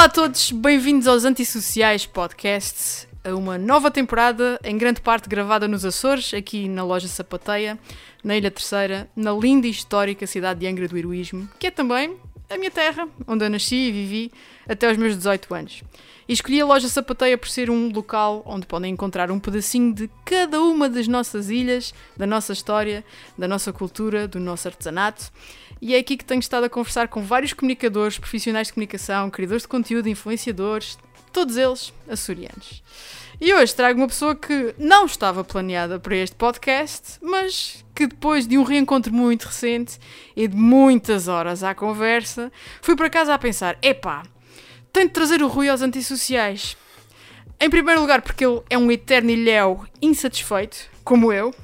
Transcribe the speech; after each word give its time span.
Olá 0.00 0.06
a 0.06 0.08
todos, 0.08 0.50
bem-vindos 0.50 1.06
aos 1.06 1.26
Antissociais 1.26 2.06
Podcast, 2.06 3.06
a 3.22 3.34
uma 3.34 3.58
nova 3.58 3.90
temporada, 3.90 4.58
em 4.64 4.78
grande 4.78 4.98
parte 4.98 5.28
gravada 5.28 5.68
nos 5.68 5.84
Açores, 5.84 6.32
aqui 6.32 6.70
na 6.70 6.82
loja 6.82 7.06
Sapateia, 7.06 7.78
na 8.24 8.34
Ilha 8.34 8.50
Terceira, 8.50 9.10
na 9.14 9.30
linda 9.30 9.66
e 9.66 9.70
histórica 9.70 10.26
cidade 10.26 10.60
de 10.60 10.66
Angra 10.66 10.88
do 10.88 10.96
Heroísmo, 10.96 11.46
que 11.58 11.66
é 11.66 11.70
também 11.70 12.16
a 12.50 12.58
minha 12.58 12.70
terra, 12.70 13.08
onde 13.26 13.44
eu 13.44 13.48
nasci 13.48 13.76
e 13.76 13.92
vivi 13.92 14.32
até 14.68 14.90
os 14.90 14.98
meus 14.98 15.16
18 15.16 15.54
anos. 15.54 15.82
E 16.28 16.32
escolhi 16.32 16.60
a 16.60 16.66
loja 16.66 16.88
Sapateia 16.88 17.38
por 17.38 17.48
ser 17.48 17.70
um 17.70 17.90
local 17.92 18.42
onde 18.44 18.66
podem 18.66 18.92
encontrar 18.92 19.30
um 19.30 19.38
pedacinho 19.38 19.94
de 19.94 20.10
cada 20.24 20.60
uma 20.60 20.88
das 20.88 21.06
nossas 21.06 21.48
ilhas, 21.48 21.94
da 22.16 22.26
nossa 22.26 22.52
história, 22.52 23.04
da 23.38 23.46
nossa 23.46 23.72
cultura, 23.72 24.26
do 24.26 24.40
nosso 24.40 24.66
artesanato. 24.66 25.32
E 25.80 25.94
é 25.94 25.98
aqui 25.98 26.16
que 26.16 26.24
tenho 26.24 26.40
estado 26.40 26.64
a 26.64 26.68
conversar 26.68 27.08
com 27.08 27.22
vários 27.22 27.52
comunicadores, 27.52 28.18
profissionais 28.18 28.66
de 28.66 28.74
comunicação, 28.74 29.30
criadores 29.30 29.62
de 29.62 29.68
conteúdo, 29.68 30.08
influenciadores, 30.08 30.98
todos 31.32 31.56
eles 31.56 31.92
açorianos. 32.08 32.82
E 33.42 33.54
hoje 33.54 33.74
trago 33.74 33.98
uma 33.98 34.06
pessoa 34.06 34.36
que 34.36 34.74
não 34.76 35.06
estava 35.06 35.42
planeada 35.42 35.98
para 35.98 36.14
este 36.14 36.36
podcast, 36.36 37.18
mas 37.22 37.82
que 37.94 38.06
depois 38.06 38.46
de 38.46 38.58
um 38.58 38.62
reencontro 38.62 39.14
muito 39.14 39.44
recente 39.44 39.98
e 40.36 40.46
de 40.46 40.54
muitas 40.54 41.26
horas 41.26 41.64
à 41.64 41.74
conversa, 41.74 42.52
fui 42.82 42.94
para 42.94 43.08
casa 43.08 43.32
a 43.32 43.38
pensar: 43.38 43.78
epá, 43.80 44.24
tenho 44.92 45.06
de 45.06 45.14
trazer 45.14 45.42
o 45.42 45.48
Rui 45.48 45.70
aos 45.70 45.80
antissociais. 45.80 46.76
Em 47.58 47.70
primeiro 47.70 48.02
lugar, 48.02 48.20
porque 48.20 48.44
ele 48.44 48.60
é 48.68 48.76
um 48.76 48.92
eterno 48.92 49.30
ilhéu 49.30 49.86
insatisfeito, 50.02 50.76
como 51.02 51.32
eu, 51.32 51.54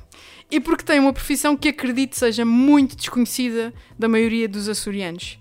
e 0.50 0.58
porque 0.58 0.82
tem 0.82 0.98
uma 0.98 1.12
profissão 1.12 1.54
que 1.54 1.68
acredito 1.68 2.16
seja 2.16 2.46
muito 2.46 2.96
desconhecida 2.96 3.74
da 3.98 4.08
maioria 4.08 4.48
dos 4.48 4.66
açorianos. 4.66 5.38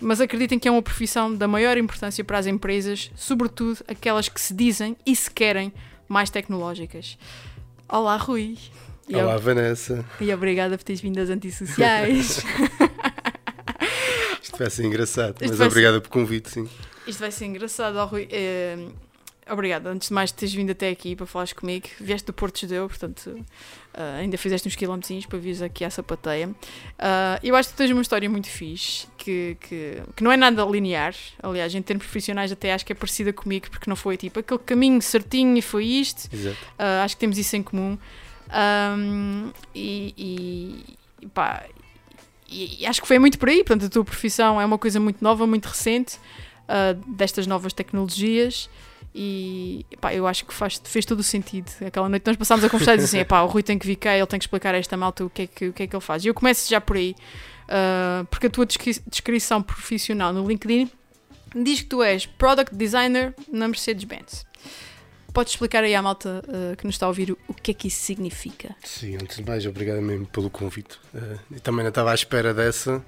Mas 0.00 0.20
acreditem 0.20 0.58
que 0.58 0.68
é 0.68 0.70
uma 0.70 0.82
profissão 0.82 1.34
da 1.34 1.48
maior 1.48 1.78
importância 1.78 2.22
para 2.22 2.38
as 2.38 2.46
empresas, 2.46 3.10
sobretudo 3.14 3.84
aquelas 3.88 4.28
que 4.28 4.40
se 4.40 4.52
dizem 4.52 4.96
e 5.06 5.16
se 5.16 5.30
querem 5.30 5.72
mais 6.08 6.30
tecnológicas. 6.30 7.18
Olá, 7.88 8.16
Rui. 8.16 8.58
E 9.08 9.16
Olá, 9.16 9.36
Vanessa. 9.36 10.04
E 10.20 10.32
obrigada 10.32 10.76
por 10.76 10.84
teres 10.84 11.00
vindo 11.00 11.18
às 11.18 11.30
antissociais. 11.30 12.44
Isto 14.42 14.58
vai 14.58 14.70
ser 14.70 14.84
engraçado, 14.84 15.36
Isto 15.40 15.48
mas 15.48 15.60
obrigada 15.60 15.96
ser... 15.96 16.00
pelo 16.02 16.12
convite, 16.12 16.50
sim. 16.50 16.68
Isto 17.06 17.20
vai 17.20 17.30
ser 17.30 17.46
engraçado, 17.46 17.96
oh, 17.96 18.06
Rui. 18.06 18.28
É... 18.30 18.76
Obrigada, 19.48 19.90
antes 19.90 20.08
de 20.08 20.14
mais, 20.14 20.32
teres 20.32 20.52
vindo 20.52 20.72
até 20.72 20.88
aqui 20.88 21.14
para 21.14 21.24
falares 21.24 21.52
comigo. 21.52 21.86
Vieste 22.00 22.26
do 22.26 22.32
Porto 22.32 22.58
de 22.58 22.66
Deu, 22.66 22.88
portanto, 22.88 23.26
uh, 23.30 24.18
ainda 24.18 24.36
fizeste 24.36 24.66
uns 24.66 24.74
quilómetros 24.74 25.24
para 25.24 25.38
vires 25.38 25.62
aqui 25.62 25.84
à 25.84 25.90
sapateia. 25.90 26.48
Uh, 26.48 27.38
eu 27.44 27.54
acho 27.54 27.68
que 27.68 27.76
tu 27.76 27.78
tens 27.78 27.92
uma 27.92 28.02
história 28.02 28.28
muito 28.28 28.48
fixe, 28.48 29.06
que, 29.16 29.56
que, 29.60 30.02
que 30.16 30.24
não 30.24 30.32
é 30.32 30.36
nada 30.36 30.64
linear. 30.64 31.14
Aliás, 31.40 31.72
em 31.76 31.80
termos 31.80 32.04
profissionais, 32.04 32.50
até 32.50 32.72
acho 32.72 32.84
que 32.84 32.92
é 32.92 32.96
parecida 32.96 33.32
comigo, 33.32 33.70
porque 33.70 33.88
não 33.88 33.94
foi 33.94 34.16
tipo 34.16 34.40
aquele 34.40 34.58
caminho 34.58 35.00
certinho 35.00 35.56
e 35.56 35.62
foi 35.62 35.84
isto. 35.84 36.28
Exato. 36.34 36.56
Uh, 36.76 37.04
acho 37.04 37.14
que 37.14 37.20
temos 37.20 37.38
isso 37.38 37.54
em 37.54 37.62
comum. 37.62 37.96
Um, 38.98 39.52
e, 39.72 40.84
e, 41.22 41.26
pá, 41.28 41.66
e, 42.48 42.82
e 42.82 42.86
acho 42.86 43.00
que 43.00 43.06
foi 43.06 43.20
muito 43.20 43.38
por 43.38 43.48
aí. 43.48 43.62
Portanto, 43.62 43.86
a 43.86 43.90
tua 43.90 44.04
profissão 44.04 44.60
é 44.60 44.66
uma 44.66 44.76
coisa 44.76 44.98
muito 44.98 45.22
nova, 45.22 45.46
muito 45.46 45.66
recente 45.66 46.18
destas 47.06 47.46
novas 47.46 47.72
tecnologias 47.72 48.68
e 49.18 49.86
pá, 49.98 50.12
eu 50.12 50.26
acho 50.26 50.44
que 50.44 50.52
faz, 50.52 50.78
fez 50.84 51.06
todo 51.06 51.20
o 51.20 51.22
sentido. 51.22 51.72
Aquela 51.86 52.06
noite 52.06 52.26
nós 52.26 52.36
passámos 52.36 52.62
a 52.62 52.68
conversar 52.68 52.98
e 52.98 53.02
assim: 53.02 53.24
pá, 53.24 53.40
o 53.40 53.46
Rui 53.46 53.62
tem 53.62 53.78
que 53.78 53.86
vir 53.86 53.96
cá, 53.96 54.14
ele 54.14 54.26
tem 54.26 54.38
que 54.38 54.44
explicar 54.44 54.74
a 54.74 54.78
esta 54.78 54.94
malta 54.94 55.24
o 55.24 55.30
que 55.30 55.42
é 55.42 55.46
que, 55.46 55.68
o 55.68 55.72
que, 55.72 55.84
é 55.84 55.86
que 55.86 55.96
ele 55.96 56.02
faz. 56.02 56.22
E 56.22 56.28
eu 56.28 56.34
começo 56.34 56.68
já 56.68 56.82
por 56.82 56.98
aí, 56.98 57.16
uh, 57.64 58.26
porque 58.26 58.48
a 58.48 58.50
tua 58.50 58.66
descri 58.66 58.94
descrição 59.06 59.62
profissional 59.62 60.34
no 60.34 60.46
LinkedIn 60.46 60.90
diz 61.54 61.80
que 61.80 61.86
tu 61.86 62.02
és 62.02 62.26
Product 62.26 62.74
Designer 62.74 63.34
na 63.50 63.66
Mercedes-Benz. 63.66 64.44
Podes 65.32 65.54
explicar 65.54 65.82
aí 65.82 65.94
à 65.94 66.02
malta 66.02 66.42
uh, 66.46 66.76
que 66.76 66.84
nos 66.84 66.96
está 66.96 67.06
a 67.06 67.08
ouvir 67.08 67.30
o, 67.30 67.54
que 67.54 67.70
é 67.70 67.74
que 67.74 67.88
isso 67.88 68.02
significa? 68.02 68.76
Sim, 68.84 69.14
antes 69.14 69.38
de 69.38 69.44
mais, 69.44 69.64
obrigado 69.64 70.02
mesmo 70.02 70.26
pelo 70.26 70.50
convite. 70.50 70.98
Uh, 71.14 71.38
eu 71.52 71.60
também 71.60 71.82
não 71.82 71.88
estava 71.88 72.10
à 72.10 72.14
espera 72.14 72.52
dessa. 72.52 73.02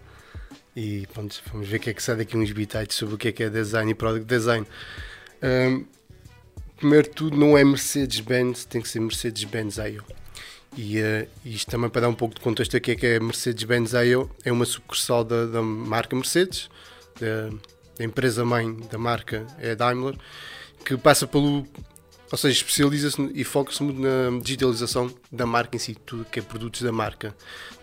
E 0.74 1.06
pronto, 1.12 1.42
vamos 1.52 1.68
ver 1.68 1.76
o 1.76 1.80
que 1.80 1.90
é 1.90 1.92
que 1.92 2.02
sai 2.02 2.16
daqui 2.16 2.34
uns 2.34 2.50
bitites 2.52 2.96
sobre 2.96 3.14
o 3.14 3.18
que 3.18 3.28
é 3.28 3.32
que 3.32 3.42
é 3.42 3.50
design 3.50 3.90
e 3.90 3.94
product 3.94 4.26
design. 4.26 4.66
Um, 5.42 5.97
primeiro 6.78 7.10
tudo, 7.10 7.36
não 7.36 7.58
é 7.58 7.64
Mercedes-Benz, 7.64 8.64
tem 8.64 8.80
que 8.80 8.88
ser 8.88 9.00
Mercedes-Benz 9.00 9.76
IO. 9.78 10.04
E 10.76 11.00
uh, 11.00 11.28
isto 11.44 11.70
também 11.70 11.90
para 11.90 12.02
dar 12.02 12.08
um 12.08 12.14
pouco 12.14 12.34
de 12.34 12.40
contexto 12.40 12.76
aqui 12.76 12.92
é 12.92 12.96
que 12.96 13.06
é 13.06 13.20
Mercedes-Benz 13.20 13.92
IO 13.92 14.30
é 14.44 14.52
uma 14.52 14.64
sucursal 14.64 15.24
da, 15.24 15.46
da 15.46 15.60
marca 15.60 16.14
Mercedes, 16.14 16.70
da, 17.20 17.50
da 17.98 18.04
empresa-mãe 18.04 18.76
da 18.90 18.96
marca 18.96 19.46
é 19.58 19.72
a 19.72 19.74
Daimler, 19.74 20.16
que 20.84 20.96
passa 20.96 21.26
pelo 21.26 21.66
ou 22.30 22.36
seja, 22.36 22.58
especializa-se 22.58 23.30
e 23.34 23.42
foca-se 23.42 23.82
muito 23.82 24.00
na 24.00 24.38
digitalização 24.40 25.10
da 25.32 25.46
marca 25.46 25.76
em 25.76 25.78
si, 25.78 25.94
tudo 25.94 26.26
que 26.26 26.40
é 26.40 26.42
produtos 26.42 26.82
da 26.82 26.92
marca, 26.92 27.34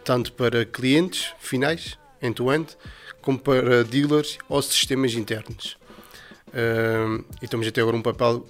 tanto 0.04 0.32
para 0.34 0.64
clientes 0.64 1.34
finais, 1.40 1.98
end-to-end, 2.22 2.78
como 3.22 3.40
para 3.40 3.84
dealers 3.84 4.38
ou 4.48 4.62
sistemas 4.62 5.16
internos. 5.16 5.78
Uh, 6.50 7.26
e 7.42 7.46
estamos 7.46 7.68
até 7.68 7.82
agora 7.82 7.98
um 7.98 8.04
papel 8.04 8.46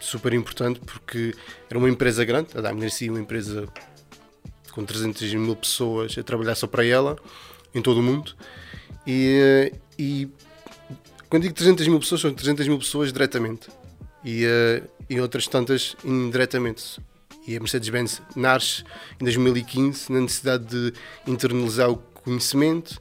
super 0.00 0.32
importante 0.32 0.80
porque 0.80 1.34
era 1.68 1.78
uma 1.78 1.88
empresa 1.88 2.24
grande, 2.24 2.48
a 2.56 2.60
Daimler 2.60 2.90
si, 2.90 3.08
uma 3.08 3.20
empresa 3.20 3.68
com 4.72 4.84
300 4.84 5.34
mil 5.34 5.54
pessoas 5.54 6.16
a 6.16 6.22
trabalhar 6.22 6.54
só 6.54 6.66
para 6.66 6.84
ela, 6.84 7.16
em 7.74 7.82
todo 7.82 8.00
o 8.00 8.02
mundo. 8.02 8.34
E, 9.06 9.72
e 9.98 10.28
quando 11.28 11.42
digo 11.42 11.54
300 11.54 11.86
mil 11.86 12.00
pessoas, 12.00 12.20
são 12.20 12.32
300 12.32 12.66
mil 12.66 12.78
pessoas 12.78 13.12
diretamente 13.12 13.68
e, 14.24 14.44
uh, 14.46 14.88
e 15.08 15.20
outras 15.20 15.46
tantas 15.46 15.96
indiretamente. 16.04 17.00
E 17.46 17.56
a 17.56 17.60
Mercedes-Benz 17.60 18.22
nasce 18.36 18.84
em 19.20 19.24
2015 19.24 20.12
na 20.12 20.20
necessidade 20.20 20.64
de 20.64 20.92
internalizar 21.26 21.90
o 21.90 21.96
conhecimento, 21.96 23.00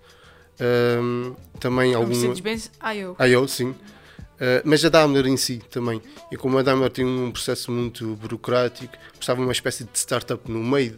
um, 1.02 1.36
também 1.60 1.94
alguma. 1.94 2.16
Mercedes-Benz 2.16 2.72
IO. 2.96 3.16
IO, 3.28 3.48
sim. 3.48 3.76
Uh, 4.40 4.62
mas 4.64 4.86
a 4.86 4.90
Daimler 4.90 5.28
em 5.28 5.36
si 5.36 5.62
também. 5.70 6.02
E 6.32 6.38
como 6.38 6.58
a 6.58 6.62
Daimler 6.62 6.90
tem 6.90 7.06
um 7.06 7.30
processo 7.30 7.72
muito 7.72 8.16
burocrático, 8.16 8.94
estava 9.20 9.42
uma 9.42 9.52
espécie 9.52 9.84
de 9.84 9.98
startup 9.98 10.50
no 10.50 10.64
meio 10.64 10.98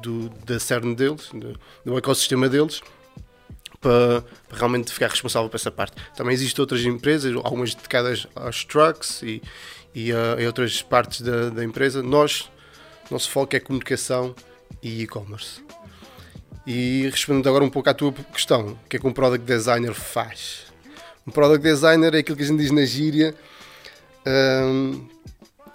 do, 0.00 0.28
da 0.44 0.58
cerne 0.58 0.94
deles, 0.94 1.30
do, 1.32 1.58
do 1.84 1.96
ecossistema 1.96 2.48
deles, 2.48 2.82
para, 3.80 4.22
para, 4.48 4.58
realmente 4.58 4.92
ficar 4.92 5.08
responsável 5.08 5.48
por 5.48 5.56
essa 5.56 5.70
parte. 5.70 5.94
Também 6.16 6.34
existem 6.34 6.60
outras 6.60 6.84
empresas, 6.84 7.34
algumas 7.36 7.74
dedicadas 7.74 8.26
aos 8.34 8.64
trucks 8.64 9.22
e, 9.22 9.40
e 9.94 10.12
a, 10.12 10.42
a 10.42 10.46
outras 10.46 10.82
partes 10.82 11.20
da, 11.20 11.50
da 11.50 11.64
empresa. 11.64 12.02
Nós, 12.02 12.50
nosso 13.10 13.30
foco 13.30 13.54
é 13.54 13.60
comunicação 13.60 14.34
e 14.82 15.02
e-commerce. 15.02 15.62
E 16.66 17.08
respondendo 17.10 17.48
agora 17.48 17.64
um 17.64 17.70
pouco 17.70 17.90
à 17.90 17.94
tua 17.94 18.12
questão, 18.12 18.68
o 18.68 18.88
que 18.88 18.96
é 18.96 19.00
que 19.00 19.06
um 19.06 19.12
product 19.12 19.44
designer 19.44 19.94
faz? 19.94 20.71
Um 21.26 21.30
product 21.30 21.62
designer 21.62 22.14
é 22.14 22.18
aquilo 22.18 22.36
que 22.36 22.42
a 22.42 22.46
gente 22.46 22.58
diz 22.58 22.70
na 22.70 22.84
gíria, 22.84 23.34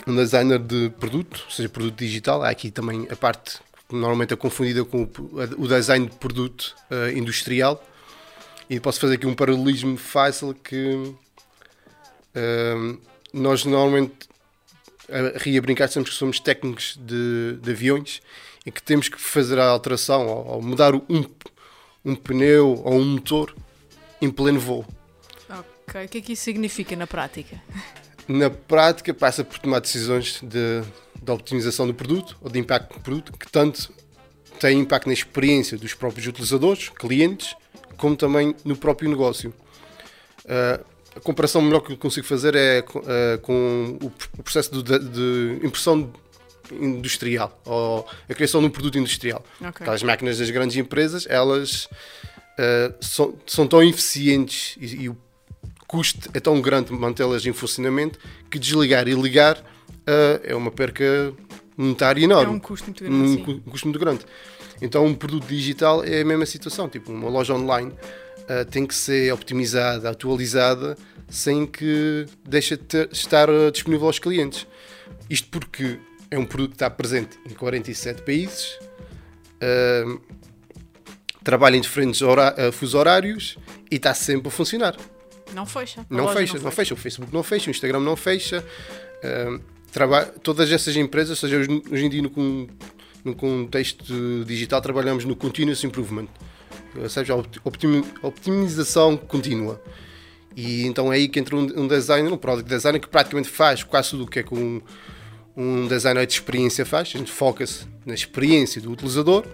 um 0.05 0.15
designer 0.15 0.59
de 0.59 0.89
produto, 0.99 1.43
ou 1.45 1.51
seja, 1.51 1.69
produto 1.69 1.97
digital. 1.97 2.43
Há 2.43 2.49
aqui 2.49 2.71
também 2.71 3.07
a 3.09 3.15
parte 3.15 3.59
que 3.87 3.95
normalmente 3.95 4.33
é 4.33 4.37
confundida 4.37 4.83
com 4.83 5.07
o 5.57 5.67
design 5.67 6.07
de 6.07 6.15
produto 6.17 6.75
uh, 6.91 7.17
industrial. 7.17 7.81
E 8.69 8.79
posso 8.79 8.99
fazer 8.99 9.15
aqui 9.15 9.25
um 9.25 9.33
paralelismo 9.33 9.97
fácil 9.97 10.53
que 10.53 11.15
nós 13.33 13.65
normalmente 13.65 14.27
a 15.09 15.39
rir 15.39 15.59
brincar 15.61 15.87
sempre 15.87 16.11
que 16.11 16.17
somos 16.17 16.39
técnicos 16.39 16.99
de, 17.01 17.57
de 17.61 17.71
aviões 17.71 18.21
em 18.65 18.71
que 18.71 18.83
temos 18.83 19.07
que 19.07 19.19
fazer 19.19 19.57
a 19.57 19.67
alteração 19.69 20.27
ou, 20.27 20.47
ou 20.47 20.61
mudar 20.61 20.93
um, 20.93 21.25
um 22.03 22.15
pneu 22.15 22.81
ou 22.83 22.93
um 22.93 23.05
motor 23.05 23.55
em 24.21 24.29
pleno 24.29 24.59
voo. 24.59 24.85
Ok, 25.89 26.05
o 26.05 26.09
que 26.09 26.17
é 26.17 26.21
que 26.21 26.33
isso 26.33 26.43
significa 26.43 26.95
na 26.95 27.07
prática? 27.07 27.61
Na 28.27 28.49
prática 28.49 29.13
passa 29.13 29.43
por 29.43 29.57
tomar 29.57 29.79
decisões 29.79 30.41
de, 30.43 30.81
de 31.21 31.31
optimização 31.31 31.87
do 31.87 31.93
produto 31.93 32.37
ou 32.41 32.49
de 32.49 32.59
impacto 32.59 32.93
do 32.93 32.99
produto 32.99 33.31
que 33.31 33.49
tanto 33.49 33.91
tem 34.59 34.79
impacto 34.79 35.07
na 35.07 35.13
experiência 35.13 35.77
dos 35.77 35.93
próprios 35.93 36.27
utilizadores, 36.27 36.89
clientes, 36.89 37.55
como 37.95 38.17
também 38.17 38.53
no 38.65 38.75
próprio 38.75 39.09
negócio. 39.09 39.53
Uh, 40.43 40.83
a 41.15 41.19
comparação 41.21 41.61
melhor 41.61 41.79
que 41.79 41.93
eu 41.93 41.97
consigo 41.97 42.27
fazer 42.27 42.53
é 42.55 42.79
uh, 42.81 43.39
com 43.41 43.97
o 44.01 44.43
processo 44.43 44.83
de, 44.83 44.99
de 44.99 45.65
impressão 45.65 46.11
industrial 46.71 47.59
ou 47.65 48.05
a 48.29 48.33
criação 48.33 48.59
de 48.59 48.67
um 48.67 48.69
produto 48.69 48.97
industrial. 48.97 49.43
Okay. 49.55 49.69
Aquelas 49.69 50.03
máquinas 50.03 50.37
das 50.37 50.49
grandes 50.49 50.75
empresas, 50.75 51.25
elas 51.29 51.85
uh, 51.85 52.93
são, 52.99 53.35
são 53.45 53.67
tão 53.67 53.81
eficientes 53.81 54.75
e, 54.79 55.03
e, 55.03 55.09
o 55.09 55.17
custo 55.87 56.29
é 56.33 56.39
tão 56.39 56.59
grande 56.61 56.91
mantê-las 56.91 57.45
em 57.45 57.53
funcionamento 57.53 58.19
que 58.49 58.59
desligar 58.59 59.07
e 59.07 59.13
ligar 59.13 59.57
uh, 59.57 60.41
é 60.43 60.53
uma 60.53 60.69
perca 60.69 61.33
monetária 61.77 62.23
enorme. 62.23 62.53
É 62.53 62.55
um 62.55 62.59
custo 62.59 62.85
muito 62.87 63.03
grande. 63.03 63.41
Um, 63.41 63.59
custo 63.61 63.87
muito 63.87 63.99
grande. 63.99 64.25
Então, 64.81 65.05
um 65.05 65.13
produto 65.15 65.47
digital 65.47 66.03
é 66.03 66.21
a 66.21 66.25
mesma 66.25 66.45
situação. 66.45 66.89
Tipo, 66.89 67.11
uma 67.11 67.29
loja 67.29 67.53
online 67.53 67.91
uh, 67.91 68.65
tem 68.69 68.85
que 68.85 68.93
ser 68.93 69.31
optimizada, 69.33 70.09
atualizada 70.09 70.97
sem 71.29 71.65
que 71.65 72.25
deixe 72.47 72.77
de 72.77 73.09
estar 73.11 73.49
eh, 73.49 73.69
disponível 73.69 74.07
aos 74.07 74.17
clientes. 74.17 74.65
Isto 75.29 75.49
porque 75.49 75.99
é 76.31 76.39
um 76.39 76.45
produto 76.45 76.69
que 76.69 76.75
está 76.75 76.89
presente 76.89 77.37
em 77.45 77.53
47 77.53 78.21
países, 78.21 78.79
eh, 79.59 80.05
trabalha 81.43 81.75
em 81.75 81.81
diferentes 81.81 82.21
hora- 82.21 82.71
fusos 82.71 82.95
horários 82.95 83.57
e 83.91 83.95
está 83.97 84.13
sempre 84.13 84.47
a 84.47 84.51
funcionar. 84.51 84.95
Não 85.53 85.65
fecha. 85.65 86.05
Não 86.09 86.27
fecha, 86.33 86.59
não 86.59 86.71
fecha. 86.71 86.93
O 86.93 86.97
Facebook 86.97 87.33
não 87.33 87.43
fecha, 87.43 87.69
o 87.69 87.71
Instagram 87.71 87.99
não 87.99 88.15
fecha. 88.15 88.63
Ahm, 89.23 89.59
traba- 89.91 90.25
todas 90.43 90.71
essas 90.71 90.95
empresas, 90.95 91.29
ou 91.31 91.49
seja, 91.49 91.57
hoje, 91.91 92.05
em 92.05 92.09
dia 92.09 92.21
no, 92.21 92.29
con- 92.29 92.67
no 93.23 93.33
contexto 93.35 94.43
digital 94.45 94.81
trabalhamos 94.81 95.25
no 95.25 95.35
continuous 95.35 95.83
improvement, 95.83 96.27
ou 96.95 97.09
seja, 97.09 97.33
a 97.33 97.37
opti- 97.37 97.59
optimi- 97.63 98.05
optimização 98.21 99.17
contínua. 99.17 99.81
E 100.55 100.85
então 100.85 101.11
é 101.13 101.17
aí 101.17 101.27
que 101.27 101.39
entra 101.39 101.55
um, 101.55 101.61
um 101.83 101.87
designer, 101.87 102.31
um 102.31 102.37
product 102.37 102.67
designer 102.69 102.99
que 102.99 103.07
praticamente 103.07 103.47
faz 103.49 103.83
quase 103.83 104.09
tudo 104.11 104.23
o 104.23 104.27
que 104.27 104.39
é 104.39 104.43
que 104.43 104.53
um, 104.55 104.81
um 105.55 105.87
designer 105.87 106.25
de 106.25 106.33
experiência 106.33 106.85
faz. 106.85 107.09
A 107.13 107.17
gente 107.17 107.31
foca-se 107.31 107.85
na 108.05 108.13
experiência 108.13 108.81
do 108.81 108.91
utilizador, 108.91 109.45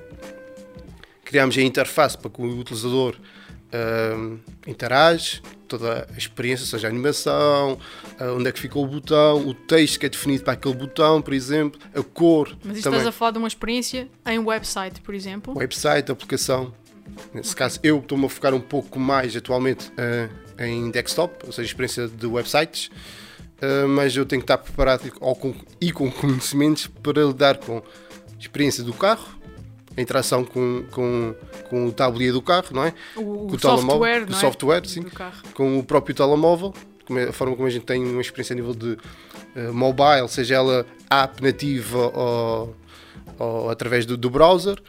criamos 1.25 1.57
a 1.57 1.62
interface 1.62 2.18
para 2.18 2.30
que 2.30 2.42
o 2.42 2.60
utilizador 2.60 3.16
ahm, 3.74 4.38
interage, 4.68 5.42
toda 5.68 6.08
a 6.14 6.18
experiência, 6.18 6.66
seja 6.66 6.88
a 6.88 6.90
animação, 6.92 7.80
ah, 8.20 8.31
onde 8.34 8.48
é 8.50 8.52
que 8.52 8.60
fica 8.60 8.78
o 8.78 8.86
botão, 8.86 9.48
o 9.48 9.54
texto 9.54 10.00
que 10.00 10.06
é 10.06 10.10
definido 10.10 10.44
para 10.44 10.54
aquele 10.54 10.75
botão, 10.75 11.22
por 11.22 11.34
exemplo, 11.34 11.80
a 11.96 12.04
cor, 12.04 12.50
Mas 12.64 12.78
isto 12.78 12.84
também, 12.84 13.00
estás 13.00 13.08
a 13.08 13.12
falar 13.12 13.31
de 13.31 13.38
uma 13.40 13.48
experiência 13.48 14.08
em 14.25 14.40
website, 14.40 15.02
por 15.02 15.14
exemplo. 15.16 15.58
website, 15.58 16.12
aplicação. 16.12 16.74
Nesse 17.34 17.56
caso, 17.56 17.80
eu 17.84 18.00
estou-me 18.00 18.25
a 18.25 18.30
focar 18.30 18.54
um 18.54 18.62
pouco 18.62 19.00
mais 19.00 19.36
atualmente 19.36 19.92
ah, 19.98 20.64
em 20.66 20.92
desktop, 20.92 21.46
ou 21.46 21.52
seja, 21.52 21.68
experiência 21.68 22.08
de 22.08 22.25
websites, 22.28 22.90
ah, 23.62 23.88
mas 23.88 24.16
eu 24.16 24.25
tenho 24.25 24.42
que 24.42 24.46
estar 24.46 24.58
preparado 24.60 25.08
e- 25.08 25.12
com- 25.12 25.56
e 25.81 25.92
com 25.92 26.12
conhecimentos 26.12 26.88
para 26.88 27.24
lidar 27.24 27.58
com 27.58 27.81
experiência 28.40 28.84
do 28.84 28.94
carro, 28.94 29.28
a 29.95 30.01
interação 30.01 30.44
com, 30.44 30.84
com, 30.92 31.36
com 31.69 31.88
o 31.88 31.92
tabuleiro 31.92 32.34
do 32.34 32.42
carro, 32.42 32.68
não 32.72 32.84
é? 32.84 32.94
O, 33.16 33.48
Com 33.48 33.56
o 33.56 33.60
software, 33.60 34.22
não 34.22 34.34
o 34.34 34.38
é? 34.38 34.40
software, 34.40 34.86
sim. 34.88 35.06
Com 35.54 35.78
o 35.80 35.84
próprio 35.84 36.16
telemóvel, 36.16 36.74
é- 37.12 37.24
a 37.30 37.34
forma 37.34 37.56
como 37.56 37.68
a 37.68 37.72
gente 37.72 37.86
tem 37.86 38.04
uma 38.04 38.22
experiência 38.22 38.54
a 38.54 38.56
nível 38.56 38.74
de 38.74 38.98
eh, 39.56 39.69
mobile, 39.72 40.28
seja 40.28 40.56
ela 40.56 40.86
app 41.10 41.42
nativa 41.44 42.12
ou, 42.18 42.75
ou 43.38 43.69
através 43.69 44.06
do, 44.06 44.18
do 44.18 44.30
browser, 44.30 44.81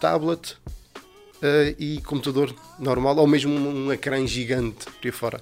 tablet 0.00 0.56
eh, 1.42 1.74
e 1.78 2.00
computador 2.02 2.54
normal, 2.78 3.16
ou 3.16 3.26
mesmo 3.26 3.52
um, 3.54 3.86
um 3.86 3.92
ecrã 3.92 4.26
gigante 4.26 4.84
por 4.86 5.06
aí 5.06 5.10
fora. 5.12 5.40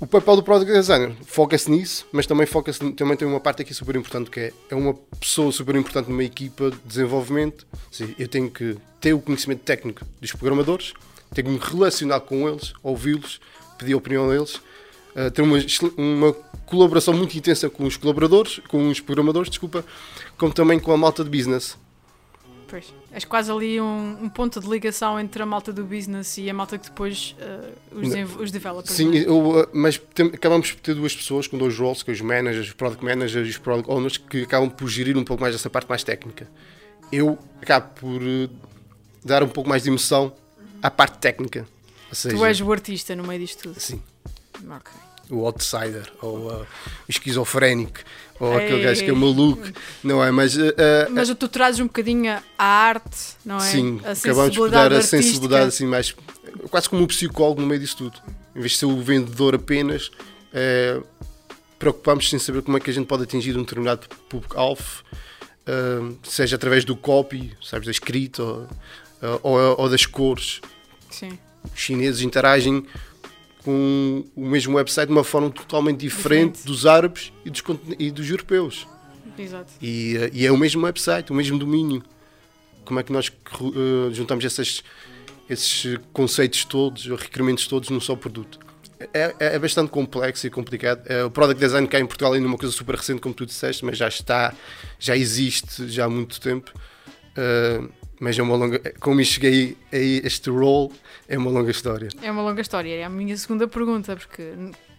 O 0.00 0.06
papel 0.06 0.36
do 0.36 0.42
Product 0.42 0.72
Designer 0.72 1.14
foca-se 1.26 1.70
nisso, 1.70 2.06
mas 2.10 2.26
também 2.26 2.46
foca-se 2.46 2.78
também 2.92 3.18
tem 3.18 3.28
uma 3.28 3.38
parte 3.38 3.60
aqui 3.60 3.74
super 3.74 3.94
importante 3.96 4.30
que 4.30 4.40
é, 4.40 4.52
é 4.70 4.74
uma 4.74 4.94
pessoa 4.94 5.52
super 5.52 5.76
importante 5.76 6.08
numa 6.08 6.24
equipa 6.24 6.70
de 6.70 6.78
desenvolvimento. 6.86 7.66
Eu 8.18 8.26
tenho 8.26 8.50
que 8.50 8.78
ter 8.98 9.12
o 9.12 9.20
conhecimento 9.20 9.60
técnico 9.60 10.06
dos 10.18 10.32
programadores, 10.32 10.94
tenho 11.34 11.48
que 11.48 11.52
me 11.52 11.58
relacionar 11.58 12.20
com 12.20 12.48
eles, 12.48 12.72
ouvi-los, 12.82 13.42
pedir 13.78 13.92
a 13.92 13.98
opinião 13.98 14.26
deles, 14.26 14.58
eh, 15.14 15.28
ter 15.28 15.42
uma, 15.42 15.58
uma 15.98 16.32
colaboração 16.64 17.12
muito 17.12 17.36
intensa 17.36 17.68
com 17.68 17.84
os 17.84 17.98
colaboradores, 17.98 18.58
com 18.68 18.88
os 18.88 19.00
programadores, 19.00 19.50
desculpa, 19.50 19.84
como 20.38 20.50
também 20.50 20.80
com 20.80 20.92
a 20.92 20.96
malta 20.96 21.22
de 21.22 21.28
business. 21.28 21.76
Pois. 22.70 22.94
És 23.10 23.24
quase 23.24 23.50
ali 23.50 23.80
um, 23.80 24.22
um 24.22 24.28
ponto 24.28 24.60
de 24.60 24.68
ligação 24.68 25.18
entre 25.18 25.42
a 25.42 25.46
malta 25.46 25.72
do 25.72 25.82
business 25.84 26.38
e 26.38 26.48
a 26.48 26.54
malta 26.54 26.78
que 26.78 26.84
depois 26.88 27.34
uh, 27.40 27.98
os, 27.98 28.36
os 28.40 28.50
developers. 28.52 28.94
Sim, 28.94 29.16
é? 29.18 29.28
eu, 29.28 29.60
uh, 29.62 29.68
mas 29.72 29.98
tem- 30.14 30.26
acabamos 30.28 30.70
por 30.70 30.80
ter 30.80 30.94
duas 30.94 31.14
pessoas 31.14 31.48
com 31.48 31.58
dois 31.58 31.76
roles, 31.76 32.02
que 32.04 32.12
os 32.12 32.20
managers, 32.20 32.68
os 32.68 32.72
product 32.72 33.04
managers 33.04 33.46
e 33.46 33.50
os 33.50 33.58
product 33.58 33.90
owners, 33.90 34.16
que 34.16 34.42
acabam 34.44 34.70
por 34.70 34.88
gerir 34.88 35.18
um 35.18 35.24
pouco 35.24 35.42
mais 35.42 35.54
essa 35.54 35.68
parte 35.68 35.88
mais 35.88 36.04
técnica. 36.04 36.48
Eu 37.10 37.36
acabo 37.60 37.88
por 38.00 38.22
uh, 38.22 38.48
dar 39.24 39.42
um 39.42 39.48
pouco 39.48 39.68
mais 39.68 39.82
de 39.82 39.88
emoção 39.88 40.32
à 40.80 40.90
parte 40.90 41.18
técnica. 41.18 41.66
Seja, 42.12 42.36
Tu 42.36 42.44
és 42.44 42.60
o 42.60 42.70
artista 42.72 43.16
no 43.16 43.24
meio 43.24 43.40
disto 43.40 43.64
tudo. 43.64 43.80
sim, 43.80 44.00
Ok. 44.68 44.92
o 45.30 45.44
outsider, 45.44 46.10
ou 46.22 46.50
uh, 46.50 46.62
o 46.62 46.66
esquizofrénico, 47.08 48.00
ou 48.40 48.58
Ei, 48.58 48.64
aquele 48.64 48.82
gajo 48.82 49.04
que 49.04 49.10
é 49.10 49.12
maluco, 49.12 49.68
não 50.02 50.24
é? 50.24 50.30
Mas, 50.30 50.56
uh, 50.56 50.68
uh, 50.68 51.10
Mas 51.10 51.28
tu 51.34 51.46
trazes 51.46 51.78
um 51.78 51.84
bocadinho 51.84 52.32
a 52.58 52.64
arte, 52.64 53.36
não 53.44 53.58
é? 53.58 53.60
Sim, 53.60 54.00
acabamos 54.02 54.56
por 54.56 54.70
dar 54.70 54.90
a 54.94 55.02
sensibilidade 55.02 55.68
assim 55.68 55.86
mais. 55.86 56.16
quase 56.70 56.88
como 56.88 57.02
um 57.02 57.06
psicólogo 57.06 57.60
no 57.60 57.66
meio 57.66 57.78
disso 57.78 57.98
tudo. 57.98 58.18
Em 58.56 58.60
vez 58.60 58.72
de 58.72 58.78
ser 58.78 58.86
o 58.86 59.00
vendedor 59.00 59.54
apenas, 59.54 60.10
eh, 60.52 61.00
preocupamos 61.78 62.28
sem 62.28 62.38
saber 62.38 62.62
como 62.62 62.78
é 62.78 62.80
que 62.80 62.90
a 62.90 62.92
gente 62.92 63.06
pode 63.06 63.22
atingir 63.22 63.56
um 63.56 63.62
determinado 63.62 64.08
público-alvo, 64.28 65.04
eh, 65.66 66.12
seja 66.22 66.56
através 66.56 66.84
do 66.84 66.96
copy, 66.96 67.52
sabes, 67.62 67.86
da 67.86 67.92
escrita 67.92 68.42
ou, 68.42 68.66
ou, 69.42 69.80
ou 69.80 69.88
das 69.88 70.06
cores. 70.06 70.62
Sim. 71.10 71.38
Os 71.72 71.78
chineses 71.78 72.22
interagem 72.22 72.84
com 73.64 74.24
o 74.34 74.46
mesmo 74.46 74.76
website 74.76 75.06
de 75.06 75.12
uma 75.12 75.24
forma 75.24 75.50
totalmente 75.50 75.98
diferente, 76.00 76.52
Diferente. 76.58 76.66
dos 76.66 76.86
árabes 76.86 77.32
e 77.44 77.50
dos, 77.50 77.62
e 77.98 78.10
dos 78.10 78.28
europeus. 78.30 78.86
Exato. 79.38 79.72
E, 79.80 80.16
eh, 80.16 80.30
e 80.32 80.46
é 80.46 80.52
o 80.52 80.56
mesmo 80.56 80.84
website, 80.84 81.30
o 81.30 81.34
mesmo 81.34 81.58
domínio. 81.58 82.02
Como 82.84 82.98
é 83.00 83.02
que 83.02 83.12
nós 83.12 83.30
eh, 83.30 84.12
juntamos 84.12 84.44
essas, 84.44 84.82
esses 85.48 85.98
conceitos 86.12 86.64
todos, 86.64 87.06
requerimentos 87.06 87.66
todos 87.66 87.88
num 87.90 88.00
só 88.00 88.14
produto? 88.16 88.58
É, 89.14 89.34
é- 89.38 89.54
é 89.54 89.58
bastante 89.58 89.90
complexo 89.90 90.46
e 90.46 90.50
complicado. 90.50 91.02
Eh, 91.06 91.24
o 91.24 91.30
product 91.30 91.58
design 91.58 91.86
cá 91.88 91.98
em 91.98 92.06
Portugal 92.06 92.32
ainda 92.34 92.46
é 92.46 92.48
uma 92.48 92.58
coisa 92.58 92.74
super 92.74 92.96
recente, 92.96 93.20
como 93.20 93.34
tu 93.34 93.46
disseste, 93.46 93.84
mas 93.84 93.96
já 93.96 94.08
está, 94.08 94.52
já 94.98 95.16
existe 95.16 95.88
já 95.88 96.04
há 96.04 96.08
muito 96.08 96.38
tempo. 96.40 96.72
Eh, 97.36 97.80
mas 98.20 98.38
é 98.38 98.42
uma 98.42 98.56
longa. 98.56 98.78
Como 99.00 99.18
eu 99.20 99.24
cheguei 99.24 99.76
a 99.90 99.96
este 99.96 100.50
role, 100.50 100.90
é 101.30 101.38
uma 101.38 101.48
longa 101.48 101.70
história. 101.70 102.08
É 102.20 102.28
uma 102.28 102.42
longa 102.42 102.60
história. 102.60 102.92
É 102.92 103.04
a 103.04 103.08
minha 103.08 103.36
segunda 103.36 103.68
pergunta, 103.68 104.16
porque, 104.16 104.52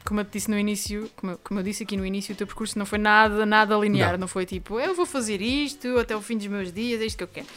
como 0.06 0.22
eu 0.22 0.24
te 0.24 0.32
disse 0.32 0.50
no 0.50 0.58
início, 0.58 1.12
como 1.18 1.34
eu, 1.34 1.40
como 1.44 1.60
eu 1.60 1.64
disse 1.64 1.84
aqui 1.84 1.98
no 1.98 2.06
início, 2.06 2.34
o 2.34 2.38
teu 2.38 2.48
percurso 2.48 2.80
não 2.80 2.86
foi 2.86 2.98
nada, 2.98 3.46
nada 3.46 3.76
linear. 3.76 4.14
Não. 4.14 4.20
Não. 4.20 4.28
foi 4.30 4.46
tipo, 4.46 4.80
eu 4.80 4.96
vou 4.96 5.06
fazer 5.06 5.42
isto 5.42 6.00
até 6.00 6.16
o 6.16 6.22
fim 6.22 6.38
dos 6.38 6.48
meus 6.48 6.72
dias, 6.72 7.02
é 7.02 7.06
isto 7.06 7.18
que 7.18 7.24
eu 7.26 7.28
quero. 7.28 7.48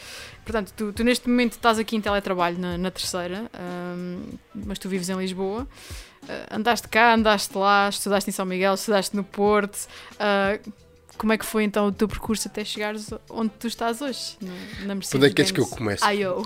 Portanto, 0.43 0.73
tu, 0.75 0.91
tu 0.91 1.05
neste 1.05 1.29
momento 1.29 1.53
estás 1.53 1.79
aqui 1.79 1.95
em 1.95 2.01
teletrabalho 2.01 2.59
na, 2.59 2.77
na 2.77 2.91
terceira, 2.91 3.49
hum, 3.57 4.33
mas 4.53 4.77
tu 4.77 4.89
vives 4.89 5.07
em 5.07 5.15
Lisboa. 5.15 5.65
Ah, 6.27 6.57
andaste 6.57 6.89
cá, 6.89 7.13
andaste 7.13 7.57
lá, 7.57 7.87
estudaste 7.87 8.29
em 8.29 8.33
São 8.33 8.45
Miguel, 8.45 8.73
estudaste 8.73 9.15
no 9.15 9.23
Porto. 9.23 9.87
Ah, 10.19 10.59
como 11.17 11.33
é 11.33 11.37
que 11.37 11.45
foi 11.45 11.63
então 11.63 11.87
o 11.87 11.91
teu 11.91 12.07
percurso 12.07 12.47
até 12.47 12.63
chegares 12.65 13.09
onde 13.29 13.51
tu 13.59 13.67
estás 13.67 14.01
hoje? 14.01 14.37
Na, 14.41 14.51
na 14.87 14.95
Mercedes 14.95 15.09
Quando 15.11 15.25
é 15.25 15.29
que 15.29 15.35
queres 15.35 15.51
que 15.51 15.59
eu 15.59 15.67
comece? 15.67 16.03
I.O. 16.13 16.43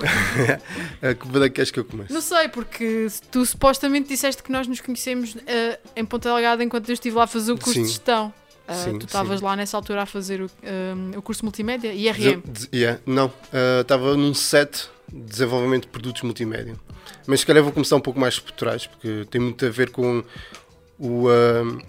Eh, 1.02 1.14
Quando 1.16 1.44
é 1.44 1.50
que 1.50 1.56
queres 1.56 1.72
que 1.72 1.80
eu 1.80 1.86
comece? 1.86 2.12
Não 2.14 2.22
sei, 2.22 2.48
porque 2.50 3.08
tu 3.32 3.46
supostamente 3.46 4.08
disseste 4.10 4.44
que 4.44 4.52
nós 4.52 4.68
nos 4.68 4.80
conhecemos 4.82 5.36
eh, 5.48 5.80
em 5.96 6.06
Ponta 6.06 6.30
Delgada 6.30 6.64
enquanto 6.64 6.90
eu 6.90 6.94
estive 6.94 7.16
lá 7.16 7.24
a 7.24 7.28
fazer 7.28 7.52
o 7.52 7.58
curso 7.58 7.74
Sim. 7.74 7.82
de 7.84 7.88
gestão. 7.90 8.34
Ah, 8.68 8.74
Sim, 8.76 9.00
tu 9.00 9.06
estavas 9.08 9.42
lá 9.42 9.56
nessa 9.56 9.76
altura 9.78 10.04
a 10.04 10.06
fazer 10.06 10.42
o, 10.42 10.46
um, 10.64 11.18
o 11.18 11.22
curso 11.24 11.44
multimédia 11.44 11.92
e 11.92 12.06
IRM. 12.08 12.42
Dese- 12.46 12.70
yeah, 12.72 13.00
não, 13.06 13.34
eh, 13.52 13.82
estava 13.82 14.16
num 14.16 14.34
set 14.34 14.88
de 15.12 15.20
desenvolvimento 15.22 15.84
de 15.84 15.88
produtos 15.90 16.22
multimédia. 16.22 16.76
Mas 17.26 17.40
se 17.40 17.46
calhar 17.48 17.64
vou 17.64 17.72
começar 17.74 17.96
um 17.96 18.00
pouco 18.02 18.20
mais 18.20 18.38
por 18.40 18.52
trás, 18.52 18.86
porque 18.86 19.26
tem 19.32 19.42
muito 19.42 19.66
a 19.66 19.70
ver 19.70 19.90
com 19.90 20.24
o, 21.00 21.28
ah, 21.30 21.82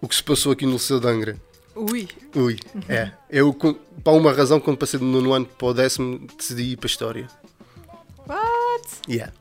o 0.00 0.08
que 0.08 0.14
se 0.14 0.22
passou 0.22 0.52
aqui 0.52 0.64
no 0.66 0.72
Liceu 0.72 0.98
de 1.00 1.06
Angra. 1.06 1.36
Ui, 1.74 2.08
Ui, 2.34 2.58
é. 2.88 3.12
Eu, 3.30 3.52
por 3.54 3.76
uma 4.06 4.32
razão, 4.32 4.58
quando 4.60 4.76
passei 4.76 4.98
do 4.98 5.06
nono 5.06 5.32
ano 5.32 5.46
para 5.46 5.68
o 5.68 5.72
décimo, 5.74 6.26
decidi 6.36 6.72
ir 6.72 6.76
para 6.76 6.86
a 6.86 6.90
História. 6.90 7.28
what? 8.26 8.88
Yeah. 9.08 9.32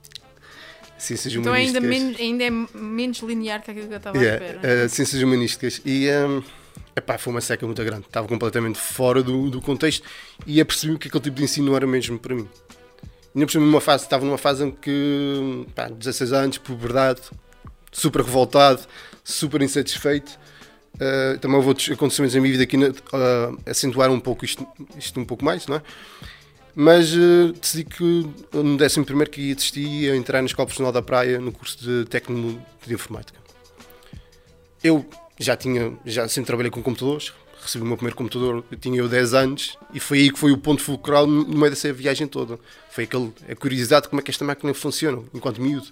Ciências 0.98 1.34
Então 1.34 1.56
é 1.56 1.60
humanísticas. 1.66 1.90
menos, 1.90 2.20
ainda 2.20 2.44
é 2.44 2.50
menos 2.78 3.20
linear 3.20 3.62
que 3.64 3.72
aquilo 3.72 3.88
que 3.88 3.94
eu 3.94 3.98
estava 3.98 4.18
Yeah, 4.18 4.44
à 4.46 4.50
espera. 4.50 4.68
eh, 4.84 4.88
ciências 4.90 5.22
humanísticas. 5.22 5.82
E 5.86 6.08
um, 6.10 6.44
epá, 6.96 7.18
foi 7.18 7.32
uma 7.32 7.42
seca 7.42 7.66
muito 7.66 7.84
grande. 7.84 8.06
Estava 8.06 8.28
completamente 8.28 8.78
fora 8.78 9.24
do, 9.24 9.50
do 9.50 9.62
contexto 9.62 10.06
e 10.46 10.60
apercebi 10.60 10.98
que 10.98 11.08
aquele 11.08 11.24
tipo 11.24 11.38
de 11.38 11.44
ensino 11.44 11.68
não 11.68 11.76
era 11.76 11.88
mesmo 11.88 12.20
para 12.20 12.36
mim. 12.36 12.48
Ainda 13.34 13.46
por 13.46 13.52
cima, 13.52 13.66
numa 13.66 13.80
fase, 13.82 14.04
estava 14.04 14.26
numa 14.26 14.38
fase 14.38 14.64
em 14.66 14.72
que, 14.72 15.66
pá, 15.74 15.88
16 15.88 16.34
anos, 16.34 16.58
puberdade, 16.58 17.22
super 17.92 18.22
revoltado, 18.22 18.82
super 19.24 19.62
insatisfeito. 19.62 20.40
Eh, 21.00 21.38
também 21.40 21.56
houve 21.56 21.70
outros 21.70 21.90
acontecimentos 21.92 22.36
na 22.36 22.42
minha 22.42 22.58
vida 22.58 22.66
que 22.66 22.76
eh, 22.78 22.92
acentuaram 23.66 24.14
um 24.14 24.20
pouco 24.20 24.44
isto, 24.44 24.68
isto 24.98 25.20
um 25.20 25.26
pouco 25.26 25.46
mais, 25.46 25.66
não 25.68 25.78
é? 25.78 25.82
Mas 26.76 27.14
eh, 27.14 27.54
decidi 27.60 27.86
que 27.86 28.30
no 28.54 28.78
décimo 28.78 29.06
primeiro 29.06 29.30
que 29.32 29.42
ia 29.42 29.56
desistir 29.56 30.12
a 30.12 30.16
entrar 30.16 30.42
na 30.42 30.48
Escola 30.48 30.66
Profissional 30.66 30.92
da 30.92 31.02
Praia 31.02 31.40
no 31.40 31.52
curso 31.52 31.78
de 31.78 32.06
técnico 32.06 32.62
de 32.86 32.94
informática. 32.94 33.40
Eu 34.84 35.06
já 35.40 35.56
tinha, 35.56 35.94
já 36.06 36.28
sempre 36.28 36.48
trabalhei 36.48 36.72
com 36.72 36.82
computadores, 36.82 37.34
recebi 37.62 37.84
o 37.84 37.88
meu 37.88 37.98
primeiro 37.98 38.16
computador, 38.16 38.64
eu 38.70 38.78
tinha 38.78 38.98
eu 38.98 39.08
10 39.08 39.34
anos, 39.34 39.78
e 39.94 40.00
foi 40.00 40.20
aí 40.20 40.32
que 40.32 40.40
foi 40.40 40.52
o 40.52 40.58
ponto 40.58 40.82
fulcral 40.82 41.28
no 41.28 41.58
meio 41.58 41.70
dessa 41.70 41.92
viagem 41.94 42.28
toda. 42.28 42.60
Foi 42.90 43.06
aquele, 43.06 43.32
a 43.50 43.56
curiosidade 43.56 44.04
de 44.04 44.10
como 44.10 44.20
é 44.22 44.24
que 44.24 44.32
esta 44.32 44.44
máquina 44.44 44.74
funciona, 44.74 45.22
enquanto 45.34 45.62
miúdo. 45.62 45.88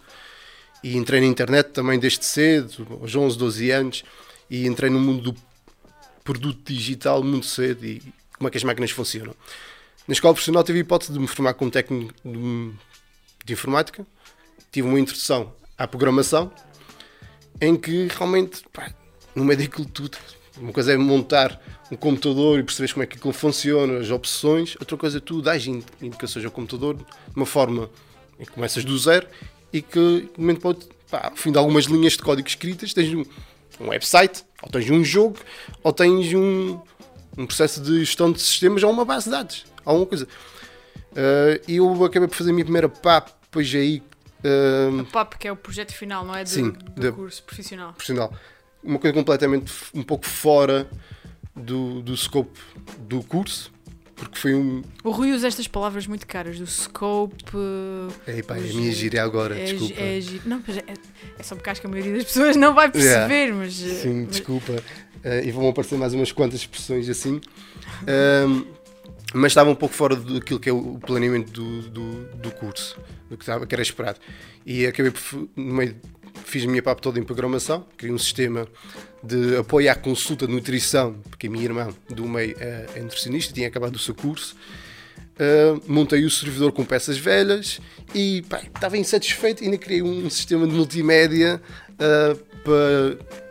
E 0.84 0.96
entrei 0.96 1.20
na 1.20 1.28
internet 1.28 1.70
também 1.70 2.00
desde 2.00 2.24
cedo, 2.26 2.88
aos 3.02 3.16
11, 3.16 3.38
12 3.38 3.72
anos, 3.72 4.04
e 4.50 4.68
entrei 4.68 4.90
no 4.90 5.00
mundo 5.00 5.32
do 5.32 5.40
produto 6.24 6.72
digital 6.72 7.24
muito 7.24 7.46
cedo 7.46 7.86
e 7.86 8.02
como 8.38 8.48
é 8.48 8.52
que 8.52 8.58
as 8.58 8.64
máquinas 8.64 8.92
funcionam. 8.92 9.36
Na 10.08 10.14
escola 10.14 10.34
profissional 10.34 10.64
tive 10.64 10.80
a 10.80 10.82
hipótese 10.82 11.12
de 11.12 11.20
me 11.20 11.28
formar 11.28 11.54
como 11.54 11.72
técnico 11.72 12.14
de, 12.24 12.72
de 13.46 13.54
informática, 13.54 14.06
tive 14.72 14.88
uma 14.88 15.00
introdução 15.00 15.54
à 15.78 15.88
programação, 15.88 16.52
em 17.60 17.76
que 17.76 18.08
realmente, 18.08 18.64
pá, 18.72 18.94
no 19.36 19.44
meio 19.44 19.60
daquilo 19.60 19.86
tudo, 19.86 20.18
uma 20.58 20.72
coisa 20.72 20.94
é 20.94 20.98
montar 20.98 21.62
um 21.92 21.96
computador 21.96 22.60
e 22.60 22.64
perceberes 22.64 22.94
como 22.94 23.04
é 23.04 23.06
que 23.06 23.18
aquilo 23.18 23.34
funciona, 23.34 24.00
as 24.00 24.10
opções, 24.10 24.76
outra 24.80 24.98
coisa 24.98 25.18
é 25.18 25.22
tu 25.22 25.42
dás 25.42 25.66
indicações 25.66 26.46
ao 26.46 26.52
computador 26.52 26.96
de 26.96 27.06
uma 27.36 27.46
forma 27.46 27.90
em 28.40 28.46
que 28.46 28.52
começas 28.52 28.84
do 28.84 28.98
zero 28.98 29.28
e 29.72 29.82
que, 29.82 30.30
de 30.34 30.40
momento 30.40 30.62
para 30.62 30.68
outro, 30.70 30.90
pá, 31.10 31.30
ao 31.30 31.36
fim 31.36 31.52
de 31.52 31.58
algumas 31.58 31.86
linhas 31.86 32.14
de 32.14 32.20
código 32.20 32.48
escritas, 32.48 32.94
tens 32.94 33.14
um, 33.14 33.24
um 33.80 33.90
website, 33.90 34.44
ou 34.62 34.70
tens 34.70 34.90
um 34.90 35.04
jogo, 35.04 35.38
ou 35.84 35.94
tens 35.94 36.34
um, 36.34 36.80
um 37.38 37.46
processo 37.46 37.82
de 37.82 38.00
gestão 38.00 38.32
de 38.32 38.42
sistemas 38.42 38.84
ou 38.84 38.92
uma 38.92 39.06
base 39.06 39.26
de 39.26 39.32
dados, 39.32 39.66
alguma 39.86 40.06
coisa. 40.06 40.28
Uh, 41.12 41.62
e 41.68 41.78
eu 41.78 42.06
acabei 42.06 42.28
por 42.28 42.36
fazer 42.36 42.52
a 42.52 42.54
minha 42.54 42.66
primeira 42.66 42.90
PAP, 42.90 43.30
depois 43.44 43.74
aí. 43.74 44.04
Uh, 44.44 45.02
a 45.02 45.04
PAP, 45.06 45.34
que 45.40 45.48
é 45.48 45.52
o 45.52 45.56
projeto 45.56 45.94
final, 45.94 46.26
não 46.26 46.36
é? 46.36 46.44
Do, 46.44 46.50
sim, 46.50 46.72
do 46.96 47.14
curso 47.14 47.44
profissional. 47.44 47.94
profissional. 47.94 48.34
Uma 48.84 49.00
coisa 49.00 49.14
completamente 49.14 49.74
um 49.94 50.04
pouco 50.04 50.26
fora 50.26 50.88
do, 51.56 52.02
do 52.02 52.16
scope 52.16 52.60
do 53.00 53.24
curso, 53.24 53.72
porque 54.18 54.38
foi 54.38 54.56
um. 54.56 54.82
O 55.04 55.12
Rui 55.12 55.32
usa 55.32 55.48
estas 55.48 55.68
palavras 55.68 56.08
muito 56.08 56.26
caras, 56.26 56.58
do 56.58 56.66
scope. 56.66 57.36
É, 58.26 58.42
pá, 58.42 58.58
é 58.58 58.60
a 58.60 58.64
minha 58.64 58.92
gíria 58.92 59.24
agora, 59.24 59.58
é, 59.58 59.66
desculpa. 59.66 60.02
É, 60.02 60.20
não, 60.44 60.58
é, 60.58 60.94
é, 61.38 61.44
só 61.44 61.56
porque 61.56 61.70
acho 61.70 61.80
que 61.80 61.88
a 61.88 61.90
maioria 61.90 62.14
das 62.16 62.24
pessoas 62.24 62.56
não 62.56 62.74
vai 62.74 62.92
perceber, 62.92 63.34
yeah. 63.34 63.56
mas. 63.56 63.74
Sim, 63.74 64.24
mas... 64.24 64.32
desculpa. 64.32 64.74
Uh, 64.74 65.46
e 65.46 65.52
vão 65.52 65.70
aparecer 65.70 65.98
mais 65.98 66.14
umas 66.14 66.32
quantas 66.32 66.62
expressões 66.62 67.08
assim. 67.08 67.40
Um, 68.48 68.66
mas 69.34 69.52
estava 69.52 69.70
um 69.70 69.76
pouco 69.76 69.94
fora 69.94 70.16
daquilo 70.16 70.60
que 70.60 70.70
é 70.70 70.74
o 70.74 70.98
planeamento 71.00 71.52
do, 71.52 71.82
do, 71.90 72.26
do 72.38 72.52
curso, 72.52 73.00
do 73.30 73.38
que, 73.38 73.44
estava, 73.44 73.68
que 73.68 73.76
era 73.76 73.82
esperado. 73.82 74.20
E 74.66 74.86
acabei 74.86 75.12
por, 75.12 75.48
no 75.56 75.74
meio, 75.76 75.96
fiz 76.48 76.64
a 76.64 76.68
minha 76.68 76.82
PAP 76.82 77.00
toda 77.02 77.20
em 77.20 77.24
programação, 77.24 77.86
criei 77.98 78.14
um 78.14 78.18
sistema 78.18 78.68
de 79.22 79.58
apoio 79.58 79.92
à 79.92 79.96
consulta 79.96 80.48
de 80.48 80.54
nutrição, 80.54 81.16
porque 81.30 81.48
a 81.48 81.50
minha 81.50 81.66
irmã 81.66 81.90
do 82.10 82.28
meio 82.28 82.56
é, 82.60 82.86
é 82.96 83.00
nutricionista, 83.02 83.54
tinha 83.54 83.68
acabado 83.68 83.96
o 83.96 84.00
seu 84.00 84.16
curso. 84.16 84.56
Uh, 85.18 85.82
montei 85.86 86.26
o 86.26 86.32
servidor 86.32 86.72
com 86.72 86.84
peças 86.84 87.18
velhas 87.18 87.80
e 88.16 88.44
estava 88.74 88.98
insatisfeito 88.98 89.62
e 89.62 89.66
ainda 89.66 89.78
criei 89.78 90.02
um 90.02 90.28
sistema 90.32 90.66
de 90.66 90.74
multimédia 90.74 91.62
uh, 91.92 92.36
para 92.64 93.47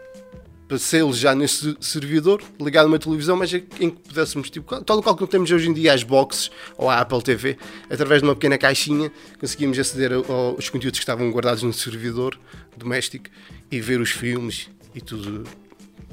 passei-lo 0.68 1.12
já 1.12 1.34
nesse 1.34 1.76
servidor, 1.80 2.42
ligado 2.60 2.86
a 2.86 2.88
uma 2.88 2.98
televisão, 2.98 3.36
mas 3.36 3.52
em 3.52 3.60
que 3.60 4.00
pudéssemos, 4.08 4.50
tipo, 4.50 4.80
tal 4.82 5.02
qual 5.02 5.16
que 5.16 5.26
temos 5.26 5.50
hoje 5.50 5.68
em 5.68 5.72
dia 5.72 5.92
as 5.92 6.02
boxes 6.02 6.50
ou 6.76 6.90
a 6.90 7.00
Apple 7.00 7.22
TV, 7.22 7.56
através 7.88 8.20
de 8.20 8.28
uma 8.28 8.34
pequena 8.34 8.58
caixinha, 8.58 9.10
conseguimos 9.38 9.78
aceder 9.78 10.12
aos 10.12 10.68
conteúdos 10.68 10.98
que 10.98 11.02
estavam 11.02 11.30
guardados 11.30 11.62
no 11.62 11.72
servidor 11.72 12.38
doméstico 12.76 13.26
e 13.70 13.80
ver 13.80 14.00
os 14.00 14.10
filmes 14.10 14.68
e 14.94 15.00
tudo, 15.00 15.44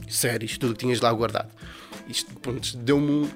séries, 0.07 0.57
tudo 0.57 0.73
que 0.73 0.79
tinhas 0.79 1.01
lá 1.01 1.11
guardado. 1.11 1.51
Isto 2.07 2.31
deu-me 2.77 3.29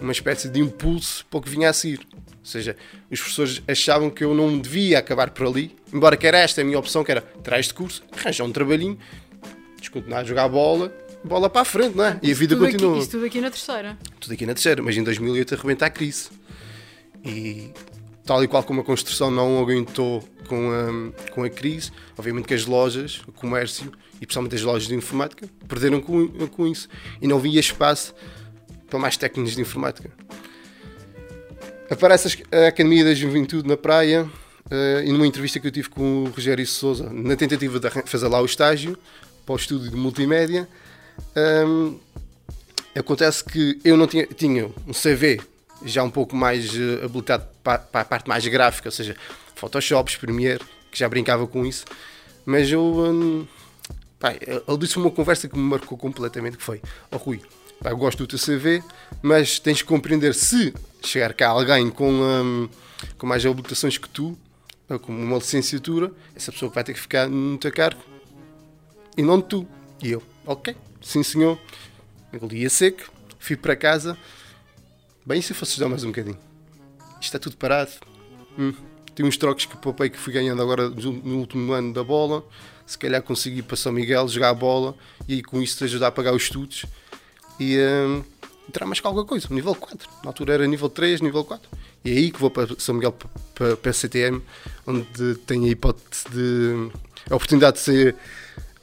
uma 0.00 0.12
espécie 0.12 0.48
de 0.48 0.60
impulso 0.60 1.26
para 1.26 1.38
o 1.38 1.42
que 1.42 1.50
vinha 1.50 1.70
a 1.70 1.72
seguir. 1.72 2.00
Ou 2.10 2.46
seja, 2.46 2.76
os 3.10 3.20
professores 3.20 3.62
achavam 3.68 4.08
que 4.08 4.24
eu 4.24 4.34
não 4.34 4.58
devia 4.58 4.98
acabar 4.98 5.30
por 5.30 5.46
ali, 5.46 5.76
embora 5.92 6.16
que 6.16 6.26
era 6.26 6.38
esta 6.38 6.62
a 6.62 6.64
minha 6.64 6.78
opção, 6.78 7.04
que 7.04 7.10
era 7.10 7.20
traz 7.20 7.66
de 7.66 7.74
curso, 7.74 8.02
arranjar 8.12 8.44
um 8.44 8.52
trabalhinho 8.52 8.98
continuar 9.88 10.18
a 10.18 10.24
jogar 10.24 10.48
bola, 10.48 10.92
bola 11.22 11.48
para 11.48 11.62
a 11.62 11.64
frente, 11.64 11.96
não 11.96 12.04
é? 12.04 12.18
E 12.22 12.32
a 12.32 12.34
vida 12.34 12.56
tudo 12.56 12.66
continua. 12.66 12.92
Aqui, 12.92 13.00
isso 13.00 13.10
tudo 13.10 13.26
aqui 13.26 13.40
na 13.40 13.50
terceira. 13.50 13.98
Tudo 14.18 14.34
aqui 14.34 14.46
na 14.46 14.54
terceira, 14.54 14.82
mas 14.82 14.96
em 14.96 15.04
2008 15.04 15.54
arrebenta 15.54 15.86
a 15.86 15.90
crise. 15.90 16.28
E 17.24 17.70
tal 18.24 18.42
e 18.42 18.48
qual 18.48 18.62
como 18.62 18.80
a 18.80 18.84
construção 18.84 19.30
não 19.30 19.60
aguentou 19.60 20.22
com 20.48 20.70
a, 20.70 21.30
com 21.32 21.44
a 21.44 21.50
crise, 21.50 21.92
obviamente 22.18 22.46
que 22.46 22.54
as 22.54 22.66
lojas, 22.66 23.22
o 23.26 23.32
comércio 23.32 23.92
e 24.20 24.26
principalmente 24.26 24.56
as 24.56 24.62
lojas 24.62 24.88
de 24.88 24.94
informática 24.94 25.48
perderam 25.68 26.00
com, 26.00 26.28
com 26.48 26.66
isso. 26.66 26.88
E 27.22 27.26
não 27.26 27.38
havia 27.38 27.60
espaço 27.60 28.14
para 28.88 28.98
mais 28.98 29.16
técnicos 29.16 29.54
de 29.54 29.62
informática. 29.62 30.10
Aparece 31.88 32.44
a 32.52 32.68
Academia 32.68 33.04
da 33.04 33.14
Juventude 33.14 33.68
na 33.68 33.76
praia 33.76 34.24
uh, 34.24 35.02
e 35.04 35.12
numa 35.12 35.26
entrevista 35.26 35.58
que 35.58 35.66
eu 35.66 35.70
tive 35.70 35.88
com 35.88 36.24
o 36.24 36.30
Rogério 36.30 36.66
Souza, 36.66 37.10
na 37.10 37.34
tentativa 37.36 37.80
de 37.80 37.90
fazer 38.06 38.28
lá 38.28 38.40
o 38.40 38.44
estágio, 38.44 38.96
para 39.50 39.54
o 39.54 39.56
estúdio 39.56 39.90
de 39.90 39.96
multimédia. 39.96 40.68
Um, 41.66 41.98
acontece 42.94 43.42
que 43.42 43.80
eu 43.84 43.96
não 43.96 44.06
tinha, 44.06 44.24
tinha 44.26 44.66
um 44.86 44.92
CV 44.92 45.40
já 45.84 46.04
um 46.04 46.10
pouco 46.10 46.36
mais 46.36 46.72
uh, 46.72 47.04
habilitado 47.04 47.46
para, 47.64 47.78
para, 47.78 48.00
a 48.02 48.04
parte 48.04 48.28
mais 48.28 48.46
gráfica, 48.46 48.88
ou 48.88 48.92
seja, 48.92 49.16
Photoshop, 49.56 50.16
Premiere, 50.18 50.62
que 50.90 50.98
já 50.98 51.08
brincava 51.08 51.46
com 51.48 51.66
isso, 51.66 51.84
mas 52.46 52.70
eu. 52.70 52.80
Um, 52.80 53.46
pá, 54.20 54.34
ele 54.34 54.78
disse 54.78 54.96
uma 54.98 55.10
conversa 55.10 55.48
que 55.48 55.58
me 55.58 55.64
marcou 55.64 55.98
completamente, 55.98 56.56
que 56.56 56.62
foi, 56.62 56.80
oh 57.10 57.16
Rui, 57.16 57.40
pá, 57.82 57.92
gosto 57.92 58.24
do 58.24 58.26
teu 58.28 58.38
CV, 58.38 58.84
mas 59.20 59.58
tens 59.58 59.82
que 59.82 59.88
compreender 59.88 60.32
se 60.32 60.72
chegar 61.02 61.32
cá 61.34 61.48
alguém 61.48 61.90
com, 61.90 62.12
um, 62.12 62.68
com 63.18 63.26
mais 63.26 63.44
habilitações 63.44 63.98
que 63.98 64.08
tu, 64.08 64.38
com 65.02 65.12
uma 65.12 65.38
licenciatura, 65.38 66.12
essa 66.36 66.52
pessoa 66.52 66.70
vai 66.70 66.84
ter 66.84 66.94
que 66.94 67.00
ficar 67.00 67.28
no 67.28 67.58
teu 67.58 67.72
cargo 67.72 68.10
e 69.20 69.22
não 69.22 69.38
tu. 69.38 69.66
E 70.02 70.10
eu, 70.10 70.22
ok, 70.46 70.74
sim 71.00 71.22
senhor. 71.22 71.58
Engoli 72.32 72.64
a 72.64 72.70
seco, 72.70 73.12
fui 73.38 73.54
para 73.54 73.76
casa. 73.76 74.16
Bem, 75.26 75.42
se 75.42 75.52
eu 75.52 75.56
fosse 75.56 75.72
estudar 75.72 75.90
mais 75.90 76.02
um 76.04 76.08
bocadinho. 76.08 76.38
Isto 77.12 77.22
está 77.24 77.38
tudo 77.38 77.56
parado. 77.58 77.90
Hum. 78.58 78.72
Tem 79.14 79.26
uns 79.26 79.36
trocos 79.36 79.66
que 79.66 79.76
poupei 79.76 80.08
que 80.08 80.16
fui 80.16 80.32
ganhando 80.32 80.62
agora 80.62 80.88
no 80.88 81.38
último 81.38 81.72
ano 81.72 81.92
da 81.92 82.02
bola. 82.02 82.42
Se 82.86 82.96
calhar 82.96 83.22
consegui 83.22 83.60
para 83.60 83.76
São 83.76 83.92
Miguel 83.92 84.26
jogar 84.26 84.48
a 84.48 84.54
bola 84.54 84.94
e 85.28 85.42
com 85.42 85.60
isso 85.60 85.76
te 85.76 85.84
ajudar 85.84 86.06
a 86.06 86.12
pagar 86.12 86.32
os 86.32 86.44
estudos 86.44 86.86
e 87.58 87.78
hum, 87.78 88.24
entrar 88.66 88.86
mais 88.86 89.00
com 89.00 89.08
alguma 89.08 89.26
coisa, 89.26 89.46
nível 89.50 89.74
4. 89.74 90.08
Na 90.24 90.30
altura 90.30 90.54
era 90.54 90.66
nível 90.66 90.88
3, 90.88 91.20
nível 91.20 91.44
4. 91.44 91.68
E 92.06 92.10
é 92.10 92.14
aí 92.14 92.30
que 92.30 92.40
vou 92.40 92.50
para 92.50 92.74
São 92.78 92.94
Miguel 92.94 93.14
para, 93.54 93.76
para 93.76 93.90
a 93.90 93.94
CTM, 93.94 94.42
onde 94.86 95.34
tenho 95.46 95.66
a 95.66 95.68
hipótese 95.68 96.24
de. 96.30 96.90
a 97.28 97.34
oportunidade 97.36 97.76
de 97.76 97.82
ser 97.82 98.16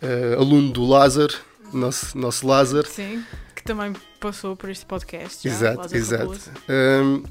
uh, 0.01 0.39
aluno 0.39 0.71
do 0.71 0.85
Lázaro, 0.85 1.35
nosso, 1.73 2.17
nosso 2.17 2.47
Lázaro. 2.47 2.87
Sim, 2.87 3.23
que 3.55 3.63
também 3.63 3.93
passou 4.19 4.55
por 4.55 4.69
este 4.69 4.85
podcast. 4.85 5.47
Já, 5.47 5.55
exato, 5.55 5.77
Lázaro 5.77 5.97
exato. 5.97 6.51
Um, 6.69 7.23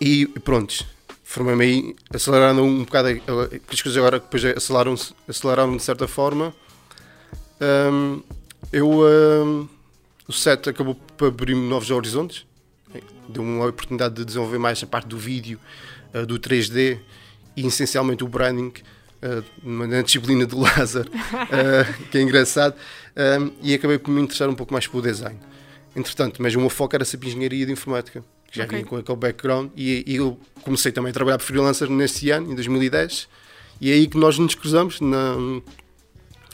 e 0.00 0.26
pronto, 0.26 0.84
formei-me 1.24 1.64
aí, 1.64 1.96
aceleraram 2.12 2.64
um 2.64 2.84
bocado, 2.84 3.08
as 3.70 3.82
coisas 3.82 3.96
agora 3.96 4.18
depois 4.18 4.44
aceleraram, 4.44 4.94
aceleraram 5.28 5.76
de 5.76 5.82
certa 5.82 6.08
forma. 6.08 6.54
Um, 7.60 8.22
eu, 8.72 8.88
um, 8.88 9.68
o 10.26 10.32
set 10.32 10.68
acabou 10.70 10.94
por 10.94 11.28
abrir-me 11.28 11.68
novos 11.68 11.90
horizontes, 11.90 12.46
deu-me 13.28 13.50
uma 13.56 13.66
oportunidade 13.66 14.14
de 14.14 14.24
desenvolver 14.24 14.58
mais 14.58 14.82
a 14.82 14.86
parte 14.86 15.08
do 15.08 15.18
vídeo, 15.18 15.60
uh, 16.14 16.24
do 16.24 16.38
3D 16.38 16.98
e 17.56 17.66
essencialmente 17.66 18.24
o 18.24 18.28
branding 18.28 18.72
na 19.62 20.02
disciplina 20.02 20.46
do 20.46 20.58
Lázaro, 20.60 21.10
uh, 21.10 22.08
que 22.10 22.18
é 22.18 22.22
engraçado, 22.22 22.74
um, 23.16 23.50
e 23.62 23.74
acabei 23.74 23.98
por 23.98 24.10
me 24.10 24.20
interessar 24.20 24.48
um 24.48 24.54
pouco 24.54 24.72
mais 24.72 24.86
pelo 24.86 25.02
design. 25.02 25.38
Entretanto, 25.94 26.40
mas 26.40 26.54
o 26.54 26.60
meu 26.60 26.70
foco 26.70 26.94
era 26.94 27.04
sempre 27.04 27.28
engenharia 27.28 27.66
de 27.66 27.72
informática, 27.72 28.24
que 28.50 28.56
já 28.56 28.64
okay. 28.64 28.78
vinha 28.78 28.88
com 28.88 28.96
aquele 28.96 29.18
background, 29.18 29.70
e, 29.76 30.04
e, 30.06 30.16
eu 30.16 30.38
comecei 30.62 30.90
também 30.92 31.10
a 31.10 31.12
trabalhar 31.12 31.38
por 31.38 31.44
freelancer 31.44 31.90
nesse 31.90 32.30
ano, 32.30 32.50
em 32.50 32.54
2010, 32.54 33.28
e 33.80 33.90
é 33.90 33.94
aí 33.94 34.06
que 34.06 34.16
nós 34.16 34.38
nos 34.38 34.54
cruzamos 34.54 35.00
na, 35.00 35.36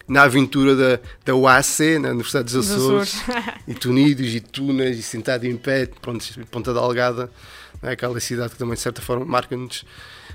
na 0.08 0.22
aventura 0.22 0.74
da, 0.74 1.00
da 1.24 1.34
UAC, 1.34 1.98
na 2.00 2.10
Universidade 2.10 2.52
dos 2.52 2.70
Açores, 2.70 3.22
e 3.68 3.74
Tunidos, 3.74 4.34
e 4.34 4.40
Tunas, 4.40 4.96
e 4.96 5.02
sentado 5.02 5.44
em 5.46 5.56
pé, 5.56 5.86
pronto, 6.00 6.24
Ponta 6.50 6.72
Delgada, 6.72 7.30
é 7.82 7.90
aquela 7.90 8.18
cidade 8.20 8.52
que 8.52 8.58
também 8.58 8.74
de 8.74 8.80
certa 8.80 9.02
forma 9.02 9.24
marca-nos 9.24 9.84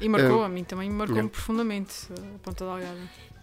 e 0.02 0.10
marcou, 0.10 0.44
a 0.44 0.50
mim 0.50 0.64
também 0.64 0.90
marcou-me 0.90 1.30
profundamente 1.30 2.08
a 2.12 2.40
Ponta 2.40 2.66
Delgada. 2.66 3.00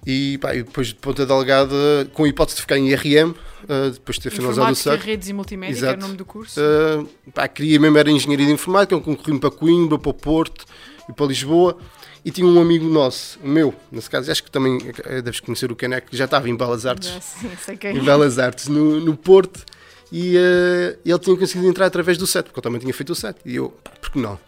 E, 0.07 0.39
pá, 0.39 0.55
e 0.55 0.63
depois 0.63 0.89
de 0.89 0.95
Ponta 0.95 1.27
Delgada, 1.27 1.75
com 2.13 2.25
a 2.25 2.29
hipótese 2.29 2.57
de 2.57 2.63
ficar 2.63 2.79
em 2.79 2.95
RM, 2.95 3.31
uh, 3.31 3.91
depois 3.93 4.17
de 4.17 4.23
ter 4.23 4.31
finalizado 4.31 4.73
o 4.73 4.75
SAC. 4.75 5.05
redes 5.05 5.29
e 5.29 5.33
multimédia, 5.33 5.75
Exato. 5.75 5.93
que 5.93 5.97
era 5.97 5.99
o 5.99 6.07
nome 6.07 6.17
do 6.17 6.25
curso. 6.25 6.61
Uh, 6.61 7.33
pá, 7.33 7.49
queria 7.49 7.79
mesmo 7.81 7.99
era 7.99 8.11
Engenharia 8.11 8.47
de 8.47 8.53
Informática, 8.53 8.99
concorri 9.01 9.39
para 9.39 9.51
Coimbra, 9.51 9.99
para 9.99 10.11
o 10.11 10.15
Porto 10.15 10.65
e 11.09 11.13
para 11.13 11.27
Lisboa. 11.27 11.77
E 12.25 12.31
tinha 12.31 12.47
um 12.47 12.61
amigo 12.61 12.87
nosso, 12.87 13.39
meu, 13.43 13.75
nesse 13.91 14.11
caso, 14.11 14.31
acho 14.31 14.43
que 14.43 14.51
também 14.51 14.79
eh, 15.05 15.23
deves 15.23 15.41
conhecer 15.41 15.71
o 15.71 15.77
Caneco, 15.77 16.11
que 16.11 16.17
já 16.17 16.25
estava 16.25 16.49
em 16.49 16.57
Belas 16.57 16.85
Artes. 16.85 17.11
sim, 17.23 17.51
sei 17.65 17.77
quem. 17.77 17.97
Em 17.97 18.03
Belas 18.03 18.39
Artes, 18.39 18.69
no, 18.69 19.01
no 19.01 19.17
Porto. 19.17 19.65
e 20.13 20.37
uh, 20.37 20.99
ele 21.05 21.19
tinha 21.21 21.37
conseguido 21.37 21.69
entrar 21.69 21.87
através 21.87 22.19
do 22.19 22.27
set, 22.27 22.45
porque 22.45 22.59
eu 22.59 22.63
também 22.63 22.81
tinha 22.81 22.93
feito 22.93 23.11
o 23.11 23.15
set. 23.15 23.37
E 23.47 23.57
eu, 23.57 23.71
pá, 23.83 23.93
por 23.93 24.11
que 24.11 24.19
não? 24.19 24.39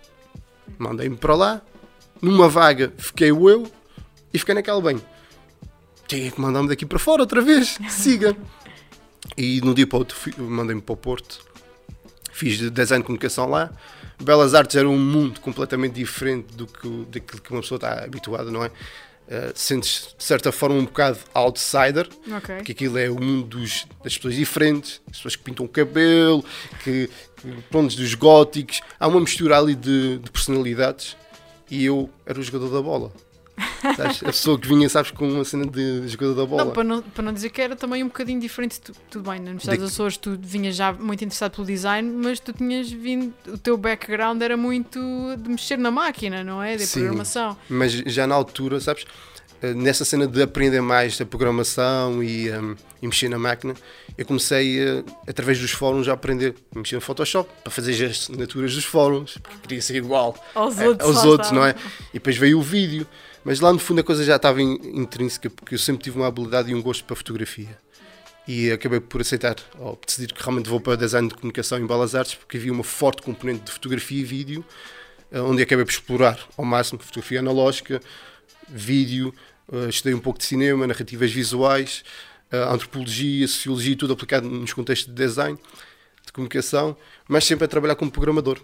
Mandei-me 0.78 1.16
para 1.16 1.34
lá, 1.34 1.62
numa 2.22 2.48
vaga 2.48 2.92
fiquei 2.98 3.32
o 3.32 3.48
eu 3.48 3.70
e 4.32 4.38
fiquei 4.38 4.54
naquela 4.54 4.80
bem. 4.80 5.00
Tinha 6.06 6.30
que 6.30 6.40
mandar-me 6.40 6.68
daqui 6.68 6.84
para 6.84 6.98
fora 6.98 7.22
outra 7.22 7.40
vez, 7.40 7.78
siga. 7.88 8.36
E 9.36 9.60
no 9.60 9.74
dia 9.74 9.86
para 9.86 9.98
outro 9.98 10.16
mandei-me 10.38 10.80
para 10.82 10.92
o 10.92 10.96
Porto, 10.96 11.40
fiz 12.32 12.58
design 12.70 13.02
de 13.02 13.06
comunicação 13.06 13.48
lá. 13.48 13.70
Belas 14.22 14.54
Artes 14.54 14.76
era 14.76 14.88
um 14.88 14.98
mundo 14.98 15.40
completamente 15.40 15.94
diferente 15.94 16.54
do 16.54 16.66
que, 16.66 16.88
daquilo 17.10 17.40
que 17.40 17.50
uma 17.52 17.60
pessoa 17.62 17.76
está 17.76 18.04
habituada, 18.04 18.50
não 18.50 18.64
é? 18.64 18.68
Uh, 18.68 19.52
sentes 19.54 20.14
de 20.18 20.24
certa 20.24 20.50
forma 20.50 20.74
um 20.74 20.84
bocado 20.84 21.16
outsider, 21.32 22.08
Ok. 22.36 22.56
porque 22.56 22.72
aquilo 22.72 22.98
é 22.98 23.08
o 23.08 23.14
mundo 23.20 23.46
dos- 23.60 23.86
das 24.02 24.16
pessoas 24.16 24.34
diferentes, 24.34 25.00
as 25.08 25.18
pessoas 25.18 25.36
que 25.36 25.42
pintam 25.44 25.64
o 25.64 25.68
cabelo, 25.68 26.44
que, 26.82 27.08
que 27.36 27.48
pronto, 27.70 27.94
dos 27.94 28.14
góticos, 28.14 28.80
há 28.98 29.06
uma 29.06 29.20
mistura 29.20 29.56
ali 29.56 29.76
de, 29.76 30.18
de 30.18 30.30
personalidades 30.32 31.16
e 31.70 31.84
eu 31.84 32.10
era 32.26 32.38
o 32.38 32.42
jogador 32.42 32.68
da 32.70 32.82
bola. 32.82 33.12
Sabes? 33.96 34.22
A 34.22 34.26
pessoa 34.26 34.58
que 34.58 34.66
vinha, 34.68 34.88
sabes, 34.88 35.10
com 35.10 35.28
uma 35.28 35.44
cena 35.44 35.66
de 35.66 36.08
jogador 36.08 36.34
da 36.34 36.46
bola. 36.46 36.64
Não, 36.64 36.72
para 36.72 36.84
não, 36.84 37.02
para 37.02 37.22
não 37.22 37.32
dizer 37.32 37.50
que 37.50 37.60
era 37.60 37.76
também 37.76 38.02
um 38.02 38.06
bocadinho 38.06 38.40
diferente, 38.40 38.80
tu- 38.80 38.92
tudo 39.10 39.30
bem, 39.30 39.38
na 39.38 39.46
Universidade 39.50 39.78
De- 39.78 39.84
dos 39.84 39.92
Açores 39.92 40.16
tu 40.16 40.38
vinhas 40.40 40.74
já 40.76 40.92
muito 40.92 41.22
interessado 41.24 41.52
pelo 41.56 41.66
design, 41.66 42.10
mas 42.10 42.40
tu 42.40 42.52
tinhas 42.54 42.90
vindo, 42.90 43.34
o 43.48 43.58
teu 43.58 43.76
background 43.76 44.40
era 44.40 44.56
muito 44.56 44.98
de 45.38 45.48
mexer 45.50 45.76
na 45.76 45.90
máquina, 45.90 46.42
não 46.42 46.62
é? 46.62 46.76
De 46.76 46.86
Sim. 46.86 47.00
programação. 47.00 47.56
Mas 47.68 47.92
já 47.92 48.26
na 48.26 48.34
altura, 48.34 48.80
sabes, 48.80 49.04
nessa 49.68 50.04
cena 50.04 50.26
de 50.26 50.42
aprender 50.42 50.80
mais 50.80 51.18
da 51.18 51.26
programação 51.26 52.22
e, 52.22 52.50
um, 52.50 52.74
e 53.02 53.06
mexer 53.06 53.28
na 53.28 53.38
máquina, 53.38 53.74
eu 54.16 54.24
comecei, 54.24 54.80
eh, 54.80 55.04
através 55.28 55.58
dos 55.58 55.70
fóruns, 55.70 56.08
a 56.08 56.12
aprender 56.12 56.54
a 56.74 56.78
mexer 56.78 56.94
no 56.96 57.00
Photoshop 57.00 57.48
para 57.62 57.70
fazer 57.70 57.92
as 58.06 58.12
assinaturas 58.22 58.74
dos 58.74 58.84
fóruns, 58.84 59.38
porque 59.42 59.58
queria 59.62 59.82
ser 59.82 59.96
igual 59.96 60.34
Aos 60.54 60.78
eh, 60.78 60.88
outros, 60.88 61.08
aos 61.16 61.24
outros, 61.24 61.50
não 61.52 61.64
é? 61.64 61.74
E 62.10 62.14
depois 62.14 62.36
veio 62.36 62.58
o 62.58 62.62
vídeo, 62.62 63.06
mas 63.44 63.60
lá 63.60 63.72
no 63.72 63.78
fundo 63.78 64.00
a 64.00 64.04
coisa 64.04 64.24
já 64.24 64.36
estava 64.36 64.60
in- 64.62 64.78
intrínseca, 64.94 65.48
porque 65.50 65.74
eu 65.74 65.78
sempre 65.78 66.02
tive 66.04 66.16
uma 66.18 66.26
habilidade 66.26 66.70
e 66.70 66.74
um 66.74 66.80
gosto 66.82 67.04
para 67.04 67.14
fotografia. 67.16 67.78
E 68.48 68.70
acabei 68.72 68.98
por 69.00 69.20
aceitar, 69.20 69.56
ou 69.78 69.98
decidir 70.06 70.32
que 70.32 70.42
realmente 70.42 70.68
vou 70.68 70.80
para 70.80 70.96
design 70.96 71.28
de 71.28 71.34
comunicação 71.34 71.78
em 71.78 71.86
Belas 71.86 72.14
Artes, 72.14 72.34
porque 72.34 72.56
havia 72.56 72.72
uma 72.72 72.82
forte 72.82 73.22
componente 73.22 73.64
de 73.64 73.72
fotografia 73.72 74.20
e 74.20 74.24
vídeo, 74.24 74.64
eh, 75.30 75.40
onde 75.40 75.62
acabei 75.62 75.84
por 75.84 75.90
explorar 75.92 76.38
ao 76.56 76.64
máximo 76.64 76.98
fotografia 76.98 77.38
analógica, 77.40 78.00
vídeo, 78.68 79.34
eh, 79.72 79.88
estudei 79.88 80.14
um 80.14 80.20
pouco 80.20 80.38
de 80.38 80.44
cinema, 80.44 80.86
narrativas 80.86 81.30
visuais, 81.30 82.04
eh, 82.50 82.58
antropologia, 82.58 83.46
sociologia, 83.46 83.96
tudo 83.96 84.12
aplicado 84.12 84.48
nos 84.48 84.72
contextos 84.72 85.08
de 85.08 85.14
design, 85.14 85.58
de 86.26 86.32
comunicação, 86.32 86.96
mas 87.28 87.44
sempre 87.44 87.64
a 87.64 87.68
trabalhar 87.68 87.94
como 87.94 88.10
programador, 88.10 88.60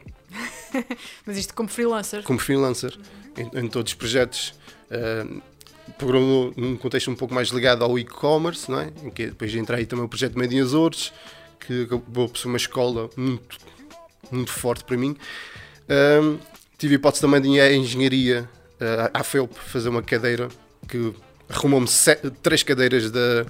Mas 1.24 1.38
isto 1.38 1.54
como 1.54 1.68
freelancer. 1.68 2.22
como 2.22 2.38
freelancer, 2.38 2.96
em, 3.36 3.60
em 3.60 3.68
todos 3.68 3.92
os 3.92 3.94
projetos. 3.96 4.54
eh, 4.90 5.24
programou 5.98 6.52
num 6.56 6.76
contexto 6.76 7.10
um 7.10 7.14
pouco 7.14 7.32
mais 7.32 7.48
ligado 7.50 7.84
ao 7.84 7.96
e-commerce, 7.98 8.68
não 8.70 8.80
é? 8.80 8.92
Em 9.04 9.10
que 9.10 9.26
depois 9.26 9.54
entrei 9.54 9.80
aí 9.80 9.86
também 9.86 10.04
o 10.04 10.08
projeto 10.08 10.36
Made 10.36 10.54
in 10.54 10.60
Azores, 10.60 11.12
que 11.60 11.82
acabou 11.84 12.28
por 12.28 12.36
ser 12.38 12.48
uma 12.48 12.56
escola 12.56 13.08
muito, 13.16 13.56
muito 14.30 14.52
forte 14.52 14.84
para 14.84 14.96
mim. 14.96 15.16
Um, 15.88 16.38
tive 16.76 16.96
hipótese 16.96 17.20
também 17.22 17.40
de 17.40 17.48
ir 17.50 17.60
à 17.60 17.72
engenharia 17.72 18.48
uh, 18.80 19.10
à 19.14 19.22
FEUP 19.22 19.54
fazer 19.54 19.88
uma 19.88 20.02
cadeira 20.02 20.48
que 20.88 21.12
arrumou-me 21.48 21.86
três 22.42 22.62
cadeiras 22.62 23.10
da, 23.10 23.46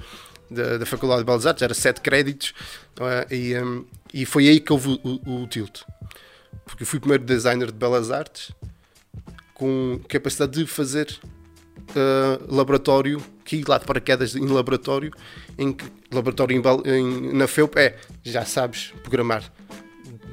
da, 0.51 0.79
da 0.79 0.87
Faculdade 0.87 1.21
de 1.21 1.27
Belas 1.27 1.47
Artes, 1.47 1.63
era 1.63 1.75
sete 1.75 2.01
créditos, 2.01 2.53
é? 3.01 3.35
e, 3.35 3.57
um, 3.59 3.85
e 4.13 4.25
foi 4.27 4.49
aí 4.49 4.61
que 4.61 4.73
houve 4.73 5.01
o, 5.03 5.21
o, 5.27 5.43
o 5.43 5.47
tilt. 5.47 5.81
Porque 6.65 6.83
eu 6.83 6.87
fui 6.87 6.99
primeiro 7.01 7.25
designer 7.25 7.67
de 7.69 7.79
Belas 7.79 8.11
Artes 8.11 8.51
com 9.55 10.01
capacidade 10.09 10.53
de 10.53 10.67
fazer 10.67 11.09
uh, 11.91 12.55
laboratório, 12.55 13.23
que 13.45 13.63
lá 13.67 13.79
de 13.79 13.85
paraquedas 13.87 14.35
em 14.35 14.47
laboratório, 14.47 15.13
em 15.57 15.73
que 15.73 15.85
laboratório 16.13 16.57
em, 16.57 16.91
em- 16.91 17.33
na 17.33 17.47
FEUP 17.47 17.77
é, 17.79 17.97
já 18.23 18.45
sabes 18.45 18.93
programar 19.03 19.51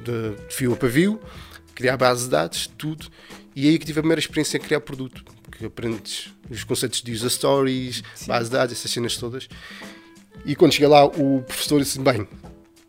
de, 0.04 0.30
de 0.48 0.54
fio 0.54 0.72
a 0.74 0.76
pavio, 0.76 1.20
criar 1.74 1.96
base 1.96 2.24
de 2.24 2.30
dados, 2.30 2.66
tudo, 2.76 3.06
e 3.56 3.68
aí 3.68 3.78
que 3.78 3.86
tive 3.86 4.00
a 4.00 4.02
primeira 4.02 4.20
experiência 4.20 4.58
em 4.58 4.60
criar 4.60 4.80
produto, 4.80 5.24
que 5.58 5.66
aprendes 5.66 6.32
os 6.50 6.64
conceitos 6.64 7.02
de 7.02 7.12
user 7.12 7.30
stories, 7.30 8.02
base 8.26 8.50
de 8.50 8.56
dados, 8.56 8.72
essas 8.72 8.90
cenas 8.90 9.16
todas. 9.16 9.48
E 10.44 10.54
quando 10.54 10.72
cheguei 10.72 10.88
lá, 10.88 11.04
o 11.06 11.42
professor 11.46 11.80
disse: 11.80 11.98
Bem, 12.00 12.26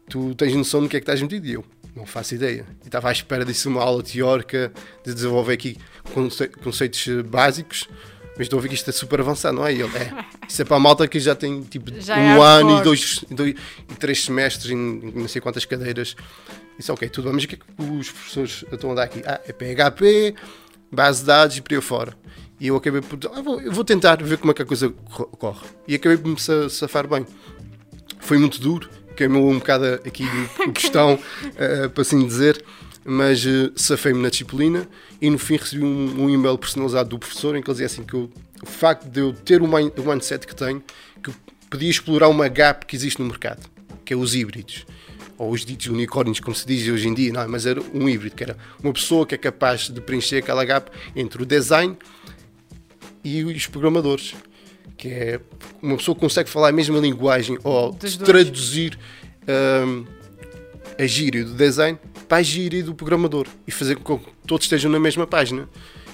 tu 0.10 0.34
tens 0.36 0.54
noção 0.54 0.82
do 0.82 0.90
que 0.90 0.98
é 0.98 1.00
que 1.00 1.04
estás 1.04 1.22
metido? 1.22 1.46
E 1.48 1.54
eu, 1.54 1.66
não 1.96 2.06
faço 2.06 2.36
ideia. 2.36 2.66
E 2.84 2.88
estava 2.88 3.10
à 3.10 3.12
espera 3.12 3.46
disso 3.46 3.70
uma 3.70 3.82
aula 3.82 4.04
teórica, 4.04 4.72
de 5.06 5.14
desenvolver 5.14 5.54
aqui 5.54 5.78
conce- 6.14 6.48
conceitos 6.48 7.08
básicos, 7.28 7.88
mas 8.38 8.48
estou 8.48 8.60
a 8.60 8.62
ver 8.62 8.68
que 8.70 8.76
isto 8.76 8.90
é 8.90 8.94
super 8.94 9.22
avançado, 9.22 9.56
não 9.56 9.66
é? 9.66 9.74
E 9.74 9.82
ele, 9.82 9.96
é. 9.98 10.26
Isso 10.48 10.62
é 10.62 10.66
para 10.66 10.76
a 10.76 10.80
malta 10.80 11.08
que 11.08 11.20
já 11.20 11.34
tem 11.36 11.62
tipo 11.62 11.90
Já 12.02 12.18
é 12.18 12.36
um 12.38 12.42
ano 12.42 12.80
e 12.80 12.84
dois, 12.84 13.24
dois 13.32 13.56
e 13.90 13.96
três 13.96 14.24
semestres 14.26 14.72
em, 14.72 14.76
em 14.78 15.12
não 15.22 15.28
sei 15.28 15.40
quantas 15.42 15.64
cadeiras. 15.64 16.16
Isso 16.78 16.92
ok, 16.92 17.08
tudo 17.08 17.26
bem, 17.26 17.34
mas 17.36 17.44
o 17.46 17.48
que 17.48 17.56
é 17.56 17.58
que 17.58 17.82
os 17.98 18.12
professores 18.12 18.66
estão 18.70 18.92
a 18.92 18.96
dar 18.96 19.04
aqui? 19.04 19.22
Ah, 19.26 19.40
é 19.48 19.54
PHP, 19.54 20.36
base 20.92 21.22
de 21.22 21.28
dados 21.28 21.56
e 21.56 21.62
por 21.62 21.74
aí 21.74 21.80
fora. 21.80 22.18
E 22.60 22.68
eu 22.68 22.76
acabei 22.76 23.02
por. 23.02 23.20
Ah, 23.34 23.42
vou, 23.42 23.60
eu 23.62 23.72
vou 23.72 23.84
tentar 23.84 24.22
ver 24.24 24.38
como 24.38 24.52
é 24.52 24.54
que 24.54 24.62
a 24.62 24.66
coisa 24.66 24.90
co- 24.90 25.26
corre. 25.28 25.66
E 25.88 25.96
acabei 25.96 26.18
por 26.18 26.30
me 26.30 26.40
sa- 26.40 26.70
safar 26.70 27.08
bem. 27.08 27.26
Foi 28.20 28.38
muito 28.38 28.60
duro, 28.60 28.90
queimou 29.16 29.50
um 29.50 29.60
bocado 29.60 29.86
aqui 30.06 30.26
o 30.66 30.72
questão, 30.72 31.20
eh, 31.58 31.88
para 31.90 32.02
assim 32.02 32.26
dizer, 32.26 32.64
mas 33.04 33.46
eh, 33.46 33.72
safei-me 33.76 34.22
na 34.22 34.30
disciplina 34.30 34.88
e 35.22 35.30
no 35.30 35.38
fim 35.38 35.58
recebi 35.58 35.84
um, 35.84 36.24
um 36.24 36.30
e-mail 36.30 36.58
personalizado 36.58 37.10
do 37.10 37.20
professor 37.20 37.56
em 37.56 37.62
que 37.62 37.70
ele 37.70 37.74
dizia 37.74 37.86
assim 37.88 38.04
que 38.04 38.14
eu- 38.16 38.32
o 38.64 38.66
facto 38.66 39.08
de 39.10 39.20
eu 39.20 39.34
ter 39.34 39.62
o, 39.62 39.68
mind, 39.68 39.92
o 40.00 40.02
mindset 40.10 40.48
que 40.48 40.56
tenho, 40.56 40.82
que 41.22 41.32
podia 41.70 41.90
explorar 41.90 42.30
uma 42.30 42.48
gap 42.48 42.86
que 42.86 42.96
existe 42.96 43.22
no 43.22 43.28
mercado, 43.28 43.62
que 44.04 44.14
é 44.14 44.18
os 44.18 44.34
híbridos. 44.34 44.86
Ou 45.38 45.52
os 45.52 45.66
ditos 45.66 45.88
unicórnios, 45.88 46.40
como 46.40 46.56
se 46.56 46.66
diz 46.66 46.88
hoje 46.88 47.10
em 47.10 47.14
dia, 47.14 47.34
não, 47.34 47.42
é? 47.42 47.48
mas 47.48 47.66
era 47.66 47.82
um 47.94 48.08
híbrido, 48.08 48.34
que 48.34 48.44
era 48.44 48.58
uma 48.82 48.94
pessoa 48.94 49.26
que 49.26 49.36
é 49.36 49.38
capaz 49.38 49.90
de 49.90 50.00
preencher 50.00 50.38
aquela 50.38 50.64
gap 50.64 50.90
entre 51.14 51.44
o 51.44 51.46
design 51.46 51.98
e 53.26 53.44
os 53.44 53.68
programadores. 53.68 54.36
Que 54.98 55.08
é 55.10 55.40
uma 55.82 55.98
pessoa 55.98 56.16
que 56.16 56.22
consegue 56.22 56.50
falar 56.50 56.70
a 56.70 56.72
mesma 56.72 57.00
linguagem 57.00 57.58
ou 57.64 57.94
traduzir 58.24 58.98
hum, 59.86 60.06
a 60.98 61.06
gíria 61.06 61.44
do 61.44 61.54
design 61.54 61.98
para 62.30 62.38
a 62.38 62.44
gíria 62.44 62.84
do 62.84 62.94
programador 62.96 63.48
e 63.68 63.72
fazer 63.72 63.98
com 63.98 64.20
que 64.20 64.30
todos 64.48 64.66
estejam 64.66 64.90
na 64.92 65.00
mesma 65.00 65.26
página. 65.28 65.68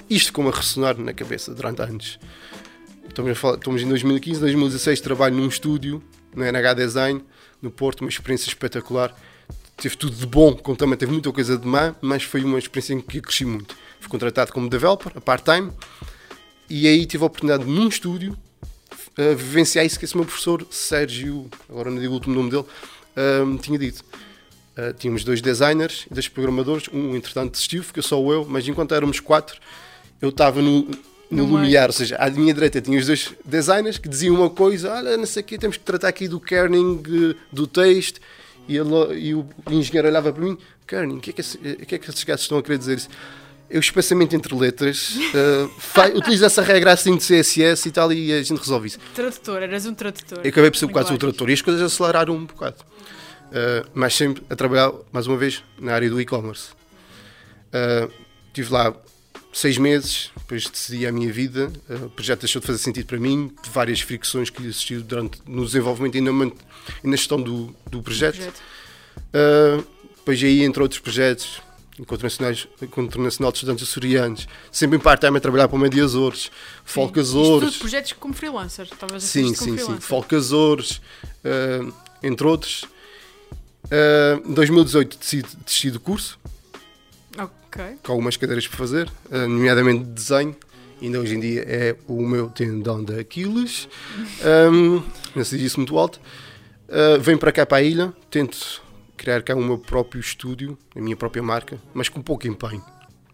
Isto 0.10 0.34
como 0.34 0.50
a 0.50 0.52
ressonar 0.52 0.97
na 0.97 1.13
cabeça 1.13 1.54
durante 1.54 1.82
anos. 1.82 2.17
Estamos, 3.08 3.38
falar- 3.38 3.56
estamos 3.58 3.82
em 3.82 3.88
2015, 3.88 4.39
2016 4.39 5.02
trabalho 5.02 5.36
num 5.36 5.47
estúdio, 5.47 6.02
na 6.36 6.47
NH 6.47 6.74
Design, 6.76 7.21
no 7.62 7.69
Porto, 7.69 8.02
uma 8.02 8.10
experiência 8.10 8.47
espetacular. 8.47 9.13
Teve 9.78 9.95
tudo 9.97 10.15
de 10.15 10.26
bom, 10.26 10.54
como 10.56 10.78
também 10.78 10.97
teve 10.97 11.12
muita 11.12 11.32
coisa 11.32 11.58
de 11.58 11.67
má, 11.67 11.93
mas 12.02 12.24
foi 12.24 12.43
uma 12.43 12.58
experiência 12.58 12.93
em 12.93 13.02
que 13.02 13.19
cresci 13.21 13.45
muito. 13.45 13.76
Fui 14.00 14.10
contratado 14.10 14.52
como 14.54 14.69
developer, 14.69 15.12
a 15.15 15.21
part-time, 15.21 15.71
e 16.73 16.88
aí 16.88 17.05
tive 17.05 17.23
a 17.23 17.27
oportunidade 17.27 17.65
num 17.65 17.88
estúdio 17.88 18.38
a 19.17 19.36
vivenciar 19.36 19.86
isso 19.86 19.99
que 19.99 20.05
esse 20.05 20.15
meu 20.15 20.25
professor 20.25 20.65
Sérgio, 20.71 21.49
agora 21.69 21.91
não 21.91 21.99
digo 21.99 22.12
o 22.12 22.15
último 22.15 22.34
nome 22.36 22.49
dele, 22.49 22.65
tinha 23.62 23.77
dito. 23.77 24.03
Ah, 24.77 24.93
tínhamos 24.97 25.23
dois 25.25 25.41
designers 25.41 26.05
e 26.10 26.13
dois 26.13 26.29
programadores, 26.29 26.88
um 26.93 27.13
entretanto 27.15 27.51
desistiu, 27.51 27.84
ficou 27.84 28.01
só 28.01 28.17
eu, 28.31 28.45
mas 28.49 28.65
enquanto 28.67 28.95
éramos 28.95 29.19
quatro, 29.19 29.60
eu 30.21 30.29
estava 30.29 30.62
no, 30.62 30.88
no 31.29 31.43
lumiar, 31.45 31.89
ou 31.89 31.93
seja, 31.93 32.15
à 32.15 32.29
minha 32.29 32.53
direita 32.53 32.79
tinha 32.79 32.97
os 32.97 33.05
dois 33.05 33.34
designers 33.43 33.97
que 33.97 34.07
diziam 34.07 34.34
uma 34.36 34.49
coisa, 34.49 34.93
olha, 34.93 35.17
não 35.17 35.25
sei 35.25 35.41
o 35.43 35.45
quê, 35.45 35.57
temos 35.57 35.75
que 35.75 35.84
tratar 35.84 36.07
aqui 36.07 36.25
do 36.29 36.39
kerning 36.39 37.03
eh, 37.05 37.36
do 37.51 37.67
texto, 37.67 38.21
e, 38.67 38.77
ele, 38.77 39.19
e 39.19 39.36
o 39.36 39.45
engenheiro 39.69 40.07
olhava 40.07 40.31
para 40.31 40.41
mim, 40.41 40.57
kerning, 40.88 41.17
o 41.17 41.19
que 41.19 41.31
é 41.31 41.34
que, 41.34 41.41
esse- 41.41 41.57
que, 41.57 41.95
é 41.95 41.97
que 41.99 42.10
esses 42.10 42.23
gajos 42.23 42.43
estão 42.43 42.57
a 42.57 42.63
querer 42.63 42.77
dizer? 42.77 43.01
Eu, 43.71 43.79
espaçamento 43.79 44.36
entre 44.36 44.53
letras, 44.53 45.15
eh, 45.34 45.69
fa- 45.77 46.07
utilizo 46.10 46.43
essa 46.45 46.62
regra 46.62 46.91
assim 46.91 47.15
de 47.15 47.23
CSS 47.23 47.88
e 47.88 47.91
tal, 47.91 48.12
e 48.12 48.34
a 48.34 48.43
gente 48.43 48.57
resolve 48.60 48.88
isso. 48.88 48.99
Tradutor, 49.15 49.62
eras 49.63 49.86
um 49.86 49.93
tradutor. 49.93 50.39
Eu 50.43 50.49
acabei 50.49 50.69
por 50.69 50.77
ser 50.77 50.86
quase 50.88 51.10
Linguagens. 51.12 51.19
tradutor 51.19 51.49
e 51.49 51.53
as 51.53 51.62
coisas 51.62 51.81
aceleraram 51.81 52.36
um 52.36 52.45
bocado. 52.45 52.77
Uh, 53.51 53.89
mas 53.93 54.13
sempre 54.15 54.43
a 54.49 54.55
trabalhar, 54.55 54.91
mais 55.12 55.27
uma 55.27 55.38
vez, 55.38 55.63
na 55.79 55.93
área 55.93 56.10
do 56.10 56.19
e-commerce. 56.21 56.69
Uh, 57.73 58.12
estive 58.47 58.71
lá 58.73 58.93
seis 59.53 59.77
meses, 59.77 60.31
depois 60.38 60.65
decidi 60.69 61.05
a 61.07 61.12
minha 61.12 61.31
vida. 61.31 61.71
Uh, 61.89 62.05
o 62.05 62.10
projeto 62.10 62.41
deixou 62.41 62.60
de 62.62 62.67
fazer 62.67 62.79
sentido 62.79 63.05
para 63.07 63.19
mim, 63.19 63.51
várias 63.71 63.99
fricções 64.01 64.49
que 64.49 64.62
existiam 64.63 65.01
durante, 65.01 65.41
no 65.47 65.65
desenvolvimento 65.65 66.15
e 66.17 66.21
na, 66.21 66.31
na 66.31 66.51
gestão 67.17 67.41
do, 67.41 67.75
do 67.89 68.01
projeto. 68.01 68.36
Projeto. 68.38 68.62
Uh, 69.34 69.86
depois 70.17 70.41
aí 70.43 70.63
entre 70.63 70.81
outros 70.81 70.99
projetos, 71.01 71.62
Encontro 71.99 72.23
Nacional, 72.23 72.54
Encontro 72.82 73.21
Nacional 73.21 73.51
de 73.51 73.58
Estudantes 73.58 73.88
Açorianos, 73.88 74.47
sempre 74.71 74.97
em 74.97 74.99
part-time 74.99 75.38
a 75.38 75.41
trabalhar 75.41 75.67
para 75.67 75.75
o 75.75 75.80
Meio 75.80 76.06
Açores, 76.06 76.51
Folk 76.84 77.23
Sim. 77.23 77.65
Isto 77.67 77.80
projetos 77.80 78.13
como 78.13 78.34
freelancer. 78.34 78.88
Fazer 78.88 79.19
Sim, 79.19 79.54
sim, 79.54 79.77
sim. 79.77 79.99
Folk 79.99 80.34
Azores, 80.36 81.01
eh, 81.43 81.82
entre 82.23 82.47
outros. 82.47 82.84
Uh, 83.86 84.49
Em 84.49 84.54
2018 84.54 85.17
decido 85.17 85.49
desistir 85.65 85.91
do 85.91 85.99
curso, 85.99 86.39
com 88.04 88.12
algumas 88.12 88.38
cadeiras 88.38 88.67
para 88.67 88.77
fazer, 88.77 89.10
uh, 89.30 89.47
nomeadamente 89.47 90.06
de 90.06 90.12
desenho. 90.12 90.56
Ainda 91.01 91.19
hoje 91.19 91.36
em 91.36 91.39
dia 91.39 91.63
é 91.67 91.95
o 92.08 92.21
meu 92.21 92.49
tendão 92.49 93.04
de 93.04 93.19
Aquiles. 93.19 93.89
Um, 94.71 95.01
não 95.36 95.43
se 95.43 95.58
diz 95.58 95.67
isso 95.67 95.80
muito 95.80 95.97
alto. 95.97 96.21
Uh, 96.88 97.19
venho 97.19 97.39
para 97.39 97.51
cá 97.51 97.65
para 97.65 97.77
a 97.77 97.82
ilha, 97.82 98.13
tento 98.30 98.82
criar 99.21 99.43
cá 99.43 99.55
o 99.55 99.63
meu 99.63 99.77
próprio 99.77 100.19
estúdio, 100.19 100.75
a 100.95 100.99
minha 100.99 101.15
própria 101.15 101.43
marca, 101.43 101.79
mas 101.93 102.10
com 102.10 102.21
pouco 102.23 102.47
empenho. 102.47 102.84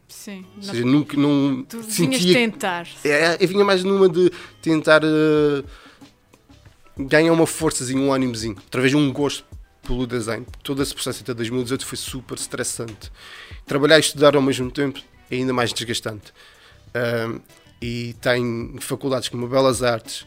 Sim. 0.09 0.45
Ou 0.49 0.55
Não- 0.57 0.63
seja, 0.63 0.85
nunca 0.85 1.15
não 1.17 1.63
tu 1.63 1.79
vinhas 1.81 1.93
sentia 2.21 2.33
tentar. 2.33 2.87
É, 3.05 3.37
eu 3.39 3.47
vinha 3.47 3.63
mais 3.63 3.83
numa 3.85 4.09
de 4.09 4.29
tentar 4.61 5.01
eh, 5.03 5.63
ganhar 6.97 7.31
uma 7.31 7.47
forçazinha, 7.47 8.01
um 8.01 8.13
ânimozinho, 8.13 8.57
através 8.67 8.91
de 8.91 8.97
um 8.97 9.11
gosto 9.13 9.45
pelo 9.85 10.05
design. 10.05 10.45
Todo 10.63 10.83
esse 10.83 10.93
processo 10.93 11.23
até 11.23 11.33
2018 11.33 11.85
foi 11.85 11.97
super 11.97 12.35
estressante. 12.37 13.09
Trabalhar 13.65 13.97
e 13.97 14.01
estudar 14.01 14.35
ao 14.35 14.41
mesmo 14.41 14.69
tempo 14.69 14.99
é 15.31 15.35
ainda 15.35 15.53
mais 15.53 15.71
desgastante. 15.71 16.33
Ahm, 16.93 17.39
e 17.81 18.13
tem 18.19 18.75
faculdades 18.81 19.29
como 19.29 19.47
Belas 19.47 19.83
Artes, 19.83 20.25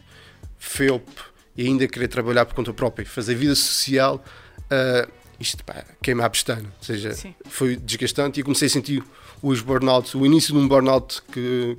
FEUP, 0.57 1.07
e 1.55 1.67
ainda 1.67 1.87
querer 1.87 2.07
trabalhar 2.07 2.45
por 2.45 2.55
conta 2.55 2.73
própria, 2.73 3.05
fazer 3.05 3.35
vida 3.35 3.53
social, 3.55 4.23
ah, 4.69 5.07
isto 5.41 5.63
pá, 5.63 5.83
queima 6.01 6.25
a 6.25 6.29
pestana. 6.29 6.63
Ou 6.79 6.83
seja, 6.83 7.13
Sim. 7.13 7.33
foi 7.49 7.75
desgastante 7.75 8.39
e 8.39 8.43
comecei 8.43 8.67
a 8.67 8.69
sentir 8.69 9.03
os 9.41 9.61
burnouts, 9.61 10.13
o 10.15 10.25
início 10.25 10.53
de 10.53 10.59
um 10.59 10.67
burnout 10.67 11.21
que, 11.31 11.77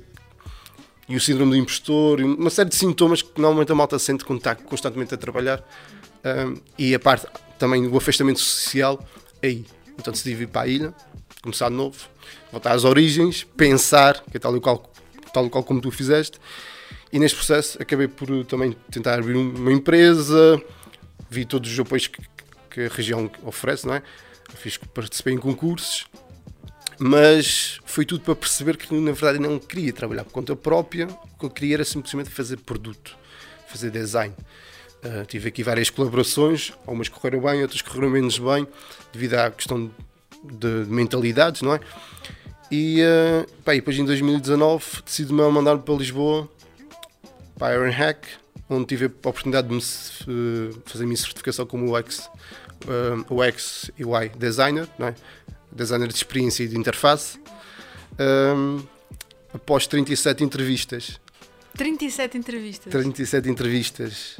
e 1.07 1.15
o 1.15 1.19
síndrome 1.21 1.51
do 1.51 1.57
impostor, 1.57 2.19
e 2.19 2.23
uma 2.23 2.49
série 2.49 2.69
de 2.69 2.75
sintomas 2.75 3.21
que 3.21 3.39
normalmente 3.39 3.71
a 3.71 3.75
malta 3.75 3.97
sente 3.97 4.25
quando 4.25 4.39
está 4.39 4.53
constantemente 4.55 5.13
a 5.13 5.17
trabalhar. 5.17 5.63
Um, 6.25 6.55
e 6.77 6.93
a 6.95 6.99
parte 6.99 7.25
também 7.59 7.89
do 7.89 7.97
afastamento 7.97 8.39
social, 8.39 9.03
aí. 9.41 9.65
Então 9.97 10.11
decidi 10.11 10.33
vir 10.35 10.47
para 10.47 10.61
a 10.63 10.67
ilha, 10.67 10.93
começar 11.41 11.69
de 11.69 11.75
novo, 11.75 11.97
voltar 12.51 12.71
às 12.73 12.83
origens, 12.83 13.43
pensar, 13.55 14.23
que 14.29 14.37
é 14.37 14.39
tal 14.39 14.55
e 14.57 14.59
qual, 14.61 14.91
tal 15.33 15.45
e 15.45 15.49
qual 15.49 15.63
como 15.63 15.79
tu 15.81 15.91
fizeste. 15.91 16.39
E 17.11 17.19
neste 17.19 17.35
processo 17.37 17.79
acabei 17.81 18.07
por 18.07 18.31
uh, 18.31 18.43
também 18.43 18.75
tentar 18.89 19.19
abrir 19.19 19.35
um- 19.35 19.53
uma 19.55 19.71
empresa, 19.71 20.59
vi 21.29 21.45
todos 21.45 21.71
os 21.71 21.79
apoios 21.79 22.07
que, 22.07 22.19
que 22.73 22.81
a 22.81 22.89
região 22.89 23.29
oferece, 23.43 23.85
não 23.85 23.93
é? 23.93 24.01
Fiz, 24.55 24.77
participei 24.77 25.33
em 25.33 25.37
concursos, 25.37 26.05
mas 26.99 27.79
foi 27.85 28.05
tudo 28.05 28.21
para 28.21 28.35
perceber 28.35 28.77
que 28.77 28.93
na 28.93 29.11
verdade 29.11 29.39
não 29.39 29.59
queria 29.59 29.93
trabalhar 29.93 30.23
por 30.23 30.31
conta 30.31 30.55
própria, 30.55 31.07
o 31.07 31.39
que 31.39 31.45
eu 31.45 31.49
queria 31.49 31.75
era 31.75 31.85
simplesmente 31.85 32.29
fazer 32.29 32.57
produto, 32.57 33.15
fazer 33.67 33.91
design. 33.91 34.33
Uh, 35.03 35.25
tive 35.25 35.49
aqui 35.49 35.63
várias 35.63 35.89
colaborações, 35.89 36.73
algumas 36.87 37.09
correram 37.09 37.41
bem, 37.41 37.61
outras 37.61 37.81
correram 37.81 38.09
menos 38.09 38.39
bem, 38.39 38.67
devido 39.11 39.35
à 39.35 39.51
questão 39.51 39.91
de, 40.43 40.85
de 40.85 40.91
mentalidades, 40.91 41.61
não 41.61 41.75
é? 41.75 41.79
E, 42.71 43.01
uh, 43.01 43.51
pá, 43.63 43.75
e 43.75 43.79
depois 43.79 43.97
em 43.99 44.05
2019 44.05 45.03
decidi-me 45.05 45.41
mandar 45.51 45.77
para 45.77 45.93
Lisboa, 45.93 46.49
para 47.57 47.67
a 47.67 47.75
Ironhack, 47.75 48.27
onde 48.69 48.85
tive 48.85 49.05
a 49.05 49.07
oportunidade 49.07 49.67
de 49.67 49.73
me, 49.73 49.81
uh, 49.81 50.81
fazer 50.85 51.03
a 51.03 51.07
minha 51.07 51.17
certificação 51.17 51.65
como 51.65 51.97
UX, 51.97 52.29
uh, 52.85 53.33
UX 53.33 53.91
UI 53.99 54.29
designer, 54.29 54.87
é? 54.99 55.13
designer 55.71 56.07
de 56.07 56.15
experiência 56.15 56.63
e 56.63 56.67
de 56.67 56.77
interface. 56.77 57.39
Um, 58.19 58.83
após 59.53 59.87
37 59.87 60.43
entrevistas, 60.43 61.19
37 61.75 62.37
entrevistas. 62.37 62.91
37 62.91 63.49
entrevistas 63.49 64.37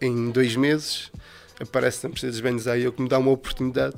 em 0.00 0.30
dois 0.30 0.54
meses, 0.54 1.10
aparece 1.58 2.04
na 2.04 2.10
Mercedes-Benz 2.10 2.66
aí 2.66 2.82
eu 2.82 2.92
que 2.92 3.00
me 3.00 3.08
dá 3.08 3.18
uma 3.18 3.30
oportunidade, 3.30 3.96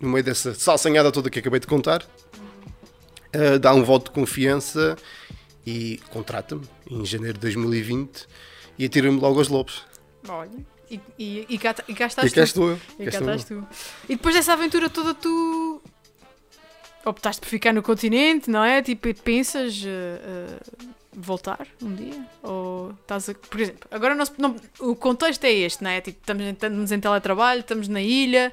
no 0.00 0.08
meio 0.08 0.24
dessa 0.24 0.54
salsanhada 0.54 1.12
toda 1.12 1.30
que 1.30 1.38
acabei 1.38 1.60
de 1.60 1.68
contar, 1.68 2.02
uh, 2.02 3.58
dá 3.60 3.72
um 3.72 3.84
voto 3.84 4.06
de 4.06 4.10
confiança 4.10 4.96
e 5.64 6.00
contrata-me 6.10 6.66
em 6.90 7.04
janeiro 7.04 7.34
de 7.34 7.42
2020 7.42 8.26
e 8.76 8.86
atira-me 8.86 9.20
logo 9.20 9.38
aos 9.38 9.48
lobos. 9.48 9.84
Olha. 10.28 10.50
E, 10.90 11.00
e, 11.18 11.46
e, 11.48 11.58
cá, 11.58 11.74
e 11.86 11.94
cá 11.94 12.06
estás 12.06 12.32
E 12.32 12.34
cá 12.34 12.44
tu. 12.46 12.72
E 12.98 13.04
cá 13.04 13.10
cá 13.12 13.18
estás 13.18 13.44
tu. 13.44 13.66
E 14.08 14.16
depois 14.16 14.34
dessa 14.34 14.52
aventura 14.52 14.90
toda, 14.90 15.14
tu 15.14 15.80
optaste 17.04 17.40
por 17.40 17.48
ficar 17.48 17.72
no 17.72 17.82
continente, 17.82 18.50
não 18.50 18.64
é? 18.64 18.82
Tipo, 18.82 19.08
e 19.08 19.14
pensas 19.14 19.82
eh, 19.86 19.88
eh, 19.88 20.86
voltar 21.12 21.66
um 21.82 21.94
dia? 21.94 22.26
Ou 22.42 22.90
estás 23.02 23.28
a. 23.28 23.34
Por 23.34 23.60
exemplo, 23.60 23.88
agora 23.90 24.14
não, 24.14 24.56
o 24.80 24.96
contexto 24.96 25.44
é 25.44 25.52
este, 25.52 25.82
não 25.84 25.90
é? 25.90 26.00
Tipo, 26.00 26.18
estamos 26.20 26.44
em, 26.44 26.50
estamos 26.50 26.92
em 26.92 27.00
teletrabalho, 27.00 27.60
estamos 27.60 27.88
na 27.88 28.02
ilha, 28.02 28.52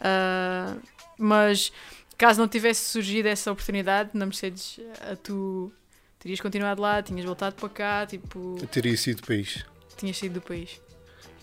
ah, 0.00 0.76
mas 1.16 1.72
caso 2.18 2.40
não 2.40 2.48
tivesse 2.48 2.88
surgido 2.90 3.28
essa 3.28 3.50
oportunidade 3.52 4.10
na 4.14 4.26
Mercedes, 4.26 4.80
a 5.10 5.16
tu 5.16 5.72
terias 6.18 6.40
continuado 6.40 6.82
lá, 6.82 7.02
tinhas 7.02 7.24
voltado 7.24 7.54
para 7.56 7.68
cá, 7.68 8.06
tipo, 8.06 8.58
Eu 8.60 8.66
teria 8.66 8.96
sido 8.96 9.20
do 9.20 9.26
país. 9.26 9.64
tinhas 9.96 10.16
saído 10.16 10.40
do 10.40 10.42
país. 10.42 10.80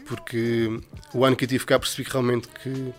Porque 0.06 0.80
o 1.13 1.26
ano 1.26 1.36
que 1.36 1.46
eu 1.46 1.50
tive 1.50 1.66
cá 1.66 1.80
percebi 1.80 2.04
que 2.06 2.12
realmente 2.12 2.48
que 2.48 2.94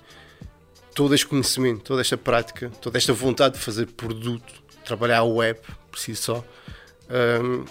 todo 0.95 1.15
este 1.15 1.27
conhecimento, 1.27 1.83
toda 1.83 2.01
esta 2.01 2.17
prática, 2.17 2.71
toda 2.81 2.97
esta 2.99 3.13
vontade 3.13 3.55
de 3.55 3.61
fazer 3.61 3.87
produto, 3.87 4.63
trabalhar 4.85 5.19
a 5.19 5.25
web 5.25 5.59
por 5.91 5.99
si 5.99 6.15
só, 6.15 6.45
hum, 7.43 7.65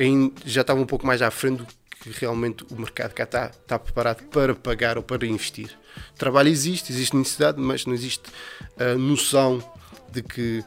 ainda 0.00 0.34
já 0.44 0.62
estava 0.62 0.80
um 0.80 0.86
pouco 0.86 1.06
mais 1.06 1.20
à 1.22 1.30
frente 1.30 1.58
do 1.58 1.66
que 2.02 2.10
realmente 2.10 2.64
o 2.70 2.74
mercado 2.74 3.12
cá 3.12 3.24
está, 3.24 3.46
está 3.46 3.78
preparado 3.78 4.24
para 4.24 4.54
pagar 4.54 4.96
ou 4.96 5.02
para 5.02 5.24
investir. 5.26 5.70
Trabalho 6.16 6.48
existe, 6.48 6.90
existe 6.92 7.14
necessidade, 7.14 7.60
mas 7.60 7.86
não 7.86 7.94
existe 7.94 8.24
a 8.76 8.94
noção 8.96 9.62
de 10.10 10.22
que 10.22 10.64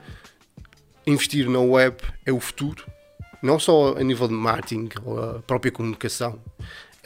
investir 1.05 1.49
na 1.49 1.59
web 1.59 1.97
é 2.25 2.31
o 2.31 2.39
futuro, 2.39 2.85
não 3.41 3.59
só 3.59 3.95
a 3.97 4.03
nível 4.03 4.27
de 4.27 4.33
marketing 4.33 4.89
ou 5.03 5.21
a 5.21 5.41
própria 5.41 5.71
comunicação, 5.71 6.39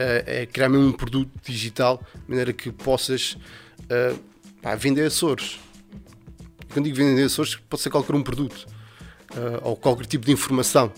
é 0.03 0.45
criar 0.45 0.69
mesmo 0.69 0.87
um 0.87 0.91
produto 0.91 1.31
digital 1.43 2.01
de 2.13 2.29
maneira 2.29 2.53
que 2.53 2.71
possas 2.71 3.37
eh, 3.89 4.15
pá, 4.61 4.75
vender 4.75 5.05
Açores. 5.05 5.59
Quando 6.71 6.85
digo 6.85 6.97
vender 6.97 7.23
Açores, 7.23 7.55
pode 7.69 7.81
ser 7.81 7.89
qualquer 7.89 8.15
um 8.15 8.23
produto 8.23 8.65
eh, 9.35 9.59
ou 9.63 9.75
qualquer 9.75 10.05
tipo 10.05 10.25
de 10.25 10.31
informação. 10.31 10.91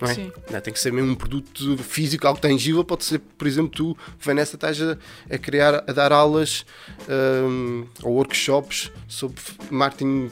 Não 0.00 0.08
é? 0.08 0.14
Sim. 0.14 0.32
Não, 0.50 0.60
tem 0.60 0.72
que 0.72 0.80
ser 0.80 0.92
mesmo 0.92 1.12
um 1.12 1.14
produto 1.14 1.78
físico, 1.78 2.26
algo 2.26 2.40
tangível. 2.40 2.84
Pode 2.84 3.04
ser, 3.04 3.18
por 3.18 3.46
exemplo, 3.46 3.70
tu, 3.70 3.96
Vanessa, 4.20 4.56
estás 4.56 4.80
a, 4.80 4.98
a 5.30 5.38
criar, 5.38 5.84
a 5.86 5.92
dar 5.92 6.12
aulas 6.12 6.66
ehm, 7.08 7.84
ou 8.02 8.14
workshops 8.14 8.90
sobre 9.08 9.40
marketing 9.70 10.30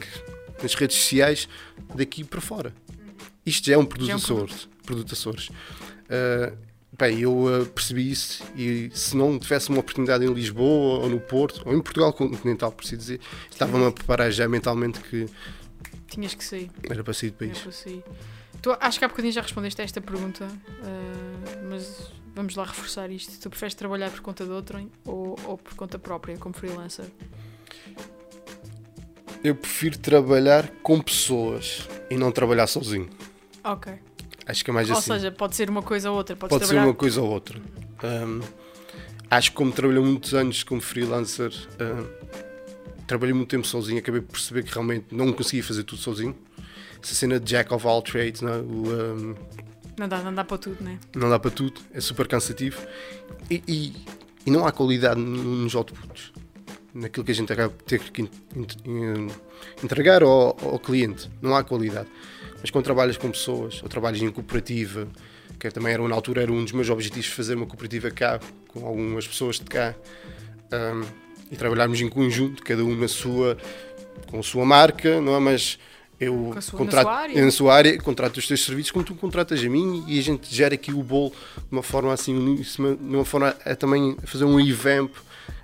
nas 0.62 0.74
redes 0.74 0.96
sociais 0.96 1.48
daqui 1.94 2.24
para 2.24 2.40
fora. 2.40 2.74
Isto 3.46 3.66
já 3.66 3.74
é 3.74 3.78
um 3.78 3.84
produto 3.84 4.08
Já 4.08 4.12
é 4.12 4.16
um 4.16 4.18
Açores. 4.18 4.68
Produto 4.84 5.12
Açores. 5.12 5.48
Uh, 5.48 6.56
bem, 7.02 7.20
eu 7.20 7.32
uh, 7.32 7.66
percebi 7.66 8.10
isso 8.10 8.44
e 8.54 8.90
se 8.94 9.16
não 9.16 9.38
tivesse 9.38 9.68
uma 9.70 9.80
oportunidade 9.80 10.24
em 10.24 10.32
Lisboa 10.32 11.00
ou 11.00 11.08
no 11.08 11.20
Porto, 11.20 11.62
ou 11.64 11.74
em 11.74 11.80
Portugal 11.82 12.12
continental, 12.12 12.70
por 12.70 12.84
assim 12.84 12.96
dizer, 12.96 13.20
estava-me 13.50 13.86
a 13.86 13.90
preparar 13.90 14.30
já 14.30 14.48
mentalmente 14.48 15.00
que 15.00 15.26
Tinhas 16.06 16.34
que 16.34 16.44
sair. 16.44 16.70
era 16.88 17.02
para 17.02 17.12
sair 17.12 17.30
do 17.30 17.36
país. 17.38 17.58
si. 17.72 18.02
Tu, 18.60 18.76
acho 18.78 18.98
que 18.98 19.04
há 19.04 19.08
bocadinho 19.08 19.32
já 19.32 19.40
respondeste 19.42 19.80
a 19.80 19.84
esta 19.84 20.00
pergunta, 20.00 20.46
ah, 20.84 21.62
mas 21.68 22.12
vamos 22.34 22.54
lá 22.54 22.64
reforçar 22.64 23.10
isto. 23.10 23.40
Tu 23.40 23.50
preferes 23.50 23.74
trabalhar 23.74 24.10
por 24.10 24.20
conta 24.20 24.44
de 24.44 24.50
outrem 24.52 24.88
ou, 25.04 25.36
ou 25.46 25.58
por 25.58 25.74
conta 25.74 25.98
própria, 25.98 26.36
como 26.38 26.54
freelancer? 26.54 27.06
Eu 29.42 29.56
prefiro 29.56 29.98
trabalhar 29.98 30.68
com 30.82 31.00
pessoas 31.00 31.88
e 32.08 32.16
não 32.16 32.30
trabalhar 32.30 32.68
sozinho. 32.68 33.10
Ok. 33.64 33.92
Acho 34.52 34.64
que 34.64 34.70
é 34.70 34.74
mais 34.74 34.90
Ou 34.90 34.98
assim. 34.98 35.12
seja, 35.12 35.30
pode 35.32 35.56
ser 35.56 35.70
uma 35.70 35.82
coisa 35.82 36.10
ou 36.10 36.16
outra. 36.18 36.36
Pode 36.36 36.52
ser 36.52 36.60
trabalhar... 36.60 36.84
uma 36.86 36.94
coisa 36.94 37.22
ou 37.22 37.30
outra. 37.30 37.58
Um, 38.04 38.40
acho 39.30 39.50
que 39.50 39.56
como 39.56 39.72
trabalhei 39.72 40.02
muitos 40.02 40.34
anos 40.34 40.62
como 40.62 40.80
freelancer, 40.80 41.50
um, 41.80 43.02
trabalhei 43.06 43.32
muito 43.32 43.48
tempo 43.48 43.66
sozinho, 43.66 43.98
acabei 43.98 44.20
por 44.20 44.32
perceber 44.32 44.62
que 44.62 44.70
realmente 44.72 45.06
não 45.10 45.32
conseguia 45.32 45.64
fazer 45.64 45.84
tudo 45.84 46.02
sozinho. 46.02 46.36
Essa 47.02 47.14
cena 47.14 47.40
de 47.40 47.46
Jack 47.46 47.72
of 47.72 47.86
all 47.86 48.02
trades, 48.02 48.42
não, 48.42 48.52
é? 48.52 48.58
o, 48.58 48.62
um, 48.62 49.34
Não 49.98 50.06
dá, 50.06 50.18
não 50.18 50.34
dá 50.34 50.44
para 50.44 50.58
tudo, 50.58 50.84
né? 50.84 50.98
não 51.16 51.30
dá 51.30 51.38
para 51.38 51.50
tudo, 51.50 51.80
é 51.94 52.00
super 52.00 52.28
cansativo 52.28 52.78
e, 53.50 53.62
e- 53.66 53.92
e 54.46 54.50
não 54.50 54.66
há 54.66 54.70
qualidade 54.72 55.18
no- 55.18 55.42
nos 55.62 55.74
outputs, 55.74 56.30
naquilo 56.94 57.24
que 57.24 57.32
a 57.32 57.34
gente 57.34 57.52
acaba 57.52 57.70
por 57.70 57.82
ter 57.84 58.00
que 58.00 58.22
en- 58.22 58.28
en- 58.86 59.28
entregar 59.82 60.22
ao, 60.22 60.56
ao 60.62 60.78
cliente, 60.78 61.30
não 61.40 61.56
há 61.56 61.64
qualidade. 61.64 62.08
Mas 62.62 62.70
quando 62.70 62.84
trabalhas 62.84 63.16
com 63.18 63.30
pessoas, 63.30 63.82
ou 63.82 63.88
trabalhas 63.88 64.22
em 64.22 64.30
cooperativa, 64.30 65.06
que 65.58 65.70
também 65.70 65.92
era 65.92 66.06
na 66.08 66.14
altura 66.14 66.42
era 66.42 66.50
um 66.52 66.62
dos 66.62 66.72
meus 66.72 66.88
objetivos 66.88 67.26
fazer 67.28 67.56
uma 67.56 67.66
cooperativa 67.66 68.10
cá, 68.10 68.40
com 68.68 68.86
algumas 68.86 69.26
pessoas 69.26 69.56
de 69.56 69.64
cá, 69.64 69.94
um, 70.72 71.04
e 71.50 71.56
trabalharmos 71.56 72.00
em 72.00 72.08
conjunto, 72.08 72.62
cada 72.62 72.82
um 72.84 72.96
na 72.96 73.08
sua, 73.08 73.58
com 74.28 74.38
a 74.38 74.42
sua 74.42 74.64
marca, 74.64 75.20
não 75.20 75.34
é? 75.36 75.38
Mas 75.40 75.78
eu 76.20 76.52
Com 76.54 76.60
sua- 76.62 76.78
na 76.78 76.84
contrato 76.84 77.02
sua 77.04 77.14
área. 77.16 77.44
na 77.44 77.50
sua 77.50 77.74
área, 77.74 77.98
contrato 78.00 78.36
os 78.38 78.46
teus 78.46 78.64
serviços 78.64 78.90
como 78.92 79.04
tu 79.04 79.14
contratas 79.16 79.60
a 79.62 79.68
mim 79.68 80.04
e 80.08 80.18
a 80.18 80.22
gente 80.22 80.54
gera 80.54 80.74
aqui 80.74 80.92
o 80.92 81.02
bolo 81.02 81.30
de 81.56 81.64
uma 81.72 81.82
forma 81.82 82.12
assim 82.12 82.54
de 82.62 82.78
uma 82.78 83.24
forma 83.24 83.54
a 83.64 83.74
também 83.74 84.16
fazer 84.24 84.44
um 84.44 84.54
revamp, 84.56 85.12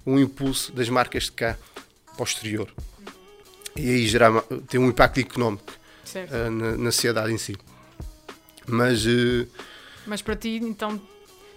um 0.04 0.18
impulso 0.18 0.72
das 0.72 0.88
marcas 0.88 1.24
de 1.24 1.32
cá 1.32 1.56
para 2.14 2.20
o 2.22 2.24
exterior. 2.24 2.68
E 3.76 3.88
aí 3.88 4.06
gerar, 4.08 4.42
ter 4.68 4.78
um 4.78 4.88
impacto 4.88 5.20
económico 5.20 5.72
Eh, 6.16 6.50
na, 6.50 6.76
na 6.76 6.92
sociedade 6.92 7.32
em 7.32 7.38
si. 7.38 7.56
Mas 8.66 9.04
eh, 9.06 9.46
Mas 10.06 10.22
para 10.22 10.36
ti, 10.36 10.60
então, 10.62 11.00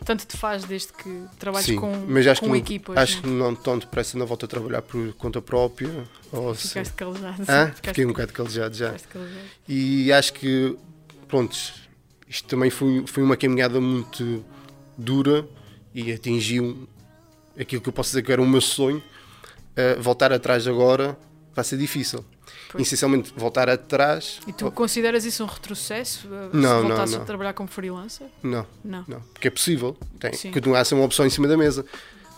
tanto 0.06 0.26
te 0.26 0.38
faz 0.38 0.64
desde 0.64 0.94
que 0.94 1.26
trabalhes 1.40 1.66
sim, 1.68 1.76
com, 1.76 1.92
mas 2.08 2.26
acho 2.28 2.42
com 2.42 2.48
que 2.48 2.52
não, 2.52 2.58
equipas. 2.58 2.98
acho 2.98 3.16
né? 3.18 3.22
que 3.22 3.28
não 3.30 3.56
tão 3.56 3.78
depressa 3.78 4.18
não 4.18 4.26
volto 4.26 4.46
a 4.46 4.48
trabalhar 4.48 4.82
por 4.82 5.14
conta 5.14 5.42
própria. 5.42 5.90
Ou 6.32 6.56
se, 6.56 6.70
Ficaste 6.70 6.94
calejado. 6.94 7.42
Hã? 7.44 7.66
Ficaste- 7.68 7.86
Fiquei 7.88 8.06
um 8.06 8.10
bocado 8.10 8.34
calejado 8.34 8.76
já. 8.76 8.94
calejado. 9.10 9.40
E 9.68 10.12
acho 10.14 10.34
que, 10.34 10.78
pronto, 11.28 11.56
isto 12.28 12.48
também 12.48 12.70
foi, 12.70 13.04
foi 13.06 13.24
uma 13.24 13.36
caminhada 13.38 13.80
muito 13.82 14.44
dura 14.98 15.46
e 15.94 16.12
atingiu 16.12 16.88
aquilo 17.60 17.82
que 17.82 17.90
eu 17.90 17.94
posso 17.94 18.10
dizer 18.10 18.22
que 18.24 18.32
era 18.32 18.42
o 18.42 18.48
meu 18.48 18.62
sonho. 18.62 19.04
Uh, 19.72 20.02
voltar 20.02 20.34
atrás 20.34 20.68
agora 20.68 21.18
vai 21.56 21.64
ser 21.64 21.78
difícil. 21.78 22.24
Pois. 22.72 22.88
Essencialmente, 22.88 23.34
voltar 23.36 23.70
atrás. 23.70 24.40
E 24.48 24.54
tu 24.54 24.72
consideras 24.72 25.26
isso 25.26 25.44
um 25.44 25.48
retrocesso? 25.48 26.22
Se 26.22 26.28
Não, 26.28 26.82
não, 26.82 26.88
voltasses 26.90 27.16
não. 27.16 27.22
a 27.22 27.26
trabalhar 27.26 27.54
como 27.54 27.68
freelancer? 27.70 28.28
Não, 28.42 28.66
Não. 28.84 29.04
não. 29.08 29.20
Porque 29.34 29.48
é 29.48 29.52
possível. 29.52 29.98
Tem, 30.20 30.34
Sim. 30.34 30.52
continua 30.52 30.80
a 30.80 30.86
ser 30.86 30.96
uma 30.96 31.04
opção 31.06 31.26
em 31.26 31.30
cima 31.30 31.48
da 31.48 31.58
mesa. 31.58 31.86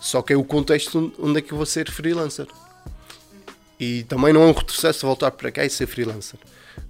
Só 0.00 0.20
que 0.22 0.32
é 0.32 0.36
o 0.36 0.44
contexto 0.44 0.98
onde- 0.98 1.14
onde 1.18 1.38
é 1.38 1.42
que 1.42 1.52
eu 1.52 1.56
vou 1.56 1.64
ser 1.66 1.90
freelancer. 1.90 2.46
E 3.78 4.04
também 4.04 4.32
não 4.32 4.42
é 4.42 4.46
um 4.46 4.52
retrocesso 4.52 5.06
voltar 5.06 5.30
para 5.32 5.50
cá 5.50 5.64
e 5.64 5.70
ser 5.70 5.86
freelancer. 5.86 6.38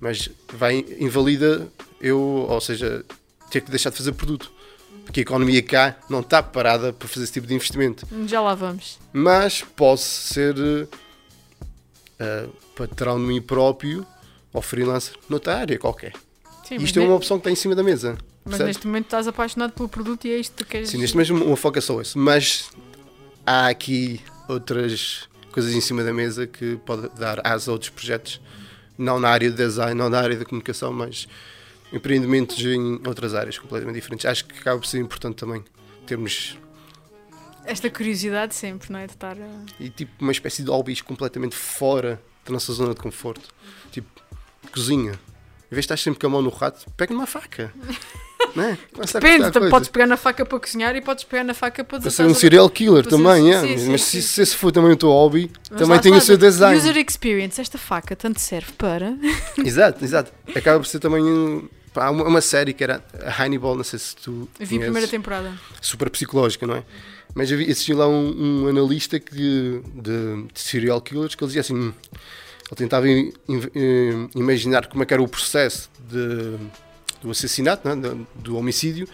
Mas 0.01 0.29
vai 0.53 0.85
invalida 0.99 1.67
eu, 2.01 2.19
ou 2.19 2.61
seja, 2.61 3.05
ter 3.51 3.61
que 3.61 3.71
deixar 3.71 3.91
de 3.91 3.97
fazer 3.97 4.13
produto. 4.13 4.51
Porque 5.05 5.21
a 5.21 5.23
economia 5.23 5.63
cá 5.63 5.97
não 6.09 6.21
está 6.21 6.43
parada 6.43 6.93
para 6.93 7.07
fazer 7.07 7.25
esse 7.25 7.33
tipo 7.35 7.47
de 7.47 7.55
investimento. 7.55 8.07
Já 8.27 8.41
lá 8.41 8.55
vamos. 8.55 8.99
Mas 9.13 9.61
posso 9.63 10.05
ser 10.33 10.55
eh, 12.19 12.47
patrão 12.77 13.19
de 13.19 13.25
mim 13.27 13.41
próprio 13.43 14.07
ou 14.53 14.63
freelancer 14.63 15.15
noutra 15.29 15.57
área 15.57 15.79
qualquer. 15.79 16.13
Sim, 16.65 16.77
Isto 16.77 16.99
é 17.01 17.03
uma 17.03 17.15
opção 17.15 17.39
que 17.39 17.43
está 17.43 17.51
em 17.51 17.55
cima 17.57 17.75
da 17.75 17.83
mesa. 17.83 18.13
mas 18.45 18.53
percebes? 18.53 18.67
neste 18.67 18.87
momento 18.87 19.05
estás 19.07 19.29
apaixonado 19.29 19.73
pelo 19.73 19.89
produto 19.89 20.27
e 20.27 20.33
é 20.33 20.39
isto 20.39 20.55
que 20.65 20.71
queres. 20.71 20.89
Sim, 20.91 20.99
neste 20.99 21.17
mesmo 21.17 21.45
uma 21.45 21.57
foca 21.57 21.81
só 21.81 22.01
esse. 22.01 22.17
Mas 22.17 22.71
há 23.47 23.69
aqui 23.69 24.21
outras 24.49 25.29
coisas 25.53 25.73
em 25.75 25.81
cima 25.81 26.03
da 26.03 26.13
mesa 26.13 26.47
que 26.47 26.77
pode 26.87 27.09
dar 27.19 27.41
asa 27.47 27.71
a 27.71 27.73
outros 27.73 27.91
projetos, 27.91 28.41
não 28.97 29.21
na 29.21 29.29
área 29.29 29.51
de 29.51 29.57
design, 29.57 29.95
não 29.95 30.09
na 30.09 30.19
área 30.19 30.37
da 30.37 30.45
comunicação, 30.45 30.93
mas 30.93 31.29
empreendimentos 31.93 32.59
em 32.65 33.01
outras 33.07 33.35
áreas 33.35 33.59
completamente 33.59 33.97
diferentes. 33.97 34.27
Acho 34.27 34.45
que 34.47 34.59
acaba 34.59 34.81
por 34.81 34.87
ser 34.87 34.99
importante 34.99 35.37
também 35.37 35.63
termos 36.07 36.57
Esta 37.67 37.89
curiosidade 37.91 38.55
sempre, 38.55 38.93
não 38.93 38.99
é? 38.99 39.07
De 39.07 39.13
estar. 39.13 39.37
a- 39.37 39.65
e, 39.81 39.89
tipo 39.91 40.13
uma 40.21 40.33
espécie 40.33 40.63
de 40.63 40.71
hobbies 40.71 41.01
completamente 41.01 41.55
fora 41.57 42.21
da 42.45 42.53
nossa 42.53 42.73
zona 42.73 42.95
de 42.95 43.01
conforto. 43.01 43.49
Tipo, 43.91 44.09
cozinha. 44.73 45.13
Em 45.13 45.75
vez 45.75 45.87
de 45.87 45.93
estar 45.93 45.97
sempre 45.97 46.21
com 46.21 46.27
a 46.27 46.31
mão 46.31 46.43
no 46.43 46.51
rato, 46.51 46.85
pega 46.97 47.13
numa 47.15 47.27
faca. 47.27 47.73
não 48.55 48.63
é? 48.65 48.79
Começa 48.93 49.19
Depende, 49.19 49.51
coisas. 49.51 49.71
podes 49.71 49.89
pegar 49.89 50.07
na 50.07 50.17
faca 50.17 50.45
para 50.45 50.61
cozinhar 50.61 50.95
e 50.95 51.01
podes 51.01 51.25
pegar 51.25 51.43
na 51.43 51.55
faca 51.55 51.83
para 51.83 52.01
Para 52.01 52.11
ser 52.11 52.25
um 52.27 52.35
serial 52.35 52.69
killer 52.71 53.05
também, 53.07 53.53
é. 53.53 53.61
sim, 53.61 53.79
sim, 53.79 53.91
mas 53.91 54.03
sim. 54.03 54.21
se, 54.21 54.29
se 54.29 54.43
esse 54.43 54.57
for 54.57 54.71
também 54.71 54.93
o 54.93 54.97
teu 54.97 55.09
hobby, 55.09 55.51
Mas 55.71 55.81
também 55.81 55.99
tem 56.01 56.13
o 56.13 56.21
seu 56.21 56.37
design. 56.37 56.77
User 56.79 56.97
experience, 56.99 57.61
esta 57.61 57.79
faca 57.79 58.15
tanto 58.15 58.41
serve 58.41 58.73
para. 58.73 59.17
Exato, 59.65 60.05
exato. 60.05 60.33
Acaba 60.55 60.79
por 60.79 60.87
ser 60.87 61.01
também 61.01 61.25
um, 61.25 61.69
pá, 61.93 62.11
uma, 62.11 62.25
uma 62.25 62.41
série 62.41 62.73
que 62.73 62.85
era 62.85 63.03
a 63.25 63.43
Hannibal, 63.43 63.75
não 63.75 63.83
sei 63.85 63.99
se 63.99 64.15
tu 64.17 64.49
Eu 64.61 64.67
vi 64.67 64.77
a 64.77 64.81
primeira 64.81 65.09
temporada. 65.09 65.53
super 65.81 66.09
psicológica, 66.11 66.67
não 66.67 66.77
é? 66.77 66.85
Mas 67.35 67.51
assisti 67.51 67.93
lá 67.93 68.07
um, 68.09 68.65
um 68.65 68.69
analista 68.69 69.19
que, 69.19 69.83
de, 69.95 70.45
de 70.53 70.61
serial 70.61 71.01
killers 71.01 71.35
que 71.35 71.43
ele 71.43 71.49
dizia 71.49 71.61
assim: 71.63 71.75
hum, 71.75 71.93
ele 72.71 72.77
tentava 72.77 73.09
im- 73.09 73.33
im- 73.49 73.71
im- 73.75 74.29
imaginar 74.37 74.87
como 74.87 75.03
é 75.03 75.07
que 75.07 75.13
era 75.13 75.23
o 75.23 75.27
processo 75.29 75.91
de, 76.09 76.57
do 77.21 77.31
assassinato, 77.31 77.89
é? 77.89 77.97
do, 77.97 78.27
do 78.37 78.57
homicídio, 78.57 79.09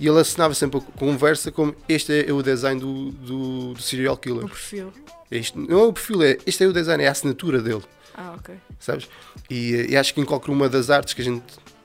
e 0.00 0.06
ele 0.08 0.18
assinava 0.18 0.54
sempre 0.54 0.78
a 0.78 0.98
conversa 0.98 1.52
como 1.52 1.74
este 1.88 2.24
é 2.26 2.32
o 2.32 2.42
design 2.42 2.80
do, 2.80 3.10
do, 3.12 3.74
do 3.74 3.82
serial 3.82 4.16
killer. 4.16 4.44
O 4.44 4.48
perfil. 4.48 4.92
Este, 5.30 5.58
não 5.58 5.80
é 5.80 5.82
o 5.88 5.92
perfil, 5.92 6.22
é, 6.22 6.38
este 6.46 6.64
é 6.64 6.66
o 6.68 6.72
design, 6.72 7.02
é 7.02 7.08
a 7.08 7.10
assinatura 7.10 7.60
dele, 7.60 7.82
Ah, 8.14 8.34
ok. 8.38 8.54
sabes? 8.78 9.08
E, 9.50 9.74
eh, 9.74 9.86
e 9.90 9.96
acho 9.96 10.14
que 10.14 10.20
em 10.20 10.24
qualquer 10.24 10.52
uma 10.52 10.68
das 10.68 10.88
artes 10.88 11.12
que 11.14 11.20
a 11.20 11.24
gente 11.24 11.42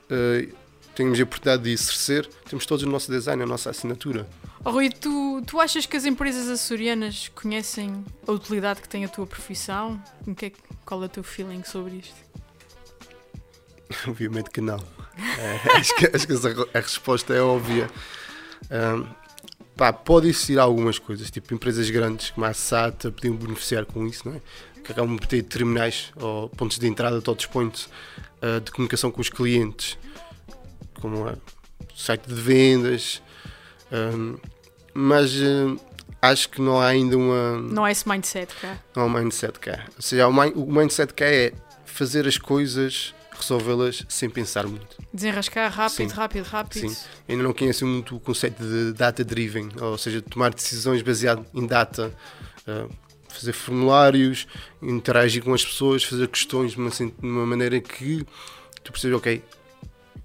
eh, 0.08 0.48
tenhamos 0.94 1.18
a 1.18 1.22
oportunidade 1.22 1.62
de 1.64 1.70
exercer, 1.70 2.26
temos 2.48 2.66
todos 2.66 2.84
o 2.84 2.88
nosso 2.88 3.10
design, 3.10 3.42
a 3.42 3.46
nossa 3.46 3.70
assinatura. 3.70 4.28
Oh, 4.64 4.70
Rui, 4.70 4.90
tu, 4.90 5.42
tu 5.46 5.60
achas 5.60 5.86
que 5.86 5.96
as 5.96 6.04
empresas 6.04 6.48
açorianas 6.48 7.28
conhecem 7.34 8.04
a 8.26 8.32
utilidade 8.32 8.80
que 8.80 8.88
tem 8.88 9.04
a 9.04 9.08
tua 9.08 9.26
profissão? 9.26 10.02
Que 10.36 10.46
é, 10.46 10.50
que- 10.50 10.60
qual 10.84 11.02
é 11.02 11.06
o 11.06 11.08
teu 11.08 11.22
feeling 11.22 11.64
sobre 11.64 11.96
isto? 11.96 12.14
Obviamente 14.06 14.50
que 14.50 14.60
não. 14.60 14.78
Eh, 15.38 15.60
acho 15.76 15.94
que, 15.96 16.06
acho 16.14 16.26
que 16.26 16.32
a 16.76 16.80
resposta 16.80 17.34
é 17.34 17.40
óbvia. 17.40 17.90
Ahm, 18.70 19.04
pá, 19.76 19.92
pode 19.92 20.28
existir 20.28 20.58
algumas 20.58 20.98
coisas, 20.98 21.30
tipo 21.30 21.52
empresas 21.54 21.88
grandes 21.90 22.30
como 22.30 22.46
a 22.46 22.54
SATA 22.54 23.10
podiam 23.10 23.34
beneficiar 23.34 23.84
com 23.84 24.06
isso, 24.06 24.28
não 24.28 24.36
é? 24.36 24.40
Que 24.82 24.92
acabam 24.92 25.16
por 25.16 25.26
ter 25.26 25.42
terminais 25.42 26.12
ou 26.16 26.48
pontos 26.48 26.78
de 26.78 26.86
entrada, 26.86 27.20
touch 27.20 27.48
points 27.48 27.88
ah, 28.40 28.60
de 28.60 28.70
comunicação 28.70 29.10
com 29.10 29.20
os 29.20 29.28
clientes, 29.28 29.96
como 31.02 31.28
é, 31.28 31.34
site 31.94 32.26
de 32.28 32.34
vendas, 32.34 33.20
ahm, 33.90 34.36
mas 34.94 35.32
ah, 35.42 35.76
acho 36.30 36.48
que 36.48 36.62
não 36.62 36.80
há 36.80 36.86
ainda 36.86 37.18
uma. 37.18 37.58
Não 37.58 37.84
há 37.84 37.90
esse 37.90 38.08
mindset 38.08 38.54
cá. 38.54 38.78
Não 38.94 39.02
há 39.02 39.06
um 39.06 39.10
mindset 39.10 39.58
cá. 39.58 39.84
Ou 39.96 40.02
seja, 40.02 40.28
o 40.28 40.30
o 40.30 40.72
mindset 40.72 41.12
cá 41.12 41.26
é 41.26 41.52
fazer 41.84 42.26
as 42.26 42.38
coisas, 42.38 43.12
resolvê-las 43.36 44.04
sem 44.08 44.30
pensar 44.30 44.66
muito. 44.66 44.96
Desenrascar 45.12 45.70
rápido, 45.70 46.08
Sim. 46.10 46.16
rápido, 46.16 46.44
rápido. 46.44 46.88
Sim. 46.88 46.96
Ainda 47.28 47.42
não 47.42 47.52
conheço 47.52 47.84
muito 47.84 48.16
o 48.16 48.20
conceito 48.20 48.62
de 48.62 48.92
data-driven, 48.92 49.68
ou 49.80 49.98
seja, 49.98 50.22
tomar 50.22 50.54
decisões 50.54 51.02
baseado 51.02 51.44
em 51.52 51.66
data, 51.66 52.14
uh, 52.66 52.90
fazer 53.28 53.52
formulários, 53.52 54.46
interagir 54.80 55.42
com 55.42 55.52
as 55.52 55.64
pessoas, 55.64 56.04
fazer 56.04 56.28
questões 56.28 56.72
de 56.72 56.78
uma, 56.78 56.90
de 56.90 57.12
uma 57.22 57.44
maneira 57.44 57.80
que 57.80 58.24
tu 58.82 58.92
percebes, 58.92 59.16
ok, 59.16 59.42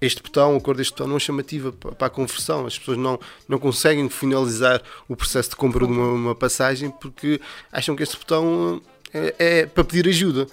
este 0.00 0.22
botão, 0.22 0.56
a 0.56 0.60
cor 0.60 0.76
deste 0.76 0.92
botão 0.92 1.08
não 1.08 1.16
é 1.16 1.18
chamativa 1.18 1.72
pa- 1.72 1.92
para 1.92 2.06
a 2.06 2.10
conversão. 2.10 2.66
As 2.66 2.78
pessoas 2.78 2.98
não, 2.98 3.18
não 3.48 3.58
conseguem 3.58 4.08
finalizar 4.08 4.82
o 5.08 5.16
processo 5.16 5.50
de 5.50 5.56
compra 5.56 5.86
de 5.86 5.92
uma, 5.92 6.12
uma 6.12 6.34
passagem 6.34 6.90
porque 6.90 7.40
acham 7.72 7.96
que 7.96 8.02
este 8.02 8.16
botão 8.16 8.80
é, 9.12 9.34
é 9.38 9.66
para 9.66 9.84
pedir 9.84 10.08
ajuda. 10.08 10.46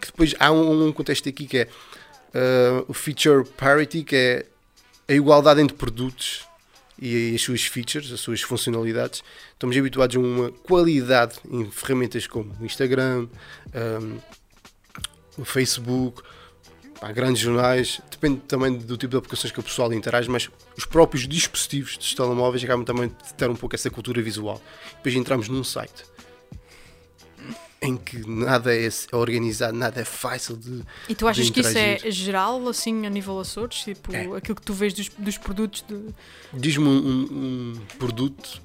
Que 0.00 0.06
depois 0.06 0.34
há 0.38 0.52
um, 0.52 0.88
um 0.88 0.92
contexto 0.92 1.28
aqui 1.28 1.46
que 1.46 1.58
é 1.58 1.68
uh, 2.34 2.84
o 2.88 2.92
feature 2.92 3.44
parity, 3.56 4.02
que 4.02 4.16
é 4.16 4.46
a 5.08 5.12
igualdade 5.14 5.60
entre 5.60 5.76
produtos 5.76 6.46
e 7.00 7.34
as 7.34 7.40
suas 7.40 7.62
features, 7.62 8.12
as 8.12 8.20
suas 8.20 8.42
funcionalidades. 8.42 9.22
Estamos 9.52 9.76
habituados 9.76 10.14
a 10.16 10.18
uma 10.20 10.50
qualidade 10.50 11.38
em 11.50 11.70
ferramentas 11.70 12.26
como 12.26 12.54
o 12.60 12.66
Instagram, 12.66 13.26
um, 14.02 14.18
o 15.38 15.44
Facebook, 15.44 16.22
pá, 17.00 17.10
grandes 17.12 17.40
jornais, 17.42 18.00
depende 18.10 18.40
também 18.42 18.76
do 18.76 18.96
tipo 18.96 19.10
de 19.12 19.16
aplicações 19.16 19.52
que 19.52 19.60
o 19.60 19.62
pessoal 19.62 19.92
interage, 19.92 20.28
mas 20.28 20.48
os 20.76 20.84
próprios 20.84 21.26
dispositivos 21.26 21.96
dos 21.96 22.14
telemóveis 22.14 22.62
acabam 22.62 22.84
também 22.84 23.08
de 23.08 23.34
ter 23.34 23.48
um 23.48 23.56
pouco 23.56 23.74
essa 23.74 23.90
cultura 23.90 24.20
visual. 24.22 24.60
Depois 24.96 25.14
entramos 25.14 25.48
num 25.48 25.64
site 25.64 26.04
em 27.82 27.96
que 27.96 28.18
nada 28.28 28.74
é 28.76 28.88
organizado, 29.12 29.72
nada 29.74 30.02
é 30.02 30.04
fácil 30.04 30.54
de. 30.54 30.82
E 31.08 31.14
tu 31.14 31.26
achas 31.26 31.48
que 31.48 31.60
isso 31.60 31.78
é 31.78 31.98
geral, 32.10 32.68
assim, 32.68 33.06
a 33.06 33.10
nível 33.10 33.40
Açores? 33.40 33.78
Tipo, 33.84 34.14
É. 34.14 34.36
aquilo 34.36 34.54
que 34.54 34.60
tu 34.62 34.74
vês 34.74 34.92
dos, 34.92 35.08
dos 35.16 35.38
produtos 35.38 35.82
de... 35.88 35.98
Diz-me 36.52 36.84
um, 36.86 36.90
um- 36.90 37.72
um 37.80 37.80
produto 37.98 38.60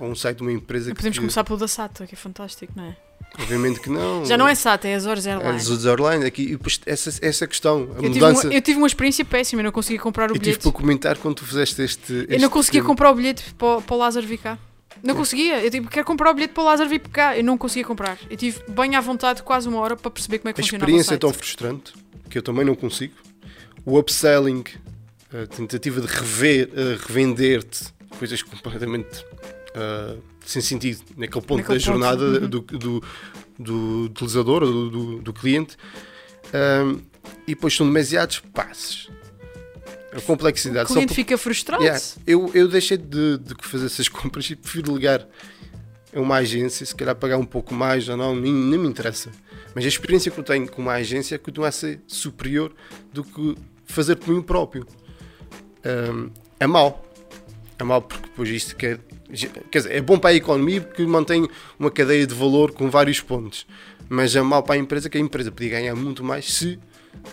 ou 0.00 0.08
um 0.10 0.14
site 0.14 0.36
de 0.38 0.42
uma 0.42 0.52
empresa 0.52 0.90
que. 0.90 0.96
Podemos 0.96 1.18
começar 1.18 1.44
pelo 1.44 1.58
da 1.58 1.68
SATA, 1.68 2.06
que 2.06 2.14
é 2.14 2.18
fantástico, 2.18 2.72
não 2.76 2.84
é? 2.84 2.96
Obviamente 3.40 3.80
que 3.80 3.90
não. 3.90 4.24
Já 4.24 4.36
não 4.38 4.48
é 4.48 4.54
SATA, 4.54 4.88
é 4.88 4.94
Azores 4.94 5.26
É 5.26 5.32
Airlines. 5.32 5.66
dos 5.66 5.84
Airlines 5.86 6.24
aqui, 6.24 6.42
e 6.42 6.50
depois 6.52 6.80
essa, 6.86 7.10
essa 7.20 7.46
questão, 7.46 7.76
a 7.76 7.96
Eu 7.96 8.10
tive, 8.10 8.20
mudança. 8.20 8.46
uma, 8.46 8.54
eu 8.54 8.62
tive 8.62 8.78
uma 8.78 8.86
experiência 8.86 9.24
péssima, 9.24 9.60
eu 9.60 9.64
não 9.64 9.72
conseguia 9.72 10.00
comprar 10.00 10.24
o 10.30 10.34
Eu 10.34 10.34
tive 10.34 10.44
bilhete. 10.46 10.62
para 10.62 10.72
comentar 10.72 11.18
quando 11.18 11.34
tu 11.36 11.44
fizeste 11.44 11.82
este. 11.82 12.12
Eu 12.12 12.20
este 12.22 12.38
não 12.38 12.48
conseguia 12.50 12.80
pequeno- 12.80 12.86
comprar 12.88 13.10
o 13.10 13.14
bilhete 13.14 13.54
para, 13.54 13.78
o- 13.78 13.82
para 13.82 13.94
o 13.94 13.98
Lázaro 13.98 14.26
vir 14.26 14.38
cá. 14.38 14.58
Não 15.04 15.14
conseguia. 15.14 15.62
Eu 15.62 15.70
tipo, 15.70 15.88
quero 15.88 16.04
comprar 16.06 16.30
o 16.30 16.34
bilhete 16.34 16.54
para 16.54 16.62
o 16.62 16.66
Lázaro 16.66 16.88
vir 16.88 17.00
cá. 17.00 17.36
Eu 17.36 17.44
não 17.44 17.56
conseguia 17.58 17.84
comprar. 17.84 18.18
Eu 18.28 18.36
tive 18.36 18.60
bem 18.70 18.96
à 18.96 19.00
vontade, 19.00 19.42
quase 19.42 19.68
uma 19.68 19.78
hora, 19.78 19.94
para 19.96 20.10
perceber 20.10 20.38
como 20.38 20.48
é 20.48 20.52
que 20.52 20.60
A 20.60 20.64
funcionava 20.64 20.84
o 20.86 20.88
experiência 20.88 21.14
é 21.14 21.18
tão 21.18 21.32
frustrante 21.32 21.92
que 22.30 22.38
eu 22.38 22.42
também 22.42 22.64
não 22.64 22.74
consigo. 22.74 23.14
O 23.84 23.96
upselling, 23.98 24.64
a 25.32 25.46
tentativa 25.46 26.00
de 26.00 26.06
rever, 26.08 26.70
revender-te 27.06 27.84
coisas 28.18 28.42
completamente 28.42 29.24
ah, 29.78 30.16
sem 30.44 30.60
sentido 30.62 31.02
naquele 31.16 31.44
ponto 31.44 31.58
Naquele 31.60 31.78
da 31.78 31.84
jornada 31.84 32.40
do, 32.40 32.60
do, 32.60 33.02
do 33.58 34.04
utilizador 34.04 34.60
do, 34.64 34.90
do, 34.90 35.22
do 35.22 35.32
cliente. 35.32 35.76
Ahm, 36.52 37.00
e 37.46 37.54
depois 37.54 37.74
são 37.76 37.86
demasiados 37.86 38.40
passos. 38.52 39.10
A 40.12 40.20
complexidade. 40.22 40.90
O 40.90 40.94
cliente 40.94 41.08
por- 41.08 41.14
fica 41.14 41.36
frustrado. 41.38 41.82
Yeah, 41.82 42.02
eu, 42.26 42.50
eu 42.54 42.66
deixei 42.66 42.96
de, 42.96 43.38
de 43.38 43.54
fazer 43.62 43.86
essas 43.86 44.08
compras 44.10 44.48
e 44.50 44.56
prefiro 44.56 44.94
ligar 44.94 45.26
a 46.14 46.20
uma 46.20 46.36
agência, 46.36 46.84
se 46.86 46.94
calhar 46.94 47.14
pagar 47.14 47.36
um 47.36 47.44
pouco 47.44 47.74
mais 47.74 48.08
ou 48.08 48.16
não, 48.16 48.34
nem, 48.34 48.52
nem 48.52 48.78
me 48.78 48.88
interessa. 48.88 49.30
Mas 49.74 49.84
a 49.84 49.88
experiência 49.88 50.30
que 50.32 50.38
eu 50.38 50.44
tenho 50.44 50.66
com 50.70 50.80
uma 50.80 50.94
agência 50.94 51.38
continua 51.38 51.68
a 51.68 51.72
ser 51.72 52.00
superior 52.06 52.72
do 53.12 53.22
que 53.22 53.54
fazer 53.84 54.16
por 54.16 54.34
mim 54.34 54.40
próprio. 54.42 54.86
Hum, 55.84 56.30
é 56.58 56.66
mau. 56.66 57.04
É 57.78 57.84
mau 57.84 58.00
porque 58.02 58.28
depois 58.28 58.48
isto 58.48 58.74
quer, 58.74 58.98
quer 59.70 59.78
dizer, 59.78 59.92
é 59.94 60.00
bom 60.00 60.18
para 60.18 60.30
a 60.30 60.34
economia 60.34 60.80
porque 60.80 61.04
mantém 61.06 61.48
uma 61.78 61.90
cadeia 61.90 62.26
de 62.26 62.34
valor 62.34 62.72
com 62.72 62.88
vários 62.90 63.20
pontos. 63.20 63.66
Mas 64.08 64.34
é 64.34 64.40
mau 64.42 64.62
para 64.62 64.74
a 64.74 64.78
empresa 64.78 65.08
que 65.10 65.18
a 65.18 65.20
empresa 65.20 65.50
podia 65.52 65.70
ganhar 65.70 65.94
muito 65.94 66.24
mais 66.24 66.46
se 66.54 66.78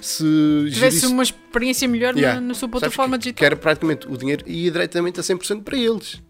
se 0.01 0.23
Tivesse 0.23 0.75
gerisse- 0.79 1.05
uma 1.07 1.21
experiência 1.23 1.87
melhor 1.87 2.13
na- 2.13 2.19
Yeah. 2.19 2.41
na, 2.41 2.53
sua 2.53 2.67
Sabes 2.67 2.71
plataforma 2.79 3.17
digital. 3.17 3.37
que 3.37 3.45
era 3.45 3.55
praticamente 3.55 4.07
o 4.07 4.17
dinheiro 4.17 4.43
ia 4.49 4.71
diretamente 4.71 5.19
a 5.19 5.23
100% 5.23 5.63
para 5.63 5.77
eles. 5.77 6.21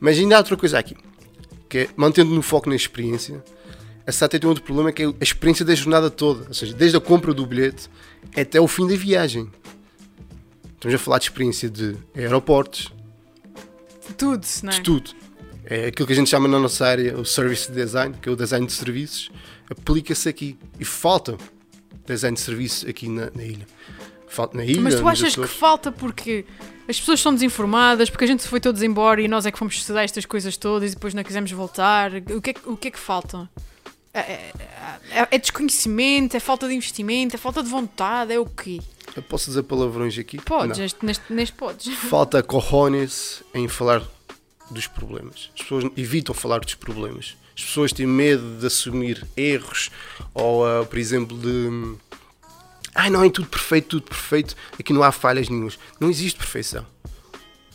Mas 0.00 0.18
ainda 0.18 0.36
há 0.36 0.38
outra 0.38 0.56
coisa 0.56 0.78
aqui, 0.78 0.96
que 1.68 1.78
é, 1.78 1.88
mantendo 1.96 2.30
no 2.32 2.40
foco 2.40 2.68
na 2.68 2.76
experiência, 2.76 3.42
a 4.06 4.12
SATA 4.12 4.38
tem 4.38 4.48
outro 4.48 4.62
problema 4.64 4.92
que 4.92 5.02
é 5.02 5.06
a 5.06 5.12
experiência 5.22 5.64
da 5.64 5.74
jornada 5.74 6.08
toda, 6.10 6.46
ou 6.48 6.54
seja, 6.54 6.72
desde 6.74 6.96
a 6.96 7.00
compra 7.00 7.34
do 7.34 7.44
bilhete 7.44 7.88
até 8.36 8.60
o 8.60 8.68
fim 8.68 8.86
da 8.86 8.94
viagem. 8.96 9.50
Estamos 10.74 10.94
a 10.94 10.98
falar 10.98 11.18
de 11.18 11.24
experiência 11.24 11.68
de 11.68 11.96
aeroportos, 12.16 12.92
Tudo, 14.16 14.46
não 14.62 14.72
é? 14.72 14.74
de 14.74 14.82
tudo. 14.82 15.10
É 15.64 15.86
aquilo 15.86 16.06
que 16.06 16.12
a 16.12 16.16
gente 16.16 16.28
chama 16.28 16.48
na 16.48 16.58
nossa 16.58 16.86
área 16.86 17.16
o 17.18 17.24
service 17.24 17.70
design, 17.70 18.14
que 18.20 18.28
é 18.28 18.32
o 18.32 18.36
design 18.36 18.66
de 18.66 18.72
serviços, 18.72 19.30
aplica-se 19.70 20.28
aqui. 20.28 20.58
E 20.78 20.84
falta 20.84 21.36
design 22.06 22.34
de 22.34 22.40
serviços 22.40 22.88
aqui 22.88 23.08
na, 23.08 23.30
na 23.34 23.44
ilha. 23.44 23.66
Falta 24.28 24.56
na 24.56 24.64
ilha. 24.64 24.80
Mas 24.80 24.96
tu 24.96 25.08
achas 25.08 25.34
que 25.34 25.46
falta 25.46 25.92
porque 25.92 26.44
as 26.88 26.98
pessoas 26.98 27.20
são 27.20 27.32
desinformadas, 27.32 28.10
porque 28.10 28.24
a 28.24 28.26
gente 28.26 28.42
se 28.42 28.48
foi 28.48 28.60
todos 28.60 28.82
embora 28.82 29.20
e 29.20 29.28
nós 29.28 29.46
é 29.46 29.52
que 29.52 29.58
fomos 29.58 29.74
estudar 29.74 30.02
estas 30.02 30.26
coisas 30.26 30.56
todas 30.56 30.92
e 30.92 30.94
depois 30.94 31.14
não 31.14 31.22
quisemos 31.22 31.50
voltar? 31.52 32.12
O 32.34 32.40
que 32.40 32.50
é, 32.50 32.54
o 32.66 32.76
que, 32.76 32.88
é 32.88 32.90
que 32.90 32.98
falta? 32.98 33.48
É, 34.14 34.20
é- 34.20 34.52
é- 35.10 35.28
é 35.30 35.38
desconhecimento? 35.38 36.36
É 36.36 36.40
falta 36.40 36.68
de 36.68 36.74
investimento? 36.74 37.34
É 37.34 37.38
falta 37.38 37.62
de 37.62 37.68
vontade? 37.68 38.32
É 38.32 38.38
o 38.38 38.46
quê? 38.46 38.80
Eu 39.16 39.22
posso 39.22 39.46
dizer 39.46 39.62
palavrões 39.62 40.18
aqui? 40.18 40.38
Podes, 40.40 40.78
neste, 40.78 41.04
neste, 41.04 41.32
neste 41.32 41.54
podes. 41.56 41.94
Falta 41.98 42.42
cojones 42.42 43.42
em 43.54 43.68
falar 43.68 44.02
dos 44.70 44.86
problemas. 44.86 45.50
As 45.54 45.62
pessoas 45.62 45.84
evitam 45.96 46.34
falar 46.34 46.60
dos 46.60 46.74
problemas. 46.74 47.36
As 47.56 47.62
pessoas 47.64 47.92
têm 47.92 48.06
medo 48.06 48.58
de 48.58 48.66
assumir 48.66 49.26
erros 49.36 49.90
ou, 50.34 50.66
ah, 50.66 50.84
por 50.84 50.98
exemplo, 50.98 51.36
de. 51.38 51.96
Ai, 52.94 53.08
não, 53.10 53.24
é 53.24 53.30
tudo 53.30 53.48
perfeito, 53.48 53.88
tudo 54.00 54.02
perfeito. 54.08 54.54
Aqui 54.78 54.92
não 54.92 55.02
há 55.02 55.12
falhas 55.12 55.48
nenhumas. 55.48 55.78
Não 55.98 56.10
existe 56.10 56.38
perfeição. 56.38 56.86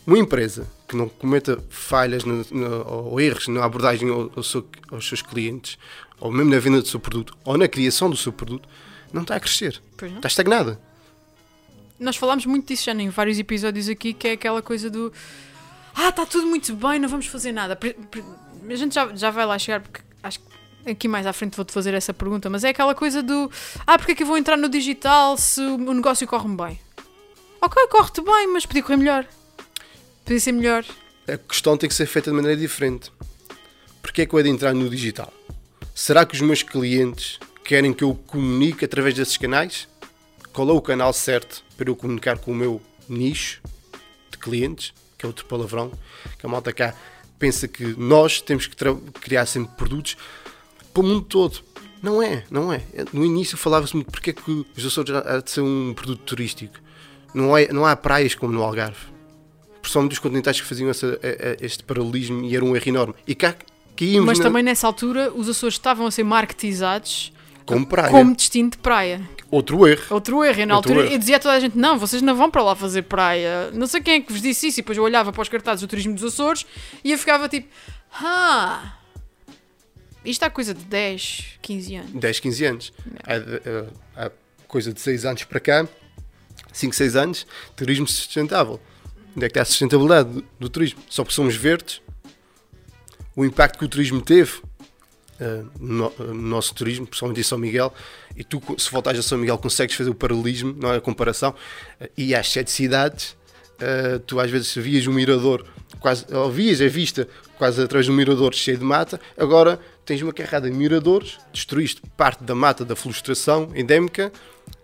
Uma 0.05 0.17
empresa 0.17 0.67
que 0.87 0.95
não 0.95 1.09
cometa 1.09 1.61
falhas 1.69 2.23
no- 2.23 2.45
no- 2.49 2.87
ou 2.87 3.19
erros 3.19 3.47
na 3.49 3.63
abordagem 3.65 4.09
ao- 4.09 4.31
ao 4.35 4.41
seu- 4.43 4.65
aos 4.89 5.05
seus 5.07 5.21
clientes, 5.21 5.77
ou 6.19 6.31
mesmo 6.31 6.51
na 6.51 6.59
venda 6.59 6.81
do 6.81 6.87
seu 6.87 6.99
produto, 6.99 7.37
ou 7.43 7.57
na 7.57 7.67
criação 7.67 8.09
do 8.09 8.17
seu 8.17 8.31
produto, 8.31 8.67
não 9.13 9.21
está 9.21 9.35
a 9.35 9.39
crescer. 9.39 9.81
Está 10.15 10.27
estagnada. 10.27 10.79
Nós 11.99 12.15
falámos 12.15 12.45
muito 12.45 12.67
disso 12.67 12.85
já 12.85 12.93
em 12.93 13.09
vários 13.09 13.39
episódios 13.39 13.89
aqui, 13.89 14.13
que 14.13 14.27
é 14.27 14.31
aquela 14.33 14.61
coisa 14.61 14.89
do 14.89 15.11
Ah, 15.95 16.09
está 16.09 16.25
tudo 16.25 16.45
muito 16.45 16.73
bem, 16.75 16.99
não 16.99 17.09
vamos 17.09 17.25
fazer 17.25 17.51
nada. 17.51 17.77
A 18.69 18.75
gente 18.75 18.93
já, 18.93 19.15
já 19.15 19.31
vai 19.31 19.45
lá 19.45 19.57
chegar, 19.57 19.81
porque 19.81 20.01
acho 20.21 20.39
que 20.39 20.91
aqui 20.91 21.07
mais 21.07 21.25
à 21.25 21.33
frente 21.33 21.55
vou-te 21.55 21.71
fazer 21.71 21.93
essa 21.93 22.13
pergunta, 22.13 22.49
mas 22.49 22.63
é 22.63 22.69
aquela 22.69 22.93
coisa 22.93 23.23
do 23.23 23.49
Ah, 23.85 23.97
porque 23.97 24.11
é 24.11 24.15
que 24.15 24.23
eu 24.23 24.27
vou 24.27 24.37
entrar 24.37 24.57
no 24.57 24.69
digital 24.69 25.37
se 25.37 25.61
o 25.61 25.75
o 25.75 25.93
negócio 25.93 26.27
corre-me 26.27 26.55
bem? 26.55 26.79
Ok, 27.61 27.87
corre-te 27.87 28.21
bem, 28.21 28.47
mas 28.53 28.65
podia 28.65 28.83
correr 28.83 28.97
melhor. 28.97 29.25
Podia 30.23 30.39
ser 30.39 30.51
melhor. 30.51 30.85
a 31.27 31.37
questão 31.37 31.75
tem 31.77 31.89
que 31.89 31.95
ser 31.95 32.05
feita 32.05 32.29
de 32.29 32.35
maneira 32.35 32.55
diferente. 32.59 33.11
Porquê 34.01 34.21
é 34.21 34.25
que 34.25 34.33
eu 34.35 34.39
hei 34.39 34.43
de 34.43 34.49
entrar 34.51 34.73
no 34.73 34.87
digital? 34.89 35.33
Será 35.99 36.27
que 36.27 36.35
os 36.35 36.41
meus 36.41 36.61
clientes 36.61 37.39
querem 37.63 37.91
que 37.91 38.03
eu 38.03 38.13
comunique 38.13 38.85
através 38.85 39.15
desses 39.15 39.35
canais? 39.35 39.87
Qual 40.53 40.69
é 40.69 40.71
o 40.71 40.79
canal 40.79 41.11
certo 41.11 41.63
para 41.75 41.89
eu 41.89 41.95
comunicar 41.95 42.37
com 42.37 42.51
o 42.51 42.55
meu 42.55 42.79
nicho 43.09 43.63
de 44.29 44.37
clientes? 44.37 44.93
Que 45.17 45.25
é 45.25 45.27
outro 45.27 45.45
palavrão. 45.45 45.91
Que 46.37 46.45
a 46.45 46.49
malta 46.49 46.71
cá 46.71 46.93
pensa 47.39 47.67
que 47.67 47.83
nós 47.97 48.39
temos 48.41 48.67
que 48.67 48.75
criar 49.19 49.47
sempre 49.47 49.75
produtos 49.75 50.15
para 50.93 51.01
o 51.01 51.03
mundo 51.03 51.21
todo. 51.21 51.61
Não 51.99 52.21
é, 52.21 52.43
não 52.51 52.71
é. 52.71 52.83
No 53.11 53.25
início 53.25 53.57
falava-se 53.57 53.95
muito 53.95 54.11
porque 54.11 54.29
é 54.29 54.33
que 54.33 54.65
os 54.77 54.85
Açores 54.85 55.15
há 55.15 55.39
de 55.39 55.49
ser 55.49 55.61
um 55.61 55.95
produto 55.95 56.21
turístico. 56.21 56.75
Não, 57.33 57.57
é, 57.57 57.73
não 57.73 57.87
há 57.87 57.95
praias 57.95 58.35
como 58.35 58.53
no 58.53 58.61
Algarve 58.61 59.17
principalmente 59.81 60.09
dos 60.11 60.19
continentais 60.19 60.59
que 60.59 60.67
faziam 60.67 60.89
essa- 60.89 61.17
a- 61.23 61.49
a- 61.63 61.65
este 61.65 61.81
paralelismo 61.81 62.43
e 62.43 62.53
era 62.53 62.65
um 62.65 62.75
erro 62.75 62.89
enorme. 62.89 63.13
E 63.25 63.33
cá 63.33 63.55
caímos 63.97 64.25
Mas 64.25 64.39
na- 64.39 64.45
também 64.45 64.63
nessa 64.63 64.87
altura 64.87 65.31
os 65.33 65.49
Açores 65.49 65.75
estavam 65.75 66.05
a 66.07 66.11
ser 66.11 66.23
marketizados 66.23 67.33
como 67.65 67.85
praia. 67.85 68.09
como 68.11 68.35
destino 68.35 68.69
de 68.69 68.77
praia. 68.77 69.21
Outro 69.49 69.87
erro. 69.87 70.03
Outro 70.09 70.43
erro. 70.43 70.59
E 70.61 70.65
na 70.65 70.75
Outro 70.75 70.91
altura 70.91 71.05
erro. 71.07 71.15
eu 71.15 71.19
dizia 71.19 71.37
a 71.37 71.39
toda 71.39 71.53
a 71.55 71.59
gente: 71.59 71.77
não, 71.77 71.97
vocês 71.97 72.21
não 72.21 72.35
vão 72.35 72.51
para 72.51 72.61
lá 72.63 72.75
fazer 72.75 73.03
praia. 73.03 73.71
Não 73.73 73.87
sei 73.87 74.01
quem 74.01 74.13
é 74.15 74.19
que 74.21 74.31
vos 74.31 74.41
disse 74.41 74.67
isso. 74.67 74.79
E 74.79 74.81
depois 74.83 74.97
eu 74.97 75.03
olhava 75.03 75.31
para 75.31 75.41
os 75.41 75.49
cartazes 75.49 75.81
do 75.81 75.87
turismo 75.87 76.13
dos 76.13 76.23
Açores 76.33 76.65
e 77.03 77.11
eu 77.13 77.17
ficava 77.17 77.47
tipo: 77.47 77.67
ah, 78.21 78.93
isto 80.25 80.43
há 80.43 80.49
coisa 80.49 80.73
de 80.73 80.83
10, 80.83 81.45
15 81.61 81.95
anos. 81.95 82.11
10, 82.13 82.39
15 82.39 82.65
anos. 82.65 82.93
Há, 84.15 84.25
há 84.25 84.31
coisa 84.67 84.91
de 84.91 84.99
6 84.99 85.25
anos 85.25 85.43
para 85.45 85.59
cá, 85.61 85.87
5, 86.73 86.93
6 86.93 87.15
anos, 87.15 87.47
turismo 87.75 88.07
sustentável. 88.07 88.79
Onde 89.35 89.45
é 89.45 89.49
que 89.49 89.51
está 89.53 89.61
a 89.61 89.65
sustentabilidade 89.65 90.29
do, 90.29 90.45
do 90.59 90.69
turismo? 90.69 90.99
Só 91.09 91.23
porque 91.23 91.35
somos 91.35 91.55
verdes, 91.55 92.01
o 93.37 93.45
impacto 93.45 93.77
que 93.77 93.85
o 93.85 93.87
turismo 93.87 94.19
teve 94.19 94.59
eh, 95.39 95.61
no, 95.79 96.11
no 96.17 96.33
nosso 96.33 96.73
turismo, 96.73 97.05
principalmente 97.05 97.39
em 97.39 97.43
São 97.43 97.59
Miguel, 97.59 97.93
e 98.35 98.43
tu, 98.43 98.59
se 98.79 98.89
voltares 98.89 99.19
a 99.19 99.23
São 99.23 99.37
Miguel, 99.37 99.59
consegues 99.59 99.95
fazer 99.95 100.09
o 100.09 100.15
paralelismo, 100.15 100.75
não 100.75 100.91
é 100.91 100.97
a 100.97 101.01
comparação, 101.01 101.53
eh, 101.99 102.09
e 102.17 102.33
às 102.33 102.49
sete 102.49 102.71
cidades, 102.71 103.37
eh, 103.79 104.19
tu 104.25 104.39
às 104.39 104.49
vezes 104.49 104.73
vias 104.73 105.05
um 105.05 105.13
mirador, 105.13 105.63
quase, 105.99 106.25
ou 106.33 106.51
vias 106.51 106.81
a 106.81 106.87
vista 106.87 107.27
quase 107.59 107.79
através 107.79 108.07
de 108.07 108.11
um 108.11 108.15
mirador 108.15 108.55
cheio 108.55 108.79
de 108.79 108.83
mata, 108.83 109.21
agora 109.37 109.79
tens 110.03 110.19
uma 110.23 110.33
carrada 110.33 110.67
de 110.67 110.75
miradores, 110.75 111.37
destruíste 111.53 112.01
parte 112.17 112.43
da 112.43 112.55
mata 112.55 112.83
da 112.83 112.95
floração 112.95 113.71
endémica 113.75 114.31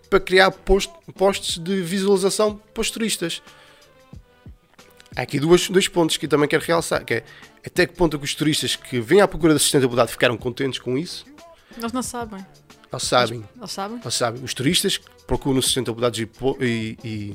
para 0.08 0.20
criar 0.20 0.52
post, 0.52 0.92
postos 1.16 1.58
de 1.58 1.82
visualização 1.82 2.60
para 2.72 2.80
os 2.80 2.90
turistas. 2.90 3.42
Há 5.16 5.22
aqui 5.22 5.40
dois 5.40 5.88
pontos 5.88 6.16
que 6.16 6.28
também 6.28 6.48
quero 6.48 6.64
realçar, 6.64 7.04
que 7.04 7.14
é 7.14 7.24
até 7.64 7.86
que 7.86 7.94
ponto 7.94 8.16
é 8.16 8.18
que 8.18 8.24
os 8.24 8.34
turistas 8.34 8.76
que 8.76 9.00
vêm 9.00 9.20
à 9.20 9.28
procura 9.28 9.52
da 9.52 9.58
sustentabilidade 9.58 10.10
ficaram 10.10 10.36
contentes 10.36 10.78
com 10.78 10.98
isso? 10.98 11.24
Eles 11.76 11.92
não 11.92 12.02
sabem. 12.02 12.44
Eles 12.92 13.02
sabem. 13.02 13.44
Eles 13.56 13.72
sabem? 13.72 14.00
Eles 14.02 14.14
sabem. 14.14 14.44
Os 14.44 14.54
turistas 14.54 14.96
que 14.96 15.06
procuram 15.26 15.60
sustentabilidade 15.60 16.22
e, 16.22 16.64
e, 16.64 16.98
e 17.04 17.34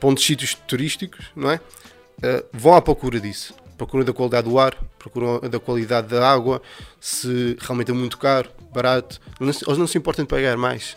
pontos 0.00 0.24
sítios 0.24 0.54
turísticos, 0.54 1.26
não 1.36 1.50
é? 1.50 1.56
Uh, 1.56 2.44
vão 2.52 2.74
à 2.74 2.82
procura 2.82 3.20
disso. 3.20 3.54
Procuram 3.76 4.04
da 4.04 4.12
qualidade 4.12 4.48
do 4.48 4.58
ar, 4.58 4.74
procuram 4.98 5.38
da 5.40 5.60
qualidade 5.60 6.08
da 6.08 6.28
água, 6.28 6.60
se 7.00 7.56
realmente 7.60 7.92
é 7.92 7.94
muito 7.94 8.18
caro, 8.18 8.50
barato. 8.72 9.20
Eles 9.40 9.62
não 9.78 9.86
se 9.86 9.96
importam 9.96 10.24
de 10.24 10.28
pagar 10.28 10.56
mais. 10.56 10.96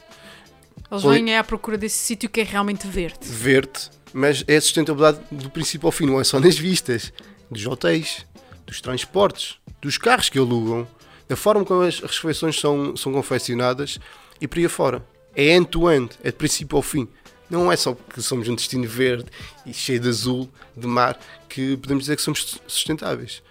Eles 0.89 1.03
vêm 1.03 1.37
à 1.37 1.43
procura 1.43 1.77
desse 1.77 1.97
sítio 1.97 2.27
que 2.27 2.41
é 2.41 2.43
realmente 2.43 2.87
verde. 2.87 3.19
Verde, 3.21 3.91
mas 4.11 4.43
é 4.47 4.55
a 4.55 4.61
sustentabilidade 4.61 5.19
do 5.31 5.49
princípio 5.51 5.87
ao 5.87 5.91
fim, 5.91 6.07
não 6.07 6.19
é 6.19 6.23
só 6.23 6.39
nas 6.39 6.57
vistas, 6.57 7.13
dos 7.51 7.65
hotéis, 7.67 8.25
dos 8.65 8.79
transportes, 8.81 9.57
dos 9.81 9.97
carros 9.97 10.29
que 10.29 10.39
alugam, 10.39 10.87
da 11.27 11.35
forma 11.35 11.63
como 11.65 11.81
as 11.81 11.99
refeições 11.99 12.59
são, 12.59 12.95
são 12.95 13.11
confeccionadas 13.11 13.99
e 14.39 14.47
por 14.47 14.57
aí 14.59 14.65
afora. 14.65 15.05
É 15.35 15.55
end-to-end, 15.55 16.09
é 16.23 16.31
de 16.31 16.37
princípio 16.37 16.75
ao 16.77 16.81
fim. 16.81 17.07
Não 17.49 17.69
é 17.71 17.75
só 17.75 17.93
porque 17.93 18.21
somos 18.21 18.47
um 18.47 18.55
destino 18.55 18.87
verde 18.87 19.25
e 19.65 19.73
cheio 19.73 19.99
de 19.99 20.07
azul, 20.07 20.49
de 20.75 20.87
mar, 20.87 21.19
que 21.49 21.75
podemos 21.77 22.03
dizer 22.03 22.15
que 22.15 22.21
somos 22.21 22.59
sustentáveis. 22.65 23.43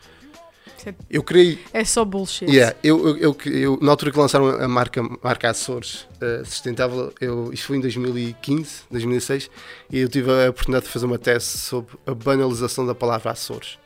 É- 0.86 0.94
Eu 1.10 1.22
criei 1.22 1.58
É 1.74 1.84
só 1.84 2.02
bullshit. 2.06 2.46
Yeah, 2.50 2.74
eu, 2.82 3.06
eu, 3.08 3.16
eu, 3.18 3.52
eu- 3.52 3.78
na 3.82 3.90
altura 3.90 4.10
que 4.12 4.18
lançaram 4.18 4.48
a 4.48 4.66
marca, 4.66 5.02
marca 5.22 5.50
Açores 5.50 6.06
eh, 6.22 6.42
sustentável, 6.46 7.12
eu, 7.20 7.52
isto 7.52 7.66
foi 7.66 7.76
em 7.76 7.80
2015, 7.80 8.84
2016, 8.90 9.50
e 9.90 9.98
eu 9.98 10.08
tive 10.08 10.30
a 10.30 10.48
oportunidade 10.48 10.86
de 10.86 10.90
fazer 10.92 11.04
uma 11.04 11.18
tese 11.18 11.58
sobre 11.58 11.94
a 12.06 12.14
banalização 12.14 12.86
da 12.86 12.94
palavra 12.94 13.32
Açores. 13.32 13.78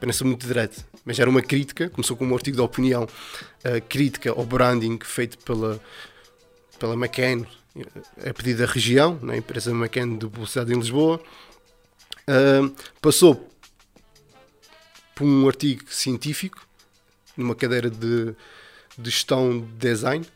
Para 0.00 0.12
ser 0.12 0.24
muito 0.24 0.46
direto, 0.46 0.82
mas 1.04 1.18
era 1.18 1.28
uma 1.28 1.42
crítica, 1.42 1.90
começou 1.90 2.16
com 2.16 2.26
um 2.26 2.34
artigo 2.34 2.56
de 2.56 2.62
opinião, 2.62 3.06
eh, 3.62 3.80
crítica 3.80 4.30
ao 4.30 4.44
branding 4.46 4.98
feito 5.04 5.36
pela, 5.38 5.78
pela 6.78 6.94
McCann, 6.94 7.46
eh, 7.76 8.30
a 8.30 8.32
pedido 8.32 8.60
da 8.60 8.72
região, 8.72 9.18
na 9.20 9.36
empresa 9.36 9.72
McCann 9.72 10.16
de 10.16 10.26
publicidade 10.26 10.72
em 10.72 10.76
Lisboa. 10.76 11.20
Eh, 12.26 12.70
passou 13.02 13.46
por 15.14 15.24
um 15.26 15.46
artigo 15.46 15.84
científico 15.92 16.66
numa 17.36 17.54
cadeira 17.54 17.90
de, 17.90 18.34
de 18.96 19.10
gestão 19.10 19.60
de 19.60 19.66
design 19.76 20.26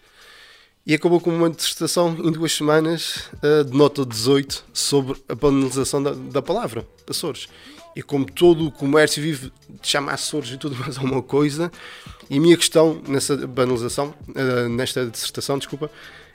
E 0.87 0.95
acabou 0.95 1.21
com 1.21 1.31
uma 1.31 1.49
dissertação 1.49 2.15
em 2.23 2.31
duas 2.31 2.53
semanas 2.53 3.31
uh, 3.43 3.65
de 3.65 3.75
nota 3.75 4.05
18 4.05 4.65
sobre 4.75 5.17
a 5.27 5.35
banalização 5.35 6.03
da, 6.03 6.13
da 6.13 6.43
palavra, 6.43 6.87
Açores. 7.09 7.49
E 7.97 8.03
como 8.03 8.25
todo 8.25 8.67
o 8.67 8.73
comércio 8.73 9.23
vive 9.23 9.53
de 9.81 9.89
chamar 9.89 10.15
Açores 10.15 10.51
e 10.51 10.57
tudo 10.57 10.77
mais 10.77 10.97
alguma 10.97 11.23
coisa, 11.23 11.71
e 12.29 12.39
a 12.39 12.41
minha 12.41 12.57
questão 12.57 13.01
nessa 13.07 13.47
banalização, 13.47 14.15
uh, 14.29 14.69
nesta 14.69 15.07
dissertação, 15.07 15.59
desculpa, 15.59 15.91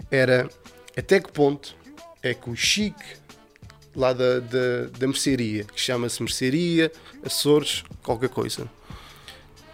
era 0.09 0.49
até 0.97 1.19
que 1.19 1.31
ponto 1.31 1.75
é 2.21 2.33
que 2.33 2.49
o 2.49 2.55
chique 2.55 3.03
lá 3.95 4.13
da, 4.13 4.39
da, 4.39 4.85
da 4.97 5.07
mercearia, 5.07 5.63
que 5.65 5.79
chama-se 5.79 6.21
mercearia, 6.21 6.91
Açores, 7.23 7.83
qualquer 8.03 8.29
coisa, 8.29 8.69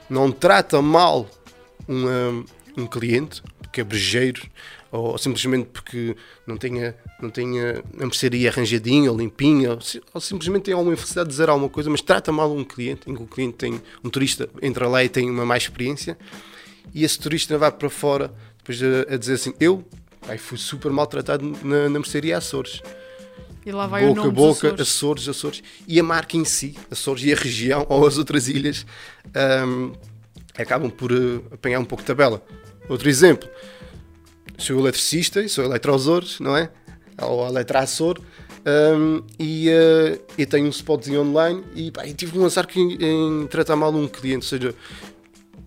não 0.10 0.32
trata 0.32 0.82
mal 0.82 1.30
um, 1.88 2.46
um 2.78 2.88
cliente, 2.88 3.42
porque 3.60 3.82
é 3.82 3.84
brejeiro, 3.84 4.42
ou 4.92 5.18
simplesmente 5.18 5.70
porque 5.72 6.16
não 6.48 6.58
tenha, 6.58 6.96
não 7.22 7.30
tenha 7.30 7.84
a 7.98 8.06
mercearia 8.06 8.50
arranjadinha 8.50 9.12
ou 9.12 9.18
limpinha, 9.18 9.72
ou, 9.72 9.80
ou 10.14 10.22
simplesmente 10.22 10.64
tem 10.64 10.74
alguma 10.74 10.94
infelicidade 10.94 11.30
de 11.30 11.34
dizer 11.34 11.50
alguma 11.50 11.70
coisa, 11.70 11.90
mas 11.90 12.02
trata 12.02 12.32
mal 12.32 12.54
um 12.54 12.64
cliente, 12.64 13.10
em 13.10 13.16
que 13.16 13.24
o 13.24 13.28
cliente 13.28 13.56
tem, 13.56 13.82
um 14.04 14.10
turista 14.10 14.50
entra 14.62 14.88
lá 14.88 15.04
e 15.04 15.10
tem 15.10 15.30
uma 15.30 15.46
má 15.46 15.56
experiência, 15.56 16.18
e 16.94 17.04
esse 17.04 17.18
turista 17.20 17.58
vai 17.58 17.72
para 17.72 17.90
fora 17.90 18.34
depois 18.58 18.82
a, 18.82 19.14
a 19.14 19.18
dizer 19.18 19.34
assim: 19.34 19.54
Eu 19.60 19.84
fui 20.40 20.58
super 20.58 20.92
maltratado 20.92 21.46
na, 21.64 21.90
na 21.90 22.00
mercearia 22.00 22.38
Açores. 22.38 22.82
E 23.66 23.72
lá 23.72 23.88
vai 23.88 24.06
boca 24.06 24.12
o 24.12 24.16
nome 24.16 24.30
a 24.30 24.32
boca, 24.32 24.68
Açores. 24.68 24.82
Açores, 24.82 25.30
Açores. 25.30 25.64
E 25.88 26.00
a 26.00 26.04
marca 26.04 26.38
em 26.38 26.46
si, 26.46 26.76
Açores 26.90 27.24
e 27.24 27.34
a 27.34 27.36
região 27.36 27.86
ou 27.90 28.06
as 28.06 28.18
outras 28.18 28.48
ilhas, 28.48 28.86
um, 29.68 29.94
acabam 30.58 30.90
por 30.90 31.12
uh, 31.12 31.44
apanhar 31.52 31.80
um 31.80 31.86
pouco 31.86 32.04
de 32.04 32.08
tabela. 32.08 32.44
Outro 32.88 33.10
exemplo, 33.10 33.50
sou 34.58 34.80
eletricista 34.80 35.42
e 35.42 35.50
sou 35.50 35.64
eletroazores, 35.64 36.40
não 36.40 36.56
é? 36.56 36.70
Ou 37.22 37.48
eletroaçor. 37.48 38.20
Um, 38.68 39.22
e, 39.38 39.70
uh, 39.70 40.20
e 40.38 40.46
tenho 40.46 40.66
um 40.66 40.70
spotzinho 40.70 41.22
online 41.22 41.64
e, 41.76 41.92
pá, 41.92 42.04
e 42.08 42.16
tive 42.16 42.40
um 42.40 42.46
azar 42.46 42.66
que 42.66 42.80
em, 42.80 42.98
em 43.00 43.46
tratar 43.46 43.76
mal 43.76 43.94
um 43.94 44.08
cliente, 44.08 44.38
ou 44.38 44.50
seja, 44.50 44.76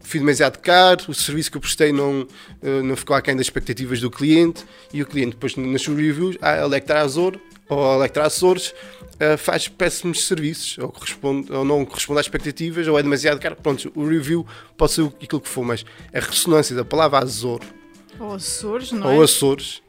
fui 0.00 0.18
demasiado 0.18 0.58
caro, 0.58 1.04
o 1.06 1.14
serviço 1.14 1.48
que 1.48 1.58
eu 1.58 1.60
prestei 1.60 1.92
não, 1.92 2.22
uh, 2.22 2.82
não 2.82 2.96
ficou 2.96 3.14
aquém 3.14 3.36
das 3.36 3.46
expectativas 3.46 4.00
do 4.00 4.10
cliente 4.10 4.64
e 4.92 5.00
o 5.00 5.06
cliente 5.06 5.32
depois 5.32 5.54
nas 5.54 5.80
suas 5.80 5.96
reviews, 5.96 6.36
a 6.42 6.56
Electraazor 6.56 7.38
ou 7.68 7.92
a 7.92 7.94
Electraçores 7.96 8.74
uh, 9.20 9.38
faz 9.38 9.68
péssimos 9.68 10.26
serviços 10.26 10.78
ou, 10.78 10.88
corresponde, 10.88 11.52
ou 11.52 11.64
não 11.64 11.84
corresponde 11.84 12.18
às 12.18 12.26
expectativas 12.26 12.88
ou 12.88 12.98
é 12.98 13.02
demasiado 13.02 13.38
caro. 13.38 13.54
Pronto, 13.62 13.92
o 13.94 14.08
review 14.08 14.44
pode 14.76 14.92
ser 14.92 15.04
aquilo 15.22 15.40
que 15.40 15.48
for, 15.48 15.64
mas 15.64 15.84
a 16.12 16.18
ressonância 16.18 16.74
da 16.74 16.84
palavra 16.84 17.18
Azor 17.18 17.60
Ou 18.18 18.32
Açores, 18.32 18.90
não 18.90 19.14
ou 19.14 19.20
é? 19.20 19.24
Açores 19.24 19.82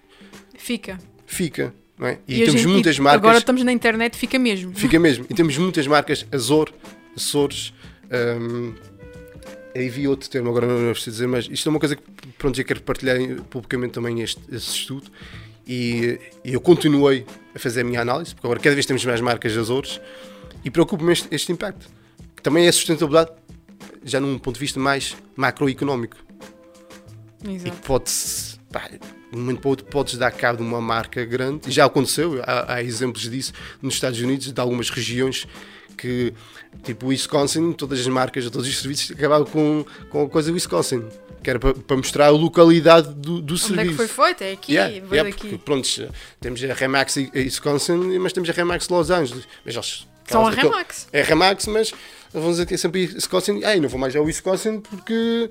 Fica. 0.57 0.99
Fica, 1.29 1.73
não 1.97 2.07
é? 2.07 2.17
E, 2.27 2.41
a 2.41 2.45
temos 2.45 2.61
gente- 2.61 2.71
muitas 2.71 2.97
e 2.97 3.01
marcas. 3.01 3.19
Agora 3.19 3.37
estamos 3.37 3.63
na 3.63 3.71
internet, 3.71 4.17
fica 4.17 4.37
mesmo. 4.39 4.73
Fica 4.73 4.99
mesmo. 4.99 5.25
E 5.29 5.33
temos 5.33 5.57
muitas 5.57 5.85
marcas 5.87 6.25
Azor, 6.31 6.71
Açores. 7.15 7.71
Um, 8.11 8.73
aí 9.75 9.87
vi 9.89 10.07
outro 10.07 10.27
termo, 10.29 10.49
agora 10.49 10.65
não 10.65 10.91
preciso 10.91 11.11
dizer, 11.11 11.27
mas 11.27 11.47
isto 11.49 11.67
é 11.67 11.71
uma 11.71 11.79
coisa 11.79 11.95
que 11.95 12.01
pronto, 12.37 12.59
eu 12.59 12.65
quero 12.65 12.81
partilhar 12.81 13.17
publicamente 13.49 13.93
também 13.93 14.21
este, 14.21 14.41
este 14.51 14.71
estudo. 14.79 15.09
E, 15.67 16.19
e 16.43 16.53
eu 16.53 16.59
continuei 16.59 17.25
a 17.53 17.59
fazer 17.59 17.81
a 17.81 17.83
minha 17.83 18.01
análise, 18.01 18.33
porque 18.33 18.47
agora 18.47 18.59
cada 18.59 18.73
vez 18.73 18.87
temos 18.87 19.05
mais 19.05 19.21
marcas 19.21 19.55
Azores 19.55 20.01
e 20.65 20.71
preocupa-me 20.71 21.13
este, 21.13 21.27
este 21.31 21.51
impacto. 21.51 21.87
Que 22.35 22.41
também 22.41 22.65
é 22.65 22.71
sustentabilidade, 22.71 23.31
já 24.03 24.19
num 24.19 24.39
ponto 24.39 24.55
de 24.55 24.61
vista 24.61 24.79
mais 24.79 25.15
macroeconómico. 25.35 26.17
E 27.47 27.55
Exato. 27.55 27.71
que 27.71 27.81
pode 27.85 28.11
pá, 28.71 28.89
de 29.31 29.37
um 29.37 29.41
momento 29.41 29.59
para 29.59 29.67
o 29.67 29.69
outro 29.71 29.85
podes 29.85 30.17
dar 30.17 30.31
cabo 30.31 30.57
de 30.57 30.63
uma 30.63 30.81
marca 30.81 31.23
grande, 31.25 31.69
e 31.69 31.71
já 31.71 31.85
aconteceu, 31.85 32.41
há, 32.43 32.75
há 32.75 32.83
exemplos 32.83 33.29
disso 33.29 33.53
nos 33.81 33.93
Estados 33.93 34.19
Unidos, 34.19 34.51
de 34.51 34.59
algumas 34.61 34.89
regiões 34.89 35.47
que, 35.97 36.33
tipo 36.83 37.07
Wisconsin, 37.07 37.73
todas 37.73 37.99
as 37.99 38.07
marcas, 38.07 38.49
todos 38.49 38.67
os 38.67 38.77
serviços 38.79 39.11
acabavam 39.11 39.45
com, 39.45 39.85
com 40.09 40.23
a 40.23 40.29
coisa 40.29 40.51
Wisconsin, 40.51 41.03
que 41.43 41.49
era 41.49 41.59
para, 41.59 41.73
para 41.73 41.97
mostrar 41.97 42.27
a 42.27 42.29
localidade 42.29 43.13
do, 43.13 43.41
do 43.41 43.53
Onde 43.53 43.63
serviço. 43.63 43.81
é 43.81 43.85
que 43.85 43.93
foi 43.93 44.07
feito? 44.07 44.43
É 44.43 44.51
aqui, 44.53 44.73
Yeah, 44.73 44.93
veio 44.93 45.13
yeah, 45.13 45.35
porque, 45.37 45.57
pronto, 45.57 45.87
temos 46.39 46.63
a 46.63 46.73
Remax 46.73 47.17
em 47.17 47.29
Wisconsin, 47.33 48.17
mas 48.17 48.33
temos 48.33 48.49
a 48.49 48.53
Remax 48.53 48.87
Los 48.89 49.09
Angeles. 49.09 49.47
Mas 49.65 49.75
eles, 49.75 50.07
São 50.25 50.47
a 50.47 50.51
Remax. 50.51 51.07
É 51.11 51.21
a 51.21 51.25
Remax, 51.25 51.67
mas 51.67 51.93
vamos 52.33 52.51
dizer 52.51 52.65
que 52.65 52.75
é 52.75 52.77
sempre 52.77 53.01
Wisconsin. 53.13 53.63
Ai, 53.63 53.79
não 53.79 53.89
vou 53.89 53.99
mais 53.99 54.15
ao 54.15 54.23
Wisconsin 54.23 54.79
porque 54.79 55.49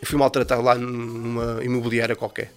eu 0.00 0.06
fui 0.06 0.18
maltratado 0.18 0.62
lá 0.62 0.74
numa 0.74 1.64
imobiliária 1.64 2.14
qualquer. 2.14 2.52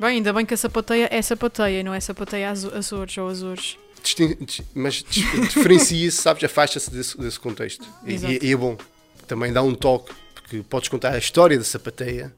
Bem, 0.00 0.16
ainda 0.16 0.32
bem 0.32 0.46
que 0.46 0.54
a 0.54 0.56
sapateia 0.56 1.08
é 1.12 1.20
sapateia, 1.20 1.82
não 1.82 1.92
é 1.92 2.00
sapateia 2.00 2.50
Açores 2.50 3.18
ou 3.18 3.28
Azores. 3.28 3.76
Distin- 4.02 4.34
dis- 4.40 4.62
mas 4.74 5.04
diferencia-se, 5.04 6.16
sabes, 6.16 6.42
afasta-se 6.42 6.90
desse, 6.90 7.18
desse 7.18 7.38
contexto. 7.38 7.86
E, 8.06 8.14
e- 8.46 8.50
é 8.52 8.56
bom. 8.56 8.78
Também 9.26 9.52
dá 9.52 9.62
um 9.62 9.74
toque, 9.74 10.10
porque 10.34 10.62
podes 10.62 10.88
contar 10.88 11.12
a 11.12 11.18
história 11.18 11.58
da 11.58 11.64
sapateia 11.64 12.34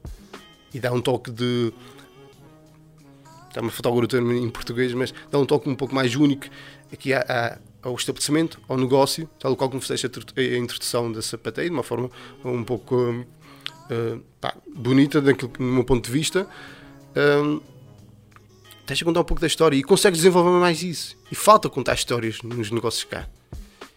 e 0.73 0.79
dá 0.79 0.91
um 0.91 0.99
toque 1.01 1.31
de. 1.31 1.71
Está-me 3.47 3.69
a 3.69 3.71
faltar 3.71 3.93
o 3.93 4.07
termo 4.07 4.33
em 4.33 4.49
português, 4.49 4.93
mas 4.93 5.13
dá 5.31 5.39
um 5.39 5.45
toque 5.45 5.69
um 5.69 5.75
pouco 5.75 5.95
mais 5.95 6.15
único 6.15 6.47
aqui 6.91 7.13
à- 7.13 7.21
à- 7.29 7.87
ao 7.87 7.95
estabelecimento, 7.95 8.59
ao 8.67 8.77
negócio, 8.77 9.29
tal 9.39 9.55
qual 9.55 9.69
como 9.69 9.81
fizeste 9.81 10.07
a 10.07 10.09
a 10.39 10.57
introdução 10.57 11.09
da 11.11 11.21
sapateia, 11.21 11.69
de 11.69 11.73
uma 11.73 11.83
forma 11.83 12.09
um 12.43 12.63
pouco 12.63 12.95
hum, 12.95 13.25
pá, 14.41 14.53
bonita, 14.75 15.21
daquilo, 15.21 15.51
do 15.51 15.63
meu 15.63 15.83
ponto 15.85 16.05
de 16.05 16.11
vista. 16.11 16.45
Hum, 17.15 17.61
Tens 18.85 18.97
de 18.97 19.05
contar 19.05 19.21
um 19.21 19.23
pouco 19.23 19.39
da 19.39 19.47
história 19.47 19.77
e 19.77 19.81
consegues 19.81 20.19
desenvolver 20.19 20.59
mais 20.59 20.83
isso. 20.83 21.15
E 21.31 21.35
falta 21.35 21.69
contar 21.69 21.93
histórias 21.93 22.41
nos 22.43 22.69
negócios 22.69 23.05
cá. 23.05 23.27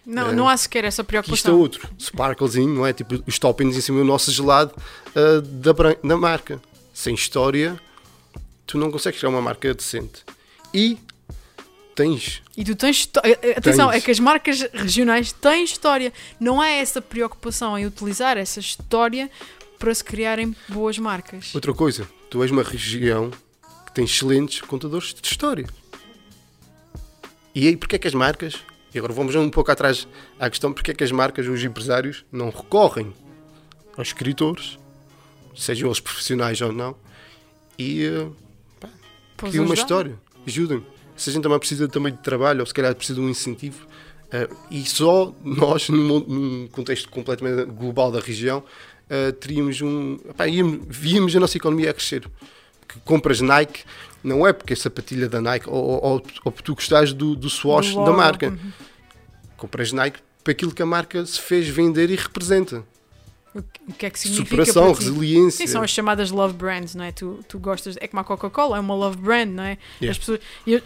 Não, 0.07 0.33
não 0.33 0.49
há 0.49 0.57
sequer 0.57 0.85
essa 0.85 1.03
Que 1.03 1.09
isto 1.17 1.19
é 1.19 1.23
preocupação. 1.23 1.59
outro. 1.59 1.89
Sparklezinho, 1.99 2.73
não 2.73 2.87
é? 2.87 2.93
Tipo, 2.93 3.21
os 3.27 3.37
toppings 3.37 3.77
em 3.77 3.81
cima 3.81 3.99
do 3.99 4.05
nosso 4.05 4.31
gelado 4.31 4.73
ah, 5.17 5.41
da, 5.43 5.73
da 6.05 6.17
marca. 6.17 6.61
Sem 6.95 7.15
história, 7.17 7.79
tu 8.65 8.79
não 8.79 8.93
consegues 8.93 9.19
criar 9.19 9.31
uma 9.31 9.43
marca 9.43 9.75
decente. 9.75 10.23
E 10.73 10.97
tens. 11.97 12.41
E 12.57 12.65
tu 12.65 12.77
tens. 12.77 13.11
eh, 13.25 13.39
eh, 13.43 13.55
Atenção, 13.59 13.91
Tens. 13.91 14.03
é 14.03 14.05
que 14.05 14.11
as 14.13 14.21
marcas 14.21 14.61
regionais 14.73 15.33
têm 15.33 15.65
história. 15.65 16.13
Não 16.39 16.61
há 16.61 16.69
essa 16.69 17.03
preocupação 17.03 17.77
em 17.77 17.85
utilizar 17.87 18.39
essa 18.39 18.61
história 18.61 19.29
para 19.81 19.93
se 19.93 20.05
criarem 20.05 20.55
boas 20.69 20.97
marcas. 20.97 21.53
Outra 21.55 21.75
coisa, 21.75 22.09
tu 22.31 22.43
és 22.43 22.51
uma 22.51 22.63
região 22.63 23.31
que 23.87 23.93
tem 23.93 24.05
excelentes 24.05 24.61
contadores 24.61 25.15
de 25.15 25.27
história. 25.27 25.67
E 27.55 27.69
aí, 27.69 27.77
porque 27.77 27.97
é 27.97 27.99
que 27.99 28.09
as 28.09 28.15
marcas, 28.15 28.57
e 28.95 28.99
agora 28.99 29.13
vamos 29.13 29.35
um 29.35 29.49
pouco 29.49 29.71
atrás 29.71 30.07
à 30.39 30.51
questão, 30.51 30.73
porque 30.73 30.91
é 30.91 30.95
que 30.95 31.05
as 31.05 31.13
marcas, 31.13 31.47
os 31.47 31.63
empresários, 31.65 32.25
não 32.31 32.51
recorrem 32.51 33.15
aos 33.97 34.09
escritores, 34.09 34.79
sejam 35.55 35.89
eles 35.89 36.01
profissionais 36.01 36.61
ou 36.61 36.73
não, 36.73 36.95
e 37.79 38.05
eh, 38.05 38.29
os 39.43 39.51
criam 39.51 39.65
uma 39.65 39.73
ajudar. 39.73 39.75
história, 39.75 40.19
ajudem. 40.47 40.87
Se 41.17 41.31
a 41.31 41.33
gente 41.33 41.43
também 41.43 41.59
precisa 41.59 41.89
também 41.89 42.13
de 42.13 42.19
trabalho, 42.19 42.61
ou 42.61 42.67
se 42.67 42.75
calhar 42.75 42.95
precisa 42.95 43.19
de 43.19 43.25
um 43.25 43.31
incentivo, 43.31 43.87
eh, 44.31 44.49
e 44.71 44.85
só 44.85 45.35
nós, 45.43 45.89
num, 45.89 46.21
num 46.21 46.69
contexto 46.69 47.09
completamente 47.09 47.65
global 47.71 48.11
da 48.13 48.21
região, 48.21 48.63
eh, 49.11 49.33
teríamos 49.33 49.81
um. 49.81 50.19
Epá, 50.29 50.47
íamos- 50.49 50.81
víamos 50.89 51.35
a 51.37 51.41
nossa 51.41 51.57
economia 51.57 51.91
a 51.91 51.95
crescer. 51.95 52.29
Que 52.89 53.01
compras 53.01 53.41
Nike, 53.41 53.85
não 54.23 54.47
é 54.47 54.53
porque 54.53 54.73
é 54.73 54.77
sapatilha 54.77 55.29
da 55.29 55.41
Nike, 55.41 55.69
ou, 55.69 55.75
ou, 56.03 56.23
ou, 56.45 56.53
porque 56.53 56.63
tu 56.63 56.75
gostas 56.75 57.13
do, 57.13 57.35
do 57.35 57.51
swatch 57.51 57.95
da 57.95 58.13
marca. 58.13 58.49
uhum. 58.49 58.73
Compras 59.57 59.93
Nike 59.93 60.21
para 60.45 60.53
aquilo 60.53 60.73
que 60.73 60.83
a 60.83 60.87
marca 60.87 61.25
se 61.27 61.41
fez 61.41 61.67
vender 61.69 62.11
e 62.11 62.17
representa. 62.17 62.85
O 63.55 63.63
que- 63.95 64.05
é 64.07 64.11
que 64.11 64.19
significa 64.21 64.49
Superação, 64.67 64.93
resiliência. 64.93 65.67
Sim, 65.67 65.73
são 65.73 65.83
as 65.83 65.91
chamadas 65.91 66.31
love 66.31 66.53
brands, 66.55 66.95
não 66.95 67.05
é? 67.05 67.11
Tu, 67.11 67.41
tu 67.49 67.59
gostas, 67.59 67.97
é 68.01 68.07
como 68.07 68.21
a 68.21 68.25
Coca-Cola, 68.25 68.77
é 68.77 68.81
uma 68.81 68.95
love 68.95 69.17
brand, 69.17 69.49
não 69.49 69.63
é? 69.65 69.79
Yeah. 70.01 70.11
As 70.13 70.19
pessoas, 70.19 70.41
eu, 70.67 70.83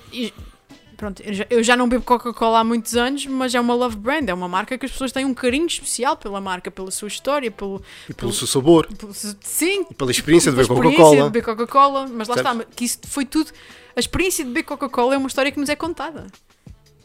pronto, 1.01 1.23
eu 1.23 1.33
já, 1.33 1.47
eu 1.49 1.63
já 1.63 1.75
não 1.77 1.89
bebo 1.89 2.05
Coca-Cola 2.05 2.59
há 2.59 2.65
muitos 2.65 2.95
anos, 2.95 3.25
mas 3.25 3.55
é 3.55 3.61
uma 3.61 3.73
love 3.73 3.97
brand, 3.97 4.29
é 4.29 4.35
uma 4.35 4.47
marca 4.47 4.77
que 4.77 4.85
as 4.85 4.93
pessoas 4.93 5.11
têm 5.11 5.25
um 5.25 5.33
carinho 5.33 5.67
especial 5.67 6.15
pela 6.15 6.43
marca, 6.43 6.71
pela 6.71 6.91
sua 6.91 7.09
história, 7.09 7.51
pelo, 7.51 7.83
E 8.07 8.13
pelo 8.13 8.31
seu 8.35 8.47
sabor, 8.47 8.87
pelo 8.87 9.15
sim, 9.15 9.87
e 9.91 9.95
pela 9.95 10.11
experiência 10.11 10.53
de 10.53 10.57
pela 10.59 10.69
ver 10.69 10.75
experiência 10.75 11.03
Coca-Cola. 11.05 11.17
de 11.17 11.31
beber 11.33 11.43
Coca-Cola, 11.43 12.07
mas 12.13 12.29
lá 12.29 12.35
Certo. 12.35 12.61
está, 12.61 12.65
que 12.77 12.85
isso 12.85 12.99
foi 13.07 13.25
tudo. 13.25 13.51
A 13.97 14.01
experiência 14.01 14.45
de 14.45 14.51
beber 14.51 14.65
Coca-Cola 14.65 15.15
é 15.15 15.17
uma 15.19 15.27
história 15.29 15.51
que 15.51 15.59
nos 15.59 15.71
é 15.71 15.75
contada. 15.75 16.27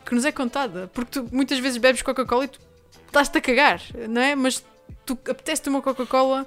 Que 0.06 0.14
nos 0.14 0.26
é 0.26 0.32
contada. 0.34 0.91
Porque 0.93 1.12
tu 1.22 1.30
muitas 1.32 1.58
vezes 1.60 1.78
bebes 1.78 2.02
Coca-Cola 2.02 2.43
e 2.43 2.48
tu 2.50 2.60
estás-te 3.08 3.38
a 3.38 3.41
cagar, 3.41 3.82
não 4.10 4.22
é? 4.22 4.36
Mas 4.36 4.62
tu 5.06 5.14
apetece-te 5.30 5.70
uma 5.70 5.82
Coca-Cola 5.82 6.46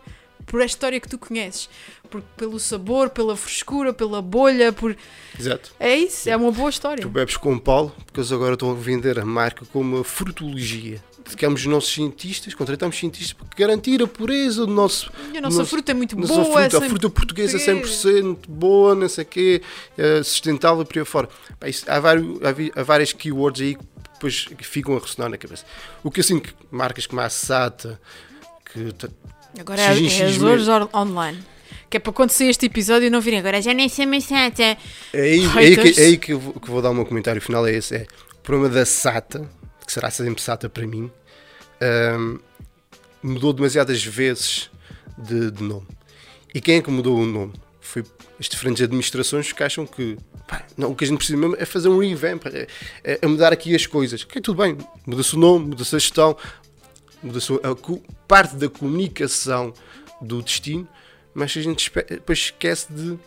por 0.49 0.61
a 0.61 0.65
história 0.65 0.99
que 1.01 1.09
tu 1.09 1.19
conheces. 1.19 1.69
Por, 2.11 2.23
pelo 2.37 2.59
sabor, 2.59 3.11
pela 3.11 3.37
frescura, 3.37 3.93
pela 3.93 4.23
bolha, 4.23 4.73
por... 4.73 4.97
Exato. 5.39 5.73
É 5.79 5.95
isso, 5.95 6.29
é 6.31 6.35
uma 6.37 6.51
boa 6.51 6.71
história. 6.71 7.03
Tu 7.03 7.09
bebes 7.11 7.37
com 7.37 7.59
Paulo, 7.59 7.95
porque 8.07 8.19
eles 8.21 8.33
agora 8.33 8.55
estão 8.55 8.71
a 8.71 8.75
vender 8.75 9.19
a 9.19 9.25
marca 9.27 9.67
como 9.67 9.97
uma 9.97 10.05
frutologia. 10.05 11.03
Dedicamos 11.23 11.61
os 11.61 11.67
nossos 11.67 11.93
cientistas, 11.93 12.55
contratamos 12.55 12.97
cientistas 12.99 13.35
para 13.35 13.47
garantir 13.55 14.03
a 14.03 14.07
pureza 14.07 14.65
do 14.65 14.73
nosso. 14.73 15.13
E 15.35 15.37
a 15.37 15.41
nossa 15.43 15.59
nosso- 15.59 15.69
fruta 15.71 15.91
é 15.93 15.95
muito 15.95 16.17
nossa 16.19 16.33
boa. 16.33 16.45
fruta, 16.63 16.77
é 16.83 16.87
a 16.87 16.89
fruta 16.89 17.11
portuguesa 17.11 17.59
é 17.59 17.75
portuguesa. 17.75 18.09
100% 18.23 18.39
boa, 18.49 18.95
não 18.95 19.09
sei 19.11 19.25
o 19.25 19.27
quê, 19.27 19.63
eh, 19.99 20.23
sustentável 20.23 20.87
por 20.87 20.99
aí 20.99 21.05
fora. 21.05 21.29
Pá, 21.61 21.69
isso- 21.69 21.85
há, 21.91 22.01
vários, 22.01 22.39
há, 22.75 22.83
várias 22.83 23.13
keywords 23.13 23.61
aí 23.61 23.75
que 23.75 23.85
depois 24.15 24.47
ficam 24.63 24.97
a 24.97 24.99
ressonar 24.99 25.29
na 25.31 25.37
cabeça. 25.37 25.67
O 26.03 26.11
que 26.11 26.21
assim, 26.21 26.41
que 26.41 26.55
marcas 26.71 27.07
como 27.07 27.21
a 27.21 27.29
Sata, 27.29 28.01
que 28.73 28.91
Agora 29.59 29.81
é, 29.81 29.85
é 29.85 30.25
Azores 30.25 30.69
on- 30.69 30.89
online. 30.95 31.39
Que 31.91 31.97
é 31.97 32.01
para 32.01 32.13
quando 32.13 32.31
sair 32.31 32.51
este 32.51 32.67
episódio 32.67 33.11
não 33.11 33.21
virem 33.21 33.39
agora 33.39 33.63
já 33.63 33.73
nem 33.73 33.89
sei 33.89 34.05
mais 34.05 34.29
nada. 34.29 34.63
É 34.63 34.77
aí, 35.21 35.45
é 35.45 35.59
aí, 35.59 35.77
que, 35.77 36.01
é 36.01 36.05
aí 36.05 36.17
que, 36.19 36.33
eu 36.35 36.39
vou, 36.39 36.53
que 36.55 36.71
vou 36.71 36.83
dar 36.83 36.91
o 36.91 36.95
meu 36.95 37.07
comentário 37.07 37.41
final. 37.41 37.67
É 37.67 37.73
esse: 37.75 37.95
é 37.97 38.07
o 38.35 38.43
problema 38.43 38.69
da 38.75 38.85
SATA, 38.85 39.49
que 39.87 39.93
será 39.93 40.11
sempre 40.11 40.43
SATA 40.43 40.69
para 40.69 40.87
mim, 40.87 41.11
ahm, 41.81 42.39
mudou 43.23 43.53
demasiadas 43.55 44.05
vezes 44.05 44.71
de, 45.17 45.51
de 45.51 45.63
nome. 45.63 45.87
E 46.55 46.61
quem 46.61 46.77
é 46.77 46.83
que 46.83 46.91
mudou 46.91 47.17
o 47.19 47.25
nome? 47.27 47.55
Foi 47.81 48.05
as 48.39 48.49
diferentes 48.49 48.83
administrações 48.83 49.51
que 49.53 49.63
acham 49.63 49.87
que 49.87 50.19
pá, 50.47 50.63
não, 50.77 50.91
o 50.91 50.95
que 50.95 51.05
a 51.05 51.07
gente 51.07 51.17
precisa 51.19 51.39
mesmo 51.39 51.57
é 51.59 51.65
fazer 51.65 51.89
um 51.89 51.99
revamp, 51.99 52.47
é, 52.47 52.67
é- 53.03 53.19
é 53.23 53.27
mudar 53.27 53.51
aqui 53.53 53.75
as 53.75 53.87
coisas. 53.87 54.23
Ok, 54.25 54.43
tudo 54.43 54.63
bem, 54.63 54.77
muda-se 55.07 55.35
o 55.35 55.39
nome, 55.39 55.69
muda-se 55.69 55.97
a 55.97 55.99
gestão, 55.99 56.37
parte 58.27 58.57
da 58.57 58.69
comunicação 58.69 59.73
do 60.21 60.43
destino, 60.43 60.89
mas 61.35 61.57
a 61.57 61.61
gente 61.61 61.91
depois 62.09 62.39
esquece 62.39 62.93
de 62.93 63.19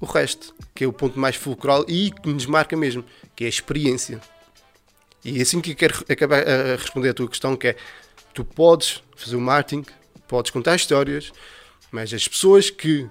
o 0.00 0.06
resto, 0.06 0.52
que 0.74 0.82
é 0.82 0.86
o 0.86 0.92
ponto 0.92 1.18
mais 1.18 1.36
fulcral 1.36 1.84
e 1.86 2.10
que 2.10 2.28
nos 2.28 2.46
marca 2.46 2.76
mesmo, 2.76 3.04
que 3.36 3.44
é 3.44 3.46
a 3.46 3.50
experiência. 3.50 4.20
E 5.24 5.38
é 5.38 5.42
assim 5.42 5.60
que 5.60 5.70
eu 5.70 5.76
quero 5.76 6.04
acabar 6.08 6.42
a 6.46 6.76
responder 6.76 7.10
a 7.10 7.14
tua 7.14 7.28
questão, 7.28 7.56
que 7.56 7.68
é 7.68 7.76
tu 8.34 8.44
podes 8.44 9.02
fazer 9.14 9.36
o 9.36 9.40
marketing, 9.40 9.84
podes 10.26 10.50
contar 10.50 10.74
histórias, 10.74 11.32
mas 11.92 12.12
as 12.12 12.26
pessoas 12.26 12.68
que 12.68 13.08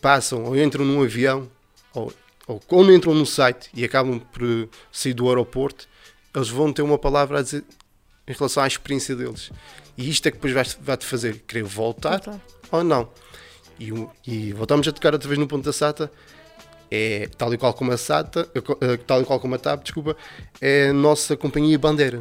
passam 0.00 0.44
ou 0.44 0.56
entram 0.56 0.84
num 0.84 1.02
avião 1.02 1.48
ou, 1.94 2.12
ou 2.48 2.58
quando 2.58 2.92
entram 2.92 3.14
num 3.14 3.24
site 3.24 3.70
e 3.72 3.84
acabam 3.84 4.18
por 4.18 4.68
sair 4.90 5.14
do 5.14 5.28
aeroporto, 5.28 5.86
eles 6.34 6.48
vão 6.48 6.72
ter 6.72 6.82
uma 6.82 6.98
palavra 6.98 7.38
a 7.38 7.42
dizer 7.42 7.64
em 8.26 8.32
relação 8.32 8.62
à 8.62 8.66
experiência 8.66 9.14
deles. 9.16 9.50
E 9.96 10.08
isto 10.08 10.26
é 10.26 10.30
que 10.30 10.36
depois 10.38 10.52
vai- 10.52 10.66
vai-te 10.80 11.04
fazer 11.06 11.38
querer 11.46 11.64
voltar 11.64 12.20
Voltar. 12.20 12.40
ou 12.70 12.82
não. 12.84 13.08
E, 13.78 13.90
e 14.26 14.52
voltamos 14.52 14.86
a 14.88 14.92
tocar 14.92 15.12
outra 15.12 15.28
vez 15.28 15.38
no 15.38 15.46
ponto 15.48 15.64
da 15.64 15.72
SATA. 15.72 16.10
É, 16.94 17.26
tal 17.38 17.52
e 17.54 17.56
qual 17.58 17.72
como 17.72 17.90
a 17.90 17.96
SATA, 17.96 18.48
eh, 18.54 18.62
eh, 18.82 18.96
tal 18.98 19.22
e 19.22 19.24
qual 19.24 19.40
como 19.40 19.54
a 19.54 19.58
TAP, 19.58 19.82
desculpa, 19.82 20.14
é 20.60 20.88
a 20.88 20.92
nossa 20.92 21.34
companhia 21.36 21.78
bandeira. 21.78 22.20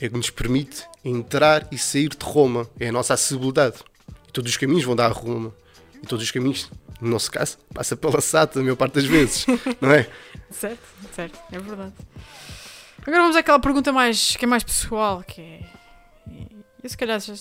É 0.00 0.08
que 0.08 0.16
nos 0.16 0.30
permite 0.30 0.84
entrar 1.04 1.68
e 1.70 1.76
sair 1.76 2.08
de 2.08 2.24
Roma. 2.24 2.66
É 2.80 2.88
a 2.88 2.92
nossa 2.92 3.12
acessibilidade. 3.14 3.76
E 4.26 4.32
todos 4.32 4.50
os 4.50 4.56
caminhos 4.56 4.84
vão 4.84 4.96
dar 4.96 5.06
a 5.06 5.12
Roma. 5.12 5.54
E 6.02 6.06
todos 6.06 6.24
os 6.24 6.30
caminhos, 6.30 6.70
no 6.98 7.10
nosso 7.10 7.30
caso, 7.30 7.58
passa 7.74 7.94
pela 7.94 8.22
SATA 8.22 8.58
a 8.58 8.62
maior 8.62 8.76
parte 8.76 8.94
das 8.94 9.04
vezes, 9.04 9.44
não 9.82 9.92
é? 9.92 10.08
Certo, 10.50 10.80
certo, 11.14 11.38
é 11.52 11.58
verdade. 11.58 11.92
Agora 13.02 13.22
vamos 13.22 13.36
àquela 13.36 13.58
pergunta 13.58 13.92
mais, 13.92 14.36
que 14.36 14.44
é 14.44 14.48
mais 14.48 14.62
pessoal, 14.62 15.22
que 15.22 15.40
é. 15.40 15.60
Eu 16.82 16.88
se 16.88 16.96
calhar 16.96 17.20
já, 17.20 17.34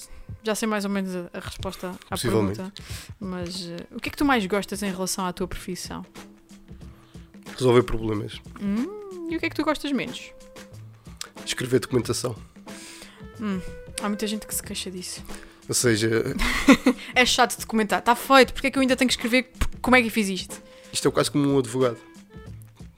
já 0.43 0.55
sei 0.55 0.67
mais 0.67 0.83
ou 0.83 0.91
menos 0.91 1.15
a, 1.15 1.29
a 1.33 1.39
resposta 1.39 1.95
à 2.09 2.17
pergunta. 2.17 2.73
Mas 3.19 3.67
eh, 3.69 3.77
o 3.91 3.99
que 3.99 4.09
é 4.09 4.11
que 4.11 4.17
tu 4.17 4.25
mais 4.25 4.45
gostas 4.45 4.83
em 4.83 4.91
relação 4.91 5.25
à 5.25 5.31
tua 5.31 5.47
profissão? 5.47 6.05
Resolver 7.57 7.83
problemas. 7.83 8.41
Hum, 8.61 9.27
e 9.29 9.35
o 9.35 9.39
que 9.39 9.45
é 9.45 9.49
que 9.49 9.55
tu 9.55 9.63
gostas 9.63 9.91
menos? 9.91 10.31
Escrever 11.45 11.79
documentação. 11.79 12.35
Hum, 13.39 13.61
há 14.01 14.07
muita 14.09 14.27
gente 14.27 14.45
que 14.45 14.53
se 14.53 14.61
queixa 14.61 14.91
disso. 14.91 15.23
Ou 15.67 15.73
seja, 15.75 16.09
É 17.15 17.25
chato 17.25 17.57
de 17.57 17.65
comentar, 17.65 17.99
está 17.99 18.15
feito, 18.15 18.53
porque 18.53 18.67
é 18.67 18.71
que 18.71 18.77
eu 18.77 18.81
ainda 18.81 18.95
tenho 18.95 19.07
que 19.07 19.13
escrever 19.13 19.51
como 19.81 19.95
é 19.95 20.01
que 20.01 20.09
fiz 20.09 20.27
isto? 20.27 20.61
Isto 20.91 21.07
é 21.07 21.11
quase 21.11 21.31
como 21.31 21.47
um 21.47 21.59
advogado. 21.59 21.97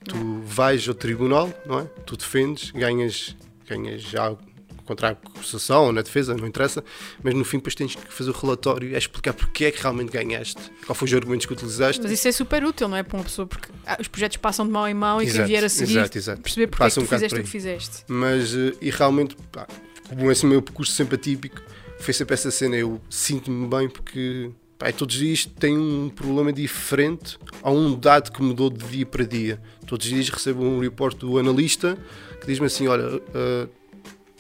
Tu 0.06 0.42
vais 0.44 0.88
ao 0.88 0.96
tribunal, 0.96 1.52
não 1.66 1.80
é? 1.80 1.84
Tu 2.06 2.18
defendes, 2.18 2.72
ganhas, 2.72 3.36
ganhas 3.68 4.02
já 4.02 4.36
contra 4.84 5.10
a 5.10 5.12
acusação 5.12 5.86
ou 5.86 5.94
na 5.94 6.02
defesa, 6.02 6.36
não 6.36 6.46
interessa, 6.46 6.84
mas 7.24 7.34
no 7.34 7.46
fim 7.46 7.58
depois 7.58 7.76
tens 7.76 7.96
que 7.96 8.14
fazer 8.14 8.32
o 8.32 8.34
relatório 8.34 8.90
e 8.90 8.96
é 8.96 8.98
explicar 8.98 9.34
porque 9.34 9.66
é 9.66 9.72
que 9.72 9.82
realmente 9.82 10.12
ganhaste, 10.12 10.60
qual 10.86 10.96
foi 10.96 11.08
os 11.08 11.14
argumentos 11.14 11.46
que 11.46 11.54
utilizaste. 11.54 12.02
Mas 12.02 12.12
isso 12.12 12.28
é 12.28 12.32
super 12.32 12.64
útil, 12.64 12.88
não 12.88 12.98
é? 12.98 13.04
Para 13.04 13.18
uma 13.18 13.24
pessoa, 13.24 13.48
porque 13.48 13.70
ah, 13.86 13.98
os 14.00 14.08
projetos 14.08 14.38
passam 14.38 14.66
de 14.66 14.72
mão 14.72 14.88
em 14.88 14.94
mão 14.94 15.22
e 15.22 15.26
quem 15.26 15.34
Exato, 15.36 15.48
vier 15.48 15.64
a 15.64 15.70
seguir 15.70 15.98
exato, 15.98 16.18
exato. 16.18 16.42
perceber 16.42 16.68
porque 16.68 16.84
Passa 16.84 17.00
é 17.00 17.04
um 17.04 17.06
que 17.06 17.10
tu 17.10 17.16
bocado 17.16 17.24
fizeste 17.24 17.40
o 17.40 17.44
que 17.44 17.50
fizeste. 17.50 18.04
Mas, 18.08 18.54
eh, 18.56 18.74
e 18.82 18.90
realmente, 18.90 19.38
pá, 19.52 19.68
como 20.10 20.32
esse 20.32 20.46
meu 20.46 20.62
percurso 20.62 20.92
sempre 20.94 21.16
atípico, 21.16 21.62
foi 22.00 22.14
sempre 22.14 22.34
essa 22.34 22.52
cena. 22.52 22.76
Eu 22.76 23.00
sinto-me 23.10 23.68
bem 23.68 23.88
porque, 23.88 24.52
todos 24.92 25.16
os 25.16 25.22
dias 25.22 25.46
tem 25.46 25.78
um 25.78 26.10
problema 26.10 26.52
diferente 26.52 27.38
a 27.62 27.70
um 27.70 27.94
dado 27.94 28.32
que 28.32 28.42
mudou 28.42 28.68
de 28.68 28.84
dia 28.88 29.06
para 29.06 29.24
dia. 29.24 29.62
Todos 29.86 30.08
os 30.08 30.12
dias 30.12 30.30
recebo 30.30 30.64
um 30.64 30.80
report 30.80 31.18
do 31.20 31.38
analista 31.38 31.96
que 32.40 32.48
diz-me 32.48 32.66
assim: 32.66 32.88
olha, 32.88 33.22
eh, 33.36 33.68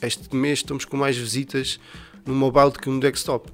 este 0.01 0.35
mês 0.35 0.59
estamos 0.59 0.83
com 0.83 0.97
mais 0.97 1.15
visitas 1.15 1.79
no 2.25 2.33
mobile 2.33 2.71
do 2.71 2.79
que 2.79 2.89
no 2.89 2.99
desktop. 2.99 3.51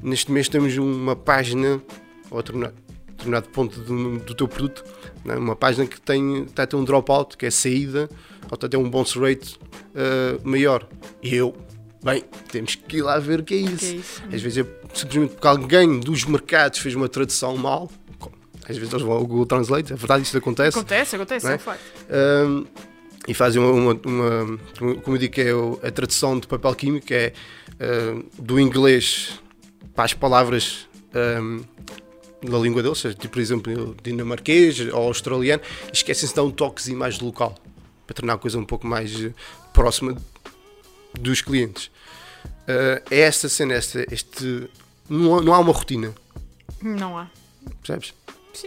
Neste 0.00 0.30
mês 0.30 0.48
temos 0.48 0.76
uma 0.76 1.16
página, 1.16 1.82
ou 2.30 2.38
determinado, 2.38 2.74
determinado 3.08 3.48
ponto 3.48 3.80
do, 3.80 4.18
do 4.18 4.34
teu 4.34 4.46
produto, 4.46 4.84
né, 5.24 5.34
uma 5.36 5.56
página 5.56 5.86
que 5.86 6.00
tem, 6.00 6.44
está 6.44 6.62
a 6.62 6.66
ter 6.66 6.76
um 6.76 6.84
dropout, 6.84 7.36
que 7.36 7.46
é 7.46 7.50
saída, 7.50 8.08
ou 8.48 8.54
está 8.54 8.66
a 8.66 8.70
ter 8.70 8.76
um 8.76 8.88
bounce 8.88 9.18
rate 9.18 9.58
eh, 9.94 10.38
maior. 10.44 10.86
E 11.22 11.34
eu, 11.34 11.56
bem, 12.04 12.22
temos 12.50 12.74
que 12.74 12.98
ir 12.98 13.02
lá 13.02 13.18
ver 13.18 13.40
o 13.40 13.42
que 13.42 13.54
é 13.54 13.58
isso. 13.58 13.76
Que 13.78 13.86
é 13.86 13.96
isso. 13.96 14.22
Às 14.32 14.42
vezes 14.42 14.58
é 14.58 14.66
simplesmente 14.94 15.32
porque 15.32 15.46
alguém 15.46 16.00
dos 16.00 16.24
mercados 16.24 16.78
fez 16.78 16.94
uma 16.94 17.08
tradução 17.08 17.56
mal. 17.56 17.90
Às 18.68 18.76
vezes 18.76 18.92
eles 18.92 19.04
vão 19.04 19.12
ao 19.12 19.26
Google 19.26 19.44
Translate, 19.44 19.92
é 19.92 19.96
verdade, 19.96 20.22
isto 20.22 20.38
acontece. 20.38 20.78
Acontece, 20.78 21.16
acontece, 21.16 21.46
é 21.46 21.52
é? 21.52 21.54
um 21.54 21.58
facto. 21.58 21.82
Um, 22.10 22.66
e 23.26 23.34
fazem 23.34 23.60
uma, 23.60 23.72
uma, 23.72 24.00
uma- 24.06 24.58
como 25.02 25.16
eu 25.16 25.18
digo, 25.18 25.34
é 25.82 25.88
a 25.88 25.90
tradução 25.90 26.38
de 26.38 26.46
papel 26.46 26.74
químico, 26.74 27.06
é 27.12 27.32
um, 27.80 28.24
do 28.42 28.58
inglês 28.58 29.38
para 29.94 30.04
as 30.04 30.14
palavras 30.14 30.88
um, 31.42 31.60
da 32.42 32.58
língua 32.58 32.82
deles, 32.82 32.98
seja, 32.98 33.14
tipo, 33.14 33.34
por 33.34 33.40
exemplo, 33.40 33.96
dinamarquês 34.02 34.80
ou 34.80 35.02
australiano, 35.08 35.62
esquecem-se 35.92 36.32
de 36.32 36.36
dar 36.36 36.42
um 36.42 36.50
toquezinho 36.50 36.98
mais 36.98 37.18
local, 37.20 37.54
para 38.06 38.14
tornar 38.14 38.34
a 38.34 38.38
coisa 38.38 38.58
um 38.58 38.64
pouco 38.64 38.86
mais 38.86 39.24
eh, 39.24 39.32
próxima 39.72 40.16
dos 41.20 41.40
clientes. 41.40 41.86
Uh, 42.66 43.00
é 43.10 43.20
esta 43.20 43.48
cena, 43.48 43.74
esta, 43.74 44.04
este, 44.12 44.68
não, 45.08 45.36
há- 45.38 45.42
não 45.42 45.54
há 45.54 45.58
uma 45.58 45.72
rotina, 45.72 46.14
Não 46.82 47.18
há. 47.18 47.26
percebes? 47.82 48.14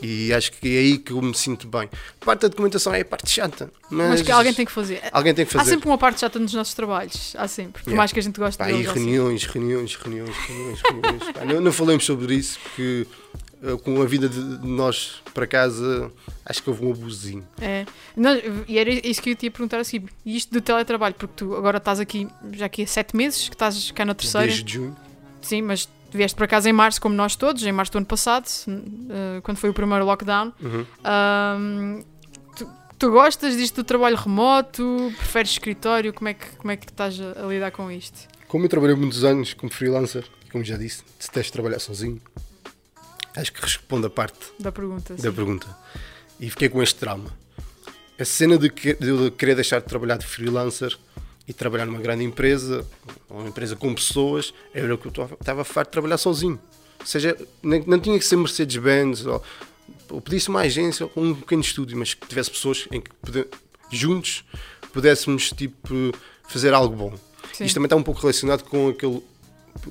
E 0.03 0.33
acho 0.33 0.51
que 0.51 0.75
é 0.75 0.79
aí 0.79 0.97
que 0.97 1.13
eu 1.13 1.21
me 1.21 1.33
sinto 1.33 1.65
bem. 1.65 1.89
Parte 2.19 2.41
da 2.41 2.47
documentação 2.49 2.93
é 2.93 2.99
a 3.01 3.05
parte 3.05 3.29
chata, 3.31 3.71
mas, 3.89 4.09
Mas 4.09 4.21
que 4.21 4.31
alguém 4.31 4.53
tem 4.53 4.65
que 4.65 4.71
fazer. 4.71 5.01
alguém 5.13 5.33
tem 5.33 5.45
que 5.45 5.55
Há 5.55 5.59
fazer. 5.59 5.71
sempre 5.71 5.87
uma 5.87 5.97
parte 5.97 6.19
chata 6.19 6.37
nos 6.37 6.53
nossos 6.53 6.73
trabalhos. 6.73 7.33
Há 7.37 7.47
sempre. 7.47 7.81
Por 7.83 7.89
Yeah. 7.91 7.97
mais 7.97 8.11
que 8.11 8.19
a 8.19 8.23
gente 8.23 8.37
goste 8.37 8.57
Pá, 8.57 8.65
deles. 8.65 8.85
e 8.85 8.89
há 8.89 8.93
reuniões, 8.93 9.45
reuniões, 9.45 9.95
reuniões, 9.95 10.35
reuniões, 10.35 10.81
reuniões. 10.81 11.23
Pá, 11.31 11.45
não, 11.45 11.61
não 11.61 11.71
falemos 11.71 12.03
sobre 12.05 12.35
isso, 12.35 12.59
porque 12.61 13.07
com 13.83 14.01
a 14.01 14.05
vida 14.05 14.29
de 14.29 14.39
nós 14.67 15.21
para 15.33 15.47
casa, 15.47 16.11
acho 16.45 16.61
que 16.61 16.69
houve 16.69 16.85
um 16.85 16.91
abusinho. 16.91 17.47
É. 17.59 17.85
E 18.67 18.77
era 18.77 18.89
isso 18.89 19.21
que 19.21 19.31
eu 19.31 19.35
te 19.35 19.45
ia 19.45 19.51
perguntar 19.51 19.79
assim. 19.79 20.03
E 20.25 20.37
isto 20.37 20.53
do 20.53 20.61
teletrabalho, 20.61 21.15
porque 21.15 21.33
tu 21.35 21.55
agora 21.55 21.77
estás 21.77 21.99
aqui, 21.99 22.27
já 22.53 22.67
aqui 22.67 22.83
há 22.83 22.87
sete 22.87 23.15
meses, 23.15 23.49
que 23.49 23.55
estás 23.55 23.91
cá 23.91 24.05
na 24.05 24.13
terceira. 24.13 24.47
Desde 24.47 24.73
junho. 24.73 24.95
Sim, 25.41 25.61
mas 25.63 25.89
vieste 26.11 26.35
para 26.35 26.47
casa 26.47 26.69
em 26.69 26.73
março, 26.73 27.01
como 27.01 27.15
nós 27.15 27.35
todos, 27.35 27.63
em 27.63 27.71
março 27.71 27.91
do 27.91 27.97
ano 27.97 28.05
passado, 28.05 28.47
eh, 28.67 29.41
quando 29.41 29.57
foi 29.57 29.69
o 29.69 29.73
primeiro 29.73 30.05
lockdown. 30.05 30.53
Uhum. 30.61 30.85
Ahm, 31.03 32.03
tu, 32.55 32.69
tu 32.97 33.11
gostas 33.11 33.57
disto 33.57 33.77
do 33.77 33.83
trabalho 33.83 34.15
remoto? 34.15 35.13
Preferes 35.17 35.51
escritório? 35.51 36.13
Como 36.13 36.29
é 36.29 36.33
que, 36.33 36.55
como 36.57 36.71
é 36.71 36.77
que 36.77 36.85
estás 36.85 37.19
a, 37.19 37.43
a 37.43 37.47
lidar 37.47 37.71
com 37.71 37.91
isto? 37.91 38.27
Como 38.47 38.65
eu 38.65 38.69
trabalhei 38.69 38.95
muitos 38.95 39.23
anos 39.23 39.53
como 39.53 39.71
freelancer, 39.71 40.25
como 40.51 40.63
já 40.63 40.77
disse, 40.77 41.03
detesto 41.19 41.53
trabalhar 41.53 41.79
sozinho, 41.79 42.21
acho 43.41 43.53
que 43.53 43.61
respondo 43.61 44.07
a 44.07 44.09
parte 44.09 44.39
Da 44.59 44.71
pergunta. 44.71 45.13
da 45.15 45.21
sim. 45.21 45.31
pergunta. 45.31 45.77
E 46.39 46.49
fiquei 46.49 46.69
com 46.69 46.81
este 46.83 46.95
trauma. 46.99 47.31
A 48.19 48.25
cena 48.25 48.57
de, 48.57 48.69
que- 48.69 48.93
de 48.95 49.07
eu 49.09 49.31
querer 49.31 49.55
deixar 49.55 49.79
de 49.79 49.85
trabalhar 49.85 50.17
de 50.17 50.25
freelancer 50.25 50.97
e 51.47 51.53
trabalhar 51.53 51.85
numa 51.85 51.99
grande 51.99 52.23
empresa, 52.23 52.85
uma 53.29 53.47
empresa 53.47 53.75
com 53.75 53.93
pessoas, 53.93 54.53
era 54.73 54.93
o 54.93 54.97
que 54.97 55.07
eu 55.07 55.11
estava 55.39 55.63
farto 55.63 55.89
de 55.89 55.91
trabalhar 55.93 56.17
sozinho. 56.17 56.59
Ou 56.99 57.05
seja, 57.05 57.37
nem- 57.63 57.83
não 57.85 57.99
tinha 57.99 58.17
que 58.19 58.25
ser 58.25 58.35
Mercedes-Benz, 58.35 59.25
ou, 59.25 59.41
ou 60.09 60.19
pedisse 60.21 60.49
uma 60.49 60.61
agência 60.61 61.09
ou 61.15 61.23
um 61.23 61.35
pequeno 61.35 61.61
estúdio, 61.61 61.97
mas 61.97 62.13
que 62.13 62.27
tivesse 62.27 62.49
pessoas 62.51 62.87
em 62.91 62.99
que 63.01 63.11
juntos 63.91 64.43
pudéssemos 64.91 65.51
tipo, 65.51 66.11
fazer 66.47 66.73
algo 66.73 66.95
bom. 66.95 67.13
Sim. 67.53 67.65
Isto 67.65 67.75
também 67.75 67.85
está 67.85 67.95
um 67.95 68.03
pouco 68.03 68.19
relacionado 68.21 68.63
com 68.63 68.89
aquele 68.89 69.21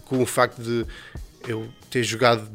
com 0.05 0.21
o 0.21 0.27
facto 0.27 0.61
de 0.61 0.85
eu 1.47 1.69
ter 1.91 2.03
jogado 2.03 2.51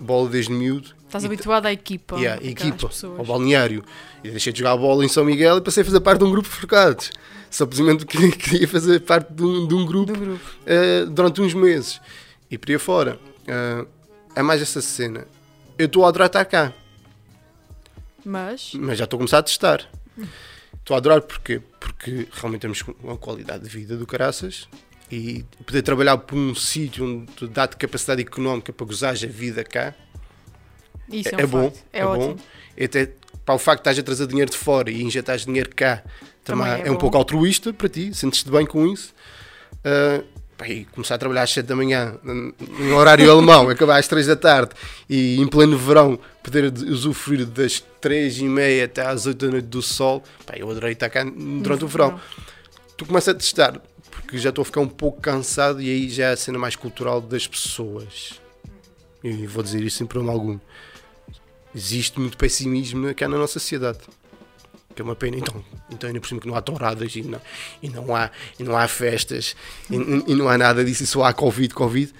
bola 0.00 0.28
desde 0.28 0.52
miúdo. 0.52 0.94
Estás 1.06 1.22
e- 1.22 1.26
habituado 1.26 1.66
à 1.66 1.72
equipa. 1.72 2.16
Yeah, 2.16 2.44
equipa, 2.44 2.90
ao 3.18 3.24
balneário. 3.24 3.84
E 4.22 4.30
deixei 4.30 4.52
de 4.52 4.58
jogar 4.60 4.76
bola 4.76 5.04
em 5.04 5.08
São 5.08 5.24
Miguel 5.24 5.58
e 5.58 5.60
passei 5.60 5.82
a 5.82 5.84
fazer 5.86 6.00
parte 6.00 6.18
de 6.18 6.24
um 6.24 6.30
grupo 6.30 6.48
de 6.48 6.54
forcados. 6.54 7.10
Simplesmente 7.50 8.04
porque 8.06 8.30
queria 8.32 8.68
fazer 8.68 9.00
parte 9.00 9.32
de 9.32 9.42
um, 9.42 9.66
de 9.66 9.74
um 9.74 9.86
grupo 9.86 10.12
grupo. 10.12 10.44
eh, 10.66 11.04
durante 11.06 11.40
uns 11.40 11.54
meses. 11.54 12.00
E 12.50 12.58
por 12.58 12.70
aí 12.70 12.78
fora. 12.78 13.18
eh, 13.46 13.86
é 14.34 14.42
mais 14.42 14.60
essa 14.60 14.80
cena. 14.82 15.26
Eu 15.78 15.86
estou 15.86 16.04
a 16.04 16.08
adorar 16.08 16.26
estar 16.26 16.44
cá, 16.44 16.72
Mas, 18.24 18.72
mas 18.74 18.98
já 18.98 19.04
estou 19.04 19.16
a 19.16 19.20
começar 19.20 19.38
a 19.38 19.42
testar. 19.42 19.88
Estou 20.78 20.94
a 20.94 20.98
adorar 20.98 21.20
porquê? 21.22 21.60
Porque 21.80 22.26
realmente 22.32 22.62
temos 22.62 22.82
uma 23.02 23.16
qualidade 23.16 23.64
de 23.64 23.68
vida 23.70 23.96
do 23.96 24.06
caraças 24.06 24.68
e 25.10 25.44
poder 25.64 25.82
trabalhar 25.82 26.18
por 26.18 26.36
um 26.36 26.54
sítio 26.54 27.04
onde 27.04 27.46
dá-te 27.48 27.76
capacidade 27.76 28.22
económica 28.22 28.72
para 28.72 28.86
gozares 28.86 29.22
a 29.22 29.26
vida 29.26 29.62
cá 29.62 29.94
isso 31.08 31.28
é, 31.34 31.40
é, 31.42 31.44
um 31.44 31.48
bom. 31.48 31.72
É, 31.92 32.00
é, 32.00 32.04
bom. 32.04 32.36
Até 32.82 33.12
para 33.44 33.54
o 33.54 33.58
facto 33.58 33.78
de 33.84 33.90
estás 33.90 33.98
a 33.98 34.02
trazer 34.02 34.26
dinheiro 34.26 34.50
de 34.50 34.56
fora 34.56 34.90
e 34.90 35.02
injetares 35.02 35.44
dinheiro 35.46 35.70
cá 35.74 36.02
também, 36.44 36.66
Também 36.66 36.82
é 36.84 36.88
é, 36.88 36.90
um 36.90 36.96
pouco 36.96 37.16
altruísta 37.16 37.72
para 37.72 37.88
ti, 37.88 38.12
sentes-te 38.12 38.50
bem 38.50 38.66
com 38.66 38.86
isso. 38.86 39.14
Ah, 39.84 40.22
pá, 40.58 40.68
e 40.68 40.84
começar 40.86 41.14
a 41.14 41.18
trabalhar 41.18 41.42
às 41.42 41.50
7 41.50 41.66
da 41.66 41.76
manhã, 41.76 42.18
em 42.80 42.92
horário 42.92 43.30
alemão, 43.30 43.68
acabar 43.70 43.98
às 43.98 44.08
3 44.08 44.26
da 44.26 44.36
tarde 44.36 44.72
e 45.08 45.40
em 45.40 45.46
pleno 45.46 45.78
verão 45.78 46.18
poder 46.42 46.70
de- 46.70 46.86
usufruir 46.90 47.46
das 47.46 47.84
3 48.00 48.38
e 48.38 48.44
meia 48.44 48.84
até 48.86 49.06
às 49.06 49.26
8 49.26 49.46
da 49.46 49.52
noite 49.52 49.66
do 49.66 49.80
sol, 49.82 50.22
pá, 50.44 50.54
eu 50.56 50.68
adorei 50.70 50.92
estar 50.92 51.08
cá 51.08 51.24
durante 51.24 51.84
o 51.84 51.88
verão. 51.88 52.20
Tu 52.96 53.04
começas 53.06 53.34
a 53.34 53.38
testar, 53.38 53.80
porque 54.26 54.38
já 54.38 54.48
estou 54.48 54.62
a 54.62 54.64
ficar 54.64 54.80
um 54.80 54.88
pouco 54.88 55.20
cansado 55.20 55.80
e 55.80 55.88
aí 55.88 56.10
já 56.10 56.26
é 56.26 56.32
a 56.32 56.36
cena 56.36 56.58
mais 56.58 56.74
cultural 56.74 57.20
das 57.20 57.46
pessoas. 57.46 58.40
E 59.22 59.46
vou 59.46 59.62
dizer 59.62 59.82
isso 59.84 59.98
sem 59.98 60.06
problema 60.06 60.32
algum. 60.32 60.58
Existe 61.72 62.18
muito 62.18 62.36
pessimismo 62.36 63.14
cá 63.14 63.28
na 63.28 63.38
nossa 63.38 63.60
sociedade. 63.60 64.00
Que 64.96 65.00
é 65.00 65.04
uma 65.04 65.14
pena. 65.14 65.36
Então, 65.36 65.64
então 65.90 66.08
ainda 66.08 66.20
por 66.20 66.26
cima 66.26 66.40
que 66.40 66.48
não 66.48 66.56
há 66.56 66.60
touradas 66.60 67.14
e 67.14 67.22
não, 67.22 67.40
e 67.80 67.88
não, 67.88 68.16
há, 68.16 68.30
e 68.58 68.64
não 68.64 68.76
há 68.76 68.88
festas 68.88 69.54
e, 69.88 69.94
e 69.94 70.34
não 70.34 70.48
há 70.48 70.58
nada 70.58 70.84
disso 70.84 71.04
e 71.04 71.06
só 71.06 71.22
há 71.22 71.32
Covid, 71.32 71.72
Covid. 71.72 72.12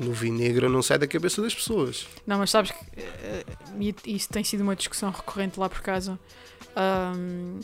No 0.00 0.12
vinho 0.12 0.36
negro 0.36 0.68
não 0.68 0.82
sai 0.82 0.98
da 0.98 1.06
cabeça 1.06 1.40
das 1.42 1.54
pessoas. 1.54 2.08
Não, 2.26 2.38
mas 2.38 2.50
sabes 2.50 2.72
que 2.72 3.00
eh, 3.00 3.44
e 4.04 4.16
isso 4.16 4.28
tem 4.28 4.42
sido 4.42 4.62
uma 4.62 4.74
discussão 4.74 5.10
recorrente 5.10 5.58
lá 5.58 5.68
por 5.68 5.80
casa. 5.80 6.18
Ahm, 6.76 7.60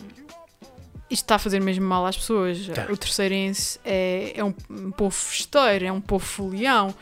isto 1.13 1.25
está 1.25 1.35
a 1.35 1.39
fazer 1.39 1.61
mesmo 1.61 1.85
mal 1.85 2.07
às 2.07 2.17
pessoas. 2.17 2.67
Tá. 2.69 2.87
O 2.91 2.97
terceirense 2.97 3.79
é, 3.85 4.33
é 4.35 4.45
um, 4.45 4.55
um 4.71 4.91
povo 4.91 5.15
festeiro, 5.15 5.85
é 5.85 5.93
um 5.93 6.01
povo 6.01 6.25
folião. 6.25 6.95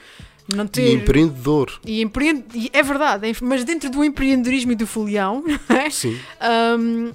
Não 0.48 0.66
ter... 0.66 0.82
E 0.88 0.92
empreendedor. 0.94 1.80
E 1.84 2.02
empreende... 2.02 2.44
e 2.54 2.70
é 2.72 2.82
verdade, 2.82 3.30
é- 3.30 3.32
mas 3.40 3.64
dentro 3.64 3.88
do 3.88 4.04
empreendedorismo 4.04 4.72
e 4.72 4.74
do 4.74 4.86
folião, 4.86 5.44
não 5.68 5.76
é? 5.76 5.88
Sim. 5.90 6.18
Ahm, 6.40 7.12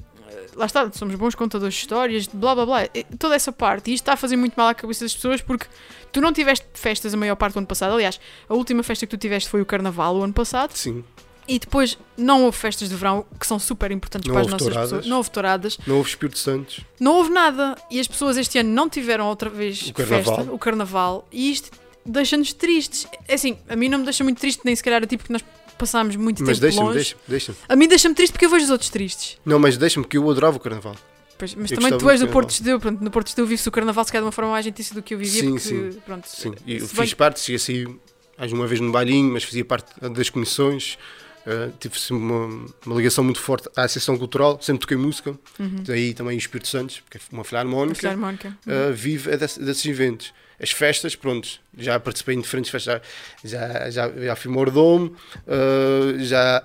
lá 0.55 0.65
está, 0.65 0.89
somos 0.93 1.15
bons 1.15 1.35
contadores 1.35 1.73
de 1.73 1.81
histórias, 1.81 2.27
blá 2.27 2.55
blá 2.55 2.65
blá, 2.65 2.79
toda 3.19 3.35
essa 3.35 3.51
parte. 3.51 3.91
E 3.91 3.93
isto 3.93 4.03
está 4.03 4.13
a 4.13 4.17
fazer 4.17 4.37
muito 4.37 4.53
mal 4.55 4.69
à 4.69 4.73
cabeça 4.73 5.03
das 5.03 5.13
pessoas 5.13 5.41
porque 5.41 5.67
tu 6.13 6.21
não 6.21 6.31
tiveste 6.31 6.65
festas 6.73 7.13
a 7.13 7.17
maior 7.17 7.35
parte 7.35 7.55
do 7.55 7.57
ano 7.57 7.67
passado. 7.67 7.93
Aliás, 7.93 8.19
a 8.47 8.53
última 8.53 8.81
festa 8.83 9.05
que 9.05 9.17
tu 9.17 9.19
tiveste 9.19 9.49
foi 9.49 9.61
o 9.61 9.65
Carnaval 9.65 10.15
o 10.15 10.23
ano 10.23 10.33
passado. 10.33 10.71
Sim. 10.73 11.03
E 11.47 11.59
depois 11.59 11.97
não 12.17 12.43
houve 12.43 12.57
festas 12.57 12.89
de 12.89 12.95
verão 12.95 13.25
que 13.39 13.45
são 13.45 13.59
super 13.59 13.91
importantes 13.91 14.27
Não 14.27 14.33
para 14.33 14.41
as 14.45 14.47
nossas 14.51 14.67
touradas. 14.67 14.89
pessoas. 14.89 15.05
Não 15.07 15.17
houve 15.17 15.29
touradas. 15.31 15.77
Não 15.85 15.97
houve 15.97 16.09
Espírito 16.09 16.39
Santos. 16.39 16.79
Não 16.99 17.13
houve 17.17 17.29
nada. 17.29 17.75
E 17.91 17.99
as 17.99 18.07
pessoas 18.07 18.37
este 18.37 18.57
ano 18.57 18.69
não 18.69 18.89
tiveram 18.89 19.27
outra 19.27 19.49
vez 19.49 19.89
O 19.89 19.93
carnaval. 19.93 20.35
festa, 20.37 20.51
o 20.51 20.57
carnaval. 20.57 21.27
E 21.31 21.51
isto 21.51 21.69
deixa-nos 22.05 22.51
tristes. 22.53 23.07
É 23.27 23.35
assim, 23.35 23.57
a 23.69 23.75
mim 23.75 23.89
não 23.89 23.99
me 23.99 24.03
deixa 24.05 24.23
muito 24.23 24.39
triste, 24.39 24.61
nem 24.65 24.75
sequer 24.75 24.93
era 24.93 25.05
tipo 25.07 25.23
que 25.23 25.31
nós 25.31 25.43
passámos 25.77 26.15
muito 26.15 26.43
Mas 26.43 26.57
tempo 26.59 26.75
longe. 26.81 26.93
deixa-me, 26.95 27.21
deixa-me. 27.27 27.57
A 27.69 27.75
mim 27.75 27.87
deixa-me 27.87 28.15
triste 28.15 28.31
porque 28.31 28.45
eu 28.45 28.49
vejo 28.49 28.65
os 28.65 28.71
outros 28.71 28.89
tristes. 28.89 29.37
Não, 29.45 29.59
mas 29.59 29.77
deixa-me, 29.77 30.05
que 30.05 30.17
eu 30.17 30.29
adorava 30.29 30.57
o 30.57 30.59
carnaval. 30.59 30.95
Pois, 31.37 31.53
mas 31.53 31.69
Eu 31.69 31.77
também 31.77 31.97
tu 31.97 32.09
és 32.09 32.21
do 32.21 32.29
Porto. 32.29 32.49
Esteu, 32.51 32.79
pronto, 32.79 33.03
no 33.03 33.11
Porto 33.11 33.27
Esteu 33.27 33.45
vive-se 33.45 33.67
o 33.67 33.71
carnaval 33.71 34.05
se 34.05 34.11
calhar 34.11 34.23
de 34.23 34.25
uma 34.27 34.31
forma 34.31 34.51
mais 34.51 34.65
intensa 34.65 34.93
do 34.95 35.03
que 35.03 35.13
eu 35.13 35.17
vivia, 35.17 35.41
Sim, 35.41 35.49
porque, 35.49 35.59
sim. 35.59 35.91
pronto, 36.05 36.25
Sim, 36.29 36.53
e 36.65 36.75
eu 36.77 36.87
se 36.87 36.95
bem 36.95 37.05
fiz 37.05 37.13
parte, 37.13 37.41
cheguei 37.41 37.57
a 37.57 37.59
sair 37.59 37.89
mais 38.37 38.53
uma 38.53 38.65
vez 38.65 38.79
no 38.79 38.89
bailinho, 38.91 39.33
mas 39.33 39.43
fazia 39.43 39.65
parte 39.65 39.91
das 40.11 40.29
comissões. 40.29 40.97
Uh, 41.45 41.71
tive 41.79 41.95
uma, 42.11 42.65
uma 42.85 42.95
ligação 42.95 43.23
muito 43.23 43.39
forte 43.39 43.69
à 43.75 43.83
Associação 43.83 44.17
Cultural, 44.17 44.57
sempre 44.61 44.81
toquei 44.81 44.97
música, 44.97 45.37
Uhum. 45.59 45.83
daí 45.85 46.13
também 46.13 46.35
o 46.35 46.39
Espírito 46.39 46.67
Santos, 46.67 47.01
porque 47.01 47.17
é 47.19 47.21
uma 47.31 47.43
filarmónica, 47.43 47.99
Filarmónica. 47.99 48.57
uh, 48.65 48.91
vive 48.93 49.29
é 49.31 49.37
desse- 49.37 49.59
desses 49.61 49.85
eventos. 49.85 50.33
As 50.59 50.71
festas, 50.71 51.15
pronto, 51.15 51.47
já 51.77 51.99
participei 51.99 52.33
em 52.35 52.41
diferentes 52.41 52.71
festas, 52.71 52.99
já, 53.43 53.89
já, 53.91 54.09
já, 54.09 54.35
fui 54.35 54.49
mordomo, 54.49 55.15
uh, 55.45 56.17
já, 56.23 56.63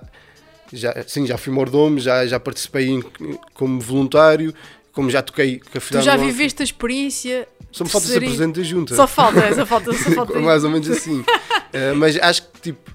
já, 0.73 0.95
sim, 1.07 1.27
já 1.27 1.37
fui 1.37 1.53
mordomo, 1.53 1.99
já, 2.01 2.27
já 2.27 2.41
participei 2.41 2.89
em- 2.89 3.03
como 3.53 3.81
voluntário, 3.81 4.55
como 4.93 5.11
já 5.11 5.21
toquei 5.21 5.59
com 5.61 5.77
a 5.77 5.81
Tu 5.81 6.01
já 6.01 6.17
viveste 6.17 6.63
a 6.63 6.65
experiência, 6.65 7.47
Só 7.71 7.85
me 7.85 7.91
falta 7.91 8.07
ser 8.07 8.19
presidente 8.21 8.57
da 8.61 8.63
junta. 8.65 8.95
só 8.97 9.07
falta, 9.07 9.55
só 9.55 9.67
falta, 9.67 9.93
só 9.93 10.11
falta. 10.15 10.39
Mais 10.41 10.65
ou 10.65 10.71
menos 10.71 10.89
assim. 10.89 11.23
Eh, 11.73 11.93
mas 12.01 12.17
acho 12.17 12.43
que, 12.51 12.61
tipo, 12.63 12.91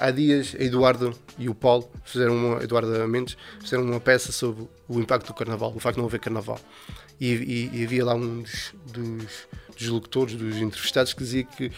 há 0.00 0.10
dias 0.10 0.56
a 0.58 0.62
Eduardo 0.62 1.14
e 1.38 1.48
o 1.48 1.54
Paulo 1.54 1.90
fizeram 2.04 2.34
uma, 2.34 2.62
Eduardo 2.64 3.06
Mendes, 3.08 3.36
fizeram 3.60 3.84
uma 3.84 4.00
peça 4.00 4.32
sobre 4.32 4.66
o 4.88 4.98
impacto 4.98 5.26
do 5.28 5.34
carnaval, 5.34 5.72
o 5.74 5.78
facto 5.80 5.96
de 5.96 6.00
não 6.00 6.08
haver 6.08 6.20
carnaval. 6.20 6.58
E, 7.20 7.26
e- 7.32 7.70
e 7.80 7.84
havia 7.84 8.04
lá 8.04 8.14
um 8.14 8.40
dos, 8.42 8.74
dos, 8.86 9.26
dos 9.78 9.88
locutores, 9.88 10.34
dos 10.34 10.56
entrevistados, 10.56 11.12
que 11.12 11.22
dizia 11.22 11.44
que 11.44 11.70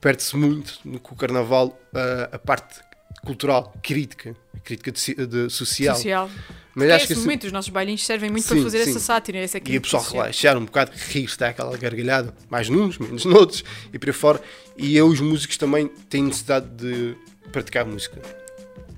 perde-se 0.00 0.36
muito 0.36 0.78
no, 0.84 1.00
com 1.00 1.14
o 1.14 1.18
carnaval 1.18 1.76
eh, 1.94 2.28
a 2.32 2.38
parte 2.38 2.80
cultural, 3.24 3.74
crítica, 3.82 4.36
crítica 4.62 4.92
de, 4.92 5.26
de 5.26 5.50
social. 5.50 5.96
social. 5.96 6.30
Mas 6.74 6.90
acho 6.90 7.06
que 7.08 7.14
esse 7.14 7.22
momento, 7.22 7.44
os 7.44 7.52
nossos 7.52 7.70
bailinhos 7.70 8.04
servem 8.04 8.30
muito 8.30 8.46
para 8.46 8.56
Sim, 8.58 8.62
fazer 8.62 8.84
sim. 8.84 8.90
essa 8.90 9.00
sátira, 9.00 9.38
essa 9.38 9.56
E 9.56 9.60
o 9.60 9.64
crítica 9.64 9.80
pessoal 9.82 10.02
social. 10.04 10.22
relaxar 10.22 10.56
um 10.58 10.64
bocado, 10.66 10.92
rir-se, 10.94 11.38
dá 11.38 11.48
aquela 11.48 11.76
gargalhada, 11.76 12.32
mais 12.50 12.68
nuns, 12.68 12.98
menos 12.98 13.24
noutros, 13.26 13.64
e 13.92 13.98
por 13.98 14.08
aí 14.10 14.12
fora. 14.12 14.40
E 14.76 14.96
eu, 14.96 15.08
os 15.08 15.18
músicos 15.18 15.56
também 15.56 15.88
têm 16.08 16.22
necessidade 16.24 16.68
de 16.68 17.16
praticar 17.52 17.84
música. 17.84 18.20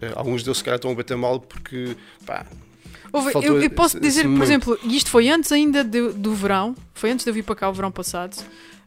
Eh, 0.01 0.13
Alguns 0.15 0.43
deles, 0.43 0.59
se 0.59 0.65
calhar, 0.65 0.77
estão 0.77 0.91
a 0.91 0.95
bater 0.95 1.17
mal 1.17 1.41
porque, 1.41 1.97
pá, 2.27 2.47
Houve- 3.13 3.33
eu, 3.43 3.61
eu 3.63 3.71
posso 3.71 3.99
dizer, 3.99 4.25
por 4.25 4.43
exemplo, 4.43 4.79
e 4.85 4.97
isto 4.97 5.11
foi 5.11 5.29
antes 5.31 5.51
ainda 5.51 5.83
do, 5.83 6.13
do 6.13 6.35
verão, 6.35 6.77
foi 6.95 7.11
antes 7.11 7.25
de 7.25 7.31
eu 7.31 7.35
vir 7.35 7.43
para 7.43 7.55
cá 7.57 7.69
o 7.71 7.73
verão 7.73 7.91
passado, 7.91 8.37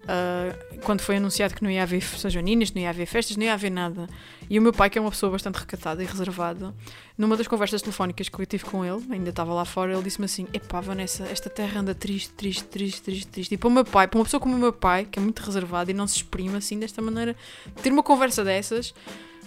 ah, 0.07 0.55
quando 0.83 1.01
foi 1.01 1.17
anunciado 1.17 1.55
que 1.55 1.63
não 1.63 1.71
ia 1.71 1.81
haver 1.83 2.01
São 2.03 2.29
Joaninas, 2.29 2.71
não 2.71 2.81
ia 2.81 2.89
haver 2.91 3.05
festas, 3.07 3.35
não 3.35 3.43
ia 3.45 3.53
haver 3.53 3.71
nada. 3.71 4.07
E 4.49 4.59
o 4.59 4.61
meu 4.61 4.71
pai, 4.73 4.89
que 4.91 4.97
é 4.97 5.01
uma 5.01 5.09
pessoa 5.09 5.31
bastante 5.31 5.55
recatada 5.57 6.03
e 6.03 6.05
reservada, 6.05 6.73
numa 7.17 7.35
das 7.37 7.47
conversas 7.47 7.81
telefónicas 7.81 8.29
que 8.29 8.39
eu 8.39 8.45
tive 8.45 8.63
com 8.65 8.85
ele, 8.85 9.01
ainda 9.09 9.29
estava 9.31 9.53
lá 9.53 9.65
fora, 9.65 9.93
ele 9.93 10.03
disse-me 10.03 10.25
assim: 10.25 10.45
Epá, 10.53 10.81
Vanessa, 10.81 11.23
esta 11.25 11.49
terra 11.49 11.79
anda 11.81 11.95
triste, 11.95 12.29
triste, 12.31 12.63
triste, 12.65 13.01
triste, 13.01 13.27
triste. 13.27 13.51
E 13.55 13.57
para 13.57 13.67
o 13.69 13.71
meu 13.71 13.85
pai, 13.85 14.07
para 14.07 14.17
uma 14.19 14.25
pessoa 14.25 14.39
como 14.41 14.55
o 14.55 14.59
meu 14.59 14.73
pai, 14.73 15.07
que 15.09 15.17
é 15.17 15.21
muito 15.21 15.39
reservado 15.41 15.89
e 15.89 15.93
não 15.95 16.05
se 16.07 16.17
exprime 16.17 16.55
assim 16.57 16.77
desta 16.79 17.01
maneira, 17.01 17.35
ter 17.81 17.91
uma 17.91 18.03
conversa 18.03 18.43
dessas. 18.43 18.93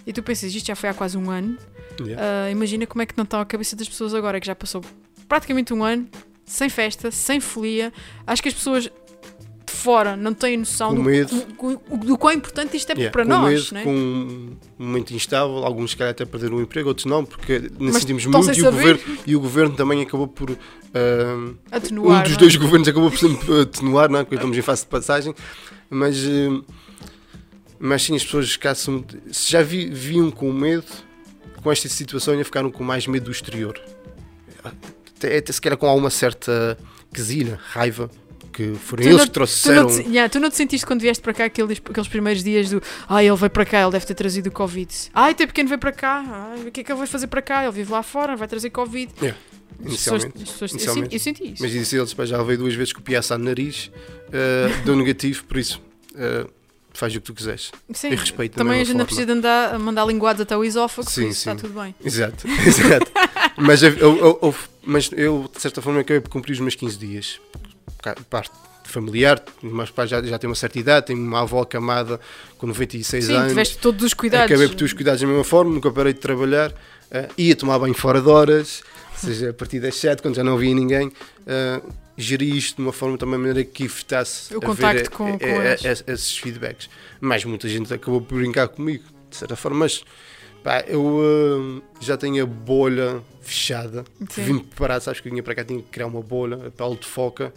E 0.06 0.12
tu 0.12 0.22
pensas, 0.22 0.54
isto 0.54 0.66
já 0.66 0.76
foi 0.76 0.88
há 0.90 0.94
quase 0.94 1.16
um 1.16 1.30
ano. 1.30 1.56
yeah. 2.00 2.22
Uh, 2.48 2.52
imagina 2.52 2.86
como 2.86 3.02
é 3.02 3.06
que 3.06 3.14
não 3.16 3.24
está 3.24 3.40
a 3.40 3.44
cabeça 3.44 3.74
das 3.76 3.88
pessoas 3.88 4.14
agora, 4.14 4.38
que 4.40 4.46
já 4.46 4.54
passou 4.54 4.82
praticamente 5.28 5.72
um 5.72 5.82
ano, 5.82 6.06
sem 6.44 6.68
festa, 6.68 7.10
sem 7.10 7.40
folia. 7.40 7.92
Acho 8.26 8.42
que 8.42 8.48
as 8.48 8.54
pessoas 8.54 8.84
de 8.84 8.92
fora 9.72 10.14
não 10.16 10.34
têm 10.34 10.58
noção 10.58 10.94
do, 10.94 11.02
do, 11.02 11.80
do- 11.90 11.96
do 12.06 12.18
quão 12.18 12.32
importante 12.34 12.76
isto 12.76 12.90
é 12.90 12.94
Yeah, 12.94 13.10
para 13.10 13.22
com 13.24 13.28
nós. 13.30 13.70
medo, 13.72 13.74
né? 13.74 13.82
com 13.84 13.90
um 13.94 14.56
momento 14.78 15.12
instável, 15.14 15.64
alguns 15.64 15.90
se 15.92 15.96
calhar 15.96 16.10
até 16.12 16.24
perderam 16.26 16.56
o 16.56 16.60
emprego, 16.60 16.88
outros 16.88 17.06
não, 17.06 17.24
porque 17.24 17.70
sentimos 17.92 18.26
muito 18.26 18.52
e 18.52 18.60
o, 18.60 18.64
governo, 18.70 19.00
e 19.26 19.36
o 19.36 19.40
governo 19.40 19.74
também 19.74 20.02
acabou 20.02 20.28
por. 20.28 20.50
ah, 20.50 21.54
Atenuar. 21.70 22.20
um 22.20 22.22
dos 22.24 22.32
é? 22.34 22.36
dois 22.36 22.56
governos 22.56 22.88
acabou 22.88 23.10
por 23.10 23.20
atenuar, 23.62 24.10
não 24.10 24.18
é? 24.18 24.24
Porque 24.24 24.34
estamos 24.36 24.56
em 24.56 24.62
fase 24.62 24.82
de 24.82 24.88
passagem, 24.88 25.34
mas, 25.90 26.16
eh, 26.24 26.48
mas 27.78 28.02
sim, 28.02 28.14
as 28.16 28.24
pessoas 28.24 28.56
caçam, 28.56 29.04
se 29.30 29.50
já 29.52 29.62
vi- 29.62 29.88
viam 29.90 30.30
com 30.30 30.52
medo, 30.52 30.84
com 31.62 31.70
esta 31.72 31.88
situação, 31.88 32.32
ainda 32.32 32.44
ficaram 32.44 32.70
com 32.70 32.84
mais 32.84 33.06
medo 33.06 33.24
do 33.26 33.30
exterior. 33.30 33.80
Até, 35.16 35.38
até 35.38 35.52
se 35.52 35.60
calhar 35.60 35.76
com 35.76 35.86
alguma 35.86 36.10
certa 36.10 36.76
quesilha, 37.12 37.58
raiva, 37.62 38.10
que 38.52 38.74
foram 38.74 39.02
Tu 39.02 39.08
eles 39.08 39.18
não- 39.18 39.26
que 39.26 39.32
trouxeram. 39.32 39.86
Tu 39.86 39.92
não, 39.96 40.02
te, 40.02 40.08
yeah, 40.08 40.28
tu 40.28 40.40
não 40.40 40.50
te 40.50 40.56
sentiste 40.56 40.86
quando 40.86 41.00
vieste 41.00 41.20
para 41.22 41.32
cá 41.34 41.44
aqueles, 41.46 41.80
aqueles 41.84 42.08
primeiros 42.08 42.42
dias 42.44 42.70
do 42.70 42.82
ah, 43.08 43.22
ele 43.22 43.34
veio 43.36 43.50
para 43.50 43.64
cá, 43.64 43.82
ele 43.82 43.90
deve 43.90 44.06
ter 44.06 44.14
trazido 44.14 44.48
o 44.48 44.52
Covid. 44.52 44.88
Ai, 45.12 45.34
teu 45.34 45.46
pequeno 45.46 45.68
veio 45.68 45.80
para 45.80 45.92
cá, 45.92 46.24
ai, 46.26 46.68
o 46.68 46.70
que 46.70 46.80
é 46.80 46.84
que 46.84 46.92
ele 46.92 46.98
vai 46.98 47.06
fazer 47.06 47.26
para 47.26 47.42
cá? 47.42 47.62
Ele 47.64 47.72
vive 47.72 47.90
lá 47.90 48.02
fora, 48.02 48.36
vai 48.36 48.46
trazer 48.48 48.70
Covid. 48.70 49.12
Yeah, 49.20 49.38
As 49.84 49.92
pessoas- 49.92 50.22
inicialmente. 50.22 50.42
as 50.42 50.50
pessoas- 50.50 50.70
eu, 50.70 50.76
Inicialmente. 50.76 51.04
senti, 51.04 51.14
eu 51.14 51.20
senti 51.20 51.52
isso. 51.54 51.62
Mas 51.62 51.72
disse 51.72 51.96
eles, 51.96 52.10
já 52.28 52.42
veio 52.42 52.58
duas 52.58 52.74
vezes 52.74 52.92
com 52.92 53.00
o 53.00 53.02
piaça 53.02 53.36
no 53.36 53.44
nariz, 53.44 53.90
eh, 54.32 54.68
deu 54.84 54.94
negativo, 54.96 55.44
por 55.44 55.56
isso 55.58 55.80
eh, 56.16 56.46
faz 56.94 57.14
o 57.14 57.20
que 57.20 57.26
tu 57.26 57.34
quiseres. 57.34 57.70
Sim, 57.92 58.12
e 58.12 58.14
respeito 58.16 58.52
da 58.56 58.58
também 58.64 58.80
a 58.80 58.84
gente 58.84 58.96
não 58.96 59.04
precisa 59.04 59.26
de 59.26 59.32
andar 59.32 59.78
mandar 59.78 60.04
linguados 60.06 60.40
até 60.40 60.56
o 60.56 60.64
esófago, 60.64 61.10
Sim, 61.10 61.22
por 61.22 61.28
isso 61.30 61.38
está 61.40 61.50
sim. 61.52 61.56
tudo 61.58 61.80
bem. 61.80 61.94
Exato, 62.02 62.46
exato. 62.66 63.10
mas, 63.58 63.82
eu, 63.82 63.90
eu- 63.98 64.38
eu- 64.42 64.54
mas 64.86 65.10
eu, 65.12 65.50
de 65.54 65.60
certa 65.60 65.82
forma, 65.82 66.00
acabei 66.00 66.20
por 66.20 66.30
cumprir 66.30 66.52
os 66.54 66.60
meus 66.60 66.74
15 66.74 66.96
dias. 66.96 67.40
Parte, 68.30 68.52
familiar. 68.84 69.42
Os 69.62 69.72
meus 69.72 69.90
pais 69.90 70.10
já, 70.10 70.22
já 70.22 70.38
têm 70.38 70.48
uma 70.48 70.54
certa 70.54 70.78
idade, 70.78 71.06
tenho 71.06 71.18
uma 71.18 71.40
avó 71.40 71.64
camada 71.64 72.20
com 72.58 72.66
96 72.66 73.24
Sim, 73.24 73.34
anos. 73.34 73.48
tiveste 73.48 73.78
todos 73.78 74.04
os 74.04 74.14
cuidados. 74.14 74.46
Acabei 74.46 74.68
por 74.68 74.74
ter 74.76 74.84
os 74.84 74.92
cuidados 74.92 75.20
da 75.20 75.26
mesma 75.26 75.42
forma, 75.44 75.72
nunca 75.72 75.90
parei 75.90 76.12
de 76.12 76.20
trabalhar. 76.20 76.70
Uh, 76.70 77.32
ia 77.38 77.56
tomar 77.56 77.78
banho 77.78 77.94
fora 77.94 78.20
de 78.20 78.28
horas, 78.28 78.82
ou 79.12 79.18
seja, 79.18 79.50
a 79.50 79.54
partir 79.54 79.80
das 79.80 79.94
7, 79.96 80.20
quando 80.22 80.34
já 80.36 80.44
não 80.44 80.54
havia 80.54 80.74
ninguém. 80.74 81.08
Uh, 81.08 81.92
geri 82.16 82.56
isto 82.56 82.76
de 82.76 82.82
uma 82.82 82.92
forma 82.92 83.18
também 83.18 83.38
maneira 83.38 83.64
que 83.64 83.84
evitasse 83.84 84.54
O 84.56 84.60
contacto 84.60 85.10
com- 85.10 85.34
a, 85.34 85.38
com 85.38 85.44
a- 85.46 85.64
eles. 85.66 85.84
a- 85.84 86.12
esses 86.12 86.36
feedbacks. 86.38 86.88
Mas 87.20 87.44
muita 87.44 87.68
gente 87.68 87.92
acabou 87.92 88.20
por 88.20 88.38
brincar 88.38 88.68
comigo, 88.68 89.04
de 89.30 89.36
certa 89.36 89.56
forma. 89.56 89.78
Mas 89.80 90.04
pá, 90.62 90.80
eu 90.86 91.02
uh, 91.04 91.82
já 92.00 92.16
tenho 92.16 92.42
a 92.42 92.46
bolha 92.46 93.20
fechada. 93.42 94.04
Sim. 94.30 94.42
Vim 94.44 94.58
preparado, 94.60 95.02
sabes 95.02 95.20
que 95.20 95.28
eu 95.28 95.32
vinha 95.32 95.42
para 95.42 95.54
cá, 95.54 95.64
tinha 95.64 95.80
que 95.82 95.88
criar 95.90 96.06
uma 96.06 96.22
bolha, 96.22 96.66
a 96.66 96.70
pele 96.70 96.96
de 96.96 97.06
foca, 97.06 97.52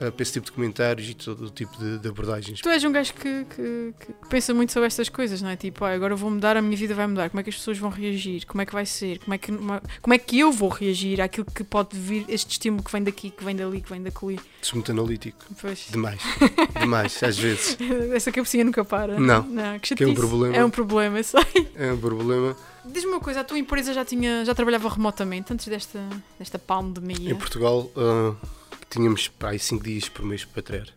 uh, 0.00 0.10
para 0.12 0.22
esse 0.22 0.32
tipo 0.32 0.46
de 0.46 0.52
comentários 0.52 1.08
e 1.08 1.14
todo 1.14 1.46
o 1.46 1.50
tipo 1.50 1.76
de, 1.78 1.98
de 1.98 2.08
abordagens. 2.08 2.60
Tu 2.60 2.68
és 2.68 2.82
um 2.84 2.92
gajo 2.92 3.12
que, 3.14 3.44
que- 3.44 3.94
que 4.00 4.28
pensa 4.28 4.52
muito 4.54 4.72
sobre 4.72 4.86
estas 4.86 5.08
coisas, 5.08 5.40
não 5.42 5.50
é? 5.50 5.56
Tipo, 5.56 5.84
ah, 5.84 5.92
agora 5.92 6.14
vou 6.16 6.30
mudar, 6.30 6.56
a 6.56 6.62
minha 6.62 6.76
vida 6.76 6.94
vai 6.94 7.06
mudar. 7.06 7.30
Como 7.30 7.40
é 7.40 7.42
que 7.42 7.50
as 7.50 7.56
pessoas 7.56 7.78
vão 7.78 7.90
reagir? 7.90 8.46
Como 8.46 8.60
é 8.62 8.66
que 8.66 8.72
vai 8.72 8.86
ser? 8.86 9.18
Como 9.20 9.34
é 9.34 9.38
que, 9.38 9.52
como 10.00 10.14
é 10.14 10.18
que 10.18 10.38
eu 10.38 10.50
vou 10.52 10.68
reagir 10.68 11.20
àquilo 11.20 11.46
que 11.46 11.62
pode 11.64 11.98
vir, 11.98 12.24
este 12.28 12.52
estímulo 12.52 12.82
que 12.82 12.92
vem 12.92 13.02
daqui, 13.02 13.30
que 13.30 13.44
vem 13.44 13.54
dali, 13.56 13.80
que 13.80 13.90
vem 13.90 14.02
dali? 14.02 14.40
Sou 14.62 14.76
muito 14.76 14.90
analítico, 14.92 15.44
Pois. 15.60 15.86
demais, 15.90 16.20
demais, 16.78 17.22
às 17.22 17.38
vezes. 17.38 17.76
Essa 18.14 18.30
cabecinha 18.32 18.64
nunca 18.64 18.84
para. 18.84 19.18
Não. 19.18 19.46
que, 19.80 19.94
Que 19.94 20.04
é 20.04 20.06
um 20.06 20.14
problema. 20.14 20.56
É 20.56 20.64
um 20.64 20.70
problema, 20.70 21.22
sei. 21.22 21.40
É 21.74 21.92
um 21.92 21.98
problema. 21.98 22.56
Diz-me 22.84 23.10
uma 23.12 23.20
coisa, 23.20 23.40
a 23.40 23.44
tua 23.44 23.58
empresa 23.58 23.92
já, 23.92 24.04
tinha, 24.04 24.44
já 24.44 24.54
trabalhava 24.54 24.88
remotamente 24.88 25.52
antes 25.52 25.68
desta, 25.68 26.00
desta 26.38 26.56
Em 26.56 26.60
pandemia? 26.60 27.34
Portugal 27.34 27.90
uh, 27.94 28.34
tínhamos 28.90 29.28
pá, 29.28 29.56
5 29.56 29.82
dias 29.84 30.08
por 30.08 30.24
mês 30.24 30.44
para 30.44 30.62
treinar. 30.62 30.88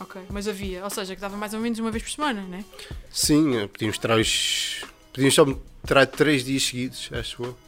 Ok, 0.00 0.22
mas 0.30 0.46
havia, 0.46 0.84
ou 0.84 0.90
seja, 0.90 1.14
que 1.16 1.20
dava 1.20 1.36
mais 1.36 1.52
ou 1.54 1.60
menos 1.60 1.78
uma 1.80 1.90
vez 1.90 2.04
por 2.04 2.10
semana, 2.10 2.42
né? 2.42 2.64
Sim, 3.10 3.56
uh, 3.64 3.68
podíamos 3.68 3.98
tirar 3.98 4.16
os. 4.18 4.84
Podíamos 5.12 5.34
só 5.34 5.44
tirar 5.84 6.06
3 6.06 6.44
dias 6.44 6.62
seguidos, 6.62 7.10
acho 7.12 7.42
eu. 7.42 7.58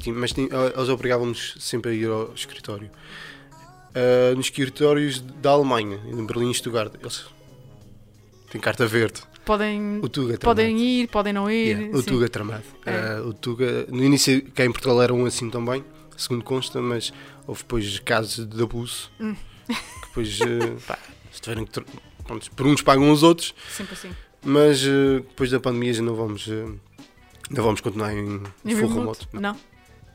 Tinha- 0.00 0.14
mas 0.14 0.32
tinha- 0.32 0.48
uh, 0.48 0.72
eles 0.76 0.88
obrigavam-nos 0.88 1.56
sempre 1.60 1.90
a 1.90 1.94
ir 1.94 2.08
ao 2.08 2.32
escritório. 2.34 2.90
Uh, 3.90 4.34
nos 4.34 4.46
escritórios 4.46 5.20
da 5.20 5.50
Alemanha, 5.50 6.00
em 6.06 6.24
Berlim 6.26 6.50
e 6.50 6.54
Stuttgart, 6.54 6.92
eles 7.00 7.26
têm 8.50 8.60
carta 8.60 8.86
verde. 8.86 9.20
Podem, 9.44 10.00
O 10.02 10.08
Tuga 10.08 10.34
é 10.34 10.36
podem 10.38 10.66
tramado. 10.68 10.84
ir, 10.84 11.08
podem 11.08 11.32
não 11.34 11.50
ir. 11.50 11.76
Yeah, 11.76 11.96
o 11.98 12.02
sim. 12.02 12.08
Tuga 12.08 12.24
é 12.24 12.28
tramado. 12.28 12.64
É. 12.86 13.20
Uh, 13.20 13.28
o 13.28 13.34
Tuga, 13.34 13.86
no 13.90 14.02
início, 14.02 14.42
cá 14.52 14.64
em 14.64 14.72
Portugal 14.72 15.02
era 15.02 15.12
um 15.12 15.26
assim 15.26 15.50
também, 15.50 15.84
segundo 16.16 16.42
consta, 16.42 16.80
mas 16.80 17.12
houve 17.46 17.60
depois 17.62 17.98
casos 18.00 18.46
de 18.46 18.62
abuso. 18.62 19.10
Hum. 19.20 19.34
Que 19.66 20.06
depois, 20.08 20.38
uh, 20.40 20.80
pá, 20.86 20.98
se 21.32 21.40
tiverem 21.40 21.64
que. 21.64 21.80
Pronto, 22.24 22.50
por 22.52 22.66
uns 22.66 22.80
pagam 22.82 23.10
os 23.10 23.22
outros, 23.22 23.54
Sempre 23.70 23.94
assim. 23.94 24.10
mas 24.42 24.82
uh, 24.84 25.20
depois 25.28 25.50
da 25.50 25.60
pandemia 25.60 25.92
já 25.92 26.02
não 26.02 26.14
vamos, 26.14 26.46
uh, 26.46 26.78
não 27.50 27.62
vamos 27.64 27.80
continuar 27.80 28.14
em 28.14 28.42
Em 28.64 28.76
full 28.76 28.88
remote? 28.88 29.28
Não. 29.32 29.56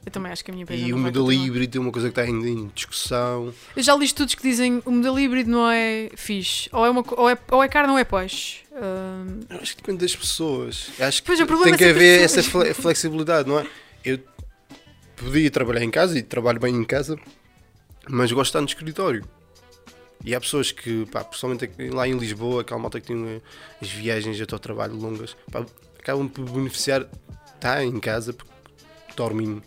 Eu 0.06 0.12
também 0.12 0.32
acho 0.32 0.44
que 0.46 0.50
a 0.50 0.54
minha 0.54 0.66
E 0.70 0.94
o 0.94 0.98
modelo 0.98 1.32
híbrido 1.32 1.78
é 1.78 1.82
uma 1.82 1.92
coisa 1.92 2.08
que 2.10 2.20
está 2.20 2.22
ainda 2.22 2.48
em 2.48 2.68
discussão. 2.74 3.54
Eu 3.76 3.84
já 3.84 3.96
li 3.96 4.06
estudos 4.06 4.34
que 4.34 4.42
dizem 4.42 4.82
o 4.86 4.92
modelo 4.92 5.20
híbrido 5.20 5.52
não 5.52 5.70
é 5.70 6.10
fixe. 6.16 6.70
Ou 6.72 6.86
é, 6.86 6.90
uma, 6.90 7.04
ou 7.18 7.30
é, 7.30 7.38
ou 7.52 7.62
é 7.62 7.68
carne 7.68 7.92
ou 7.92 8.00
é 8.00 8.04
peixe. 8.06 8.60
Ahm, 8.74 9.42
Eu 9.50 9.58
acho 9.60 9.76
que 9.76 9.82
depende 9.84 10.00
das 10.00 10.16
pessoas. 10.16 10.90
Eu 10.98 11.06
Acho 11.06 11.22
que 11.22 11.28
Pois, 11.28 11.38
tem 11.64 11.74
é 11.74 11.78
que 11.78 11.84
haver 11.84 12.20
as 12.20 12.32
essa 12.32 12.36
pessoas. 12.44 12.68
fle- 12.70 12.74
flexibilidade, 12.74 13.48
não 13.50 13.60
é? 13.60 13.68
Eu 14.06 14.20
podia 15.24 15.50
trabalhar 15.52 15.84
em 15.84 15.92
casa 15.92 16.18
e 16.18 16.24
trabalho 16.24 16.60
bem 16.60 16.76
em 16.76 16.84
casa, 16.84 17.18
mas 18.10 18.32
gosto 18.32 18.46
de 18.46 18.50
estar 18.50 18.62
no 18.62 18.68
escritório. 18.68 19.24
E 20.24 20.36
há 20.36 20.40
pessoas 20.40 20.72
que, 20.72 21.06
pá, 21.06 21.24
principalmente 21.24 21.70
lá 21.92 22.08
em 22.08 22.18
Lisboa, 22.18 22.62
aquela 22.62 22.80
malta 22.80 23.00
que 23.00 23.08
tem 23.08 23.42
as 23.82 23.90
viagens 23.90 24.40
até 24.42 24.54
ao 24.54 24.60
trabalho 24.60 24.96
longas, 24.96 25.36
pá, 25.52 25.66
acabam 25.98 26.28
por 26.28 26.44
beneficiar 26.50 27.08
estar 27.56 27.84
em 27.84 28.00
casa 28.00 28.34
porque 28.34 28.52
dormem 29.16 29.62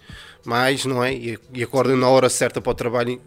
mais, 0.45 0.85
não 0.85 1.03
é? 1.03 1.13
E, 1.15 1.39
e 1.55 1.63
acordam 1.63 1.97
na 1.97 2.09
hora 2.09 2.29
certa 2.29 2.61
para 2.61 2.71
o 2.73 2.75
trabalho. 2.75 3.21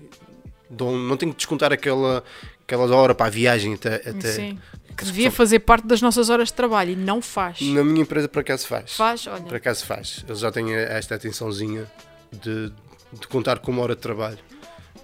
dão- 0.69 0.97
não 0.97 1.17
tenho 1.17 1.31
que 1.31 1.37
descontar 1.37 1.71
aquela, 1.73 2.23
aquela 2.61 2.95
hora 2.95 3.15
para 3.15 3.25
a 3.27 3.29
viagem 3.29 3.73
até. 3.73 3.95
até 3.95 4.31
sim. 4.31 4.59
Que 4.95 5.03
devia 5.05 5.29
fazer 5.29 5.59
parte 5.59 5.85
das 5.87 6.01
nossas 6.01 6.29
horas 6.29 6.47
de 6.49 6.53
trabalho 6.53 6.91
e 6.91 6.95
não 6.95 7.21
faz. 7.21 7.59
Na 7.59 7.83
minha 7.83 8.01
empresa, 8.03 8.29
por 8.29 8.39
acaso, 8.39 8.65
faz. 8.65 8.93
Faz, 8.93 9.27
olha. 9.27 9.41
Por 9.41 9.55
acaso 9.55 9.85
faz. 9.85 10.23
Eles 10.25 10.39
já 10.39 10.49
têm 10.51 10.73
esta 10.73 11.15
atençãozinha 11.15 11.85
de, 12.31 12.71
de 13.13 13.27
contar 13.27 13.59
com 13.59 13.71
uma 13.71 13.81
hora 13.81 13.95
de 13.95 14.01
trabalho. 14.01 14.39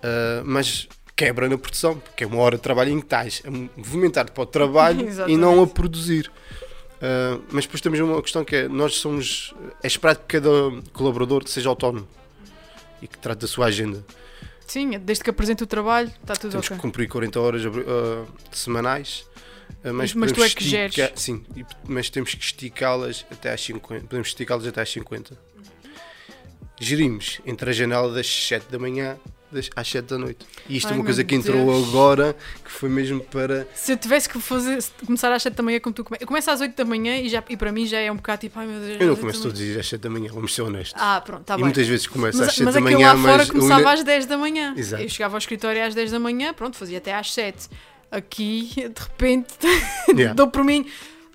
Ah, 0.02 0.42
mas 0.46 0.88
quebra 1.16 1.48
na 1.48 1.58
produção, 1.58 2.00
porque 2.00 2.24
é 2.24 2.28
uma 2.28 2.38
hora 2.38 2.56
de 2.56 2.64
trabalho 2.64 2.92
em 2.92 3.00
que 3.00 3.06
estás 3.06 3.44
a 3.46 3.52
movimentar-te 3.52 4.32
para 4.32 4.44
o 4.44 4.46
trabalho 4.46 5.08
e 5.30 5.38
não 5.38 5.62
a 5.62 5.68
produzir. 5.68 6.32
Ah, 7.02 7.40
mas 7.52 7.66
depois 7.66 7.82
temos 7.82 8.00
uma 8.00 8.22
questão 8.22 8.44
que 8.44 8.56
é: 8.56 8.68
nós 8.68 8.96
somos. 8.96 9.54
É 9.84 9.88
esperado 9.88 10.20
que 10.20 10.40
cada 10.40 10.50
colaborador 10.94 11.48
seja 11.48 11.70
autónomo 11.70 12.08
e 13.02 13.08
que 13.08 13.18
trate 13.18 13.42
da 13.42 13.48
sua 13.48 13.68
agenda. 13.68 14.04
Sim, 14.68 14.98
desde 15.00 15.24
que 15.24 15.30
apresente 15.30 15.64
o 15.64 15.68
trabalho, 15.68 16.08
está 16.22 16.34
tudo 16.34 16.52
Temos 16.52 16.70
que 16.70 16.78
cumprir 16.78 17.10
40 17.10 17.40
horas 17.40 17.62
ah, 17.66 18.26
semanais. 18.52 19.26
Mas 19.84 20.14
podemos 20.14 20.34
tu 20.34 20.44
é 20.44 20.50
que 20.50 20.64
geres. 20.64 20.96
Sim, 21.16 21.44
mas 21.86 22.10
temos 22.10 22.36
que 22.36 22.44
esticá-las 22.44 23.26
até 23.32 23.52
às 23.52 23.62
50. 23.62 24.06
Podemos 24.06 24.28
esticá-las 24.28 24.68
até 24.68 24.82
às 24.82 24.90
50. 24.90 25.36
Gerimos 26.84 27.40
entre 27.46 27.70
a 27.70 27.74
janela 27.74 28.12
das 28.14 28.28
7 28.28 28.66
da 28.72 28.80
manhã 28.80 29.18
das- 29.52 29.70
às 29.76 29.88
7 29.88 30.06
da 30.08 30.18
noite. 30.18 30.46
E 30.68 30.78
isto 30.78 30.88
Ai, 30.88 30.94
é 30.94 30.96
uma 30.96 31.04
coisa 31.06 31.24
que 31.24 31.36
entrou 31.36 31.66
Deus. 31.66 31.90
agora, 31.90 32.36
que 32.64 32.72
foi 32.72 32.90
mesmo 32.90 33.22
para. 33.22 33.68
Se 33.76 33.92
eu 33.92 33.98
tivesse 33.98 34.28
que 34.28 34.40
fazer, 34.40 34.84
começar 35.06 35.32
às 35.32 35.44
7 35.44 35.54
da 35.56 35.62
manhã 35.62 35.80
como 35.80 35.94
tu 35.94 36.04
começas. 36.04 36.22
Eu 36.24 36.28
começo 36.28 36.50
às 36.50 36.60
8 36.62 36.76
da 36.76 36.84
manhã 36.86 37.18
e, 37.18 37.30
já, 37.30 37.44
e 37.50 37.56
para 37.56 37.72
mim 37.72 37.86
já 37.86 38.00
é 38.00 38.12
um 38.12 38.16
bocado 38.16 38.42
tipo, 38.42 38.58
ai 38.60 38.66
meu 38.66 38.80
Deus. 38.80 39.00
Eu 39.02 39.08
não 39.10 39.16
começo 39.16 39.42
todos 39.44 39.60
os 39.60 39.66
dias 39.66 39.78
às 39.78 39.88
7 39.88 40.02
da 40.02 40.10
manhã, 40.10 40.32
vamos 40.34 40.56
ser 40.56 40.64
honestos. 40.64 41.00
Ah, 41.00 41.22
pronto, 41.22 41.42
está 41.42 41.54
e 41.54 41.58
bem. 41.58 41.66
muitas 41.66 41.86
vezes 41.88 42.08
começo 42.08 42.40
Mas, 42.40 42.48
às 42.48 42.54
7 42.56 42.64
mas 42.66 42.74
da 42.74 42.80
é 42.80 42.84
manhã, 42.84 43.14
lá 43.14 43.20
fora 43.22 43.38
mas. 43.38 43.48
eu 43.48 43.54
começava 43.54 43.80
ainda- 43.80 43.92
às 43.94 44.04
10 44.04 44.26
da 44.26 44.38
manhã. 44.38 44.74
Exato. 44.76 45.04
Eu 45.04 45.10
chegava 45.10 45.36
ao 45.36 45.40
escritório 45.40 45.86
às 45.86 45.94
10 45.94 46.10
da 46.12 46.20
manhã, 46.20 46.54
pronto, 46.54 46.78
fazia 46.78 46.98
até 46.98 47.14
às 47.14 47.32
7. 47.34 47.70
Aqui, 48.10 48.70
de 48.74 49.02
repente, 49.02 49.54
Yeah. 50.10 50.34
dou 50.34 50.48
por 50.48 50.64
mim 50.64 50.86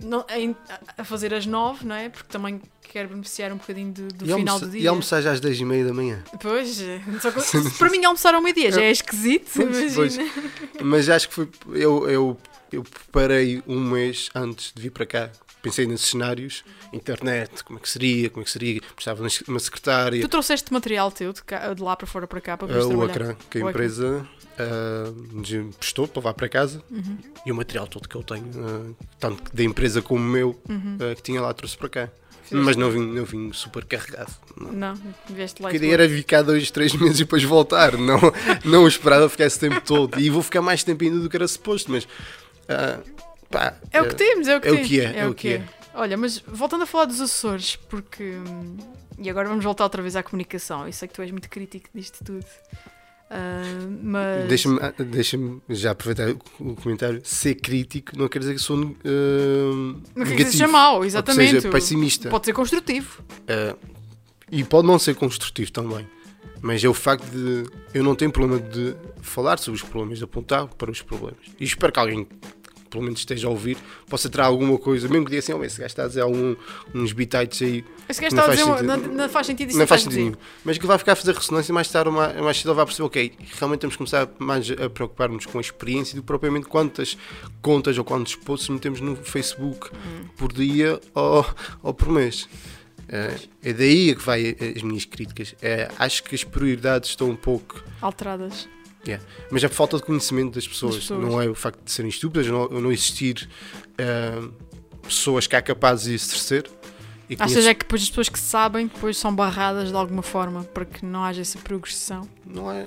não- 0.02 0.24
em- 0.34 0.54
a- 0.68 1.02
a 1.02 1.04
fazer 1.04 1.32
às 1.32 1.46
9, 1.46 1.86
não 1.86 1.94
é? 1.94 2.08
Porque 2.10 2.28
também 2.30 2.60
quero 2.96 3.08
beneficiar 3.10 3.52
um 3.52 3.56
bocadinho 3.58 3.92
do, 3.92 4.08
do 4.08 4.24
E, 4.24 4.28
final 4.28 4.38
almoça- 4.54 4.66
do 4.66 4.76
e 4.76 4.80
dia. 4.80 4.88
almoçar 4.90 5.20
já 5.20 5.32
às 5.32 5.40
10 5.40 5.60
e 5.60 5.64
meia 5.66 5.84
da 5.84 5.92
manhã. 5.92 6.22
Pois, 6.40 6.78
que- 6.78 7.70
para 7.78 7.90
mim 7.90 8.02
almoçar 8.06 8.34
ao 8.34 8.40
meio-dia 8.40 8.72
já 8.72 8.80
é 8.80 8.90
esquisito, 8.90 9.50
Pois, 9.54 9.94
pois. 9.94 10.16
imagina. 10.16 10.42
Mas 10.82 11.08
acho 11.10 11.28
que 11.28 11.34
foi. 11.34 11.48
Eu, 11.74 12.08
eu, 12.08 12.38
eu 12.72 12.82
preparei 12.82 13.62
um 13.66 13.78
mês 13.80 14.30
antes 14.34 14.72
de 14.74 14.80
vir 14.80 14.90
para 14.90 15.04
cá. 15.04 15.30
Pensei 15.60 15.84
nesses 15.86 16.06
cenários, 16.10 16.64
internet, 16.92 17.64
como 17.64 17.78
é 17.78 17.82
que 17.82 17.88
seria, 17.90 18.30
como 18.30 18.42
é 18.42 18.44
que 18.44 18.50
seria, 18.52 18.80
precisava 18.94 19.26
de 19.28 19.44
uma 19.48 19.58
secretária, 19.58 20.20
Tu 20.22 20.28
trouxeste 20.28 20.72
material 20.72 21.10
teu 21.10 21.32
de, 21.32 21.42
cá- 21.42 21.74
de 21.74 21.82
lá 21.82 21.96
para 21.96 22.06
fora 22.06 22.26
para 22.26 22.40
cá 22.40 22.56
para 22.56 22.86
uh, 22.86 22.96
o? 22.96 23.02
Acran, 23.02 23.34
que 23.50 23.58
a 23.60 23.64
O 23.64 23.70
empresa 23.70 24.24
uh, 24.60 25.10
nos 25.34 25.52
emprestou 25.52 26.06
para 26.06 26.20
levar 26.20 26.34
para 26.34 26.48
casa, 26.48 26.80
Uhum. 26.88 27.18
e 27.44 27.50
o 27.50 27.54
material 27.56 27.88
todo 27.88 28.08
que 28.08 28.14
eu 28.14 28.22
tenho, 28.22 28.44
uh, 28.46 28.96
tanto 29.18 29.42
da 29.54 29.64
empresa 29.64 30.00
como 30.00 30.20
o 30.20 30.28
meu, 30.28 30.50
Uhum. 30.68 30.98
uh, 31.00 31.16
que 31.16 31.22
tinha 31.22 31.40
lá, 31.40 31.52
trouxe 31.52 31.76
para 31.76 31.88
cá. 31.88 32.08
Mas 32.50 32.76
não 32.76 32.90
vim, 32.90 33.00
não 33.00 33.24
vim 33.24 33.52
super 33.52 33.84
carregado. 33.84 34.32
Não. 34.56 34.72
Não, 34.72 34.94
vieste 35.28 35.62
lá 35.62 35.68
Porque 35.68 35.76
a 35.76 35.88
ideia 35.88 36.02
era 36.04 36.08
ficar 36.08 36.42
dois, 36.42 36.70
três 36.70 36.92
meses 36.94 37.16
e 37.20 37.24
depois 37.24 37.42
voltar. 37.44 37.96
Não, 37.96 38.18
não 38.64 38.86
esperava 38.86 39.28
ficar 39.28 39.44
esse 39.46 39.58
tempo 39.58 39.80
todo. 39.80 40.18
E 40.20 40.30
vou 40.30 40.42
ficar 40.42 40.62
mais 40.62 40.82
tempo 40.84 41.02
ainda 41.04 41.18
do 41.18 41.28
que 41.28 41.36
era 41.36 41.46
suposto, 41.48 41.90
mas. 41.90 42.06
ah, 42.68 42.98
pá, 43.50 43.74
É 43.92 44.00
o 44.00 44.08
que 44.08 44.14
temos, 44.14 44.48
é 44.48 44.56
o 44.56 44.60
que 44.60 44.68
é 44.68 44.72
o 44.72 44.84
que 44.84 45.00
é, 45.00 45.18
é 45.18 45.26
o 45.28 45.34
que 45.34 45.48
é. 45.54 45.68
Olha, 45.94 46.16
mas 46.16 46.38
voltando 46.46 46.82
a 46.82 46.86
falar 46.86 47.06
dos 47.06 47.20
Açores, 47.20 47.76
porque. 47.76 48.22
hum, 48.22 48.76
E 49.18 49.30
agora 49.30 49.48
vamos 49.48 49.64
voltar 49.64 49.84
outra 49.84 50.02
vez 50.02 50.14
à 50.14 50.22
comunicação. 50.22 50.86
Eu 50.86 50.92
sei 50.92 51.08
que 51.08 51.14
tu 51.14 51.22
és 51.22 51.30
muito 51.30 51.48
crítico 51.48 51.88
disto 51.94 52.22
tudo. 52.24 52.44
Ah, 53.30 53.62
mas. 54.02 54.48
Deixa-me 54.48 54.78
deixa 55.10 55.38
já 55.68 55.90
aproveitar 55.90 56.30
o 56.60 56.74
comentário. 56.76 57.20
Ser 57.24 57.56
crítico 57.56 58.16
não 58.16 58.28
quer 58.28 58.38
dizer 58.38 58.54
que 58.54 58.60
sou 58.60 58.76
ah, 58.76 58.82
Não 58.84 59.94
quer 59.94 60.12
dizer 60.14 60.30
negativo. 60.30 60.50
seja 60.52 60.68
mau, 60.68 60.94
Ou 60.96 61.00
que 61.00 61.06
exatamente. 61.06 61.50
seja 61.52 61.70
pessimista. 61.70 62.28
Pode 62.28 62.46
ser 62.46 62.52
construtivo. 62.52 63.22
Ah, 63.48 63.76
e 64.50 64.62
pode 64.62 64.86
não 64.86 64.98
ser 64.98 65.14
construtivo 65.14 65.72
também. 65.72 66.06
Mas 66.62 66.82
é 66.82 66.88
o 66.88 66.94
facto 66.94 67.24
de 67.30 67.64
eu 67.92 68.02
não 68.02 68.14
tenho 68.14 68.30
problema 68.32 68.60
de 68.60 68.94
falar 69.20 69.58
sobre 69.58 69.80
os 69.80 69.86
problemas, 69.86 70.18
de 70.18 70.24
apontar 70.24 70.66
para 70.68 70.90
os 70.90 71.02
problemas. 71.02 71.40
E 71.60 71.64
espero 71.64 71.92
que 71.92 71.98
alguém, 71.98 72.26
pelo 72.96 73.04
menos 73.04 73.18
esteja 73.20 73.46
a 73.46 73.50
ouvir, 73.50 73.76
possa 74.08 74.28
tirar 74.30 74.46
alguma 74.46 74.78
coisa, 74.78 75.06
mesmo 75.06 75.26
que 75.26 75.30
diga 75.32 75.40
assim, 75.40 75.52
oh, 75.52 75.62
esse 75.62 75.78
gajo 75.78 75.86
está 75.86 76.04
a 76.04 76.08
dizer 76.08 76.22
algum, 76.22 76.56
uns 76.94 77.12
bitites 77.12 77.60
aí, 77.60 77.84
Esse 78.08 78.22
gajo 78.22 78.34
Não 78.34 78.42
está 78.42 78.52
a 78.52 78.54
dizer. 78.56 78.64
sentido. 78.64 78.86
Não, 78.86 79.14
não 79.14 79.28
faz 79.28 79.46
sentido 79.46 79.68
isso 79.68 79.78
não 79.78 79.86
faz 79.86 80.02
sentido 80.02 80.18
dizer. 80.32 80.38
Mas 80.64 80.78
que 80.78 80.86
vai 80.86 80.96
ficar 80.98 81.12
a 81.12 81.16
fazer 81.16 81.34
ressonância 81.34 81.74
mais 81.74 81.88
tarde 81.90 82.08
ou 82.08 82.14
mais, 82.14 82.56
cedo 82.56 82.74
vai 82.74 82.86
perceber, 82.86 83.06
ok, 83.06 83.32
realmente 83.58 83.80
temos 83.80 83.94
que 83.94 83.98
começar 83.98 84.28
mais 84.38 84.70
a 84.70 84.88
preocupar-nos 84.88 85.44
com 85.44 85.58
a 85.58 85.60
experiência 85.60 86.14
do 86.16 86.22
que 86.22 86.26
propriamente 86.26 86.66
quantas 86.66 87.18
contas 87.60 87.98
ou 87.98 88.04
quantos 88.04 88.34
posts 88.34 88.68
metemos 88.70 89.00
no 89.00 89.14
Facebook 89.16 89.90
Hum. 89.94 90.24
por 90.36 90.52
dia 90.52 90.98
ou, 91.14 91.44
ou 91.82 91.92
por 91.92 92.08
mês. 92.08 92.48
É, 93.08 93.34
é 93.62 93.72
daí 93.72 94.10
a 94.10 94.14
que 94.16 94.22
vai 94.22 94.56
as 94.74 94.82
minhas 94.82 95.04
críticas. 95.04 95.54
É, 95.62 95.88
acho 95.98 96.24
que 96.24 96.34
as 96.34 96.42
prioridades 96.42 97.10
estão 97.10 97.30
um 97.30 97.36
pouco 97.36 97.84
Alteradas. 98.00 98.68
Yeah. 99.06 99.24
Mas 99.50 99.62
é 99.62 99.68
por 99.68 99.74
falta 99.74 99.96
de 99.98 100.02
conhecimento 100.02 100.54
das 100.54 100.66
pessoas, 100.66 100.96
pessoas. 100.96 101.20
não 101.20 101.40
é 101.40 101.48
o 101.48 101.54
facto 101.54 101.82
de 101.84 101.90
serem 101.92 102.08
estúpidas, 102.08 102.46
não, 102.48 102.68
não 102.68 102.90
existir 102.90 103.48
ah, 103.98 104.48
pessoas 105.02 105.46
cá 105.46 105.62
capazes 105.62 106.06
de 106.06 106.14
exercer. 106.14 106.70
E 107.28 107.34
Achas 107.34 107.46
conheces- 107.46 107.66
é 107.66 107.74
que 107.74 107.80
depois 107.80 108.02
as 108.02 108.08
pessoas 108.08 108.28
que 108.28 108.38
sabem 108.38 108.86
depois 108.86 109.16
são 109.16 109.34
barradas 109.34 109.88
de 109.90 109.96
alguma 109.96 110.22
forma 110.22 110.62
para 110.62 110.84
que 110.84 111.04
não 111.04 111.24
haja 111.24 111.40
essa 111.40 111.58
progressão? 111.58 112.28
não 112.44 112.70
é 112.70 112.86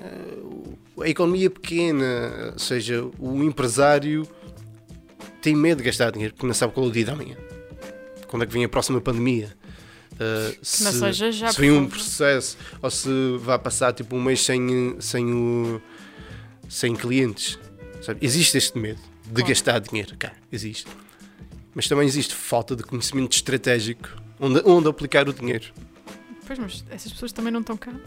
a 1.02 1.10
economia 1.10 1.50
pequena, 1.50 2.52
ou 2.54 2.60
seja, 2.60 3.06
o 3.20 3.44
empresário 3.44 4.28
tem 5.42 5.56
medo 5.56 5.80
de 5.80 5.84
gastar 5.86 6.12
dinheiro 6.12 6.34
porque 6.34 6.48
não 6.48 6.54
sabe 6.54 6.74
qual 6.74 6.86
é 6.86 6.90
o 6.90 6.92
dia 6.92 7.06
da 7.06 7.16
manhã. 7.16 7.36
Quando 8.28 8.44
é 8.44 8.46
que 8.46 8.54
vem 8.54 8.64
a 8.64 8.70
próxima 8.70 9.00
pandemia? 9.02 9.58
Uh, 10.14 10.58
se, 10.62 10.84
não 10.84 10.92
seja 10.92 11.32
já, 11.32 11.52
se 11.52 11.62
vem 11.62 11.72
um 11.72 11.88
processo 11.88 12.58
ou 12.82 12.90
se 12.90 13.10
vai 13.40 13.58
passar 13.58 13.94
tipo 13.94 14.18
um 14.18 14.22
mês 14.22 14.44
sem, 14.44 14.96
sem, 15.00 15.34
o, 15.34 15.82
sem 16.70 16.96
clientes. 16.96 17.60
sabe? 18.02 18.20
Existe 18.26 18.58
este 18.58 18.78
medo 18.78 19.00
de 19.26 19.34
Claro. 19.34 19.50
gastar 19.50 19.80
dinheiro 19.80 20.16
cá, 20.18 20.32
existe. 20.52 20.88
Mas 21.76 21.88
também 21.88 22.08
existe 22.08 22.34
falta 22.34 22.76
de 22.76 22.84
conhecimento 22.84 23.34
estratégico 23.34 24.10
onde, 24.40 24.62
onde 24.66 24.88
aplicar 24.88 25.28
o 25.28 25.34
dinheiro. 25.34 25.66
Pois, 26.48 26.58
mas 26.58 26.84
essas 26.90 27.12
pessoas 27.12 27.32
também 27.32 27.52
não 27.52 27.60
estão 27.62 27.76
cá. 27.78 27.92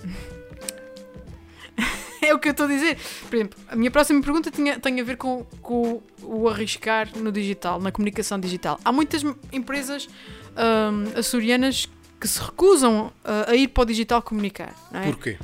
é 2.23 2.35
o 2.35 2.39
que 2.39 2.49
eu 2.49 2.53
estou 2.53 2.67
a 2.67 2.69
dizer. 2.69 2.97
Por 3.29 3.35
exemplo, 3.37 3.59
a 3.69 3.77
minha 3.77 3.91
próxima 3.91 4.21
pergunta 4.23 4.51
tinha, 4.51 4.79
tem 4.79 5.01
a 5.01 5.05
ver 5.05 5.17
com, 5.17 5.45
com 5.61 6.03
o 6.23 6.49
arriscar 6.49 7.09
no 7.17 7.31
digital, 7.33 7.81
na 7.81 7.91
comunicação 7.93 8.39
digital. 8.39 8.79
Há 8.85 8.93
muitas 8.93 9.23
empresas 9.53 10.09
hum, 10.57 11.13
açorianas 11.19 11.89
que 12.21 12.29
se 12.29 12.41
recusam 12.41 13.13
a, 13.25 13.51
a 13.51 13.57
ir 13.57 13.69
para 13.69 13.83
o 13.83 13.85
digital 13.87 14.23
comunicar. 14.23 14.75
Não 14.91 15.01
é? 15.01 15.05
Porquê? 15.07 15.39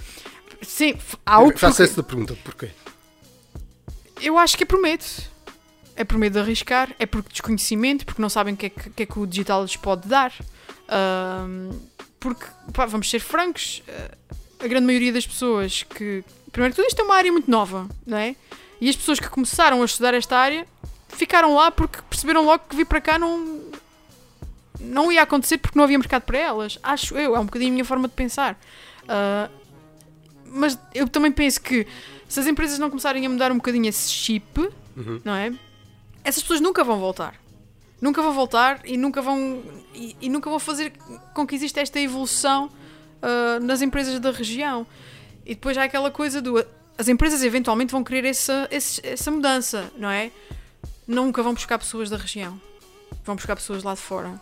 Sim, 0.63 0.95
há 1.25 1.41
o 1.41 1.51
Faço 1.57 1.77
porquê. 1.79 1.83
essa 1.83 2.03
pergunta, 2.03 2.37
porquê? 2.45 2.71
Eu 4.21 4.39
acho 4.39 4.57
que 4.57 4.65
é 4.65 4.67
por 4.67 4.81
medo. 4.81 5.05
É 5.97 6.05
por 6.05 6.17
medo 6.17 6.35
de 6.35 6.39
arriscar, 6.39 6.95
é 6.99 7.07
por 7.07 7.23
desconhecimento, 7.23 8.07
porque 8.07 8.23
não 8.23 8.29
sabem 8.29 8.55
o 8.55 8.57
que 8.57 8.67
é 8.67 8.69
que, 8.71 8.89
o 8.89 8.93
que, 8.93 9.03
é 9.03 9.07
que 9.07 9.19
o 9.19 9.27
digital 9.27 9.63
lhes 9.63 9.77
pode 9.77 10.09
dar. 10.09 10.33
Porque, 12.21 12.45
pá, 12.73 12.87
vamos 12.87 13.11
ser 13.11 13.21
francos, 13.21 13.83
eh, 13.87 14.11
a 14.61 14.67
grande 14.67 14.87
maioria 14.87 15.13
das 15.13 15.27
pessoas 15.27 15.83
que. 15.83 16.25
Primeiro 16.51 16.75
tudo, 16.75 16.87
isto 16.87 17.01
é 17.01 17.05
uma 17.05 17.15
área 17.15 17.31
muito 17.31 17.51
nova, 17.51 17.89
não 18.07 18.17
é? 18.17 18.35
E 18.81 18.89
as 18.89 18.97
pessoas 18.97 19.21
que 19.21 19.29
começaram 19.29 19.83
a 19.83 19.85
estudar 19.85 20.15
esta 20.15 20.37
área 20.37 20.67
ficaram 21.09 21.55
lá 21.55 21.71
porque 21.71 22.01
perceberam 22.09 22.45
logo 22.45 22.65
que 22.69 22.77
vir 22.77 22.87
para 22.87 23.01
cá 23.01 23.19
não. 23.19 23.69
Não 24.81 25.11
ia 25.11 25.23
acontecer 25.23 25.59
porque 25.59 25.77
não 25.77 25.85
havia 25.85 25.99
mercado 25.99 26.23
para 26.23 26.39
elas. 26.39 26.79
Acho 26.83 27.17
eu, 27.17 27.35
é 27.35 27.41
um 27.41 27.45
bocadinho 27.45 27.71
a 27.71 27.75
minha 27.75 27.85
forma 27.85 28.07
de 28.09 28.15
pensar. 28.15 28.57
Ah, 29.09 29.49
mas 30.51 30.79
eu 30.95 31.09
também 31.09 31.31
penso 31.33 31.61
que 31.61 31.87
se 32.29 32.41
as 32.41 32.47
empresas 32.47 32.79
não 32.79 32.89
começarem 32.91 33.25
a 33.25 33.29
mudar 33.29 33.51
um 33.53 33.57
bocadinho 33.57 33.87
esse 33.89 34.11
chip, 34.11 34.61
Uhum. 34.97 35.21
não 35.25 35.35
é? 35.35 35.53
Essas 36.25 36.43
pessoas 36.43 36.61
nunca 36.61 36.83
vão 36.85 36.99
voltar. 36.99 37.35
Nunca 38.01 38.21
vão 38.23 38.33
voltar 38.33 38.81
e 38.85 38.97
nunca 38.97 39.21
vão 39.23 39.63
e, 39.95 40.17
e 40.21 40.29
nunca 40.29 40.49
vão 40.51 40.59
fazer 40.59 40.93
com 41.35 41.47
que 41.47 41.55
exista 41.55 41.81
esta 41.81 41.99
evolução 42.01 42.71
ah, 43.23 43.59
nas 43.61 43.81
empresas 43.83 44.19
da 44.21 44.31
região. 44.31 44.87
E 45.47 45.55
depois 45.55 45.77
há 45.79 45.85
aquela 45.85 46.11
coisa 46.11 46.41
do 46.43 46.65
as 46.99 47.09
empresas 47.09 47.43
eventualmente 47.45 47.93
vão 47.93 48.03
querer 48.03 48.25
essa, 48.25 48.69
essa 48.71 49.31
mudança, 49.31 49.91
não 49.97 50.11
é? 50.11 50.33
Nunca 51.07 51.43
vão 51.45 51.55
buscar 51.55 51.79
pessoas 51.79 52.11
da 52.11 52.17
região. 52.17 52.61
Vão 53.25 53.37
buscar 53.37 53.55
pessoas 53.57 53.83
lá 53.85 53.95
de 53.95 54.01
fora. 54.01 54.39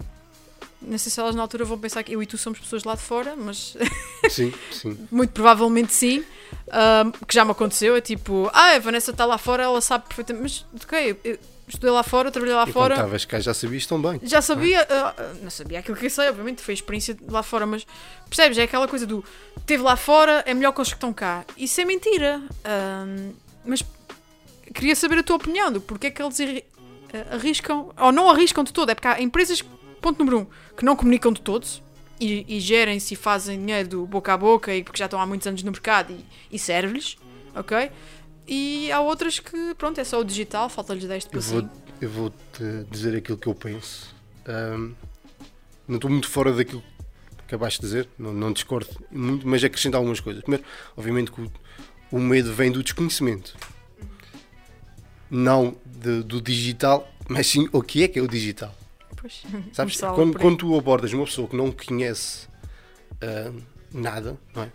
Não 0.83 0.99
sei 0.99 1.11
se 1.11 1.19
elas 1.19 1.35
na 1.35 1.43
altura 1.43 1.65
vão 1.65 1.79
pensar 1.79 2.03
que 2.03 2.13
eu 2.13 2.23
e 2.23 2.27
tu 2.27 2.37
somos 2.39 2.59
pessoas 2.59 2.85
lá 2.85 2.95
de 2.95 3.01
fora, 3.03 3.35
mas 3.37 3.77
Sim, 4.31 4.53
sim. 4.71 4.97
muito 5.11 5.31
provavelmente 5.33 5.93
sim. 5.93 6.25
Ahm, 6.71 7.11
que 7.27 7.35
já 7.35 7.45
me 7.45 7.51
aconteceu. 7.51 7.97
É 7.97 8.01
tipo, 8.01 8.49
ah, 8.53 8.73
a 8.75 8.79
Vanessa 8.79 9.11
está 9.11 9.25
lá 9.25 9.39
fora, 9.39 9.63
ela 9.65 9.81
sabe 9.81 10.05
perfeitamente. 10.07 10.65
Mas, 10.73 10.83
ok, 10.85 11.19
eu 11.25 11.39
estudei 11.67 11.91
lá 11.91 12.03
fora, 12.03 12.31
trabalhei 12.31 12.55
lá 12.55 12.69
E 12.69 12.73
fora. 12.73 12.95
estavas 12.95 13.25
cá 13.25 13.41
já 13.41 13.53
sabias 13.55 13.85
tão 13.87 14.01
bem. 14.01 14.21
Já 14.23 14.41
sabia, 14.43 14.87
ah, 14.89 15.15
ah, 15.19 15.35
não 15.43 15.51
sabia 15.51 15.79
aquilo 15.81 15.97
que 15.97 16.07
eu 16.07 16.11
sei, 16.11 16.29
obviamente, 16.29 16.63
foi 16.63 16.73
a 16.73 16.77
experiência 16.77 17.15
de 17.15 17.29
lá 17.31 17.43
fora, 17.43 17.67
mas 17.67 17.85
percebes? 18.29 18.59
É 18.59 18.63
aquela 18.63 18.87
coisa 18.87 19.07
do 19.07 19.25
teve 19.65 19.83
lá 19.83 19.97
fora, 19.97 20.45
é 20.47 20.55
melhor 20.55 20.73
que 20.73 20.81
os 20.83 20.89
que 20.91 20.95
estão 20.97 21.13
cá. 21.13 21.45
Isso 21.57 21.81
é 21.81 21.85
mentira. 21.85 22.41
Mas 23.65 23.83
queria 24.75 24.95
saber 24.95 25.19
a 25.19 25.23
tua 25.23 25.37
opinião 25.37 25.73
do 25.73 25.81
porquê 25.81 26.09
é 26.09 26.11
que 26.11 26.23
eles 26.23 26.39
arri- 26.41 26.65
arriscam, 27.31 27.91
ou 27.99 28.13
não 28.13 28.29
arriscam 28.31 28.63
de 28.63 28.73
todo. 28.73 28.91
É 28.91 28.95
porque 28.95 29.09
há 29.09 29.21
empresas, 29.21 29.65
ponto 30.07 30.19
número 30.25 30.39
um, 30.41 30.47
que 30.77 30.85
não 30.85 30.95
comunicam 30.95 31.33
de 31.33 31.41
todos 31.41 31.83
e, 32.21 32.45
e 32.57 32.61
gerem-se 32.61 33.15
e 33.15 33.17
fazem 33.17 33.59
dinheiro 33.59 33.89
do 33.89 34.07
boca 34.07 34.33
a 34.33 34.37
boca 34.37 34.75
e 34.75 34.83
porque 34.85 34.99
já 34.99 35.07
estão 35.07 35.21
há 35.21 35.27
muitos 35.27 35.47
anos 35.47 35.63
no 35.63 35.71
mercado 35.73 36.13
e, 36.13 36.25
e 36.55 36.59
serve-lhes, 36.59 37.17
ok? 37.55 37.91
E 38.47 38.91
há 38.93 39.01
outras 39.01 39.41
que, 39.41 39.75
pronto, 39.77 40.01
é 40.01 40.05
só 40.05 40.21
o 40.21 40.25
digital, 40.25 40.69
falta-lhes 40.69 41.05
deste 41.05 41.29
Eu 41.35 41.41
passinho. 41.41 41.63
vou, 41.63 41.71
eu 42.01 42.09
vou 42.11 42.31
te 42.31 42.87
dizer 42.91 43.17
aquilo 43.17 43.37
que 43.37 43.49
eu 43.49 43.55
penso. 43.55 44.15
Ahm, 44.47 44.93
não 45.89 45.97
estou 45.97 46.09
muito 46.11 46.29
fora 46.29 46.53
daquilo 46.53 46.81
que 47.39 47.43
acabaste 47.45 47.81
de 47.81 47.87
dizer, 47.87 48.09
não, 48.17 48.33
não 48.33 48.53
discordo 48.53 48.89
muito, 49.11 49.47
mas 49.47 49.65
acrescentar 49.65 49.99
algumas 49.99 50.21
coisas. 50.21 50.43
Primeiro, 50.43 50.65
obviamente 50.97 51.33
que 51.33 51.41
o, 51.41 51.51
o 52.13 52.21
medo 52.21 52.53
vem 52.53 52.71
do 52.71 52.83
desconhecimento. 52.85 53.57
Não 55.29 55.77
de- 55.85 56.23
do 56.23 56.41
digital, 56.41 57.09
mas 57.29 57.49
sim 57.49 57.69
o 57.73 57.83
que 57.83 58.05
é 58.05 58.09
que 58.09 58.19
é 58.19 58.23
o 58.23 58.29
digital. 58.29 58.73
Pois, 59.27 59.43
Sabes? 59.73 60.01
Quando, 60.15 60.39
quando 60.39 60.59
tu 60.59 60.79
abordas 60.79 61.13
uma 61.13 61.25
pessoa 61.25 61.49
que 61.49 61.57
não 61.57 61.73
conhece 61.73 62.47
ah, 63.21 63.53
nada, 63.93 64.39
não 64.55 64.63
é? 64.63 64.71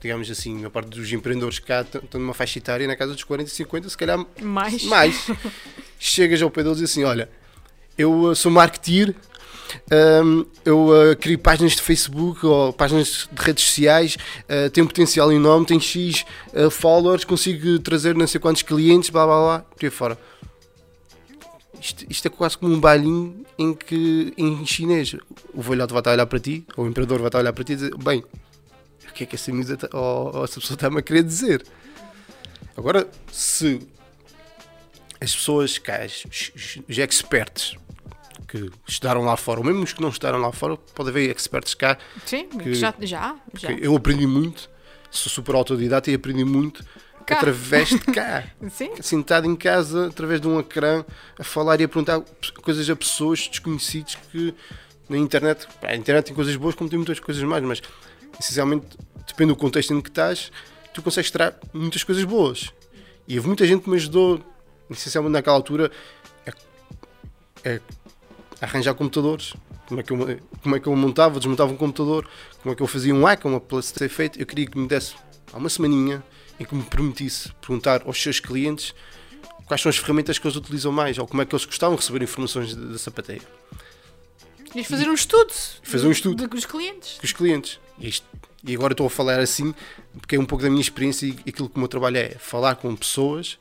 digamos 0.00 0.30
assim, 0.30 0.64
a 0.64 0.70
parte 0.70 0.90
dos 0.90 1.12
empreendedores 1.12 1.58
que 1.58 1.66
cá 1.66 1.80
estão 1.80 2.20
numa 2.20 2.34
faixa 2.34 2.58
etária 2.58 2.86
na 2.86 2.94
casa 2.94 3.12
dos 3.14 3.24
40 3.24 3.50
e 3.50 3.52
50, 3.52 3.88
se 3.88 3.96
calhar 3.98 4.24
mais. 4.40 4.84
mais. 4.84 5.26
Chegas 5.98 6.40
ao 6.40 6.50
pé 6.50 6.62
deles 6.62 6.78
e 6.78 6.82
diz 6.82 6.92
assim: 6.92 7.02
Olha, 7.02 7.28
eu 7.96 8.12
uh, 8.22 8.36
sou 8.36 8.52
marketeer, 8.52 9.12
um, 10.24 10.46
eu 10.64 10.88
uh, 10.88 11.16
crio 11.16 11.36
páginas 11.36 11.72
de 11.72 11.82
Facebook 11.82 12.46
ou 12.46 12.72
páginas 12.72 13.28
de 13.32 13.42
redes 13.42 13.64
sociais, 13.64 14.16
uh, 14.44 14.70
tenho 14.70 14.86
potencial 14.86 15.32
enorme, 15.32 15.66
tenho 15.66 15.80
X 15.80 16.24
uh, 16.52 16.70
followers, 16.70 17.24
consigo 17.24 17.80
trazer 17.80 18.14
não 18.14 18.26
sei 18.28 18.40
quantos 18.40 18.62
clientes, 18.62 19.10
blá 19.10 19.26
blá 19.26 19.40
blá, 19.40 19.58
por 19.60 19.84
aí 19.84 19.90
fora. 19.90 20.18
Isto, 21.80 22.04
isto 22.08 22.26
é 22.26 22.30
quase 22.30 22.58
como 22.58 22.74
um 22.74 22.80
bailinho 22.80 23.44
em 23.58 23.72
que 23.74 24.32
em 24.36 24.64
chinês 24.66 25.14
o 25.54 25.62
velhote 25.62 25.92
vai 25.92 26.00
estar 26.00 26.10
a 26.10 26.14
olhar 26.14 26.26
para 26.26 26.40
ti, 26.40 26.64
ou 26.76 26.84
o 26.84 26.88
imperador 26.88 27.18
vai 27.18 27.28
estar 27.28 27.38
a 27.38 27.40
olhar 27.42 27.52
para 27.52 27.64
ti 27.64 27.72
e 27.72 27.76
dizer: 27.76 27.94
Bem, 27.96 28.24
o 29.08 29.12
que 29.12 29.24
é 29.24 29.26
que 29.26 29.34
essa, 29.36 29.52
miúda 29.52 29.76
tá- 29.76 29.88
ou, 29.96 30.36
ou 30.36 30.44
essa 30.44 30.60
pessoa 30.60 30.74
está-me 30.76 30.98
a 30.98 31.02
querer 31.02 31.22
dizer? 31.22 31.64
Agora, 32.76 33.08
se 33.32 33.80
as 35.20 35.34
pessoas 35.34 35.78
cá, 35.78 36.00
os, 36.04 36.98
experts 36.98 37.76
que 38.46 38.70
estudaram 38.86 39.22
lá 39.22 39.36
fora, 39.36 39.60
ou 39.60 39.66
mesmo 39.66 39.82
os 39.82 39.92
que 39.92 40.00
não 40.00 40.08
estudaram 40.08 40.38
lá 40.38 40.50
fora, 40.52 40.76
pode 40.76 41.10
haver 41.10 41.30
experts 41.30 41.74
cá. 41.74 41.98
Sim, 42.24 42.48
que- 42.48 42.74
já, 42.74 42.94
já, 43.00 43.36
já. 43.54 43.70
eu 43.72 43.94
aprendi 43.94 44.26
muito, 44.26 44.70
sou 45.10 45.30
super 45.30 45.54
autodidata 45.54 46.10
e 46.10 46.14
aprendi 46.14 46.44
muito 46.44 46.84
Cá. 47.28 47.36
através 47.36 47.90
de 47.90 47.98
cá. 47.98 48.44
Sim, 48.70 48.90
Sentado 49.02 49.46
em 49.46 49.54
casa, 49.54 50.06
através 50.06 50.40
de 50.40 50.48
um 50.48 50.58
ecrã, 50.58 51.04
a 51.38 51.44
falar 51.44 51.78
e 51.78 51.84
a 51.84 51.88
perguntar 51.88 52.22
coisas 52.62 52.88
a 52.88 52.96
pessoas 52.96 53.48
desconhecidas 53.48 54.16
que 54.32 54.54
na 55.10 55.18
internet, 55.18 55.68
a 55.82 55.94
internet 55.94 56.26
tem 56.26 56.34
coisas 56.34 56.56
boas 56.56 56.74
como 56.74 56.88
tem 56.88 56.98
muitas 56.98 57.20
coisas 57.20 57.42
mais, 57.42 57.62
mas 57.62 57.82
essencialmente 58.40 58.86
depende 59.26 59.52
do 59.52 59.56
contexto 59.56 59.92
em 59.92 60.00
que 60.00 60.08
estás, 60.08 60.50
tu 60.94 61.02
consegues 61.02 61.30
tirar 61.30 61.54
muitas 61.74 62.02
coisas 62.02 62.24
boas. 62.24 62.72
E 63.26 63.36
houve 63.36 63.46
muita 63.46 63.66
gente 63.66 63.82
que 63.82 63.90
me 63.90 63.96
ajudou, 63.96 64.40
essencialmente 64.90 65.34
naquela 65.34 65.56
altura, 65.56 65.90
a, 66.46 66.50
a 67.70 68.64
arranjar 68.64 68.94
computadores. 68.94 69.52
Como 69.86 70.00
é, 70.00 70.02
que 70.02 70.12
eu, 70.12 70.40
como 70.62 70.76
é 70.76 70.80
que 70.80 70.86
eu 70.86 70.96
montava, 70.96 71.38
desmontava 71.38 71.72
um 71.72 71.76
computador, 71.76 72.28
como 72.62 72.72
é 72.72 72.76
que 72.76 72.82
eu 72.82 72.86
fazia 72.86 73.14
um 73.14 73.24
hack, 73.24 73.44
uma 73.46 73.60
para 73.60 73.80
ser 73.80 74.08
feito. 74.08 74.38
Eu 74.38 74.46
queria 74.46 74.66
que 74.66 74.78
me 74.78 74.86
desse 74.86 75.14
há 75.52 75.56
uma 75.56 75.68
semaninha 75.70 76.22
em 76.60 76.64
que 76.64 76.74
me 76.74 76.82
permitisse 76.82 77.50
perguntar 77.60 78.02
aos 78.06 78.20
seus 78.22 78.40
clientes 78.40 78.94
quais 79.66 79.80
são 79.82 79.90
as 79.90 79.96
ferramentas 79.96 80.38
que 80.38 80.46
eles 80.46 80.56
utilizam 80.56 80.90
mais 80.90 81.18
ou 81.18 81.26
como 81.26 81.42
é 81.42 81.46
que 81.46 81.54
eles 81.54 81.64
gostavam 81.66 81.94
de 81.96 82.00
receber 82.02 82.22
informações 82.24 82.74
da 82.74 82.98
sapateia. 82.98 83.42
ias 84.74 84.86
fazer 84.86 85.08
um 85.08 85.14
estudo. 85.14 85.52
Fazer 85.82 86.06
um 86.06 86.10
estudo. 86.10 86.36
De- 86.42 86.46
Dos 86.48 86.64
clientes. 86.64 87.18
com 87.18 87.24
os 87.26 87.32
clientes. 87.32 87.78
E, 87.98 88.08
isto- 88.08 88.26
e 88.64 88.74
agora 88.74 88.92
estou 88.92 89.06
a 89.06 89.10
falar 89.10 89.38
assim 89.40 89.74
porque 90.20 90.36
é 90.36 90.40
um 90.40 90.44
pouco 90.46 90.62
da 90.64 90.70
minha 90.70 90.80
experiência 90.80 91.26
e 91.26 91.30
aquilo 91.48 91.68
que 91.68 91.76
o 91.76 91.78
meu 91.78 91.88
trabalho 91.88 92.16
é 92.16 92.30
falar 92.30 92.76
com 92.76 92.94
pessoas, 92.96 93.58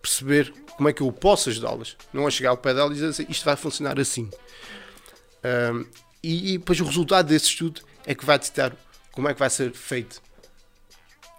perceber 0.00 0.52
como 0.76 0.88
é 0.88 0.92
que 0.92 1.02
eu 1.02 1.12
posso 1.12 1.50
ajudá-las. 1.50 1.96
Não 2.12 2.26
é 2.26 2.30
chegar 2.30 2.50
ao 2.50 2.56
pé 2.56 2.72
delas 2.72 2.92
e 2.92 2.94
dizer 2.94 3.08
assim, 3.08 3.26
isto 3.28 3.44
vai 3.44 3.56
funcionar 3.56 3.98
assim. 4.00 4.30
Ahm, 5.44 5.84
e, 6.22 6.54
e 6.54 6.58
depois 6.58 6.80
o 6.80 6.84
resultado 6.84 7.26
desse 7.28 7.46
estudo 7.46 7.80
é 8.06 8.14
que 8.14 8.24
vai 8.24 8.38
ditar 8.38 8.74
como 9.12 9.28
é 9.28 9.34
que 9.34 9.40
vai 9.40 9.50
ser 9.50 9.72
feito 9.72 10.22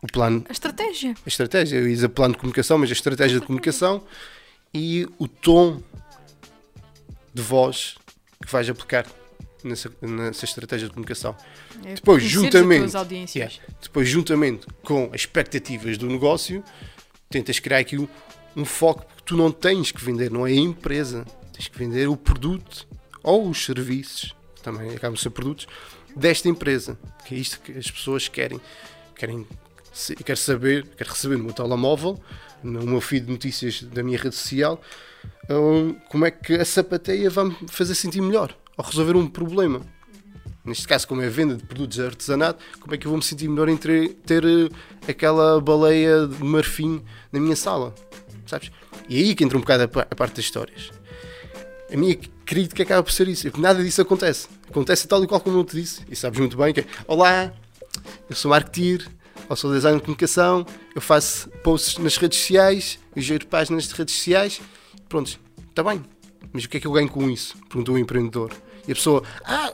o 0.02 0.08
plano, 0.08 0.44
A 0.50 0.52
estratégia. 0.52 1.14
a 1.26 1.28
estratégia. 1.28 1.78
Eu 1.78 1.88
ia 1.88 1.94
dizer 1.96 2.10
plano 2.10 2.34
de 2.34 2.40
comunicação, 2.40 2.78
mas 2.78 2.90
a 2.90 2.94
estratégia 2.94 3.40
de 3.40 3.46
comunicação 3.46 4.04
e 4.74 5.08
o 5.20 5.28
tom 5.28 5.82
de 7.34 7.42
voz 7.42 7.96
que 8.44 8.52
vais 8.52 8.70
aplicar 8.70 9.06
nessa, 9.64 9.92
nessa 10.02 10.46
estratégia 10.46 10.88
de 10.88 10.94
comunicação. 10.94 11.36
É 11.86 11.94
Depois, 11.96 12.24
juntamente- 12.24 12.96
audiências. 12.98 13.60
Depois, 13.82 14.08
juntamente 14.10 14.66
com 14.84 15.06
as 15.14 15.22
expectativas 15.22 15.98
do 15.98 16.08
negócio, 16.08 16.64
tentas 17.30 17.60
criar 17.60 17.80
aqui 17.80 17.98
um, 17.98 18.08
um 18.56 18.66
foco, 18.66 19.06
porque 19.06 19.24
tu 19.26 19.38
não 19.38 19.52
tens 19.52 19.92
que 19.92 20.04
vender, 20.04 20.32
não 20.32 20.46
é 20.48 20.52
a 20.52 20.56
empresa, 20.56 21.26
tens 21.54 21.68
que 21.68 21.78
vender 21.78 22.08
o 22.10 22.18
produto 22.18 22.88
ou 23.24 23.48
os 23.48 23.64
serviços, 23.64 24.36
que 24.56 24.62
também 24.64 24.90
acabam 24.92 25.14
de 25.14 25.22
ser 25.22 25.30
produtos, 25.30 25.68
desta 26.16 26.50
empresa, 26.50 26.98
que 27.26 27.36
é 27.36 27.38
isto 27.38 27.60
que 27.62 27.72
as 27.78 27.90
pessoas 27.90 28.28
querem. 28.28 28.60
Querem 29.16 29.48
se- 29.92 30.16
quero 30.16 30.40
saber, 30.40 30.88
quero 30.98 31.10
receber 31.10 31.38
no 31.38 31.44
meu 31.46 31.54
telemóvel, 31.54 32.20
no 32.64 32.82
meu 32.86 33.02
feed 33.02 33.26
de 33.26 33.32
notícias 33.32 33.82
da 33.84 34.04
minha 34.04 34.18
rede 34.18 34.36
social, 34.36 34.82
como 36.10 36.26
é 36.26 36.32
que 36.32 36.54
a 36.56 36.66
sapateia 36.66 37.30
vai 37.30 37.46
me 37.46 37.56
fazer 37.68 37.96
sentir 37.96 38.22
melhor 38.22 38.56
ou 38.78 38.86
resolver 38.86 39.16
um 39.16 39.28
problema. 39.28 39.82
Neste 40.64 40.88
caso, 40.88 41.08
como 41.08 41.22
é 41.22 41.26
a 41.26 41.30
venda 41.30 41.56
de 41.56 41.64
produtos 41.64 41.96
de 41.98 42.04
artesanato, 42.06 42.64
como 42.80 42.94
é 42.94 42.98
que 42.98 43.08
eu 43.08 43.10
vou 43.10 43.18
me 43.18 43.24
sentir 43.24 43.48
melhor 43.48 43.68
em 43.68 43.76
ter, 43.76 44.10
ter, 44.26 44.44
eh, 44.46 44.70
aquela 45.10 45.60
baleia 45.60 46.28
de 46.28 46.44
marfim 46.44 47.02
na 47.32 47.40
minha 47.40 47.56
sala? 47.56 47.96
Sabes? 48.46 48.70
E 49.10 49.18
é 49.18 49.20
aí 49.26 49.34
que 49.36 49.44
entra 49.44 49.58
um 49.58 49.62
bocado 49.62 49.84
a, 49.84 49.88
pa- 49.88 50.08
a 50.10 50.16
parte 50.16 50.36
das 50.36 50.46
histórias. 50.46 50.92
A 51.92 51.98
minha 51.98 52.16
crítica 52.46 52.84
acaba 52.84 53.02
por 53.02 53.12
ser 53.12 53.28
isso, 53.28 53.48
é 53.48 53.52
nada 53.58 53.84
disso 53.84 54.02
acontece. 54.04 54.48
Acontece 54.70 55.08
tal 55.08 55.24
e 55.24 55.28
qual 55.28 55.42
como 55.42 55.58
eu 55.58 55.64
te 55.64 55.76
disse, 55.76 56.04
e 56.10 56.16
sabes 56.16 56.38
muito 56.40 56.56
bem 56.56 56.72
que 56.74 56.82
é, 56.82 56.86
Olá, 57.08 57.52
eu 58.30 58.36
sou 58.36 58.50
marketeer, 58.52 59.04
ou 59.50 59.56
sou 59.56 59.72
designer 59.72 59.98
de 60.00 60.04
comunicação, 60.04 60.66
eu 60.96 61.02
faço 61.02 61.50
posts 61.64 61.98
nas 61.98 62.18
redes 62.18 62.40
sociais, 62.40 63.00
eu 63.16 63.22
gero 63.22 63.46
páginas 63.48 63.88
de 63.88 63.94
redes 63.94 64.16
sociais, 64.16 64.62
pronto, 65.10 65.40
está 65.70 65.84
bem. 65.84 66.04
Mas 66.54 66.66
o 66.66 66.70
que 66.70 66.78
é 66.78 66.80
que 66.80 66.88
eu 66.88 66.92
ganho 66.92 67.10
com 67.10 67.30
isso? 67.30 67.56
Perguntou 67.70 67.96
o 67.96 67.98
empreendedor. 67.98 68.52
E 68.88 68.92
a 68.92 68.96
pessoa, 68.96 69.24
ah, 69.46 69.72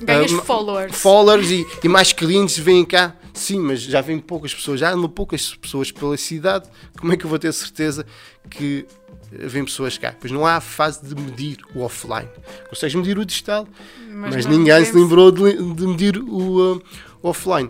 Ganhas 0.00 0.32
ah, 0.32 0.42
followers. 0.42 0.96
followers 0.96 1.50
e, 1.50 1.66
e 1.82 1.88
mais 1.88 2.12
clientes 2.12 2.58
vêm 2.58 2.84
cá. 2.84 3.14
Sim, 3.32 3.58
mas 3.58 3.82
já 3.82 4.00
vêm 4.00 4.18
poucas 4.18 4.54
pessoas, 4.54 4.80
já 4.80 4.92
andam 4.92 5.08
poucas 5.08 5.54
pessoas 5.54 5.90
pela 5.90 6.16
cidade. 6.16 6.68
Como 6.98 7.12
é 7.12 7.16
que 7.16 7.24
eu 7.24 7.30
vou 7.30 7.38
ter 7.38 7.52
certeza 7.52 8.06
que 8.48 8.86
eh, 9.32 9.46
vêm 9.46 9.64
pessoas 9.64 9.98
cá? 9.98 10.14
Pois 10.18 10.32
não 10.32 10.46
há 10.46 10.60
fase 10.60 11.04
de 11.04 11.20
medir 11.20 11.58
o 11.74 11.80
offline. 11.80 12.28
Consegues 12.68 12.94
medir 12.94 13.18
o 13.18 13.24
digital, 13.24 13.66
mas, 14.08 14.46
não 14.46 14.52
ninguém 14.52 14.84
se 14.84 14.92
lembrou 14.92 15.32
de, 15.32 15.74
de 15.74 15.86
medir 15.86 16.18
o, 16.18 16.74
uh, 16.74 16.82
o 17.22 17.28
offline. 17.28 17.68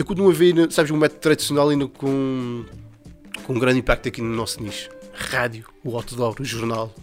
Eu 0.00 0.04
continuo 0.06 0.30
a 0.30 0.32
ver, 0.32 0.72
sabes, 0.72 0.90
um 0.90 0.96
método 0.96 1.20
tradicional 1.20 1.68
ainda 1.68 1.86
com, 1.86 2.64
com 3.44 3.52
um 3.52 3.58
grande 3.58 3.80
impacto 3.80 4.08
aqui 4.08 4.22
no 4.22 4.34
nosso 4.34 4.62
nicho. 4.62 4.88
Rádio, 5.12 5.66
o 5.84 5.94
outdoor, 5.94 6.36
o 6.40 6.44
jornal. 6.44 6.94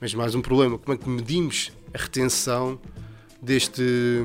Mas 0.00 0.12
mais 0.12 0.34
um 0.34 0.42
problema, 0.42 0.76
como 0.76 0.92
é 0.92 1.00
que 1.00 1.08
medimos 1.08 1.70
a 1.94 1.98
retenção 1.98 2.80
deste, 3.40 4.24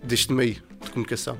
deste 0.00 0.32
meio 0.32 0.62
de 0.80 0.90
comunicação? 0.92 1.36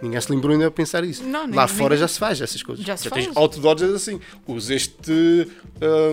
Ninguém 0.00 0.20
se 0.20 0.30
lembrou 0.30 0.52
ainda 0.52 0.66
de 0.66 0.70
pensar 0.70 1.02
isso. 1.02 1.24
Não, 1.24 1.44
nem- 1.48 1.56
Lá 1.56 1.66
fora 1.66 1.96
ninguém. 1.96 1.98
já 1.98 2.06
se 2.06 2.18
faz 2.20 2.40
essas 2.40 2.62
coisas. 2.62 2.84
Já 2.86 2.96
se 2.96 3.10
tens 3.10 3.24
faz. 3.24 3.36
outdoors 3.36 3.82
assim. 3.82 4.20
Usa 4.46 4.74
este 4.76 5.10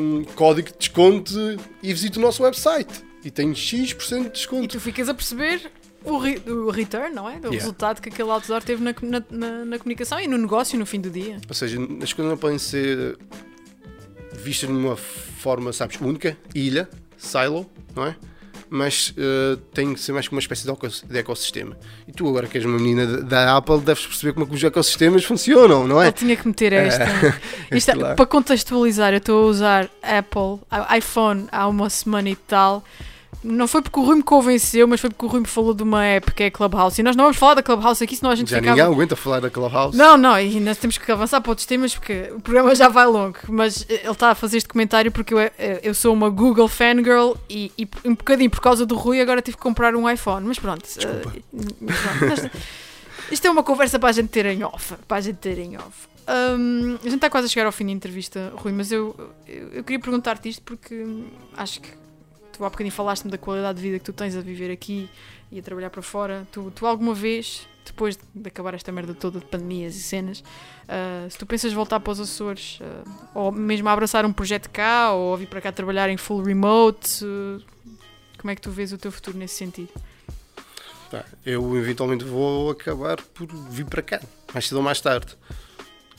hum, 0.01 0.23
código 0.33 0.69
de 0.71 0.77
desconto 0.79 1.37
e 1.83 1.93
visita 1.93 2.17
o 2.17 2.21
nosso 2.23 2.41
website. 2.41 3.05
E 3.23 3.29
tem 3.29 3.53
X% 3.53 4.21
de 4.23 4.27
E 4.27 4.31
desconto. 4.31 4.67
tu 4.69 4.79
ficas 4.79 5.07
a 5.07 5.13
perceber 5.13 5.71
o, 6.05 6.17
re- 6.17 6.41
o 6.47 6.69
return, 6.69 7.13
não 7.13 7.27
é? 7.29 7.33
Do 7.33 7.47
Yeah. 7.47 7.57
resultado 7.59 8.01
que 8.01 8.09
aquele 8.09 8.29
outdoor 8.29 8.61
teve 8.63 8.83
na, 8.83 8.93
na, 9.29 9.65
na- 9.65 9.77
comunicação 9.79 10.19
e 10.19 10.27
no 10.27 10.37
negócio 10.37 10.77
no 10.79 10.85
fim 10.85 11.01
do 11.01 11.09
dia. 11.09 11.37
Ou 11.47 11.53
seja, 11.55 11.77
as 12.01 12.13
coisas 12.13 12.31
não 12.31 12.37
podem 12.37 12.57
ser 12.57 13.17
vistas 14.33 14.69
de 14.69 14.75
uma 14.75 14.95
forma, 14.95 15.71
sabes, 15.73 15.99
única, 15.99 16.37
ilha, 16.53 16.87
silo, 17.17 17.69
não 17.95 18.05
é? 18.05 18.15
Mas 18.67 19.13
eh, 19.15 19.57
tem 19.73 19.93
que 19.93 19.99
ser 19.99 20.11
mais 20.11 20.27
como 20.27 20.37
uma 20.37 20.41
espécie 20.41 20.63
de, 20.65 20.71
eco- 20.71 20.87
de 20.87 21.17
ecossistema. 21.19 21.77
E 22.07 22.11
tu, 22.11 22.27
agora 22.27 22.47
que 22.47 22.57
és 22.57 22.65
uma 22.65 22.77
menina 22.79 23.05
da- 23.21 23.55
Apple, 23.55 23.79
deves 23.79 24.05
perceber 24.07 24.33
como 24.33 24.45
é 24.45 24.49
que 24.49 24.55
os 24.55 24.63
ecossistemas 24.63 25.23
funcionam, 25.23 25.87
não 25.87 26.01
é? 26.01 26.05
Ele 26.07 26.13
tinha 26.13 26.35
que 26.35 26.47
meter 26.47 26.73
esta. 26.73 27.05
Isto 27.71 27.91
é-. 27.91 28.15
Para 28.15 28.25
contextualizar, 28.25 29.13
eu 29.13 29.17
estou 29.19 29.45
a 29.45 29.49
usar 29.51 29.89
Apple, 30.01 30.59
iPhone 30.97 31.47
há 31.51 31.67
uma 31.67 31.89
semana 31.91 32.27
e 32.29 32.35
tal. 32.35 32.83
Não 33.47 33.67
foi 33.67 33.81
porque 33.81 33.99
o 33.99 34.03
Rui 34.03 34.15
me 34.15 34.23
convenceu, 34.23 34.87
mas 34.87 34.99
foi 34.99 35.09
porque 35.09 35.23
o 35.25 35.29
Rui 35.29 35.41
me 35.41 35.45
falou 35.47 35.73
de 35.73 35.83
uma 35.83 36.03
app 36.03 36.31
que 36.33 36.43
é 36.43 36.49
Clubhouse. 36.49 36.99
E 36.99 37.03
nós 37.03 37.15
não 37.15 37.25
vamos 37.25 37.37
falar 37.37 37.53
da 37.53 37.61
Clubhouse 37.63 38.03
aqui, 38.03 38.15
senão 38.15 38.31
a 38.31 38.35
gente 38.35 38.49
Já 38.49 38.57
ficava... 38.57 38.75
ninguém 38.75 38.91
aguenta 38.93 39.15
falar 39.15 39.39
da 39.39 39.49
Clubhouse. 39.49 39.95
Não, 39.95 40.17
não, 40.17 40.39
e 40.39 40.59
nós 40.59 40.77
temos 40.77 40.97
que 40.97 41.11
avançar 41.11 41.39
para 41.41 41.51
outros 41.51 41.65
temas 41.67 41.93
porque 41.93 42.31
o 42.35 42.39
programa 42.41 42.73
já 42.73 42.89
vai 42.89 43.05
longo. 43.05 43.37
Mas 43.47 43.85
eh, 43.87 44.01
ele 44.03 44.11
está 44.11 44.31
a 44.31 44.35
fazer 44.35 44.57
este 44.57 44.67
comentário 44.69 45.11
porque 45.11 45.33
eu, 45.33 45.39
eh, 45.39 45.51
eu 45.83 45.93
sou 45.93 46.13
uma 46.13 46.29
Google 46.29 46.67
fangirl 46.67 47.33
e, 47.49 47.71
e 47.77 47.87
um 48.03 48.15
bocadinho 48.15 48.49
por 48.49 48.61
causa 48.61 48.85
do 48.85 48.95
Rui 48.95 49.21
agora 49.21 49.41
tive 49.41 49.57
que 49.57 49.63
comprar 49.63 49.95
um 49.95 50.09
iPhone. 50.09 50.47
Mas 50.47 50.57
pronto. 50.57 50.83
eh, 50.83 50.99
Desculpa. 50.99 51.33
nós- 52.25 52.49
isto 53.31 53.45
é 53.47 53.51
uma 53.51 53.63
conversa 53.63 53.99
para 53.99 54.09
a 54.09 54.11
gente 54.13 54.29
ter 54.29 54.45
em 54.47 54.63
off. 54.63 54.95
Para 55.07 55.17
a 55.17 55.21
gente 55.21 55.37
ter 55.37 55.57
em 55.59 55.77
off. 55.77 56.07
Hum, 56.27 56.95
a 56.99 57.03
gente 57.03 57.15
está 57.15 57.29
quase 57.29 57.45
a 57.45 57.49
chegar 57.49 57.67
ao 57.67 57.71
fim 57.71 57.85
da 57.85 57.91
entrevista, 57.91 58.51
Rui, 58.55 58.71
mas 58.71 58.91
eu, 58.91 59.15
eu, 59.47 59.67
eu 59.73 59.83
queria 59.83 59.99
perguntar-te 59.99 60.49
isto 60.49 60.61
porque 60.63 60.95
hum, 60.95 61.25
acho 61.55 61.79
que 61.81 61.89
tu 62.55 62.63
há 62.63 62.69
bocadinho 62.69 62.93
falaste-me 62.93 63.31
da 63.31 63.37
qualidade 63.37 63.77
de 63.77 63.83
vida 63.83 63.99
que 63.99 64.05
tu 64.05 64.13
tens 64.13 64.35
a 64.35 64.41
viver 64.41 64.71
aqui 64.71 65.09
e 65.51 65.59
a 65.59 65.61
trabalhar 65.61 65.89
para 65.89 66.01
fora. 66.01 66.47
Tu, 66.51 66.71
tu 66.71 66.85
alguma 66.85 67.13
vez, 67.13 67.67
depois 67.85 68.17
de 68.33 68.47
acabar 68.47 68.73
esta 68.73 68.91
merda 68.91 69.13
toda 69.13 69.39
de 69.39 69.45
pandemias 69.45 69.95
e 69.95 70.01
cenas, 70.01 70.43
ah, 70.87 71.27
se 71.29 71.37
tu 71.37 71.45
pensas 71.45 71.73
voltar 71.73 71.99
para 71.99 72.11
os 72.11 72.19
Açores, 72.19 72.79
ah, 72.81 73.03
ou 73.33 73.51
mesmo 73.51 73.87
abraçar 73.89 74.25
um 74.25 74.33
projeto 74.33 74.69
cá, 74.69 75.11
ou 75.11 75.35
vir 75.37 75.47
para 75.47 75.61
cá 75.61 75.71
trabalhar 75.71 76.09
em 76.09 76.17
full 76.17 76.41
remote, 76.41 77.23
ah, 77.23 77.61
como 78.37 78.51
é 78.51 78.55
que 78.55 78.61
tu 78.61 78.71
vês 78.71 78.93
o 78.93 78.97
teu 78.97 79.11
futuro 79.11 79.37
nesse 79.37 79.55
sentido? 79.55 79.89
Pá, 81.11 81.25
eu 81.45 81.77
eventualmente 81.77 82.23
vou 82.23 82.71
acabar 82.71 83.21
por 83.21 83.47
vir 83.69 83.85
para 83.85 84.01
cá, 84.01 84.21
mais 84.53 84.67
cedo 84.67 84.77
ou 84.77 84.83
mais 84.83 85.01
tarde. 85.01 85.35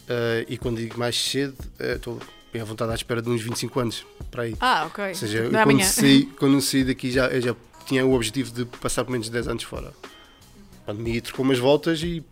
Eh, 0.08 0.46
e 0.50 0.58
quando 0.58 0.78
digo 0.78 0.98
mais 0.98 1.16
cedo, 1.16 1.56
eh, 1.78 1.94
estou 1.94 2.20
bem 2.56 2.62
à 2.62 2.64
vontade 2.64 2.90
à 2.90 2.94
espera 2.94 3.20
de 3.20 3.28
uns 3.28 3.42
25 3.42 3.80
anos 3.80 4.06
para 4.30 4.44
aí. 4.44 4.56
Ah, 4.60 4.86
ok. 4.86 5.08
Ou 5.08 5.14
seja, 5.14 5.38
eu 5.38 5.56
é 5.56 5.62
quando, 5.62 5.82
saí, 5.82 6.26
quando 6.38 6.60
saí 6.60 6.84
daqui 6.84 7.10
já, 7.10 7.26
eu 7.28 7.40
já 7.40 7.56
tinha 7.86 8.04
o 8.04 8.14
objetivo 8.14 8.50
de 8.50 8.64
passar 8.64 9.04
pelo 9.04 9.12
menos 9.12 9.28
10 9.28 9.48
anos 9.48 9.62
fora. 9.62 9.92
A 10.82 10.86
pandemia 10.86 11.20
trocou 11.20 11.44
umas 11.44 11.58
voltas 11.58 12.02
e 12.02 12.24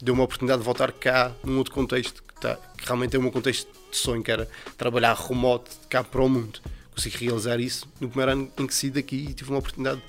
deu 0.00 0.14
uma 0.14 0.24
oportunidade 0.24 0.60
de 0.60 0.64
voltar 0.64 0.90
cá 0.92 1.32
num 1.44 1.58
outro 1.58 1.74
contexto 1.74 2.22
que, 2.22 2.40
tá, 2.40 2.56
que 2.76 2.86
realmente 2.86 3.14
é 3.14 3.18
o 3.18 3.22
meu 3.22 3.30
contexto 3.30 3.68
de 3.90 3.96
sonho, 3.96 4.22
que 4.22 4.30
era 4.30 4.48
trabalhar 4.78 5.14
remoto 5.14 5.70
de 5.70 5.86
cá 5.88 6.02
para 6.02 6.22
o 6.22 6.28
mundo. 6.28 6.60
Consegui 6.94 7.26
realizar 7.26 7.60
isso 7.60 7.86
no 8.00 8.08
primeiro 8.08 8.32
ano 8.32 8.52
em 8.58 8.66
que 8.66 8.74
saí 8.74 8.90
daqui 8.90 9.26
e 9.28 9.34
tive 9.34 9.50
uma 9.50 9.58
oportunidade 9.58 10.00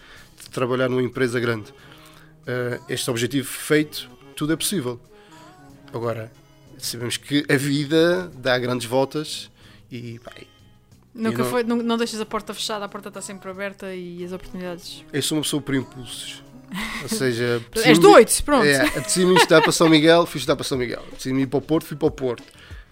de 0.41 0.49
trabalhar 0.49 0.87
numa 0.87 1.03
empresa 1.03 1.39
grande. 1.39 1.73
Eh, 2.45 2.79
este 2.87 3.09
objetivo 3.11 3.47
feito, 3.47 4.09
tudo 4.35 4.53
é 4.53 4.55
possível. 4.55 4.99
Agora, 5.93 6.31
sabemos 6.77 7.17
que 7.17 7.45
a 7.49 7.55
vida 7.57 8.31
dá 8.35 8.57
grandes 8.57 8.87
voltas 8.87 9.49
e 9.91 10.19
pá, 10.19 10.31
Nunca 11.13 11.39
não- 11.43 11.49
foi, 11.49 11.63
não, 11.63 11.77
não 11.77 11.97
deixas 11.97 12.21
a 12.21 12.25
porta 12.25 12.53
fechada, 12.53 12.85
a 12.85 12.87
porta 12.89 13.07
está 13.07 13.21
sempre 13.21 13.49
aberta 13.49 13.93
e 13.95 14.23
as 14.23 14.31
oportunidades. 14.31 15.03
Eu 15.11 15.21
sou 15.23 15.37
uma 15.37 15.41
pessoa 15.43 15.61
por 15.61 15.73
impulsos. 15.73 16.43
Ou 17.01 17.09
seja, 17.09 17.59
És 17.85 17.97
doido, 17.97 18.29
pronto. 18.43 18.65
É, 18.65 18.81
apetecia-me 18.85 19.33
estudar 19.35 19.61
para 19.61 19.71
São 19.71 19.89
Miguel, 19.89 20.25
fui 20.27 20.37
estudar 20.37 20.55
para 20.55 20.63
São 20.65 20.77
Miguel. 20.77 20.99
Apetecia-me 21.07 21.41
ir 21.41 21.47
para 21.47 21.57
o 21.57 21.61
Porto, 21.61 21.85
fui 21.87 21.97
para 21.97 22.07
o 22.07 22.11
Porto. 22.11 22.43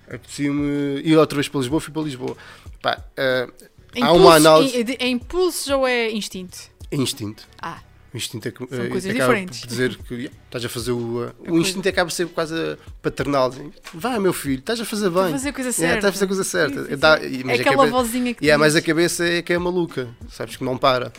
Apetecia-me 0.08 1.02
ir 1.02 1.16
outra 1.18 1.36
vez 1.36 1.48
para 1.50 1.60
Lisboa, 1.60 1.80
fui 1.82 1.94
para 1.94 2.02
Lisboa. 2.04 2.36
Pá, 2.82 3.04
É 3.18 3.48
há 3.96 4.00
impulso- 4.00 4.16
uma 4.22 4.36
análise. 4.36 4.76
É, 4.78 4.80
é- 4.92 4.98
é 5.06 5.08
impulsos 5.08 5.68
ou 5.68 5.88
é 5.88 6.10
instinto? 6.12 6.58
é 6.92 6.96
instinto. 6.96 7.44
Ah, 7.62 7.80
O 8.16 8.18
instinto 8.18 8.48
é 8.48 8.52
que, 8.52 8.66
São 8.74 8.86
eh, 8.86 8.88
coisas 8.88 9.12
acaba 9.12 9.26
diferentes. 9.34 9.60
por 9.60 9.68
dizer 9.68 9.98
que 9.98 10.14
estás 10.46 10.64
a 10.64 10.70
fazer 10.70 10.92
o. 10.94 11.26
eh, 11.26 11.28
o 11.38 11.44
coisa- 11.44 11.58
instinto 11.60 11.90
acaba 11.90 12.10
por 12.10 12.16
ser 12.16 12.28
quase 12.30 12.78
paternal. 13.02 13.54
Vai, 13.94 14.18
meu 14.20 14.32
filho, 14.32 14.60
estás 14.60 14.80
a 14.80 14.86
fazer 14.86 15.08
a 15.08 15.10
bem. 15.10 15.32
fazer 15.32 15.50
a 15.50 15.54
coisa 15.54 15.70
Yeah, 15.70 15.76
certa. 15.82 15.96
estás 15.98 16.06
a 16.06 16.12
fazer 16.14 16.24
a 16.24 16.28
coisa 16.28 16.44
certa. 16.46 16.84
Sim, 16.86 16.90
sim, 16.92 16.98
Dá- 16.98 17.20
sim. 17.20 17.44
É 17.50 17.52
a 17.52 17.56
aquela 17.60 17.86
vozinha 17.88 18.34
que 18.34 18.46
Yeah, 18.46 18.58
mas 18.58 18.74
a 18.74 18.82
cabeça 18.82 19.26
é 19.28 19.42
que 19.42 19.52
é 19.52 19.58
maluca, 19.60 20.08
sabes 20.30 20.56
que 20.56 20.64
não 20.64 20.78
para. 20.78 21.12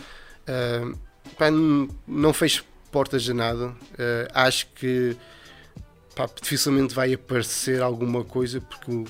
Ah, 0.47 0.91
pá, 1.37 1.51
n- 1.51 1.91
não 2.09 2.33
fez 2.33 2.65
portas 2.91 3.29
a 3.29 3.35
nada. 3.35 3.75
Ah, 4.33 4.47
acho 4.47 4.67
que 4.75 5.15
pá, 6.15 6.27
dificilmente 6.41 6.95
vai 6.95 7.13
aparecer 7.13 7.83
alguma 7.83 8.25
coisa 8.25 8.59
porque 8.59 9.05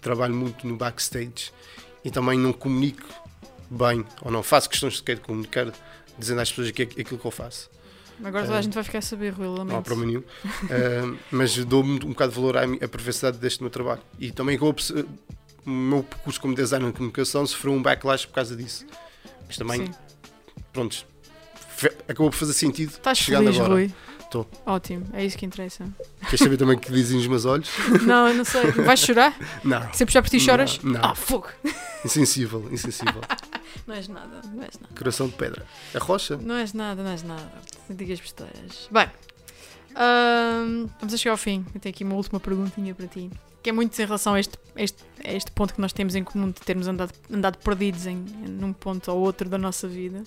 trabalho 0.00 0.34
muito 0.34 0.66
no 0.66 0.74
backstage 0.76 1.52
e 2.02 2.10
também 2.10 2.38
não 2.38 2.52
comunico 2.54 3.06
bem, 3.70 4.04
ou 4.22 4.30
não 4.30 4.42
faço 4.42 4.70
questões 4.70 4.96
sequer 4.98 5.16
de 5.16 5.22
comunicar, 5.22 5.70
dizendo 6.18 6.40
às 6.40 6.48
pessoas 6.50 6.68
aqui- 6.68 6.82
aquilo 6.82 7.18
que 7.18 7.24
eu 7.26 7.30
faço. 7.30 7.70
Agora 8.22 8.44
toda 8.44 8.56
a 8.56 8.60
Eh, 8.60 8.62
gente 8.62 8.74
vai 8.74 8.84
ficar 8.84 8.98
a 8.98 9.02
saber, 9.02 9.30
Rui, 9.32 9.46
Não 9.46 9.54
há 9.54 9.58
lamento. 9.58 9.82
problema 9.82 10.06
nenhum. 10.12 10.22
Ah, 10.70 11.16
mas 11.32 11.56
dou-me 11.64 11.94
um 12.04 12.10
bocado 12.10 12.30
de 12.32 12.38
valor 12.38 12.56
à, 12.56 12.62
à 12.62 12.88
privacidade 12.88 13.38
deste 13.38 13.60
meu 13.60 13.70
trabalho. 13.70 14.00
E 14.20 14.30
também 14.30 14.56
o 14.56 15.70
meu 15.70 16.02
percurso 16.04 16.40
como 16.40 16.54
designer 16.54 16.90
de 16.90 16.96
comunicação 16.96 17.44
sofreu 17.46 17.72
um 17.72 17.82
backlash 17.82 18.26
por 18.26 18.34
causa 18.34 18.54
disso. 18.54 18.86
Mas 19.46 19.56
também, 19.56 19.86
Sim. 19.86 19.92
pronto, 20.72 21.04
fe- 21.76 21.92
acabou 22.08 22.30
por 22.30 22.36
fazer 22.36 22.52
sentido. 22.52 22.90
Estás 22.90 23.18
chegando 23.18 23.44
feliz, 23.46 23.58
agora. 23.58 23.74
Rui? 23.74 23.92
Estou. 24.20 24.48
Ótimo, 24.66 25.06
é 25.12 25.24
isso 25.24 25.36
que 25.38 25.46
interessa. 25.46 25.84
Queres 26.22 26.40
saber 26.40 26.56
também 26.56 26.76
o 26.76 26.80
que 26.80 26.90
dizem 26.92 27.18
os 27.18 27.26
meus 27.26 27.44
olhos? 27.44 27.68
não, 28.06 28.26
eu 28.28 28.34
não 28.34 28.44
sei. 28.44 28.62
Vais 28.72 28.98
chorar? 29.00 29.36
Não. 29.62 29.92
Se 29.92 30.02
eu 30.02 30.06
puxar 30.06 30.22
por 30.22 30.28
ti, 30.30 30.40
choras? 30.40 30.78
Não, 30.82 30.92
não. 30.92 31.04
Ah, 31.04 31.14
fogo. 31.14 31.48
Insensível, 32.04 32.68
insensível. 32.70 33.20
Não 33.86 33.94
és 33.94 34.08
nada, 34.08 34.40
não 34.52 34.62
és 34.62 34.78
nada. 34.78 34.94
Coração 34.96 35.28
de 35.28 35.34
pedra. 35.34 35.66
A 35.94 35.98
rocha? 35.98 36.36
Não 36.36 36.56
és 36.56 36.72
nada, 36.72 37.02
não 37.02 37.10
és 37.10 37.22
nada. 37.22 37.52
Digas 37.90 38.20
besteiras. 38.20 38.88
Bem, 38.90 39.08
vamos 40.98 41.14
a 41.14 41.16
chegar 41.16 41.32
ao 41.32 41.38
fim. 41.38 41.64
Eu 41.74 41.80
tenho 41.80 41.94
aqui 41.94 42.04
uma 42.04 42.14
última 42.14 42.40
perguntinha 42.40 42.94
para 42.94 43.06
ti. 43.06 43.30
Que 43.62 43.70
é 43.70 43.72
muito 43.72 43.98
em 43.98 44.04
relação 44.04 44.34
a 44.34 44.40
este, 44.40 44.58
a 44.76 44.82
este, 44.82 45.02
a 45.24 45.32
este 45.32 45.50
ponto 45.50 45.74
que 45.74 45.80
nós 45.80 45.92
temos 45.92 46.14
em 46.14 46.22
comum 46.22 46.48
de 46.48 46.60
termos 46.60 46.86
andado, 46.86 47.12
andado 47.30 47.56
perdidos 47.58 48.06
em, 48.06 48.16
num 48.16 48.72
ponto 48.72 49.10
ou 49.10 49.20
outro 49.20 49.48
da 49.48 49.56
nossa 49.56 49.88
vida. 49.88 50.22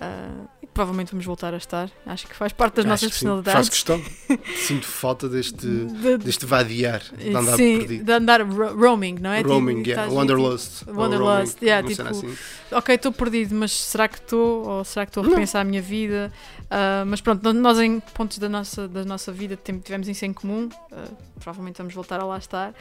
Ah, 0.00 0.28
e 0.62 0.66
provavelmente 0.66 1.10
vamos 1.10 1.26
voltar 1.26 1.52
a 1.52 1.56
estar. 1.56 1.90
Acho 2.06 2.26
que 2.28 2.34
faz 2.36 2.52
parte 2.52 2.76
das 2.76 2.84
Acho 2.84 2.90
nossas 2.92 3.10
personalidades. 3.10 3.68
questão. 3.68 4.00
Sinto 4.66 4.86
falta 4.86 5.28
deste, 5.28 5.66
De- 5.66 6.18
deste 6.18 6.46
vadiar, 6.46 7.02
de 7.16 7.34
andar 7.34 7.56
sim, 7.56 7.78
perdido. 7.78 8.04
de 8.04 8.12
andar 8.12 8.42
ro- 8.42 8.76
roaming, 8.76 9.16
não 9.20 9.30
é? 9.32 9.38
Tipo, 9.38 9.50
roaming, 9.50 9.82
yeah. 9.82 10.02
estás- 10.04 10.12
Wanderlust. 10.12 10.84
Wanderlust, 10.88 11.62
yeah, 11.62 11.86
tipo, 11.88 12.02
assim. 12.08 12.32
ok, 12.70 12.94
estou 12.94 13.10
perdido, 13.12 13.54
mas 13.56 13.72
será 13.72 14.06
que 14.08 14.18
estou? 14.18 14.68
Ou 14.68 14.84
será 14.84 15.04
que 15.04 15.10
estou 15.10 15.22
a 15.22 15.26
Não. 15.26 15.32
repensar 15.34 15.60
a 15.60 15.64
minha 15.64 15.82
vida? 15.82 16.32
Ah, 16.70 17.02
mas 17.06 17.20
pronto, 17.20 17.52
nós 17.52 17.78
em 17.80 17.98
pontos 18.00 18.38
da 18.38 18.48
nossa, 18.48 18.86
da 18.86 19.04
nossa 19.04 19.32
vida 19.32 19.58
tivemos 19.82 20.06
isso 20.06 20.24
em 20.24 20.32
comum. 20.32 20.68
Ah, 20.92 21.04
provavelmente 21.40 21.78
vamos 21.78 21.92
voltar 21.94 22.20
a 22.20 22.24
lá 22.24 22.38
estar. 22.38 22.72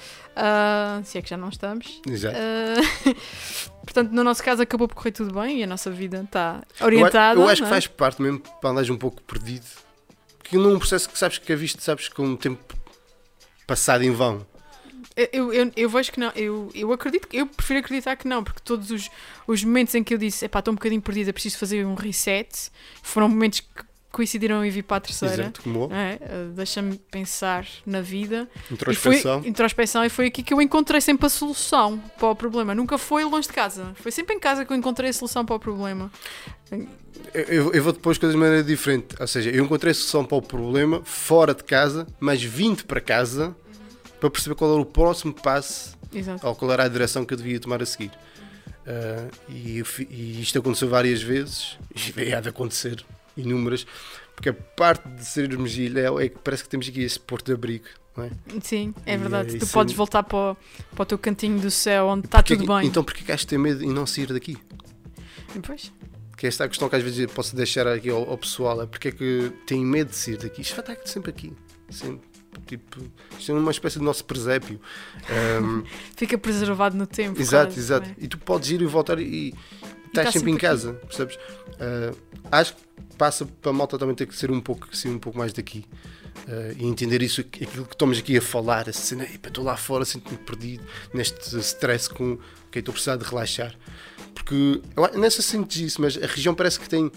Se 1.04 1.18
é 1.18 1.22
que 1.22 1.30
já 1.30 1.38
não 1.38 1.50
estamos. 1.50 2.00
Exato. 2.08 2.38
Portanto, 3.88 4.12
no 4.12 4.22
nosso 4.24 4.44
caso 4.44 4.62
acabou 4.62 4.86
por 4.88 4.96
correr 4.96 5.12
tudo 5.14 5.34
bem 5.40 5.60
e 5.60 5.64
a 5.64 5.68
nossa 5.68 5.90
vida 5.90 6.22
está 6.24 6.62
Eu, 6.80 6.84
a- 6.84 6.86
orientada. 6.86 7.40
eu 7.40 7.48
acho 7.48 7.56
que 7.56 7.62
não 7.62 7.68
é? 7.70 7.72
faz 7.72 7.88
parte 7.88 8.22
mesmo 8.22 8.40
para 8.40 8.70
andares 8.72 8.90
um 8.90 8.98
pouco 8.98 9.22
perdido. 9.24 9.66
Porque 10.38 10.58
num 10.58 10.78
processo 10.78 11.10
que 11.10 11.18
sabes 11.18 11.38
que 11.38 11.52
é 11.54 11.56
visto, 11.56 11.82
sabes 11.82 12.10
com 12.10 12.34
o 12.34 12.38
tempo 12.38 12.62
passado 13.66 14.04
em 14.04 14.12
vão. 14.12 14.46
Eu, 15.16 15.52
eu, 15.52 15.72
eu 15.76 15.90
vejo 15.90 16.12
que 16.12 16.20
não, 16.20 16.32
eu, 16.36 16.70
eu 16.76 16.92
acredito, 16.94 17.28
que- 17.28 17.38
eu 17.38 17.48
prefiro 17.48 17.80
acreditar 17.80 18.16
que 18.18 18.28
não, 18.28 18.44
porque 18.44 18.60
todos 18.64 18.92
os, 18.92 19.10
os 19.48 19.64
momentos 19.64 19.96
em 19.96 20.04
que 20.04 20.14
eu 20.14 20.18
disse, 20.18 20.46
epá, 20.46 20.60
estou 20.60 20.72
um 20.74 20.76
bocadinho 20.76 21.02
perdida, 21.02 21.34
preciso 21.34 21.58
fazer 21.58 21.86
um 21.86 21.96
reset, 21.96 22.70
foram 23.02 23.28
momentos 23.28 23.62
que 23.62 23.84
coincidiram 24.18 24.66
em 24.66 24.70
vir 24.72 24.82
para 24.84 24.98
a 24.98 25.00
terceira. 25.00 25.44
Exato, 25.44 25.62
como 25.62 25.88
não 25.88 25.96
é? 25.96 26.16
Uh, 26.22 26.52
Deixa-me 26.54 26.98
pensar 27.12 27.66
na 27.86 28.02
vida. 28.02 28.50
introspeção. 28.72 29.38
E 29.38 29.42
foi, 29.44 29.50
introspeção 29.50 30.04
e 30.06 30.10
foi 30.10 30.26
aqui 30.28 30.42
que 30.44 30.54
eu 30.54 30.62
encontrei 30.62 31.00
sempre 31.00 31.28
a 31.28 31.30
solução 31.30 31.98
para 32.18 32.28
o 32.30 32.36
problema. 32.36 32.74
Nunca 32.74 32.98
foi 32.98 33.24
longe 33.24 33.48
de 33.48 33.54
casa. 33.54 33.94
Foi 33.96 34.12
sempre 34.12 34.36
em 34.36 34.40
casa 34.40 34.66
que 34.66 34.74
eu 34.74 34.78
encontrei 34.78 35.10
a 35.12 35.14
solução 35.14 35.46
para 35.46 35.56
o 35.56 35.60
problema. 35.60 36.12
Eu, 37.34 37.72
eu- 37.74 37.84
vou 37.84 37.94
depois 37.94 38.18
coisas 38.18 38.36
de 38.36 38.40
maneira 38.40 38.64
diferente. 38.64 39.16
Ou 39.20 39.28
seja, 39.28 39.50
eu 39.52 39.64
encontrei 39.64 39.92
a 39.92 39.94
solução 39.94 40.26
para 40.26 40.38
o 40.38 40.42
problema 40.42 41.02
fora 41.06 41.54
de 41.54 41.64
casa, 41.64 42.06
mas 42.20 42.42
vindo 42.44 42.84
para 42.86 43.00
casa 43.00 43.56
para 44.20 44.30
perceber 44.32 44.56
qual 44.56 44.72
era 44.74 44.82
o 44.82 44.86
próximo 44.86 45.32
passo 45.34 45.96
Exato. 46.14 46.46
ou 46.48 46.56
qual 46.56 46.72
era 46.72 46.84
a 46.84 46.88
direção 46.88 47.24
que 47.24 47.34
eu 47.34 47.38
devia 47.38 47.60
tomar 47.60 47.82
a 47.84 47.86
seguir. 47.86 48.12
Ah, 48.88 49.28
e, 49.50 49.84
e 50.10 50.42
isto 50.42 50.58
aconteceu 50.58 50.90
várias 50.90 51.22
vezes 51.22 51.78
e 51.96 52.12
veio 52.12 52.38
a 52.38 52.42
de 52.42 52.50
acontecer 52.50 53.04
inúmeras, 53.38 53.86
porque 54.36 54.50
a 54.50 54.54
parte 54.54 55.08
de 55.08 55.24
sermos 55.26 55.78
ilha 55.78 56.10
é 56.20 56.30
que 56.30 56.38
parece 56.40 56.64
que 56.64 56.70
temos 56.70 56.88
aqui 56.88 57.02
esse 57.04 57.20
porto 57.20 57.46
de 57.48 57.54
abrigo, 57.54 57.86
não 58.16 58.26
é? 58.26 58.32
Sim, 58.62 58.94
é 59.06 59.14
E, 59.14 59.18
verdade. 59.18 59.56
eh, 59.56 59.60
tu 59.60 59.68
podes 59.68 59.94
é- 59.94 59.98
voltar 59.98 60.24
para 60.24 60.38
o, 60.54 60.58
para 60.96 61.04
o 61.04 61.06
teu 61.06 61.18
cantinho 61.18 61.60
do 61.60 61.72
céu 61.72 62.08
onde 62.08 62.26
está 62.28 62.40
Porque 62.40 62.54
é 62.54 62.58
tudo 62.58 62.68
que- 62.68 62.74
bem. 62.80 62.88
Então 62.88 63.04
porquê 63.04 63.24
que 63.24 63.32
has 63.32 63.42
de 63.42 63.48
ter 63.48 63.58
medo 63.58 63.84
e 63.84 63.88
não 63.88 64.06
sair 64.06 64.28
daqui? 64.34 64.58
Pois. 65.64 65.92
Que 66.36 66.46
é 66.46 66.50
esta 66.50 66.66
a 66.66 66.68
questão 66.68 66.88
que 66.88 66.96
às 66.96 67.02
vezes 67.02 67.20
eu 67.20 67.30
posso 67.30 67.56
deixar 67.56 67.88
aqui 67.88 68.10
ao, 68.10 68.30
ao 68.30 68.38
pessoal, 68.38 68.82
é 68.82 68.86
porque 68.86 69.08
é 69.08 69.12
que 69.12 69.52
tem 69.66 69.84
medo 69.84 70.10
de 70.12 70.16
sair 70.16 70.38
daqui? 70.38 70.62
Isto 70.62 70.76
vai 70.82 70.94
estar 70.94 71.08
sempre 71.08 71.32
aqui, 71.32 71.52
sempre. 71.90 72.28
Tipo, 72.66 73.02
isto 73.40 73.52
é 73.52 73.56
uma 73.56 73.72
espécie 73.72 73.98
de 74.00 74.06
nosso 74.06 74.24
presépio. 74.26 74.80
Ahm, 75.30 75.84
Fica 76.16 76.38
preservado 76.38 76.96
no 76.98 77.06
tempo. 77.08 77.40
exato, 77.40 77.68
quase, 77.68 77.80
exato. 77.80 78.10
é? 78.10 78.16
E 78.20 78.28
tu 78.28 78.38
podes 78.38 78.70
ir 78.72 78.82
e 78.82 78.86
voltar 78.86 79.20
e 79.20 79.54
estás 80.08 80.28
tá 80.28 80.32
sempre 80.32 80.52
em 80.52 80.58
casa, 80.58 80.94
percebes? 80.94 81.38
Ah, 81.80 82.14
acho 82.60 82.76
que 82.76 82.82
passa 83.18 83.46
para 83.46 83.72
a 83.72 83.74
malta 83.74 83.98
também 83.98 84.16
ter 84.16 84.28
que 84.28 84.36
ser 84.36 84.52
um 84.52 84.62
pouco, 84.62 84.96
ser 84.96 85.10
um 85.10 85.20
pouco 85.20 85.38
mais 85.38 85.54
daqui. 85.54 85.86
Ah, 86.48 86.74
e 86.78 86.86
entender 86.86 87.22
isso, 87.22 87.42
aquilo 87.42 87.86
que 87.86 87.94
estamos 87.94 88.18
aqui 88.18 88.38
a 88.38 88.42
falar, 88.42 88.88
a 88.90 88.94
cena, 88.94 89.24
"Epa, 89.24 89.50
estou 89.50 89.64
lá 89.64 89.76
fora, 89.78 90.06
sinto-me 90.06 90.38
perdido 90.38 90.84
neste 91.14 91.58
stress 91.60 92.10
com 92.10 92.38
ok, 92.68 92.80
estou 92.80 92.92
a 92.92 92.94
precisar 92.94 93.16
de 93.18 93.26
relaxar. 93.26 93.76
Porque 94.34 94.82
eu 94.96 95.20
não 95.20 95.30
sei 95.30 95.42
se 95.42 95.44
sentes 95.44 95.82
isso, 95.82 96.02
mas 96.02 96.18
a 96.18 96.28
região 96.28 96.54
parece 96.54 96.80
que 96.80 96.88
tem 96.88 97.12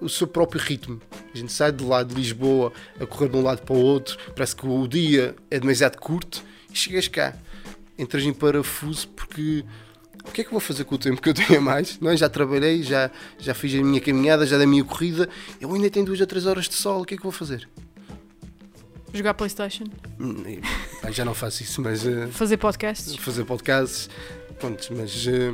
o 0.00 0.08
seu 0.08 0.26
próprio 0.26 0.60
ritmo. 0.60 1.00
A 1.32 1.36
gente 1.36 1.52
sai 1.52 1.72
de 1.72 1.84
lá 1.84 2.02
de 2.02 2.14
Lisboa 2.14 2.72
a 2.98 3.06
correr 3.06 3.28
de 3.28 3.36
um 3.36 3.42
lado 3.42 3.62
para 3.62 3.74
o 3.74 3.78
outro, 3.78 4.18
parece 4.34 4.54
que 4.56 4.66
o 4.66 4.86
dia 4.86 5.34
é 5.50 5.58
demasiado 5.58 5.96
curto 5.98 6.42
e 6.70 6.76
chegas 6.76 7.08
cá, 7.08 7.34
entras 7.98 8.24
em 8.24 8.32
parafuso 8.32 9.08
porque 9.08 9.64
o 10.30 10.32
que 10.32 10.40
é 10.40 10.44
que 10.44 10.50
vou 10.50 10.60
fazer 10.60 10.84
com 10.84 10.94
o 10.94 10.98
tempo 10.98 11.20
que 11.20 11.28
eu 11.28 11.34
tenho 11.34 11.58
a 11.58 11.60
mais? 11.60 11.98
Não, 12.00 12.10
é? 12.10 12.16
já 12.16 12.28
trabalhei, 12.28 12.82
já, 12.82 13.10
já 13.38 13.52
fiz 13.54 13.74
a 13.78 13.82
minha 13.82 14.00
caminhada, 14.00 14.46
já 14.46 14.56
dei 14.56 14.64
a 14.66 14.68
minha 14.68 14.84
corrida, 14.84 15.28
eu 15.60 15.72
ainda 15.74 15.90
tenho 15.90 16.06
duas 16.06 16.20
a 16.20 16.26
três 16.26 16.46
horas 16.46 16.68
de 16.68 16.74
sol, 16.74 17.02
o 17.02 17.04
que 17.04 17.14
é 17.14 17.16
que 17.16 17.20
eu 17.22 17.30
vou 17.30 17.32
fazer? 17.38 17.68
Jogar 19.12 19.34
Playstation, 19.34 19.84
Hum, 20.20 20.60
já 21.10 21.24
não 21.24 21.34
faço 21.34 21.62
isso, 21.64 21.82
mas 21.82 22.06
eh, 22.06 22.28
fazer 22.28 22.56
podcasts. 22.58 23.16
fazer 23.16 23.44
podcasts, 23.44 24.08
pronto, 24.60 24.86
mas 24.96 25.26
eh, 25.26 25.52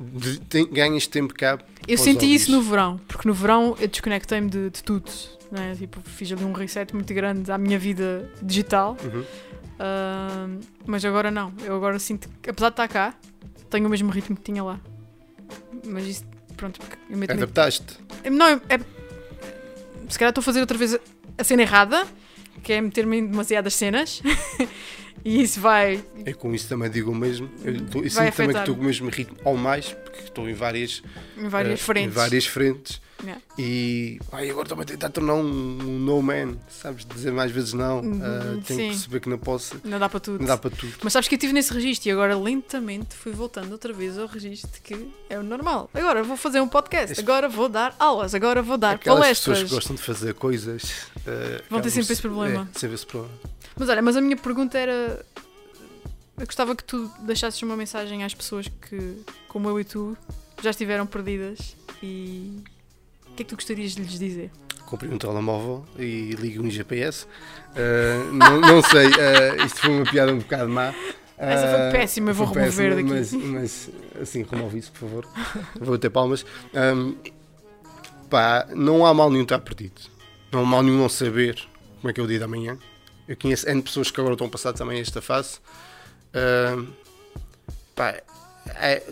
de- 0.00 0.40
tem- 0.40 0.66
ganhas 0.70 1.06
tempo 1.06 1.34
cá. 1.34 1.58
Eu 1.86 1.98
senti 1.98 2.32
isso 2.32 2.50
no 2.50 2.62
verão, 2.62 2.98
porque 3.06 3.28
no 3.28 3.34
verão 3.34 3.76
eu 3.78 3.88
desconectei-me 3.88 4.48
de, 4.48 4.70
de 4.70 4.82
tudo. 4.82 5.10
Não 5.52 5.62
é? 5.62 5.74
tipo, 5.74 6.00
fiz 6.02 6.32
ali 6.32 6.42
um 6.44 6.52
reset 6.52 6.94
muito 6.94 7.12
grande 7.12 7.52
à 7.52 7.58
minha 7.58 7.78
vida 7.78 8.28
digital. 8.42 8.96
Uhum. 9.04 9.24
Ahm, 9.78 10.60
mas 10.86 11.04
agora 11.04 11.30
não. 11.30 11.52
Eu 11.62 11.76
agora 11.76 11.98
sinto 11.98 12.28
que, 12.42 12.48
apesar 12.50 12.70
de 12.70 12.72
estar 12.72 12.88
cá, 12.88 13.14
tenho 13.74 13.88
o 13.88 13.90
mesmo 13.90 14.10
ritmo 14.10 14.36
que 14.36 14.42
tinha 14.42 14.62
lá. 14.62 14.80
Mas 15.84 16.06
isso, 16.06 16.24
pronto, 16.56 16.78
porque 16.78 16.96
eu 17.10 17.18
meto 17.18 17.32
Adaptaste. 17.32 17.98
Não, 18.30 18.46
é, 18.46 18.60
é- 18.68 18.78
se 20.08 20.16
calhar 20.18 20.30
estou 20.30 20.40
a 20.42 20.44
fazer 20.44 20.60
outra 20.60 20.78
vez 20.78 20.96
a, 21.36 21.42
cena 21.44 21.62
errada, 21.62 22.06
que 22.62 22.72
é 22.72 22.80
meter-me 22.80 23.18
em 23.18 23.26
demasiadas 23.26 23.74
cenas. 23.74 24.22
e 25.24 25.42
isso 25.42 25.60
vai. 25.60 26.02
É 26.24 26.32
com 26.32 26.54
isso 26.54 26.68
também 26.68 26.88
digo 26.88 27.10
o 27.10 27.14
mesmo. 27.14 27.50
Eu, 27.64 27.84
tô- 27.86 27.98
eu 27.98 28.10
sinto 28.10 28.14
também 28.14 28.32
que 28.32 28.42
afetar. 28.42 28.62
estou 28.62 28.74
com 28.76 28.82
o 28.82 28.84
mesmo 28.84 29.10
ritmo, 29.10 29.36
ou 29.42 29.56
mais, 29.56 29.88
porque 29.92 30.20
estou 30.20 30.48
em 30.48 30.54
várias, 30.54 31.02
Em 31.36 31.48
várias 31.48 31.80
eh, 31.80 31.82
frentes. 31.82 32.12
Em 32.12 32.14
várias 32.14 32.46
frentes. 32.46 33.00
Yeah. 33.24 33.42
E 33.58 34.20
ai, 34.32 34.50
agora 34.50 34.66
estou 34.66 34.80
a 34.80 34.84
tentar 34.84 35.08
tornar 35.10 35.34
um, 35.34 35.40
um 35.40 35.98
no 35.98 36.22
man, 36.22 36.56
sabes? 36.68 37.04
Dizer 37.06 37.32
mais 37.32 37.50
vezes 37.50 37.72
não. 37.72 37.98
Ah, 38.22 38.60
tenho 38.64 38.64
sim. 38.64 38.76
que 38.76 38.88
perceber 38.88 39.20
que 39.20 39.28
não 39.28 39.38
posso. 39.38 39.80
Não 39.84 39.98
dá 39.98 40.08
para 40.08 40.20
tudo. 40.20 40.38
Não 40.40 40.46
dá 40.46 40.56
para 40.58 40.70
tudo. 40.70 40.92
Mas 41.02 41.12
sabes 41.12 41.28
que 41.28 41.34
eu 41.34 41.36
estive 41.36 41.52
nesse 41.52 41.72
registro 41.72 42.08
e 42.08 42.12
agora 42.12 42.36
lentamente 42.36 43.14
fui 43.14 43.32
voltando 43.32 43.72
outra 43.72 43.92
vez 43.92 44.18
ao 44.18 44.26
registro 44.26 44.80
que 44.82 45.08
é 45.30 45.38
o 45.38 45.42
normal. 45.42 45.88
Agora 45.94 46.22
vou 46.22 46.36
fazer 46.36 46.60
um 46.60 46.68
podcast, 46.68 47.12
Esse- 47.12 47.20
agora 47.20 47.48
vou 47.48 47.68
dar 47.68 47.94
aulas, 47.98 48.34
agora 48.34 48.60
vou 48.62 48.76
dar 48.76 48.96
Aquelas 48.96 49.18
palestras. 49.20 49.58
pessoas 49.58 49.68
que 49.70 49.74
gostam 49.74 49.96
de 49.96 50.02
fazer 50.02 50.34
coisas 50.34 51.06
ah, 51.26 51.62
Vão 51.70 51.80
ter 51.80 51.90
sempre 51.90 52.06
se- 52.06 52.12
esse 52.14 52.22
problema. 52.22 52.68
É, 52.74 52.78
sempre 52.78 52.94
esse 52.96 53.06
problema. 53.06 53.34
Mas 53.76 53.88
olha, 53.88 54.02
mas 54.02 54.16
a 54.16 54.20
minha 54.20 54.36
pergunta 54.36 54.76
era. 54.78 55.24
Eu 56.36 56.46
gostava 56.46 56.74
que 56.74 56.82
tu 56.82 57.08
deixasses 57.20 57.62
uma 57.62 57.76
mensagem 57.76 58.24
às 58.24 58.34
pessoas 58.34 58.66
que, 58.68 59.18
como 59.48 59.68
eu 59.68 59.78
e 59.78 59.84
tu, 59.84 60.16
já 60.62 60.70
estiveram 60.70 61.06
perdidas 61.06 61.76
e 62.02 62.58
que 63.34 63.42
é 63.42 63.44
que 63.44 63.50
tu 63.50 63.56
gostarias 63.56 63.92
de 63.94 64.02
lhes 64.02 64.18
dizer? 64.18 64.50
Comprei 64.86 65.10
um 65.10 65.18
telemóvel 65.18 65.84
e 65.98 66.30
ligo 66.38 66.62
um 66.62 66.70
GPS. 66.70 67.26
Ah, 67.74 68.30
não, 68.32 68.60
não 68.60 68.82
sei, 68.82 69.06
ah, 69.06 69.64
isto 69.64 69.80
foi 69.80 69.90
uma 69.90 70.04
piada 70.04 70.32
um 70.32 70.38
bocado 70.38 70.68
má. 70.68 70.94
Essa 71.36 71.66
foi 71.68 71.88
Ah, 71.88 71.90
péssima, 71.90 72.32
vou 72.32 72.46
foi 72.46 72.62
remover 72.62 72.94
péssima, 72.94 73.18
daqui. 73.18 73.36
Mas, 73.52 73.90
mas 74.12 74.22
assim, 74.22 74.44
remove 74.48 74.78
isso, 74.78 74.92
por 74.92 75.00
favor. 75.00 75.28
Vou 75.80 75.98
ter 75.98 76.10
palmas. 76.10 76.46
Ahm, 76.72 77.14
pá, 78.30 78.66
não 78.72 79.04
há 79.04 79.12
mal 79.12 79.30
nenhum 79.30 79.42
estar 79.42 79.58
perdido. 79.58 80.00
Não 80.52 80.60
há 80.60 80.64
mal 80.64 80.82
nenhum 80.82 80.98
não 80.98 81.08
saber 81.08 81.60
como 82.00 82.10
é 82.10 82.12
que 82.12 82.20
é 82.20 82.22
o 82.22 82.26
dia 82.28 82.38
da 82.38 82.46
manhã. 82.46 82.78
Eu 83.26 83.36
conheço 83.36 83.68
N 83.68 83.82
pessoas 83.82 84.10
que 84.10 84.20
agora 84.20 84.34
estão 84.34 84.46
a 84.46 84.50
passar 84.50 84.72
também 84.74 85.00
esta 85.00 85.20
fase. 85.20 85.58
Ahm, 86.34 86.86
pá, 87.96 88.14
é, 88.76 89.02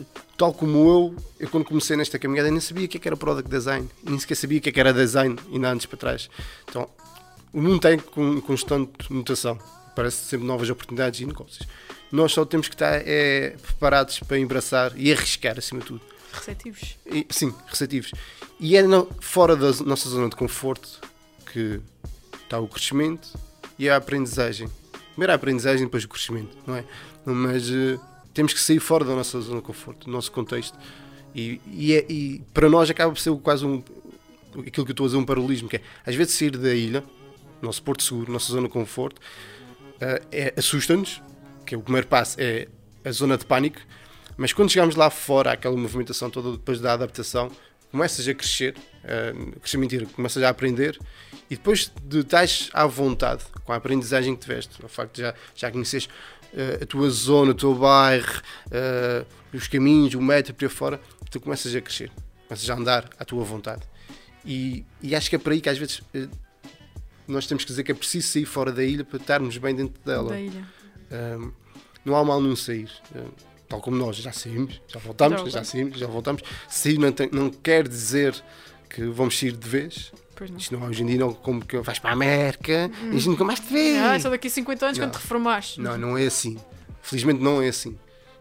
tal 0.43 0.53
como 0.53 0.89
eu, 0.89 1.17
eu 1.39 1.49
quando 1.49 1.65
comecei 1.65 1.97
nesta 1.97 2.19
caminhada 2.19 2.51
nem 2.51 2.59
sabia 2.59 2.87
o 2.87 2.89
que, 2.89 2.97
é 2.97 3.01
que 3.01 3.07
era 3.09 3.17
product 3.17 3.49
design. 3.49 3.89
Nem 4.03 4.19
sequer 4.19 4.35
sabia 4.35 4.59
o 4.59 4.61
que, 4.61 4.71
é 4.71 4.73
que 4.73 4.81
era 4.81 4.93
design 4.93 5.39
ainda 5.53 5.71
antes 5.71 5.87
para 5.87 5.97
trás. 5.97 6.29
Então, 6.69 6.89
o 7.53 7.63
mundo 7.63 7.79
tem 7.79 7.97
com 7.97 8.41
constante 8.41 9.13
mutação. 9.13 9.57
Parece 9.95 10.17
sempre 10.27 10.45
novas 10.45 10.69
oportunidades 10.69 11.21
e 11.21 11.27
negócios. 11.27 11.65
Nós 12.11 12.33
só 12.33 12.45
temos 12.45 12.67
que 12.67 12.75
estar 12.75 13.03
é, 13.07 13.51
preparados 13.63 14.19
para 14.19 14.37
embraçar 14.37 14.93
e 14.97 15.13
arriscar 15.13 15.57
acima 15.59 15.81
de 15.81 15.87
tudo. 15.87 16.01
Receptivos. 16.33 16.97
E, 17.07 17.25
sim, 17.31 17.55
receptivos. 17.69 18.11
E 18.59 18.77
é 18.77 18.83
no- 18.83 19.09
fora 19.21 19.55
da 19.55 19.71
nossa 19.85 20.09
zona 20.09 20.29
de 20.29 20.35
conforto 20.35 20.99
que 21.53 21.81
está 22.43 22.59
o 22.59 22.67
crescimento 22.67 23.29
e 23.79 23.89
a 23.89 23.97
aprendizagem. 23.97 24.69
Primeiro 25.13 25.31
a 25.31 25.37
aprendizagem, 25.37 25.85
depois 25.85 26.03
o 26.03 26.09
crescimento, 26.09 26.57
não 26.67 26.75
é? 26.75 26.85
Mas 27.25 27.71
eh, 27.71 27.97
temos 28.35 28.53
que 28.53 28.61
sair 28.61 28.81
fora 28.81 29.05
da 29.05 29.15
nossa 29.15 29.41
zona 29.41 29.61
de 29.61 29.67
conforto, 29.67 30.07
do 30.07 30.11
nosso 30.13 30.31
contexto. 30.33 30.79
E, 31.35 31.61
e 31.67 31.95
é- 31.95 32.07
e 32.09 32.43
para 32.53 32.69
nós 32.69 32.91
acaba 32.91 33.13
por 33.13 33.19
ser 33.21 33.35
quase 33.37 33.65
um, 33.65 33.83
aquilo 34.67 34.85
que 34.87 34.91
eu 34.91 34.93
estou 34.93 35.05
a 35.05 35.09
dizer, 35.09 35.19
um 35.19 35.25
paralelismo, 35.25 35.69
que 35.69 35.77
é 35.77 35.81
às 36.05 36.15
vezes 36.15 36.35
sair 36.35 36.57
da 36.57 36.75
ilha, 36.75 37.03
nosso 37.61 37.83
porto 37.83 38.03
seguro, 38.03 38.33
nossa 38.33 38.53
zona 38.53 38.67
de 38.67 38.73
conforto, 38.73 39.21
eh, 40.01 40.23
é, 40.33 40.55
assusta-nos, 40.57 41.23
que 41.65 41.75
é 41.75 41.79
o 41.79 41.81
primeiro 41.83 42.07
passo, 42.07 42.37
é 42.41 42.69
a 43.05 43.11
zona 43.13 43.39
de 43.39 43.47
pânico, 43.47 43.79
Mas 44.37 44.53
quando 44.53 44.71
chegamos 44.71 44.97
lá 44.97 45.11
fora, 45.11 45.53
aquela 45.53 45.77
movimentação 45.77 46.31
toda 46.31 46.53
depois 46.53 46.81
da 46.81 46.95
adaptação, 46.95 47.51
começas 47.91 48.27
a 48.27 48.35
crescer, 48.35 48.75
uh, 49.05 49.61
crescer 49.61 49.77
mentira, 49.77 50.07
começas 50.07 50.43
a 50.43 50.49
aprender 50.49 50.99
e 51.51 51.55
depois 51.57 51.93
de 52.03 52.21
estás 52.21 52.71
à 52.73 52.87
vontade 52.87 53.45
com 53.65 53.73
a 53.73 53.77
aprendizagem 53.77 54.35
que 54.35 54.41
tiveste, 54.41 54.83
o 54.83 54.89
facto 54.89 55.17
de 55.17 55.21
já, 55.23 55.35
já 55.55 55.71
conheces 55.71 56.07
uh, 56.07 56.11
a 56.83 56.87
tua 56.87 57.09
zona, 57.11 57.53
o 57.53 57.55
teu 57.55 57.75
bairro, 57.75 58.43
uh, 58.67 59.27
os 59.53 59.69
caminhos, 59.69 60.15
o 60.15 60.21
metro 60.21 60.55
por 60.55 60.65
aí 60.65 60.71
fora, 60.71 61.01
tu 61.31 61.41
começas 61.41 61.75
a 61.75 61.81
crescer, 61.81 62.11
começas 62.47 62.69
a 62.69 62.75
andar 62.75 63.11
à 63.19 63.25
tua 63.25 63.45
vontade. 63.45 63.83
E, 64.45 64.85
e 65.01 65.15
acho 65.15 65.31
que 65.31 65.37
é 65.37 65.39
por 65.39 65.53
aí 65.53 65.61
que 65.61 65.69
às 65.69 65.79
vezes 65.79 65.99
uh, 65.99 66.29
nós 67.27 67.47
temos 67.47 67.65
que 67.65 67.71
dizer 67.71 67.85
que 67.85 67.93
é 67.93 67.95
preciso 67.95 68.29
sair 68.29 68.45
fora 68.45 68.73
da 68.73 68.85
ilha 68.85 69.05
para 69.05 69.19
estarmos 69.19 69.57
bem 69.57 69.75
dentro 69.75 70.01
dela. 70.05 70.31
Da 70.31 70.41
ilha. 70.41 70.65
não 72.05 72.17
há 72.17 72.25
mal 72.25 72.41
num 72.41 72.57
sair 72.57 72.91
tal 73.73 73.81
como 73.81 73.97
nós 73.97 74.17
já 74.17 74.33
saímos, 74.33 74.83
já 74.87 75.01
voltamos, 75.01 75.41
já, 75.45 75.61
já 75.61 75.65
saímos, 75.65 75.99
já 75.99 76.07
voltamos. 76.07 76.43
Sair 76.69 76.99
não, 76.99 77.11
tem, 77.11 77.31
não 77.33 77.51
quer 77.51 77.89
dizer 77.89 78.35
que 78.91 79.07
vamos 79.07 79.39
sair 79.39 79.57
de 79.57 79.67
vez. 79.67 80.13
Pois 80.43 80.51
não. 80.51 80.59
Isto 80.59 80.77
não, 80.77 80.89
hoje 80.89 81.03
em 81.05 81.07
dia 81.07 81.19
não 81.19 81.33
como 81.33 81.65
que 81.65 81.79
vais 81.79 82.01
para 82.01 82.11
a 82.11 82.13
América 82.15 82.91
hum. 83.01 83.13
e 83.13 83.17
a 83.17 83.19
gente 83.19 83.29
nunca 83.29 83.45
mais 83.45 83.61
te 83.61 83.73
vê. 83.73 83.97
Ah, 83.97 84.19
só 84.19 84.29
daqui 84.29 84.49
a 84.49 84.51
50 84.51 84.87
anos 84.87 84.99
não. 84.99 85.07
quando 85.07 85.13
te 85.13 85.23
reformaste. 85.23 85.81
Não, 85.81 85.97
não 85.97 86.19
é 86.19 86.27
assim. 86.27 86.59
Felizmente 87.01 87.41
não 87.41 87.63
é 87.63 87.69
assim. 87.69 87.97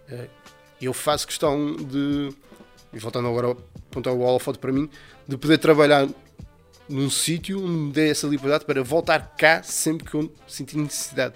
Eh, 0.10 0.28
eu 0.82 0.94
faço 0.94 1.28
questão 1.28 1.76
de, 1.76 2.30
e 2.92 2.98
voltando 2.98 3.28
agora 3.28 3.50
a 3.50 3.52
apontar 3.52 4.14
o 4.14 4.20
holofote 4.22 4.58
para 4.58 4.72
mim, 4.72 4.90
de 5.28 5.38
poder 5.38 5.60
trabalhar 5.60 6.10
num 6.90 7.08
sítio 7.08 7.64
onde 7.64 7.72
me 7.72 7.92
dê 7.92 8.10
essa 8.10 8.26
liberdade 8.26 8.66
para 8.66 8.82
voltar 8.82 9.36
cá 9.38 9.62
sempre 9.62 10.10
que 10.10 10.16
eu 10.16 10.34
sentir 10.48 10.78
necessidade. 10.78 11.36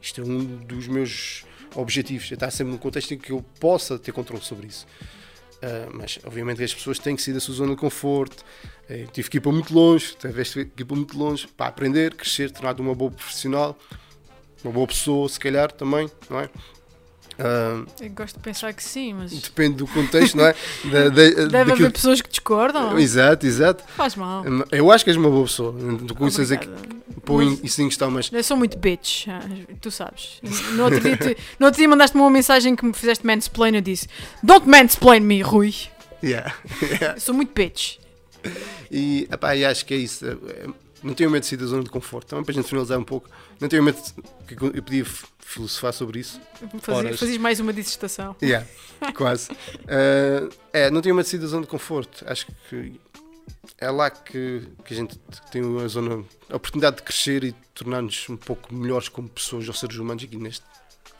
Isto 0.00 0.22
é 0.22 0.24
um 0.24 0.42
dos 0.42 0.88
meus 0.88 1.44
objetivos, 1.74 2.30
é 2.30 2.34
estar 2.34 2.50
sempre 2.50 2.72
num 2.72 2.78
contexto 2.78 3.12
em 3.12 3.18
que 3.18 3.30
eu 3.30 3.44
possa 3.60 3.98
ter 3.98 4.12
controle 4.12 4.42
sobre 4.42 4.68
isso. 4.68 4.86
Uh, 5.56 5.90
mas 5.92 6.18
obviamente 6.24 6.62
as 6.62 6.72
pessoas 6.72 6.98
têm 6.98 7.14
que 7.14 7.20
sair 7.20 7.34
da 7.34 7.40
sua 7.40 7.56
zona 7.56 7.74
de 7.74 7.76
conforto. 7.76 8.42
Uh, 8.90 9.06
tive 9.12 9.28
que 9.28 9.36
ir 9.36 9.40
para 9.40 9.52
muito 9.52 9.74
longe, 9.74 10.16
tive 10.18 10.44
que 10.44 10.82
ir 10.82 10.84
para 10.84 10.96
muito 10.96 11.18
longe 11.18 11.46
para 11.48 11.66
aprender, 11.66 12.14
crescer, 12.14 12.50
tornar-te 12.50 12.80
uma 12.80 12.94
boa 12.94 13.10
profissional, 13.10 13.78
uma 14.64 14.72
boa 14.72 14.86
pessoa, 14.86 15.28
se 15.28 15.38
calhar 15.38 15.70
também, 15.70 16.10
não 16.30 16.40
é? 16.40 16.48
Uh, 17.38 17.86
eu 18.00 18.10
gosto 18.10 18.34
de 18.34 18.42
pensar 18.42 18.72
que 18.72 18.82
sim, 18.82 19.14
mas. 19.14 19.30
Depende 19.30 19.76
do 19.76 19.86
contexto, 19.86 20.36
não 20.36 20.46
é? 20.46 20.54
Da, 20.90 21.04
da, 21.04 21.10
Deve 21.10 21.46
daquilo... 21.48 21.72
haver 21.72 21.92
pessoas 21.92 22.20
que 22.20 22.28
discordam. 22.28 22.98
Exato, 22.98 23.46
exato. 23.46 23.84
Faz 23.96 24.16
mal. 24.16 24.42
Eu 24.72 24.90
acho 24.90 25.04
que 25.04 25.10
és 25.10 25.16
uma 25.16 25.30
boa 25.30 25.44
pessoa. 25.44 25.72
Tu 26.06 26.14
conheces 26.16 26.50
aqui. 26.50 26.68
Põe 27.24 27.60
isso 27.62 27.80
em 27.80 27.88
questão, 27.88 28.10
mas. 28.10 28.28
Eu 28.32 28.42
sou 28.42 28.56
muito 28.56 28.76
bitch, 28.76 29.28
ah, 29.28 29.40
tu 29.80 29.90
sabes. 29.90 30.40
No 30.72 30.84
outro 30.84 31.00
dia, 31.00 31.16
tu, 31.16 31.26
no 31.60 31.66
outro 31.66 31.78
dia 31.78 31.88
mandaste-me 31.88 32.22
uma 32.22 32.30
mensagem 32.30 32.74
que 32.74 32.84
me 32.84 32.92
fizeste 32.92 33.24
mansplain. 33.24 33.76
Eu 33.76 33.82
disse: 33.82 34.08
Don't 34.42 34.68
mansplain 34.68 35.20
me, 35.20 35.40
Rui. 35.40 35.74
Yeah. 36.24 36.52
yeah. 36.82 37.20
Sou 37.20 37.34
muito 37.34 37.52
bitch. 37.54 37.98
E, 38.90 39.28
epá, 39.30 39.54
e 39.54 39.64
acho 39.64 39.84
que 39.84 39.94
é 39.94 39.96
isso. 39.96 40.24
Não 41.02 41.14
tenho 41.14 41.30
medo 41.30 41.42
de 41.42 41.48
sair 41.48 41.58
da 41.58 41.66
zona 41.66 41.82
de 41.82 41.90
conforto. 41.90 42.28
Também 42.28 42.44
para 42.44 42.52
a 42.52 42.54
gente 42.56 42.68
finalizar 42.68 42.98
um 42.98 43.04
pouco. 43.04 43.28
Não 43.60 43.68
tenho 43.68 43.82
medo 43.82 43.98
de, 44.00 44.56
que 44.56 44.62
eu 44.62 44.82
podia 44.82 45.04
filosofar 45.40 45.92
sobre 45.92 46.20
isso. 46.20 46.40
Fazias, 46.80 47.18
fazias 47.18 47.38
mais 47.38 47.60
uma 47.60 47.72
dissertação. 47.72 48.36
Yeah, 48.42 48.66
quase. 49.14 49.50
Uh, 49.50 50.52
é, 50.72 50.90
não 50.90 51.00
tenho 51.00 51.14
medo 51.14 51.24
de 51.24 51.30
sair 51.30 51.40
da 51.40 51.46
zona 51.46 51.62
de 51.62 51.68
conforto. 51.68 52.24
Acho 52.26 52.46
que 52.68 53.00
é 53.78 53.90
lá 53.90 54.10
que, 54.10 54.62
que 54.84 54.94
a 54.94 54.96
gente 54.96 55.18
tem 55.52 55.62
a 55.82 55.88
zona, 55.88 56.24
a 56.50 56.56
oportunidade 56.56 56.96
de 56.96 57.02
crescer 57.02 57.44
e 57.44 57.52
tornar-nos 57.74 58.28
um 58.28 58.36
pouco 58.36 58.74
melhores 58.74 59.08
como 59.08 59.28
pessoas 59.28 59.68
ou 59.68 59.74
seres 59.74 59.96
humanos 59.96 60.24
aqui 60.24 60.36
neste, 60.36 60.64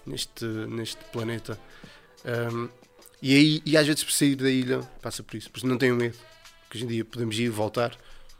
neste, 0.05 0.45
neste 0.45 1.05
planeta. 1.13 1.59
Um, 2.25 2.69
e, 3.23 3.35
aí, 3.35 3.63
e 3.65 3.77
às 3.77 3.87
vezes 3.87 4.03
por 4.03 4.13
sair 4.13 4.37
da 4.37 4.51
ilha 4.51 4.81
passa 5.01 5.23
por 5.23 5.37
isso, 5.37 5.51
porque 5.51 5.67
não 5.67 5.79
tenho 5.79 5.95
medo, 5.95 6.17
que 6.69 6.77
hoje 6.77 6.85
em 6.85 6.89
dia 6.89 7.05
podemos 7.05 7.39
ir 7.39 7.45
e 7.45 7.49
voltar. 7.49 7.97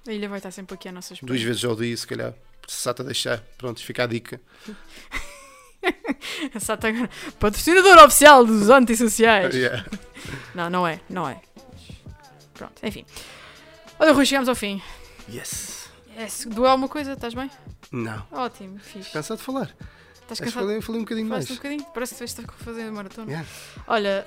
A 0.07 0.13
ilha 0.13 0.29
vai 0.29 0.39
estar 0.39 0.51
sempre 0.51 0.75
aqui 0.75 0.89
à 0.89 0.93
nossa 0.93 1.13
espera. 1.15 1.27
Duas 1.27 1.43
vezes 1.43 1.65
ao 1.65 1.77
dia, 1.77 1.97
se 1.97 2.07
calhar. 2.07 2.35
Sata 2.67 3.03
deixar, 3.03 3.41
pronto, 3.57 3.83
fica 3.83 4.05
a 4.05 4.07
dica. 4.07 4.41
a 6.55 6.61
Sata 6.61 6.89
agora, 6.89 7.09
patrocinador 7.39 8.05
oficial 8.05 8.45
dos 8.45 8.69
antissociais. 8.69 9.55
Yeah. 9.55 9.87
Não, 10.55 10.69
não 10.69 10.87
é, 10.87 11.01
não 11.09 11.29
é. 11.29 11.41
Pronto, 12.55 12.75
enfim. 12.83 13.07
Olha, 13.99 14.13
Rui, 14.13 14.27
chegamos 14.27 14.49
ao 14.49 14.55
fim. 14.55 14.83
Yes. 15.33 15.89
yes. 16.19 16.47
Doeu 16.47 16.69
alguma 16.69 16.89
coisa? 16.89 17.13
Estás 17.13 17.35
bem? 17.35 17.51
Não. 17.91 18.27
Ótimo, 18.31 18.79
fixe. 18.81 19.11
Cansado 19.13 19.39
de 19.39 19.45
falar. 19.45 19.75
Estás 20.29 20.41
cansado? 20.41 20.65
Falei, 20.67 20.83
falei 20.83 21.01
um 21.01 21.05
bocadinho 21.05 21.27
mais. 21.27 21.51
um 21.51 21.55
bocadinho? 21.55 21.85
Parece 21.95 22.15
que 22.15 22.23
estou 22.23 22.45
a 22.47 22.53
fazer 22.53 22.91
maratona. 22.93 23.31
Yeah. 23.31 23.49
Olha, 23.87 24.27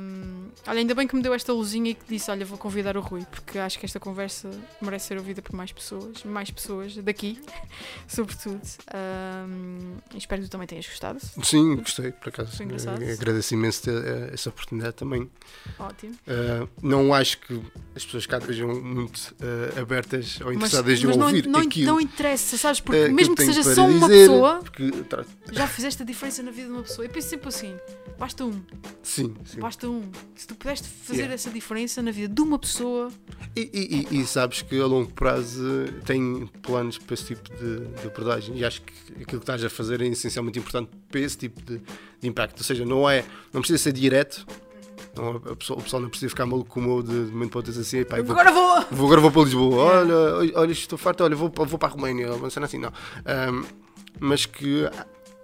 hum, 0.00 0.48
olha, 0.68 0.78
ainda 0.78 0.94
bem 0.94 1.08
que 1.08 1.16
me 1.16 1.22
deu 1.22 1.34
esta 1.34 1.52
luzinha 1.52 1.90
e 1.90 1.94
que 1.94 2.04
disse: 2.08 2.30
Olha, 2.30 2.46
vou 2.46 2.56
convidar 2.56 2.96
o 2.96 3.00
Rui, 3.00 3.26
porque 3.28 3.58
acho 3.58 3.76
que 3.76 3.84
esta 3.84 3.98
conversa 3.98 4.48
merece 4.80 5.08
ser 5.08 5.18
ouvida 5.18 5.42
por 5.42 5.52
mais 5.54 5.72
pessoas, 5.72 6.22
mais 6.22 6.48
pessoas 6.52 6.94
daqui, 6.96 7.40
sobretudo. 8.06 8.60
Hum, 8.94 9.96
espero 10.14 10.42
que 10.42 10.48
tu 10.48 10.52
também 10.52 10.68
tenhas 10.68 10.86
gostado. 10.86 11.18
Sim, 11.42 11.76
gostei, 11.76 12.12
por 12.12 12.28
acaso. 12.28 12.56
Foi 12.56 12.64
engraçado. 12.64 13.02
Agradeço 13.02 13.54
imenso 13.54 13.82
ter 13.82 13.96
eh, 13.96 14.30
essa 14.32 14.48
oportunidade 14.48 14.94
também. 14.94 15.28
Ótimo. 15.76 16.12
Uh, 16.12 16.68
não 16.80 17.12
acho 17.12 17.38
que 17.38 17.60
as 17.96 18.04
pessoas 18.04 18.26
cá 18.26 18.38
estejam 18.38 18.80
muito 18.80 19.34
uh, 19.40 19.80
abertas 19.80 20.40
ou 20.40 20.52
interessadas 20.52 21.02
mas, 21.02 21.16
em 21.16 21.20
ouvir 21.20 21.48
não, 21.48 21.60
aquilo. 21.60 21.86
Não 21.86 22.00
interessa, 22.00 22.56
sabes? 22.56 22.78
Porque 22.78 23.06
uh, 23.06 23.12
mesmo 23.12 23.34
que, 23.34 23.44
que 23.44 23.52
seja 23.52 23.74
só 23.74 23.86
uma 23.86 24.06
dizer, 24.06 24.28
pessoa. 24.28 24.60
Porque, 24.62 24.90
já 25.52 25.66
fizeste 25.66 26.02
a 26.02 26.06
diferença 26.06 26.42
na 26.42 26.50
vida 26.50 26.68
de 26.68 26.72
uma 26.74 26.82
pessoa. 26.82 27.04
Eu 27.06 27.10
penso 27.10 27.28
sempre 27.28 27.48
assim: 27.48 27.76
basta 28.18 28.44
um. 28.44 28.62
Sim, 29.02 29.34
sim. 29.44 29.60
Basta 29.60 29.88
um. 29.88 30.02
Se 30.34 30.46
tu 30.46 30.54
pudeste 30.54 30.88
fazer 30.88 31.18
Yeah. 31.22 31.34
essa 31.34 31.50
diferença 31.50 32.00
na 32.02 32.10
vida 32.10 32.32
de 32.32 32.40
uma 32.40 32.58
pessoa. 32.58 33.10
E, 33.54 33.60
e- 33.72 34.06
e- 34.16 34.20
e 34.22 34.26
sabes 34.26 34.62
que 34.62 34.80
a 34.80 34.86
longo 34.86 35.12
prazo 35.12 35.62
tem 36.06 36.46
planos 36.62 36.96
para 36.98 37.14
esse 37.14 37.24
tipo 37.26 37.50
de, 37.56 37.80
de 38.00 38.06
abordagem 38.06 38.56
e 38.56 38.64
acho 38.64 38.80
que 38.82 38.92
aquilo 39.12 39.26
que 39.26 39.36
estás 39.36 39.62
a 39.64 39.68
fazer 39.68 40.00
é 40.00 40.06
essencialmente 40.06 40.58
importante 40.58 40.90
para 41.10 41.20
esse 41.20 41.36
tipo 41.36 41.60
de, 41.62 41.78
de 42.20 42.28
impacto. 42.28 42.58
Ou 42.58 42.64
seja, 42.64 42.84
não 42.84 43.08
é, 43.10 43.24
não 43.52 43.60
precisa 43.60 43.78
ser 43.82 43.92
direto, 43.92 44.46
não, 45.14 45.36
a 45.36 45.56
pessoa, 45.56 45.78
o 45.78 45.82
pessoal 45.82 46.00
não 46.00 46.08
precisa 46.08 46.30
ficar 46.30 46.46
maluco 46.46 46.70
como 46.70 46.90
eu 46.98 47.02
de, 47.02 47.26
de 47.26 47.32
momento 47.32 47.50
para 47.50 47.58
outro 47.58 47.78
assim, 47.78 47.98
"Epá, 47.98 48.16
eu 48.18 48.24
vou, 48.24 48.32
Agora 48.32 48.50
vou! 48.50 48.86
vou, 48.96 49.06
agora 49.06 49.20
vou 49.20 49.30
para 49.30 49.42
Lisboa, 49.42 49.76
olha, 49.84 50.14
olha, 50.16 50.52
olha, 50.58 50.72
estou 50.72 50.96
farto, 50.98 51.22
olha, 51.22 51.36
vou, 51.36 51.50
para- 51.50 51.64
vou 51.64 51.78
para 51.78 51.88
a 51.88 51.92
Roménia, 51.92 52.32
uma 52.32 52.48
cena 52.48 52.64
assim, 52.64 52.78
não. 52.78 52.90
Ahm, 53.26 53.64
mas 54.18 54.46
que 54.46 54.88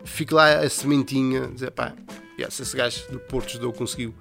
fique 0.09 0.35
lá 0.35 0.59
a 0.61 0.69
sementinha, 0.69 1.49
dizer, 1.49 1.71
pá, 1.71 1.95
yeah, 2.39 2.51
se 2.55 2.63
esse 2.63 2.77
gajo 2.77 3.11
do 3.11 3.19
Porto 3.19 3.53
Judeu 3.53 3.73
conseguiu 3.73 4.15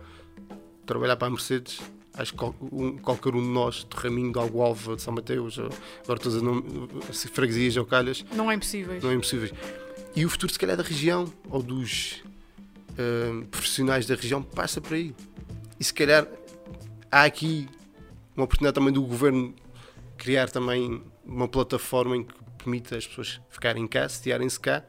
trabalhar 0.85 1.15
para 1.17 1.27
a 1.27 1.31
Mercedes, 1.31 1.79
acho 2.13 2.31
que 2.31 2.37
qual- 2.37 2.53
qualquer 3.01 3.35
um 3.35 3.41
de 3.41 3.47
nós, 3.49 3.75
de 3.89 3.95
Raminho, 3.95 4.31
de 4.31 4.39
Algoalva, 4.39 4.95
de 4.95 5.01
São 5.01 5.13
Mateus, 5.13 5.57
ou- 5.57 5.65
agora 6.03 6.17
estou 6.19 6.31
a 6.31 6.35
dizer 6.35 6.41
nome- 6.41 6.89
assim, 7.09 7.27
freguesias 7.27 7.77
ou 7.77 7.85
calhas, 7.85 8.25
Não 8.33 8.51
é 8.51 8.55
impossível. 8.55 8.99
não 9.01 9.11
é 9.11 9.13
impossível. 9.13 9.49
E 10.15 10.25
o 10.25 10.29
futuro, 10.29 10.51
se 10.51 10.57
calhar, 10.57 10.75
da 10.77 10.83
região 10.83 11.31
ou 11.49 11.61
dos 11.61 12.23
ahm, 12.97 13.43
profissionais 13.51 14.07
da 14.07 14.15
região 14.15 14.41
passa 14.41 14.81
por 14.81 14.93
aí. 14.95 15.13
E 15.79 15.83
se 15.83 15.93
calhar 15.93 16.25
há 17.11 17.23
aqui 17.25 17.67
uma 18.35 18.45
oportunidade 18.45 18.73
também 18.73 18.91
do 18.91 19.03
governo 19.03 19.53
criar 20.17 20.49
também 20.49 21.03
uma 21.23 21.47
plataforma 21.47 22.17
em 22.17 22.23
que 22.23 22.33
permita 22.57 22.97
as 22.97 23.05
pessoas 23.05 23.39
ficarem 23.51 23.85
cá, 23.87 24.09
sediarem-se 24.09 24.59
cá. 24.59 24.83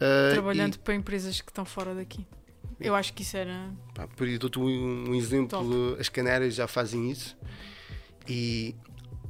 Ah, 0.00 0.30
Trabalhando 0.32 0.78
para 0.78 0.94
empresas 0.94 1.40
que 1.40 1.50
estão 1.50 1.64
fora 1.64 1.94
daqui. 1.94 2.26
Eu 2.80 2.94
acho 2.94 3.12
que 3.12 3.22
isso 3.22 3.36
era. 3.36 3.70
E, 3.90 3.92
pá, 3.94 4.08
por 4.08 4.26
aí 4.26 4.38
dou-te 4.38 4.58
um, 4.58 5.10
um 5.10 5.14
exemplo, 5.14 5.96
as 6.00 6.08
Canárias 6.08 6.54
já 6.54 6.66
fazem 6.66 7.10
isso. 7.10 7.36
E 8.28 8.74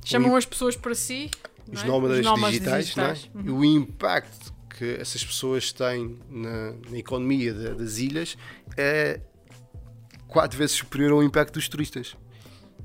Chamam 0.04 0.34
as 0.36 0.46
pessoas 0.46 0.76
para 0.76 0.94
si. 0.94 1.30
os 1.70 1.82
é? 1.82 1.86
nómadas, 1.86 2.18
Os 2.20 2.24
nómadas 2.24 2.52
digitais, 2.52 2.96
não 2.96 3.04
é? 3.04 3.12
digitais. 3.12 3.44
e 3.44 3.50
Uhum. 3.50 3.58
o 3.58 3.64
impacto 3.64 4.52
que 4.78 4.84
essas 4.98 5.22
pessoas 5.24 5.72
têm 5.72 6.18
na, 6.28 6.72
na 6.90 6.98
economia 6.98 7.52
da- 7.52 7.74
das 7.74 7.98
ilhas 7.98 8.36
é 8.76 9.20
quatro 10.26 10.56
vezes 10.56 10.76
superior 10.76 11.12
ao 11.12 11.22
impacto 11.22 11.54
dos 11.54 11.68
turistas 11.68 12.16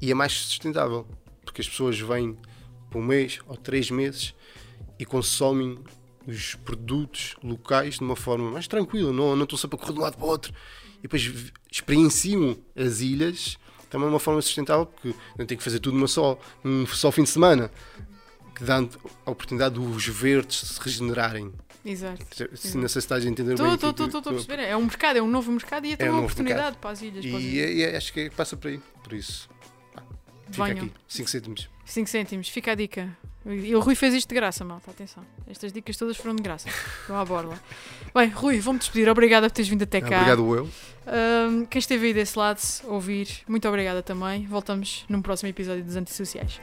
e 0.02 0.12
é 0.12 0.14
mais 0.14 0.34
sustentável 0.34 1.08
porque 1.46 1.62
as 1.62 1.70
pessoas 1.70 1.98
vêm 2.00 2.38
por 2.90 3.00
um 3.00 3.06
mês 3.06 3.40
ou 3.48 3.56
três 3.56 3.90
meses 3.92 4.34
e 5.00 5.06
consomem 5.06 5.80
os 6.28 6.56
produtos 6.56 7.36
locais 7.44 7.96
de 7.96 8.02
uma 8.02 8.16
forma 8.16 8.50
mais 8.52 8.68
tranquila, 8.68 9.12
não, 9.14 9.36
não 9.36 9.44
estão 9.44 9.58
sempre 9.58 9.76
a 9.78 9.80
correr 9.80 9.94
de 9.94 10.00
um 10.00 10.02
lado 10.04 10.18
para 10.18 10.26
o 10.26 10.30
outro 10.30 10.54
e 11.00 11.02
depois 11.04 11.52
experienciam 11.72 12.58
as 12.76 13.00
ilhas 13.02 13.58
também 13.90 14.08
de 14.08 14.14
uma 14.14 14.20
forma 14.20 14.42
sustentável 14.42 14.86
porque 14.88 15.14
não 15.38 15.46
tem 15.46 15.58
que 15.58 15.64
fazer 15.64 15.80
tudo 15.80 15.96
numa 15.96 16.08
só, 16.08 16.40
num 16.64 16.86
só 16.88 17.12
fim 17.12 17.24
de 17.24 17.30
semana 17.30 17.70
que 18.56 18.64
dá 18.64 18.78
a 19.26 19.32
oportunidade 19.32 19.76
dos 19.76 20.08
verdes 20.08 20.58
se 20.60 20.80
regenerarem. 20.82 21.54
Exato. 21.84 22.26
Se 22.56 22.76
não 22.78 22.88
sei 22.88 23.00
se 23.02 23.06
estás 23.06 23.24
a 23.26 23.30
entender 23.30 23.52
Estou, 23.54 23.66
bem. 23.68 23.76
estou, 23.76 23.90
estou, 23.92 24.08
estou 24.08 24.20
a 24.22 24.34
perceber. 24.34 24.60
É 24.64 24.76
um 24.76 24.84
mercado, 24.86 25.18
é 25.18 25.22
um 25.22 25.28
novo 25.28 25.52
mercado 25.52 25.86
e 25.86 25.92
é, 25.92 25.96
É 26.00 26.06
um 26.06 26.08
uma 26.08 26.14
novo 26.14 26.24
oportunidade 26.26 26.62
mercado. 26.62 26.80
para 26.82 26.90
as 26.90 27.02
ilhas. 27.04 27.26
Para 27.26 27.38
as 27.38 27.44
ilhas. 27.44 27.70
E, 27.70 27.84
é- 27.84 27.92
é- 27.92 27.98
acho 27.98 28.12
que 28.14 28.30
passa 28.32 28.58
por 28.58 28.70
aí. 28.70 28.80
Por 29.04 29.14
isso, 29.14 29.48
fica 30.50 30.64
Venham. 30.66 30.86
aqui. 30.86 30.94
5 31.08 31.30
cêntimos. 31.30 31.70
5 31.86 32.10
cêntimos, 32.10 32.50
fica 32.50 32.72
a 32.72 32.76
dica. 32.76 33.16
E 33.46 33.76
o 33.76 33.80
Rui 33.80 33.94
fez 33.94 34.14
isto 34.14 34.30
de 34.30 34.36
graça, 34.36 34.66
malta, 34.66 34.90
atenção. 34.90 35.24
Estas 35.48 35.72
dicas 35.72 35.96
todas 35.96 36.18
foram 36.18 36.36
de 36.36 36.42
graça. 36.42 36.68
Vão 37.08 37.18
à 37.18 37.26
borla. 37.26 37.60
Bem, 38.14 38.30
Rui, 38.30 38.60
vou-me 38.60 38.80
despedir. 38.80 39.08
Obrigada 39.08 39.48
por 39.50 39.56
teres 39.56 39.70
vindo 39.70 39.84
até 39.84 40.02
cá. 40.02 40.18
Obrigado, 40.18 40.56
eu. 40.56 40.70
Um, 41.08 41.66
quem 41.66 41.78
esteve 41.78 42.08
aí 42.08 42.14
desse 42.14 42.38
lado, 42.38 42.60
ouvir, 42.86 43.28
muito 43.48 43.68
obrigada 43.68 44.02
também. 44.02 44.48
Voltamos 44.48 45.06
num 45.08 45.22
próximo 45.22 45.50
episódio 45.50 45.84
dos 45.84 45.96
Antissociais. 45.96 46.60